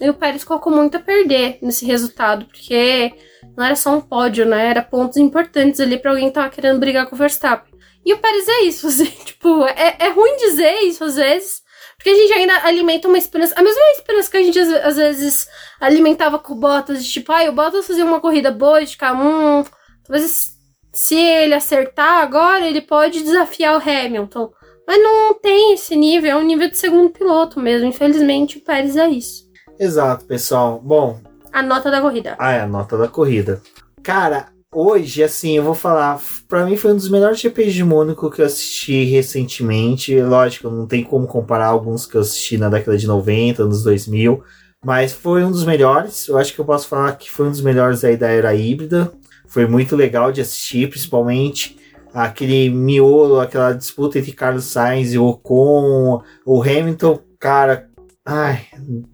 E 0.00 0.08
o 0.08 0.14
Pérez 0.14 0.44
colocou 0.44 0.72
muito 0.72 0.96
a 0.96 1.00
perder 1.00 1.58
nesse 1.60 1.84
resultado, 1.84 2.46
porque 2.46 3.12
não 3.56 3.64
era 3.64 3.76
só 3.76 3.90
um 3.94 4.00
pódio, 4.00 4.46
né? 4.46 4.68
Era 4.70 4.82
pontos 4.82 5.18
importantes 5.18 5.78
ali 5.78 5.98
pra 5.98 6.12
alguém 6.12 6.28
que 6.28 6.34
tava 6.34 6.48
querendo 6.48 6.80
brigar 6.80 7.06
com 7.06 7.14
o 7.14 7.18
Verstappen. 7.18 7.74
E 8.04 8.14
o 8.14 8.18
Pérez 8.18 8.48
é 8.48 8.62
isso, 8.62 8.86
assim, 8.88 9.10
tipo, 9.24 9.64
é, 9.66 9.96
é 9.98 10.08
ruim 10.08 10.36
dizer 10.36 10.80
isso 10.84 11.04
às 11.04 11.16
vezes, 11.16 11.62
porque 11.96 12.10
a 12.10 12.14
gente 12.14 12.32
ainda 12.32 12.66
alimenta 12.66 13.08
uma 13.08 13.18
esperança, 13.18 13.54
a 13.56 13.62
mesma 13.62 13.82
esperança 13.98 14.30
que 14.30 14.36
a 14.38 14.42
gente 14.42 14.58
às, 14.58 14.68
às 14.68 14.96
vezes 14.96 15.46
alimentava 15.78 16.38
com 16.38 16.54
o 16.54 16.56
Bottas, 16.56 17.04
de 17.04 17.12
tipo, 17.12 17.30
ai, 17.30 17.48
o 17.48 17.52
Bottas 17.52 17.86
fazia 17.86 18.04
uma 18.04 18.20
corrida 18.20 18.50
boa, 18.50 18.82
de 18.82 18.92
ficar, 18.92 19.12
hum, 19.14 19.62
talvez 20.02 20.58
se 20.92 21.14
ele 21.14 21.54
acertar 21.54 22.22
agora, 22.22 22.66
ele 22.66 22.80
pode 22.80 23.22
desafiar 23.22 23.76
o 23.76 23.82
Hamilton. 23.82 24.50
Mas 24.86 25.00
não 25.02 25.34
tem 25.34 25.74
esse 25.74 25.94
nível, 25.94 26.30
é 26.32 26.36
um 26.36 26.42
nível 26.42 26.68
de 26.68 26.76
segundo 26.76 27.10
piloto 27.10 27.60
mesmo. 27.60 27.86
Infelizmente, 27.86 28.58
o 28.58 28.60
Pérez 28.60 28.96
é 28.96 29.08
isso. 29.08 29.49
Exato, 29.80 30.26
pessoal. 30.26 30.78
Bom, 30.84 31.18
A 31.50 31.62
nota 31.62 31.90
da 31.90 32.02
corrida. 32.02 32.36
ah, 32.38 32.52
é 32.52 32.60
a 32.60 32.66
nota 32.66 32.98
da 32.98 33.08
corrida. 33.08 33.62
Cara, 34.02 34.48
hoje, 34.70 35.22
assim, 35.24 35.56
eu 35.56 35.62
vou 35.64 35.74
falar. 35.74 36.20
Pra 36.46 36.66
mim 36.66 36.76
foi 36.76 36.92
um 36.92 36.96
dos 36.96 37.08
melhores 37.08 37.40
GPs 37.40 37.72
de 37.72 37.82
Mônaco 37.82 38.30
que 38.30 38.42
eu 38.42 38.46
assisti 38.46 39.04
recentemente. 39.04 40.20
Lógico, 40.20 40.68
não 40.68 40.86
tem 40.86 41.02
como 41.02 41.26
comparar 41.26 41.68
alguns 41.68 42.04
que 42.04 42.14
eu 42.16 42.20
assisti 42.20 42.58
na 42.58 42.68
década 42.68 42.98
de 42.98 43.06
90, 43.06 43.62
anos 43.62 43.82
2000. 43.82 44.42
Mas 44.84 45.12
foi 45.12 45.42
um 45.44 45.50
dos 45.50 45.64
melhores. 45.64 46.28
Eu 46.28 46.36
acho 46.36 46.52
que 46.54 46.60
eu 46.60 46.64
posso 46.64 46.86
falar 46.86 47.12
que 47.16 47.30
foi 47.30 47.46
um 47.46 47.50
dos 47.50 47.62
melhores 47.62 48.04
aí 48.04 48.16
da 48.16 48.28
era 48.28 48.54
híbrida. 48.54 49.10
Foi 49.48 49.66
muito 49.66 49.96
legal 49.96 50.30
de 50.30 50.40
assistir, 50.42 50.88
principalmente 50.88 51.78
aquele 52.14 52.70
miolo, 52.70 53.40
aquela 53.40 53.72
disputa 53.72 54.18
entre 54.18 54.32
Carlos 54.32 54.64
Sainz 54.64 55.12
e 55.12 55.18
o 55.18 55.26
Ocon, 55.26 56.22
o 56.46 56.62
Hamilton, 56.62 57.18
cara. 57.38 57.89
Ai, 58.32 58.64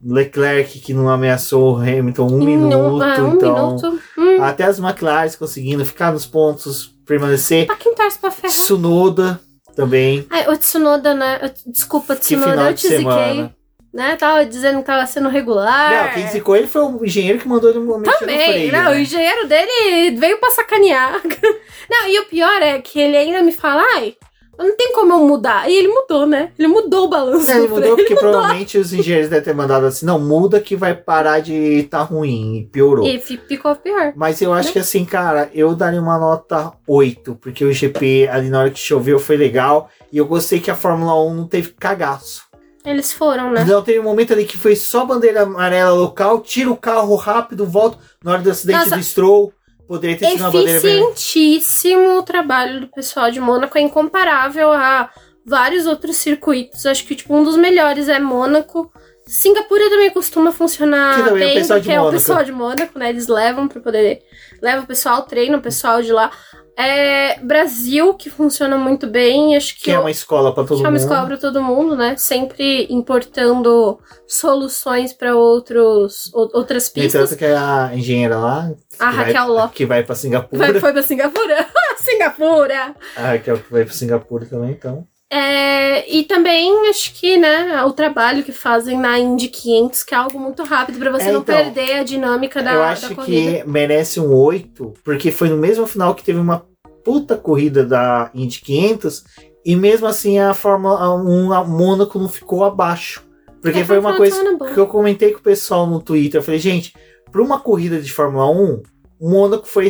Leclerc 0.05 0.79
que 0.81 0.93
não 0.93 1.09
ameaçou 1.09 1.75
o 1.75 1.77
Hamilton 1.81 2.27
um 2.31 2.43
Em 2.43 2.47
minuto, 2.47 2.97
um 3.23 3.35
então. 3.35 3.71
minuto. 3.77 4.01
Hum, 4.19 4.43
Até 4.43 4.65
as 4.65 4.79
McLaren 4.79 5.31
conseguindo 5.39 5.85
ficar 5.87 6.13
nos 6.13 6.27
pontos, 6.27 6.95
permanecer. 7.07 7.67
pra 7.67 7.77
quem 7.77 7.95
torce 7.95 8.19
pra 8.19 8.31
ferrar. 8.31 8.53
Tsunoda 8.53 9.41
também. 9.75 10.27
Ai, 10.31 10.47
o 10.49 10.57
Tsunoda, 10.59 11.15
né? 11.15 11.41
Desculpa, 11.67 12.15
Tsunoda, 12.17 12.69
eu 12.69 12.75
de 12.75 12.81
te 12.83 12.89
ziquei. 12.89 13.51
Né? 13.95 14.15
Tava 14.17 14.45
dizendo 14.45 14.81
que 14.81 14.85
tava 14.85 15.07
sendo 15.07 15.31
regular. 15.31 16.09
Não, 16.09 16.13
quem 16.13 16.29
zicou 16.29 16.55
ele 16.55 16.67
foi 16.67 16.83
o 16.83 17.03
engenheiro 17.03 17.39
que 17.39 17.49
mandou 17.49 17.71
ele 17.71 17.79
mexer 17.79 17.97
no. 17.99 18.19
Também, 18.19 18.39
freio. 18.53 18.73
não, 18.73 18.91
o 18.91 18.95
né? 18.95 19.01
engenheiro 19.01 19.49
dele 19.49 20.11
veio 20.19 20.37
pra 20.39 20.51
sacanear. 20.51 21.23
Não, 21.89 22.09
e 22.09 22.19
o 22.19 22.27
pior 22.27 22.61
é 22.63 22.81
que 22.81 22.99
ele 22.99 23.17
ainda 23.17 23.43
me 23.45 23.53
fala, 23.53 23.81
ai, 23.95 24.17
não 24.59 24.77
tem 24.77 24.93
como 24.93 25.13
eu 25.13 25.19
mudar. 25.21 25.69
E 25.71 25.77
ele 25.77 25.89
mudou, 25.89 26.27
né? 26.27 26.53
Ele 26.59 26.69
mudou 26.69 27.05
o 27.05 27.09
balanço 27.09 27.47
Não, 27.47 27.59
ele 27.59 27.69
do 27.69 27.75
mudou 27.75 27.97
porque 27.97 28.15
provavelmente 28.15 28.79
os 28.79 28.93
engenheiros 28.93 29.29
devem 29.29 29.45
ter 29.45 29.55
mandado 29.55 29.87
assim, 29.87 30.07
não, 30.07 30.19
muda 30.19 30.61
que 30.61 30.77
vai 30.77 30.95
parar 30.95 31.41
de 31.41 31.85
tá 31.85 32.03
ruim, 32.03 32.57
e 32.57 32.65
piorou. 32.67 33.07
E 33.07 33.21
fi- 33.21 33.41
ficou 33.49 33.75
pior. 33.77 34.13
Mas 34.17 34.41
eu 34.41 34.53
acho 34.53 34.73
que 34.73 34.79
assim, 34.79 35.05
cara, 35.05 35.51
eu 35.53 35.75
daria 35.75 36.01
uma 36.01 36.19
nota 36.19 36.73
8, 36.87 37.35
porque 37.37 37.65
o 37.65 37.73
GP 37.73 38.29
ali 38.31 38.49
na 38.49 38.61
hora 38.61 38.71
que 38.71 38.79
choveu 38.79 39.19
foi 39.19 39.37
legal, 39.37 39.89
e 40.13 40.19
eu 40.19 40.27
gostei 40.27 40.61
que 40.61 40.71
a 40.71 40.75
Fórmula 40.77 41.15
1 41.25 41.35
não 41.35 41.47
teve 41.47 41.71
cagaço. 41.79 42.47
Eles 42.85 43.13
foram, 43.13 43.51
né? 43.51 43.65
Não, 43.65 43.83
teve 43.83 43.99
um 43.99 44.05
momento 44.05 44.33
ali 44.33 44.45
que 44.45 44.57
foi 44.57 44.77
só 44.77 45.05
bandeira 45.05 45.43
amarela 45.43 45.91
local, 45.91 46.41
tira 46.41 46.71
o 46.71 46.77
carro 46.77 47.17
rápido, 47.17 47.67
volta 47.67 47.99
na 48.23 48.33
hora 48.33 48.43
do 48.43 48.51
acidente 48.51 48.79
Nossa. 48.79 48.97
do 48.97 49.03
Stroll. 49.03 49.53
Poderia 49.87 50.17
ter 50.17 50.31
sido 50.31 50.41
uma 50.41 50.51
bandeira 50.51 50.81
vermelha. 50.81 51.11
Eficientíssimo 51.11 52.19
o 52.19 52.23
trabalho 52.23 52.81
do 52.81 52.89
pessoal 52.89 53.31
de 53.31 53.41
Mônaco, 53.41 53.79
é 53.79 53.81
incomparável 53.81 54.73
a 54.73 55.11
vários 55.45 55.87
outros 55.87 56.17
circuitos. 56.17 56.85
Acho 56.87 57.05
que 57.05 57.15
tipo, 57.15 57.35
um 57.35 57.45
dos 57.45 57.57
melhores 57.57 58.09
é 58.09 58.19
Mônaco. 58.19 58.91
Singapura 59.27 59.89
também 59.91 60.11
costuma 60.11 60.53
funcionar 60.53 61.25
também 61.25 61.51
é 61.51 61.55
bem, 61.55 61.63
de 61.63 61.69
porque 61.69 61.91
é 61.91 62.01
o 62.01 62.05
Mônaco. 62.05 62.13
pessoal 62.13 62.45
de 62.45 62.53
Mônaco, 62.53 62.99
né? 62.99 63.09
Eles 63.09 63.27
levam 63.27 63.67
para 63.67 63.81
poder. 63.81 64.23
Leva 64.61 64.83
o 64.83 64.87
pessoal, 64.87 65.23
treina 65.23 65.59
o 65.59 65.63
pessoal 65.63 66.01
de 66.01 66.13
lá. 66.13 66.31
É 66.79 67.39
Brasil, 67.41 68.13
que 68.15 68.29
funciona 68.29 68.77
muito 68.77 69.07
bem. 69.07 69.57
Acho 69.57 69.75
que, 69.77 69.85
Que 69.85 69.91
é 69.93 69.99
uma 69.99 70.11
escola 70.11 70.55
pra 70.55 70.63
todo 70.65 70.77
que 70.79 70.85
é 70.85 70.89
uma 70.89 70.91
mundo. 70.91 71.01
escola 71.01 71.27
para 71.27 71.37
todo 71.39 71.63
mundo, 71.63 71.97
né? 71.97 72.17
Sempre 72.19 72.87
importando 72.91 73.99
soluções 74.27 75.13
para 75.13 75.35
outros 75.35 76.31
ou- 76.35 76.51
outras 76.53 76.89
pistas. 76.91 77.31
tanto 77.31 77.39
que 77.39 77.45
é 77.47 77.57
a 77.57 77.91
engenheira 77.95 78.37
lá. 78.37 78.71
A 78.99 79.11
que 79.11 79.17
Raquel 79.17 79.47
vai, 79.47 79.49
Locke. 79.49 79.75
Que 79.75 79.87
vai 79.87 80.03
pra 80.03 80.15
Singapura. 80.15 80.73
Vai, 80.73 80.81
foi 80.81 80.93
para 80.93 81.03
Singapura. 81.03 81.67
Singapura! 81.99 82.95
A 83.17 83.21
Raquel 83.21 83.59
que 83.59 83.73
vai 83.73 83.85
pra 83.85 83.95
Singapura 83.95 84.45
também, 84.47 84.71
então. 84.73 85.07
É, 85.31 86.09
e 86.09 86.23
também 86.23 86.89
acho 86.89 87.13
que, 87.15 87.37
né, 87.37 87.83
o 87.85 87.93
trabalho 87.93 88.45
que 88.45 88.53
fazem 88.53 88.97
na 88.97 89.19
Indy 89.19 89.49
500, 89.49 90.05
que 90.05 90.15
é 90.15 90.19
algo 90.19 90.39
muito 90.39 90.63
rápido 90.63 90.99
pra 91.01 91.11
você 91.11 91.25
É, 91.25 91.33
não 91.33 91.41
então, 91.41 91.57
perder 91.57 91.95
a 91.95 92.03
dinâmica 92.05 92.63
da, 92.63 92.75
eu 92.75 92.83
acho 92.83 93.17
que 93.17 93.65
merece 93.67 94.21
um 94.21 94.33
8, 94.33 94.95
porque 95.03 95.33
foi 95.33 95.49
no 95.49 95.57
mesmo 95.57 95.85
final 95.87 96.15
que 96.15 96.23
teve 96.23 96.39
uma 96.39 96.65
puta 97.05 97.37
corrida 97.37 97.85
da 97.85 98.31
Indy 98.35 98.61
500, 98.61 99.25
e 99.65 99.75
mesmo 99.75 100.07
assim 100.07 100.39
a 100.39 100.55
Fórmula 100.55 101.13
1, 101.17 101.53
a 101.53 101.65
Mônaco 101.65 102.21
não 102.21 102.29
ficou 102.29 102.65
abaixo. 102.65 103.27
Porque 103.61 103.81
É, 103.81 103.85
foi 103.85 103.97
um 103.99 104.03
uma 104.03 104.17
coisa 104.17 104.41
que 104.73 104.79
eu 104.79 104.87
comentei 104.87 105.33
com 105.33 105.41
o 105.41 105.43
pessoal 105.43 105.89
no 105.89 106.01
Twitter. 106.01 106.39
Eu 106.39 106.45
falei, 106.45 106.61
gente, 106.61 106.95
pra 107.33 107.43
uma 107.43 107.59
corrida 107.59 108.01
de 108.01 108.13
Fórmula 108.13 108.49
1, 108.49 108.83
o 109.19 109.29
Mônaco 109.29 109.67
foi 109.67 109.87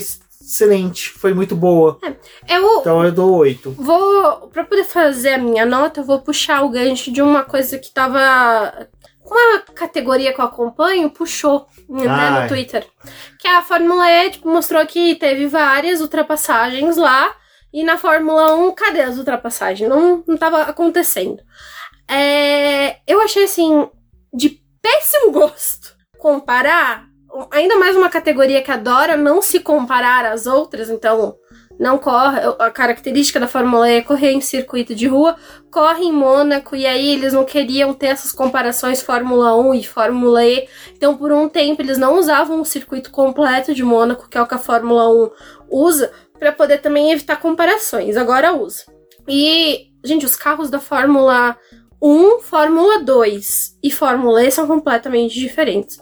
excelente, 0.46 1.10
foi 1.10 1.34
muito 1.34 1.56
boa. 1.56 1.98
Eu 2.48 2.80
Então 2.80 3.04
eu 3.04 3.10
dou 3.10 3.34
8. 3.34 3.72
vou, 3.72 4.48
pra 4.48 4.64
poder 4.64 4.84
fazer 4.84 5.34
a 5.34 5.38
minha 5.38 5.66
nota, 5.66 6.00
eu 6.00 6.04
vou 6.04 6.20
puxar 6.20 6.62
o 6.62 6.68
gancho 6.68 7.10
de 7.10 7.20
uma 7.20 7.42
coisa 7.42 7.76
que 7.78 7.92
tava. 7.92 8.88
Uma 9.24 9.58
categoria 9.74 10.32
que 10.32 10.40
eu 10.40 10.44
acompanho 10.44 11.10
puxou 11.10 11.66
né, 11.88 12.42
no 12.42 12.48
Twitter. 12.48 12.86
Que 13.40 13.48
a 13.48 13.60
Fórmula 13.60 14.08
E 14.08 14.30
tipo, 14.30 14.48
mostrou 14.48 14.86
que 14.86 15.16
teve 15.16 15.48
várias 15.48 16.00
ultrapassagens 16.00 16.96
lá. 16.96 17.34
E 17.72 17.82
na 17.82 17.98
Fórmula 17.98 18.54
1, 18.54 18.72
cadê 18.76 19.00
as 19.00 19.18
ultrapassagens? 19.18 19.90
Não, 19.90 20.22
não 20.28 20.36
tava 20.36 20.62
acontecendo. 20.62 21.42
É, 22.08 22.98
eu 23.04 23.20
achei 23.20 23.44
assim, 23.44 23.90
de 24.32 24.60
péssimo 24.80 25.32
gosto 25.32 25.96
comparar, 26.18 27.05
ainda 27.50 27.76
mais 27.76 27.96
uma 27.96 28.08
categoria 28.08 28.62
que 28.62 28.70
adora 28.70 29.16
não 29.16 29.42
se 29.42 29.60
comparar 29.60 30.24
às 30.24 30.46
outras, 30.46 30.88
então 30.88 31.36
não 31.78 31.98
corre. 31.98 32.40
A 32.58 32.70
característica 32.70 33.38
da 33.38 33.48
Fórmula 33.48 33.88
E 33.90 33.96
é 33.96 34.02
correr 34.02 34.32
em 34.32 34.40
circuito 34.40 34.94
de 34.94 35.06
rua, 35.06 35.36
corre 35.70 36.04
em 36.04 36.12
Mônaco, 36.12 36.74
e 36.74 36.86
aí 36.86 37.14
eles 37.14 37.32
não 37.32 37.44
queriam 37.44 37.92
ter 37.92 38.06
essas 38.06 38.32
comparações 38.32 39.02
Fórmula 39.02 39.56
1 39.56 39.74
e 39.74 39.84
Fórmula 39.84 40.44
E. 40.44 40.68
Então, 40.94 41.16
por 41.16 41.32
um 41.32 41.48
tempo, 41.48 41.82
eles 41.82 41.98
não 41.98 42.18
usavam 42.18 42.60
o 42.60 42.64
circuito 42.64 43.10
completo 43.10 43.74
de 43.74 43.82
Mônaco, 43.82 44.28
que 44.28 44.38
é 44.38 44.42
o 44.42 44.46
que 44.46 44.54
a 44.54 44.58
Fórmula 44.58 45.08
1 45.08 45.30
usa, 45.70 46.10
para 46.38 46.52
poder 46.52 46.78
também 46.78 47.12
evitar 47.12 47.36
comparações. 47.36 48.16
Agora 48.16 48.52
usa. 48.52 48.84
E, 49.28 49.88
gente, 50.04 50.24
os 50.24 50.36
carros 50.36 50.70
da 50.70 50.78
Fórmula 50.78 51.56
1, 52.00 52.40
Fórmula 52.40 53.02
2 53.02 53.78
e 53.82 53.90
Fórmula 53.90 54.44
E 54.44 54.50
são 54.50 54.66
completamente 54.66 55.34
diferentes. 55.34 55.98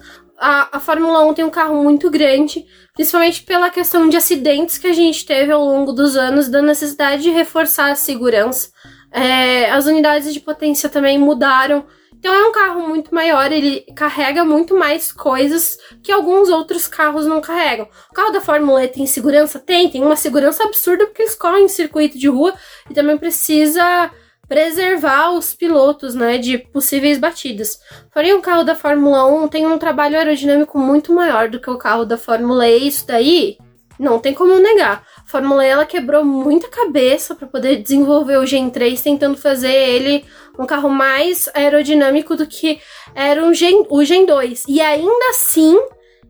A, 0.46 0.76
a 0.76 0.78
Fórmula 0.78 1.24
1 1.24 1.32
tem 1.32 1.44
um 1.46 1.48
carro 1.48 1.82
muito 1.82 2.10
grande, 2.10 2.66
principalmente 2.92 3.42
pela 3.44 3.70
questão 3.70 4.10
de 4.10 4.18
acidentes 4.18 4.76
que 4.76 4.86
a 4.86 4.92
gente 4.92 5.24
teve 5.24 5.50
ao 5.50 5.64
longo 5.64 5.90
dos 5.90 6.18
anos, 6.18 6.50
da 6.50 6.60
necessidade 6.60 7.22
de 7.22 7.30
reforçar 7.30 7.90
a 7.90 7.94
segurança. 7.94 8.68
É, 9.10 9.70
as 9.70 9.86
unidades 9.86 10.34
de 10.34 10.40
potência 10.40 10.90
também 10.90 11.18
mudaram. 11.18 11.86
Então 12.14 12.30
é 12.30 12.46
um 12.46 12.52
carro 12.52 12.86
muito 12.86 13.14
maior, 13.14 13.50
ele 13.50 13.86
carrega 13.96 14.44
muito 14.44 14.76
mais 14.76 15.10
coisas 15.10 15.78
que 16.02 16.12
alguns 16.12 16.50
outros 16.50 16.86
carros 16.86 17.24
não 17.24 17.40
carregam. 17.40 17.88
O 18.10 18.14
carro 18.14 18.32
da 18.32 18.40
Fórmula 18.42 18.84
E 18.84 18.88
tem 18.88 19.06
segurança? 19.06 19.58
Tem, 19.58 19.88
tem 19.88 20.02
uma 20.02 20.14
segurança 20.14 20.62
absurda 20.64 21.06
porque 21.06 21.22
eles 21.22 21.34
correm 21.34 21.64
em 21.64 21.68
circuito 21.68 22.18
de 22.18 22.28
rua 22.28 22.52
e 22.90 22.92
também 22.92 23.16
precisa 23.16 24.10
preservar 24.48 25.32
os 25.32 25.54
pilotos, 25.54 26.14
né, 26.14 26.38
de 26.38 26.58
possíveis 26.58 27.18
batidas. 27.18 27.78
Porém, 28.12 28.34
o 28.34 28.42
carro 28.42 28.64
da 28.64 28.74
Fórmula 28.74 29.26
1 29.26 29.48
tem 29.48 29.66
um 29.66 29.78
trabalho 29.78 30.16
aerodinâmico 30.16 30.78
muito 30.78 31.12
maior 31.12 31.48
do 31.48 31.60
que 31.60 31.70
o 31.70 31.78
carro 31.78 32.04
da 32.04 32.16
Fórmula 32.16 32.68
E. 32.68 32.88
Isso 32.88 33.06
daí 33.06 33.56
não 33.98 34.18
tem 34.18 34.34
como 34.34 34.54
negar. 34.58 35.06
A 35.24 35.28
Fórmula 35.28 35.64
E 35.64 35.68
ela 35.68 35.86
quebrou 35.86 36.24
muita 36.24 36.68
cabeça 36.68 37.34
para 37.34 37.46
poder 37.46 37.76
desenvolver 37.76 38.36
o 38.36 38.46
Gen 38.46 38.70
3, 38.70 39.00
tentando 39.00 39.36
fazer 39.36 39.72
ele 39.72 40.24
um 40.58 40.66
carro 40.66 40.88
mais 40.88 41.48
aerodinâmico 41.54 42.36
do 42.36 42.46
que 42.46 42.80
era 43.14 43.44
um 43.44 43.54
Gen, 43.54 43.86
o 43.88 44.04
Gen 44.04 44.26
2. 44.26 44.64
E 44.68 44.80
ainda 44.80 45.30
assim, 45.30 45.78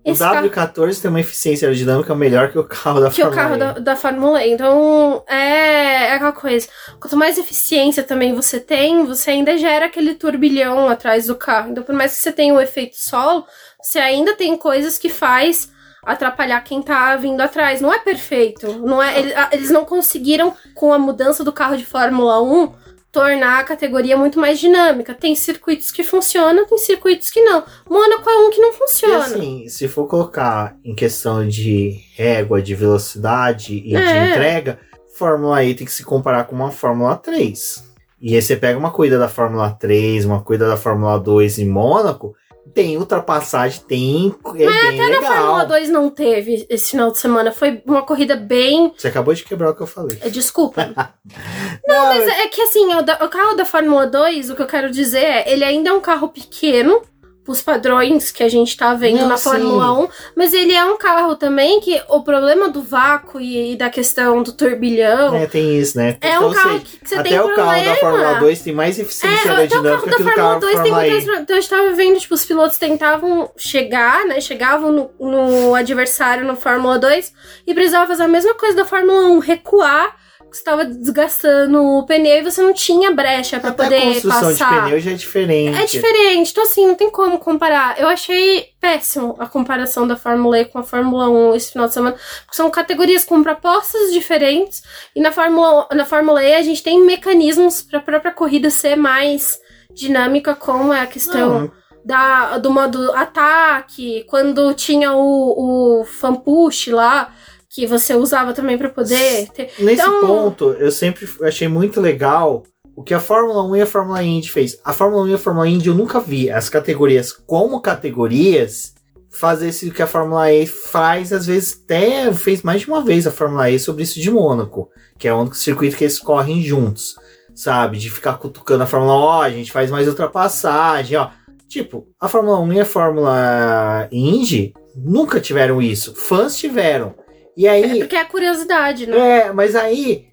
o 0.05 0.15
W14 0.15 0.51
carro... 0.51 0.95
tem 1.01 1.11
uma 1.11 1.21
eficiência 1.21 1.67
aerodinâmica 1.67 2.15
melhor 2.15 2.51
que 2.51 2.59
o 2.59 2.65
carro 2.65 3.01
da 3.01 3.11
que 3.11 3.23
Fórmula 3.23 3.31
Que 3.31 3.41
o 3.41 3.43
carro 3.43 3.57
da, 3.57 3.73
da, 3.81 3.97
Fórmula 3.97 4.45
E. 4.45 4.53
Então, 4.53 5.25
é, 5.27 6.09
é 6.09 6.13
aquela 6.15 6.33
coisa. 6.33 6.69
Quanto 7.01 7.17
mais 7.17 7.39
eficiência 7.39 8.03
também 8.03 8.35
você 8.35 8.61
tem, 8.61 9.07
você 9.07 9.31
ainda 9.31 9.57
gera 9.57 9.87
aquele 9.87 10.15
turbilhão 10.15 10.89
atrás 10.89 11.27
do 11.27 11.35
carro. 11.35 11.71
Então, 11.71 11.83
por 11.83 11.95
mais 11.95 12.15
que 12.15 12.19
você 12.19 12.33
tenha 12.33 12.53
o 12.53 12.59
um 12.59 12.61
efeito 12.61 12.97
solo, 12.97 13.47
você 13.83 13.99
ainda 13.99 14.37
tem 14.37 14.57
coisas 14.57 14.99
que 14.99 15.09
faz 15.09 15.73
atrapalhar 16.05 16.61
quem 16.61 16.83
tá 16.83 17.17
vindo 17.17 17.41
atrás. 17.41 17.81
Não 17.81 17.93
é 17.93 17.99
perfeito. 17.99 18.79
Não 18.81 19.03
é, 19.03 19.19
eles, 19.19 19.35
eles 19.53 19.71
não 19.71 19.85
conseguiram, 19.85 20.55
com 20.75 20.93
a 20.93 20.99
mudança 20.99 21.43
do 21.43 21.53
carro 21.53 21.77
de 21.77 21.85
Fórmula 21.85 22.43
1, 22.43 22.84
tornar 23.15 23.61
a 23.61 23.65
categoria 23.65 24.17
muito 24.17 24.41
mais 24.41 24.59
dinâmica. 24.59 25.15
Tem 25.15 25.37
circuitos 25.37 25.93
que 25.93 26.03
funcionam, 26.03 26.67
tem 26.67 26.77
circuitos 26.77 27.31
que 27.31 27.41
não. 27.41 27.63
Mônaco 27.89 28.29
é 28.29 28.37
um 28.37 28.51
que 28.51 28.61
não 28.61 28.73
funciona. 28.73 29.15
E 29.15 29.21
assim, 29.21 29.69
se 29.69 29.87
for 29.87 30.09
colocar 30.09 30.77
em 30.85 30.97
questão 30.97 31.47
de 31.47 32.01
régua, 32.17 32.61
de 32.61 32.75
velocidade 32.75 33.81
e 33.87 33.95
é. 33.95 34.01
de 34.01 34.31
entrega, 34.33 34.81
Fórmula 35.15 35.63
E 35.63 35.77
tem 35.77 35.87
que 35.87 35.93
se 35.93 36.03
comparar 36.03 36.45
com 36.45 36.57
uma 36.57 36.73
Fórmula 36.73 37.17
3. 37.17 37.85
E 38.21 38.35
aí 38.35 38.43
você 38.43 38.57
pega 38.57 38.77
uma 38.77 38.91
corrida 38.91 39.17
da 39.17 39.29
Fórmula 39.29 39.71
3, 39.71 40.25
uma 40.25 40.43
corrida 40.43 40.67
da 40.67 40.77
Fórmula 40.77 41.17
2 41.21 41.61
em 41.61 41.69
Mônaco, 41.69 42.35
tem 42.75 42.99
ultrapassagem, 42.99 43.81
tem. 43.87 44.35
É 44.45 44.65
Mas 44.65 44.75
bem 44.75 45.01
até 45.01 45.07
legal. 45.07 45.23
na 45.23 45.29
Fórmula 45.29 45.65
2 45.65 45.89
não 45.91 46.11
teve 46.11 46.67
esse 46.69 46.91
final 46.91 47.13
de 47.13 47.19
semana. 47.19 47.53
Foi 47.53 47.81
uma 47.87 48.03
corrida 48.03 48.35
bem. 48.35 48.93
Você 48.97 49.09
acabou 49.09 49.33
de 49.33 49.45
quebrar 49.45 49.71
o 49.71 49.75
que 49.75 49.83
eu 49.83 49.87
falei. 49.87 50.19
É, 50.21 50.29
desculpa. 50.29 50.93
não, 51.87 51.97
não, 51.97 52.07
mas 52.09 52.29
é 52.29 52.49
que 52.49 52.61
assim, 52.61 52.93
o, 52.95 53.03
da, 53.03 53.15
o 53.25 53.29
carro 53.29 53.55
da 53.55 53.65
Fórmula 53.65 54.07
2, 54.07 54.51
o 54.51 54.57
que 54.57 54.63
eu 54.63 54.67
quero 54.67 54.91
dizer 54.91 55.25
é, 55.25 55.53
ele 55.53 55.65
ainda 55.65 55.91
é 55.91 55.93
um 55.93 56.01
carro 56.01 56.29
pequeno 56.29 57.01
os 57.47 57.61
padrões 57.61 58.31
que 58.31 58.43
a 58.43 58.49
gente 58.49 58.77
tá 58.77 58.95
vendo 58.95 59.21
Não, 59.21 59.29
na 59.29 59.37
Fórmula 59.37 59.93
1, 60.05 60.09
mas 60.35 60.53
ele 60.53 60.73
é 60.73 60.85
um 60.85 60.97
carro 60.97 61.37
também 61.37 61.81
que 61.81 62.01
o 62.09 62.23
problema 62.23 62.69
do 62.69 62.83
vácuo 62.83 63.41
e, 63.41 63.77
da 63.77 63.91
questão 63.91 64.43
do 64.43 64.53
turbilhão. 64.53 65.35
É, 65.35 65.47
tem 65.47 65.79
isso, 65.79 65.99
né? 65.99 66.17
É 66.21 66.39
um 66.39 66.53
carro 66.53 66.81
que 66.81 66.99
você 67.05 67.15
até 67.17 67.31
tem 67.31 67.41
o 67.41 67.45
problema. 67.45 67.73
carro 67.73 67.85
da 67.85 67.97
Fórmula 67.97 68.35
2 68.41 68.63
tem 68.63 68.73
mais 68.73 68.99
eficiência 68.99 69.49
é, 69.49 69.53
aerodinâmica 69.53 70.17
que 70.17 70.23
o 70.23 70.35
carro 70.35 70.61
da 70.61 70.61
Fórmula 70.61 70.61
2 70.61 70.81
tem 70.81 70.93
mais. 70.93 71.25
Então 71.25 71.57
eu 71.57 71.61
estava 71.61 71.93
vendo, 71.93 72.19
tipo, 72.19 72.35
os 72.35 72.45
pilotos 72.45 72.79
tentavam 72.79 73.51
chegar, 73.57 74.27
né? 74.27 74.41
Chegavam 74.41 74.91
no, 74.91 75.11
no 75.19 75.75
adversário 75.75 76.47
no 76.47 76.57
Fórmula 76.57 76.99
2 76.99 77.33
e 77.67 77.75
precisavam 77.75 78.09
fazer 78.09 78.23
a 78.23 78.29
mesma 78.29 78.55
coisa 78.55 78.77
da 78.77 78.85
Fórmula 78.85 79.29
1, 79.29 79.39
recuar 79.41 80.24
estava 80.59 80.85
desgastando 80.85 81.83
o 81.83 82.07
pneu 82.07 82.39
e 82.39 82.43
você 82.43 82.63
não 82.63 82.73
tinha 82.73 83.11
brecha 83.11 83.59
para 83.59 83.73
poder 83.73 83.97
a 83.97 84.03
construção 84.03 84.51
passar. 84.51 84.75
de 84.75 84.81
pneu 84.83 85.01
já 85.01 85.11
é 85.11 85.15
diferente. 85.15 85.79
É 85.79 85.87
diferente. 85.87 86.51
Então, 86.53 86.65
assim, 86.65 86.87
não 86.87 86.95
tem 86.95 87.11
como 87.11 87.39
comparar. 87.39 87.99
Eu 87.99 88.09
achei 88.09 88.69
péssimo 88.81 89.35
a 89.39 89.47
comparação 89.47 90.07
da 90.07 90.17
Fórmula 90.17 90.61
E 90.61 90.65
com 90.65 90.79
a 90.79 90.83
Fórmula 90.83 91.29
1 91.29 91.55
esse 91.55 91.73
final 91.73 91.89
de 91.89 91.95
semana. 91.95 92.17
Porque 92.45 92.57
são 92.57 92.71
categorias 92.71 93.25
com 93.25 93.43
propostas 93.43 94.13
diferentes. 94.13 94.83
E 95.15 95.21
na 95.21 95.33
Fórmula, 95.33 95.89
na 95.93 96.05
Fórmula 96.05 96.43
E 96.43 96.55
a 96.55 96.63
gente 96.63 96.83
tem 96.83 97.05
mecanismos 97.05 97.83
para 97.83 97.99
a 97.99 98.03
própria 98.03 98.33
corrida 98.33 98.71
ser 98.71 98.97
mais 98.97 99.59
dinâmica, 99.93 100.55
como 100.55 100.93
é 100.93 101.01
a 101.01 101.07
questão. 101.07 101.61
Não. 101.61 101.85
Da, 102.05 102.59
do 102.59 102.71
modo 102.71 103.13
ataque, 103.13 104.25
quando 104.29 104.75
tinha 104.75 105.15
o, 105.15 106.01
o 106.01 106.05
fan 106.05 106.35
push 106.35 106.89
lá, 106.89 107.33
que 107.75 107.89
você 107.89 108.15
usava 108.15 108.53
também 108.53 108.79
para 108.79 108.89
poder 108.89 109.49
ter. 109.49 109.69
Nesse 109.81 110.01
então... 110.01 110.21
ponto, 110.25 110.71
eu 110.75 110.93
sempre 110.93 111.29
achei 111.43 111.67
muito 111.67 112.01
legal 112.01 112.63
o 112.95 113.03
que 113.03 113.13
a 113.13 113.19
Fórmula 113.19 113.65
1 113.65 113.77
e 113.77 113.83
a 113.83 113.87
Fórmula 113.87 114.23
Indy 114.23 114.49
fez. 114.49 114.79
A 114.85 114.93
Fórmula 114.93 115.25
1 115.25 115.29
e 115.29 115.35
a 115.35 115.39
Fórmula 115.39 115.69
Indy 115.69 115.89
eu 115.89 115.95
nunca 115.95 116.21
vi 116.21 116.49
as 116.49 116.69
categorias 116.69 117.33
como 117.33 117.81
categorias 117.81 118.95
fazer 119.29 119.71
isso 119.71 119.91
que 119.91 120.01
a 120.01 120.07
Fórmula 120.07 120.53
E 120.53 120.65
faz, 120.65 121.33
às 121.33 121.47
vezes 121.47 121.83
até 121.85 122.33
fez 122.33 122.63
mais 122.63 122.83
de 122.83 122.87
uma 122.87 123.03
vez 123.03 123.27
a 123.27 123.33
Fórmula 123.33 123.69
E 123.69 123.81
sobre 123.81 124.05
isso 124.05 124.21
de 124.21 124.31
Mônaco, 124.31 124.89
que 125.19 125.27
é 125.27 125.35
o 125.35 125.41
único 125.41 125.57
circuito 125.57 125.97
que 125.97 126.05
eles 126.05 126.21
correm 126.21 126.63
juntos, 126.63 127.17
sabe? 127.57 127.99
De 127.99 128.09
ficar 128.09 128.35
cutucando 128.35 128.85
a 128.85 128.87
Fórmula 128.87 129.15
1, 129.15 129.17
ó, 129.17 129.43
a 129.43 129.51
gente 129.51 129.73
faz 129.73 129.91
mais 129.91 130.07
ultrapassagem, 130.07 131.19
ó. 131.19 131.31
Tipo, 131.67 132.07
a 132.21 132.29
Fórmula 132.29 132.61
1 132.61 132.73
e 132.75 132.81
a 132.81 132.85
Fórmula 132.85 134.09
Indy 134.13 134.73
nunca 134.95 135.41
tiveram 135.41 135.83
isso. 135.83 136.15
Fãs 136.15 136.57
tiveram. 136.57 137.24
E 137.57 137.69
aí. 137.69 137.99
É 138.01 138.05
porque 138.05 138.17
é 138.17 138.25
curiosidade, 138.25 139.07
né? 139.07 139.47
É, 139.47 139.53
mas 139.53 139.75
aí 139.75 140.29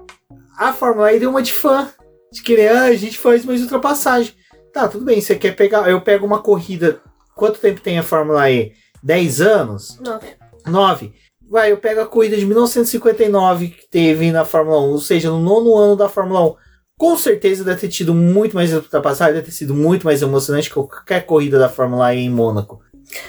a 0.58 0.74
Fórmula 0.74 1.12
E 1.14 1.20
deu 1.20 1.30
uma 1.30 1.42
de 1.42 1.54
fã. 1.54 1.90
De 2.32 2.42
querer, 2.42 2.72
ah, 2.72 2.84
a 2.86 2.96
gente 2.96 3.18
faz 3.18 3.44
mais 3.44 3.62
ultrapassagem. 3.62 4.34
Tá, 4.72 4.88
tudo 4.88 5.04
bem, 5.04 5.20
você 5.20 5.36
quer 5.36 5.56
pegar. 5.56 5.90
Eu 5.90 6.02
pego 6.02 6.26
uma 6.26 6.42
corrida. 6.42 7.02
Quanto 7.36 7.60
tempo 7.60 7.82
tem 7.82 8.00
a 8.00 8.04
Fórmula 8.04 8.50
E? 8.50 8.72
10 9.04 9.42
anos? 9.42 10.00
9. 10.00 10.28
9. 10.66 11.14
Vai, 11.50 11.72
eu 11.72 11.78
pego 11.78 12.00
a 12.00 12.06
corrida 12.06 12.38
de 12.38 12.46
1959 12.46 13.70
que 13.70 13.90
teve 13.90 14.32
na 14.32 14.46
Fórmula 14.46 14.80
1, 14.80 14.92
ou 14.92 15.00
seja, 15.02 15.30
no 15.30 15.40
nono 15.40 15.76
ano 15.76 15.96
da 15.98 16.08
Fórmula 16.08 16.46
1. 16.52 16.56
Com 16.98 17.18
certeza 17.18 17.64
deve 17.64 17.82
ter 17.82 17.90
tido 17.90 18.14
muito 18.14 18.56
mais 18.56 18.72
ultrapassagem, 18.72 19.34
deve 19.34 19.48
ter 19.48 19.52
sido 19.52 19.74
muito 19.74 20.06
mais 20.06 20.22
emocionante 20.22 20.70
que 20.70 20.76
qualquer 20.76 21.26
corrida 21.26 21.60
da 21.60 21.68
Fórmula 21.68 22.14
E 22.14 22.20
em 22.20 22.30
Mônaco. 22.30 22.82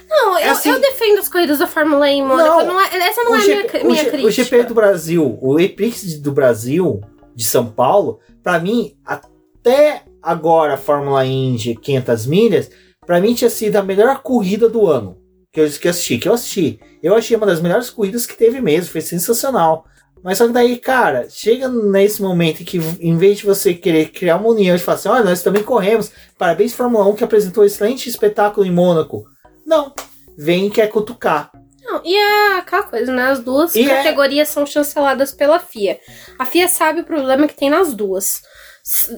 Não, 0.08 0.38
eu, 0.38 0.50
assim, 0.50 0.70
eu, 0.70 0.80
defendo 0.80 1.18
as 1.18 1.28
corridas 1.28 1.58
da 1.58 1.66
Fórmula 1.66 2.08
E 2.10 2.14
em 2.14 2.22
Mônaco. 2.22 2.64
Não, 2.64 2.66
não 2.66 2.80
é, 2.80 2.96
essa 3.08 3.24
não 3.24 3.34
é 3.34 3.42
a 3.42 3.46
minha, 3.46 3.84
minha 3.84 4.02
o, 4.02 4.10
crítica. 4.10 4.26
O 4.26 4.30
GP 4.30 4.62
do 4.64 4.74
Brasil, 4.74 5.38
o 5.40 5.58
Epix 5.58 6.18
do 6.18 6.32
Brasil, 6.32 7.00
de 7.34 7.44
São 7.44 7.66
Paulo, 7.66 8.20
para 8.42 8.58
mim, 8.58 8.94
até 9.04 10.02
agora 10.22 10.74
a 10.74 10.78
Fórmula 10.78 11.24
Indy 11.24 11.74
500 11.74 12.26
milhas, 12.26 12.70
para 13.06 13.20
mim 13.20 13.34
tinha 13.34 13.50
sido 13.50 13.76
a 13.76 13.82
melhor 13.82 14.22
corrida 14.22 14.68
do 14.68 14.86
ano. 14.86 15.18
Que 15.52 15.60
eu, 15.60 15.70
que 15.70 15.86
eu 15.86 15.90
assisti, 15.90 16.18
que 16.18 16.28
eu 16.28 16.32
assisti. 16.32 16.80
Eu 17.02 17.14
achei 17.14 17.36
uma 17.36 17.46
das 17.46 17.60
melhores 17.60 17.90
corridas 17.90 18.24
que 18.24 18.36
teve 18.36 18.60
mesmo, 18.60 18.90
foi 18.90 19.02
sensacional. 19.02 19.84
Mas 20.22 20.38
só 20.38 20.46
que 20.46 20.52
daí, 20.52 20.78
cara, 20.78 21.26
chega 21.28 21.68
nesse 21.68 22.22
momento 22.22 22.62
em 22.62 22.64
que, 22.64 22.78
em 23.00 23.16
vez 23.16 23.38
de 23.38 23.44
você 23.44 23.74
querer 23.74 24.10
criar 24.10 24.36
uma 24.36 24.48
união 24.48 24.76
e 24.76 24.78
falar 24.78 24.96
assim, 24.96 25.08
olha, 25.08 25.24
nós 25.24 25.42
também 25.42 25.64
corremos, 25.64 26.12
parabéns 26.38 26.72
Fórmula 26.72 27.06
1 27.08 27.16
que 27.16 27.24
apresentou 27.24 27.64
um 27.64 27.66
excelente 27.66 28.08
espetáculo 28.08 28.64
em 28.64 28.70
Mônaco. 28.70 29.26
Não. 29.72 29.94
Vem 30.36 30.66
e 30.66 30.70
quer 30.70 30.88
cutucar. 30.88 31.50
Não, 31.82 32.00
e 32.04 32.14
é 32.14 32.58
aquela 32.58 32.84
coisa, 32.84 33.12
né? 33.12 33.30
As 33.30 33.40
duas 33.40 33.74
e 33.74 33.82
é- 33.82 33.96
categorias 33.96 34.48
é... 34.48 34.52
são 34.52 34.66
chanceladas 34.66 35.32
pela 35.32 35.58
FIA. 35.58 35.98
A 36.38 36.44
FIA 36.44 36.68
sabe 36.68 37.00
o 37.00 37.04
problema 37.04 37.48
que 37.48 37.56
tem 37.56 37.70
nas 37.70 37.94
duas. 37.94 38.42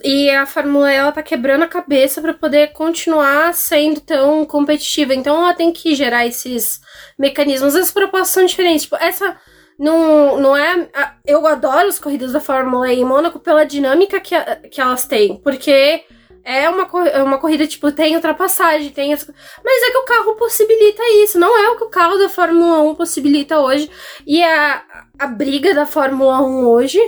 E 0.03 0.29
a 0.31 0.45
Fórmula 0.45 0.93
E 0.93 0.97
ela 0.97 1.11
tá 1.11 1.23
quebrando 1.23 1.63
a 1.63 1.69
cabeça 1.69 2.21
para 2.21 2.35
poder 2.35 2.73
continuar 2.73 3.55
sendo 3.55 4.01
tão 4.01 4.45
competitiva. 4.45 5.15
Então 5.15 5.37
ela 5.37 5.55
tem 5.55 5.73
que 5.73 5.95
gerar 5.95 6.27
esses 6.27 6.81
mecanismos. 7.19 7.75
As 7.75 7.91
propostas 7.91 8.31
são 8.31 8.47
diferentes. 8.47 8.83
Tipo, 8.83 8.97
essa 8.97 9.37
não, 9.79 10.39
não 10.39 10.57
é. 10.57 10.89
Eu 11.27 11.47
adoro 11.47 11.89
as 11.89 11.99
corridas 11.99 12.33
da 12.33 12.41
Fórmula 12.41 12.93
E 12.93 13.01
em 13.01 13.05
Mônaco 13.05 13.39
pela 13.39 13.65
dinâmica 13.65 14.21
que, 14.21 14.35
que 14.71 14.81
elas 14.81 15.07
têm. 15.07 15.37
Porque 15.37 16.05
é 16.45 16.69
uma, 16.69 16.89
é 17.09 17.23
uma 17.23 17.39
corrida, 17.39 17.67
tipo, 17.67 17.91
tem 17.91 18.15
ultrapassagem, 18.15 18.91
tem 18.91 19.13
as... 19.15 19.27
Mas 19.65 19.83
é 19.83 19.91
que 19.91 19.99
o 19.99 20.05
carro 20.05 20.35
possibilita 20.37 21.03
isso, 21.23 21.39
não 21.39 21.57
é 21.57 21.71
o 21.71 21.77
que 21.77 21.85
o 21.85 21.91
carro 21.91 22.19
da 22.19 22.29
Fórmula 22.29 22.83
1 22.83 22.95
possibilita 22.95 23.59
hoje. 23.59 23.91
E 24.27 24.43
a, 24.43 24.83
a 25.19 25.27
briga 25.27 25.75
da 25.75 25.87
Fórmula 25.87 26.43
1 26.43 26.67
hoje 26.69 27.01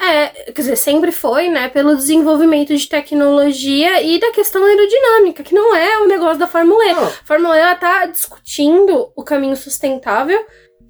é, 0.00 0.28
quer 0.28 0.62
dizer, 0.62 0.76
sempre 0.76 1.10
foi, 1.10 1.48
né, 1.48 1.68
pelo 1.68 1.96
desenvolvimento 1.96 2.74
de 2.74 2.88
tecnologia 2.88 4.00
e 4.00 4.18
da 4.20 4.30
questão 4.30 4.64
aerodinâmica, 4.64 5.42
que 5.42 5.54
não 5.54 5.74
é 5.74 5.98
o 5.98 6.06
negócio 6.06 6.38
da 6.38 6.46
Fórmula 6.46 6.84
E. 6.84 6.90
A 6.90 7.06
Fórmula 7.24 7.56
E 7.56 7.60
ela 7.60 7.74
tá 7.74 8.06
discutindo 8.06 9.12
o 9.16 9.24
caminho 9.24 9.56
sustentável 9.56 10.38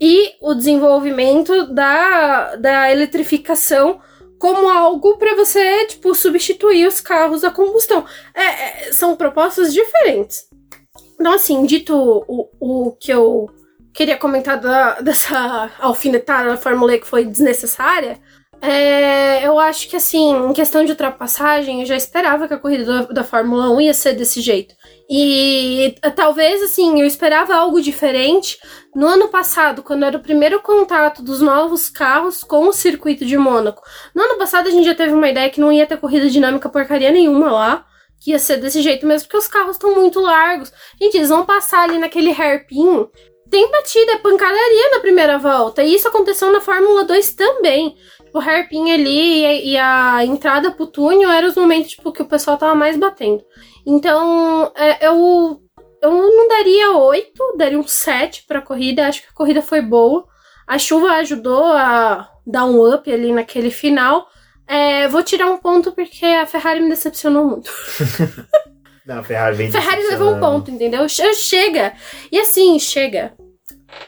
e 0.00 0.34
o 0.40 0.54
desenvolvimento 0.54 1.72
da, 1.72 2.56
da 2.56 2.92
eletrificação 2.92 4.00
como 4.38 4.68
algo 4.68 5.16
para 5.18 5.34
você, 5.34 5.84
tipo, 5.86 6.14
substituir 6.14 6.86
os 6.86 7.00
carros 7.00 7.44
a 7.44 7.50
combustão. 7.50 8.04
É, 8.34 8.88
é, 8.88 8.92
são 8.92 9.16
propostas 9.16 9.72
diferentes. 9.72 10.46
Então, 11.20 11.32
assim, 11.32 11.64
dito 11.66 11.94
o, 12.28 12.48
o 12.60 12.92
que 12.92 13.12
eu 13.12 13.50
queria 13.92 14.16
comentar 14.16 14.60
da, 14.60 15.00
dessa 15.02 15.70
alfinetada 15.78 16.50
da 16.50 16.56
Fórmula 16.56 16.94
E 16.94 17.00
que 17.00 17.06
foi 17.06 17.24
desnecessária, 17.24 18.20
É, 18.60 19.46
eu 19.46 19.56
acho 19.58 19.88
que 19.88 19.96
assim, 19.96 20.34
em 20.34 20.52
questão 20.52 20.84
de 20.84 20.90
ultrapassagem, 20.90 21.80
eu 21.80 21.86
já 21.86 21.96
esperava 21.96 22.48
que 22.48 22.54
a 22.54 22.58
corrida 22.58 22.84
da, 22.84 23.02
da 23.12 23.24
Fórmula 23.24 23.70
1 23.70 23.80
ia 23.82 23.94
ser 23.94 24.14
desse 24.14 24.40
jeito. 24.40 24.74
E 25.10 25.94
talvez 26.14 26.62
assim, 26.62 27.00
eu 27.00 27.06
esperava 27.06 27.54
algo 27.54 27.80
diferente 27.80 28.58
no 28.94 29.06
ano 29.06 29.28
passado, 29.28 29.82
quando 29.82 30.04
era 30.04 30.18
o 30.18 30.22
primeiro 30.22 30.60
contato 30.60 31.22
dos 31.22 31.40
novos 31.40 31.88
carros 31.88 32.44
com 32.44 32.68
o 32.68 32.72
circuito 32.72 33.24
de 33.24 33.38
Mônaco. 33.38 33.82
No 34.14 34.22
ano 34.22 34.36
passado 34.36 34.68
a 34.68 34.70
gente 34.70 34.84
já 34.84 34.94
teve 34.94 35.14
uma 35.14 35.28
ideia 35.28 35.48
que 35.48 35.60
não 35.60 35.72
ia 35.72 35.86
ter 35.86 35.96
corrida 35.96 36.28
dinâmica 36.28 36.68
porcaria 36.68 37.10
nenhuma 37.10 37.50
lá, 37.50 37.86
que 38.20 38.32
ia 38.32 38.38
ser 38.38 38.58
desse 38.58 38.82
jeito 38.82 39.06
mesmo, 39.06 39.28
porque 39.28 39.38
os 39.38 39.48
carros 39.48 39.76
estão 39.76 39.94
muito 39.94 40.20
largos. 40.20 40.70
Gente, 41.00 41.16
eles 41.16 41.30
vão 41.30 41.46
passar 41.46 41.84
ali 41.84 41.98
naquele 41.98 42.30
hairpin 42.30 43.08
tem 43.50 43.70
batida, 43.70 44.12
é 44.12 44.18
pancadaria 44.18 44.90
na 44.92 45.00
primeira 45.00 45.38
volta. 45.38 45.82
E 45.82 45.94
isso 45.94 46.08
aconteceu 46.08 46.52
na 46.52 46.60
Fórmula 46.60 47.04
2 47.04 47.32
também 47.32 47.96
o 48.32 48.38
hairpin 48.38 48.90
ali 48.90 49.44
e, 49.44 49.72
e, 49.72 49.78
a 49.78 50.24
entrada 50.24 50.70
pro 50.70 50.86
túnel 50.86 51.30
eram 51.30 51.48
os 51.48 51.56
momentos 51.56 51.90
tipo, 51.90 52.12
que 52.12 52.22
o 52.22 52.28
pessoal 52.28 52.56
tava 52.56 52.74
mais 52.74 52.96
batendo. 52.96 53.44
Então, 53.86 54.72
é, 54.76 55.06
eu, 55.06 55.60
eu 56.02 56.10
não 56.10 56.48
daria 56.48 56.92
8, 56.92 57.56
daria 57.56 57.78
um 57.78 57.86
7 57.86 58.44
pra 58.46 58.62
corrida. 58.62 59.06
Acho 59.06 59.22
que 59.22 59.28
a 59.28 59.34
corrida 59.34 59.62
foi 59.62 59.80
boa. 59.80 60.26
A 60.66 60.78
chuva 60.78 61.12
ajudou 61.12 61.64
a 61.72 62.28
dar 62.46 62.64
um 62.66 62.94
up 62.94 63.10
ali 63.10 63.32
naquele 63.32 63.70
final. 63.70 64.26
É, 64.66 65.08
vou 65.08 65.22
tirar 65.22 65.46
um 65.46 65.56
ponto 65.56 65.92
porque 65.92 66.26
a 66.26 66.44
Ferrari 66.44 66.80
me 66.80 66.90
decepcionou 66.90 67.46
muito. 67.46 67.70
não, 69.06 69.20
a 69.20 69.22
Ferrari 69.22 69.56
vem 69.56 69.72
Ferrari 69.72 70.02
levou 70.08 70.34
um 70.34 70.40
ponto, 70.40 70.70
entendeu? 70.70 71.06
Chega! 71.08 71.94
E 72.30 72.38
assim, 72.38 72.78
chega. 72.78 73.32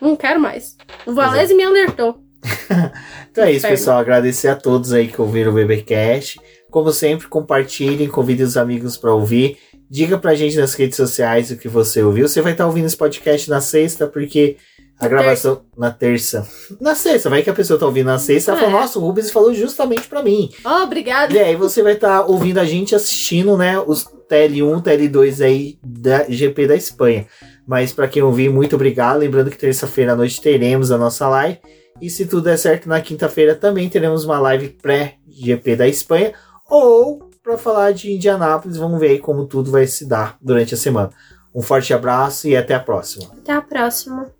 Não 0.00 0.14
quero 0.14 0.38
mais. 0.38 0.76
O 1.06 1.14
Valese 1.14 1.54
é. 1.54 1.56
me 1.56 1.64
alertou. 1.64 2.22
então 3.30 3.44
é 3.44 3.52
isso, 3.52 3.66
pessoal. 3.66 3.98
Agradecer 3.98 4.48
a 4.48 4.56
todos 4.56 4.92
aí 4.92 5.08
que 5.08 5.20
ouviram 5.20 5.52
o 5.52 5.54
BBcast. 5.54 6.40
Como 6.70 6.92
sempre, 6.92 7.26
compartilhem, 7.28 8.08
convidem 8.08 8.46
os 8.46 8.56
amigos 8.56 8.96
para 8.96 9.12
ouvir. 9.12 9.58
Diga 9.90 10.16
pra 10.16 10.34
gente 10.34 10.56
nas 10.56 10.74
redes 10.74 10.96
sociais 10.96 11.50
o 11.50 11.56
que 11.56 11.68
você 11.68 12.02
ouviu. 12.02 12.28
Você 12.28 12.40
vai 12.40 12.52
estar 12.52 12.64
tá 12.64 12.68
ouvindo 12.68 12.86
esse 12.86 12.96
podcast 12.96 13.50
na 13.50 13.60
sexta, 13.60 14.06
porque 14.06 14.56
a 15.00 15.04
na 15.04 15.08
gravação 15.08 15.56
terça. 15.56 15.70
na 15.76 15.90
terça. 15.90 16.48
Na 16.80 16.94
sexta, 16.94 17.30
vai 17.30 17.42
que 17.42 17.50
a 17.50 17.54
pessoa 17.54 17.78
tá 17.78 17.86
ouvindo 17.86 18.06
na 18.06 18.18
sexta, 18.18 18.52
ela 18.52 18.60
é. 18.60 18.64
falou, 18.64 18.80
nossa, 18.80 18.98
o 18.98 19.02
Rubens 19.02 19.30
falou 19.30 19.52
justamente 19.52 20.06
para 20.06 20.22
mim. 20.22 20.50
Oh, 20.64 20.84
obrigada. 20.84 21.32
E 21.32 21.38
aí 21.38 21.56
você 21.56 21.82
vai 21.82 21.94
estar 21.94 22.20
tá 22.20 22.24
ouvindo 22.26 22.58
a 22.58 22.64
gente 22.64 22.94
assistindo, 22.94 23.56
né, 23.56 23.80
os 23.80 24.04
TL1, 24.30 24.82
TL2 24.82 25.44
aí 25.44 25.78
da 25.82 26.28
GP 26.28 26.68
da 26.68 26.76
Espanha. 26.76 27.26
Mas 27.66 27.92
para 27.92 28.06
quem 28.06 28.22
ouvir, 28.22 28.50
muito 28.50 28.76
obrigado. 28.76 29.18
Lembrando 29.18 29.50
que 29.50 29.56
terça-feira 29.56 30.12
à 30.12 30.16
noite 30.16 30.40
teremos 30.40 30.92
a 30.92 30.98
nossa 30.98 31.28
live. 31.28 31.58
E 32.00 32.10
se 32.10 32.26
tudo 32.26 32.42
der 32.42 32.58
certo, 32.58 32.88
na 32.88 33.00
quinta-feira 33.00 33.54
também 33.54 33.88
teremos 33.88 34.24
uma 34.24 34.38
live 34.38 34.70
pré-GP 34.70 35.76
da 35.76 35.88
Espanha. 35.88 36.32
Ou 36.68 37.30
para 37.42 37.58
falar 37.58 37.92
de 37.92 38.12
Indianápolis, 38.12 38.76
vamos 38.76 39.00
ver 39.00 39.10
aí 39.10 39.18
como 39.18 39.46
tudo 39.46 39.70
vai 39.70 39.86
se 39.86 40.06
dar 40.06 40.36
durante 40.40 40.74
a 40.74 40.76
semana. 40.76 41.10
Um 41.54 41.62
forte 41.62 41.92
abraço 41.92 42.46
e 42.48 42.56
até 42.56 42.74
a 42.74 42.80
próxima. 42.80 43.32
Até 43.32 43.52
a 43.52 43.60
próxima. 43.60 44.39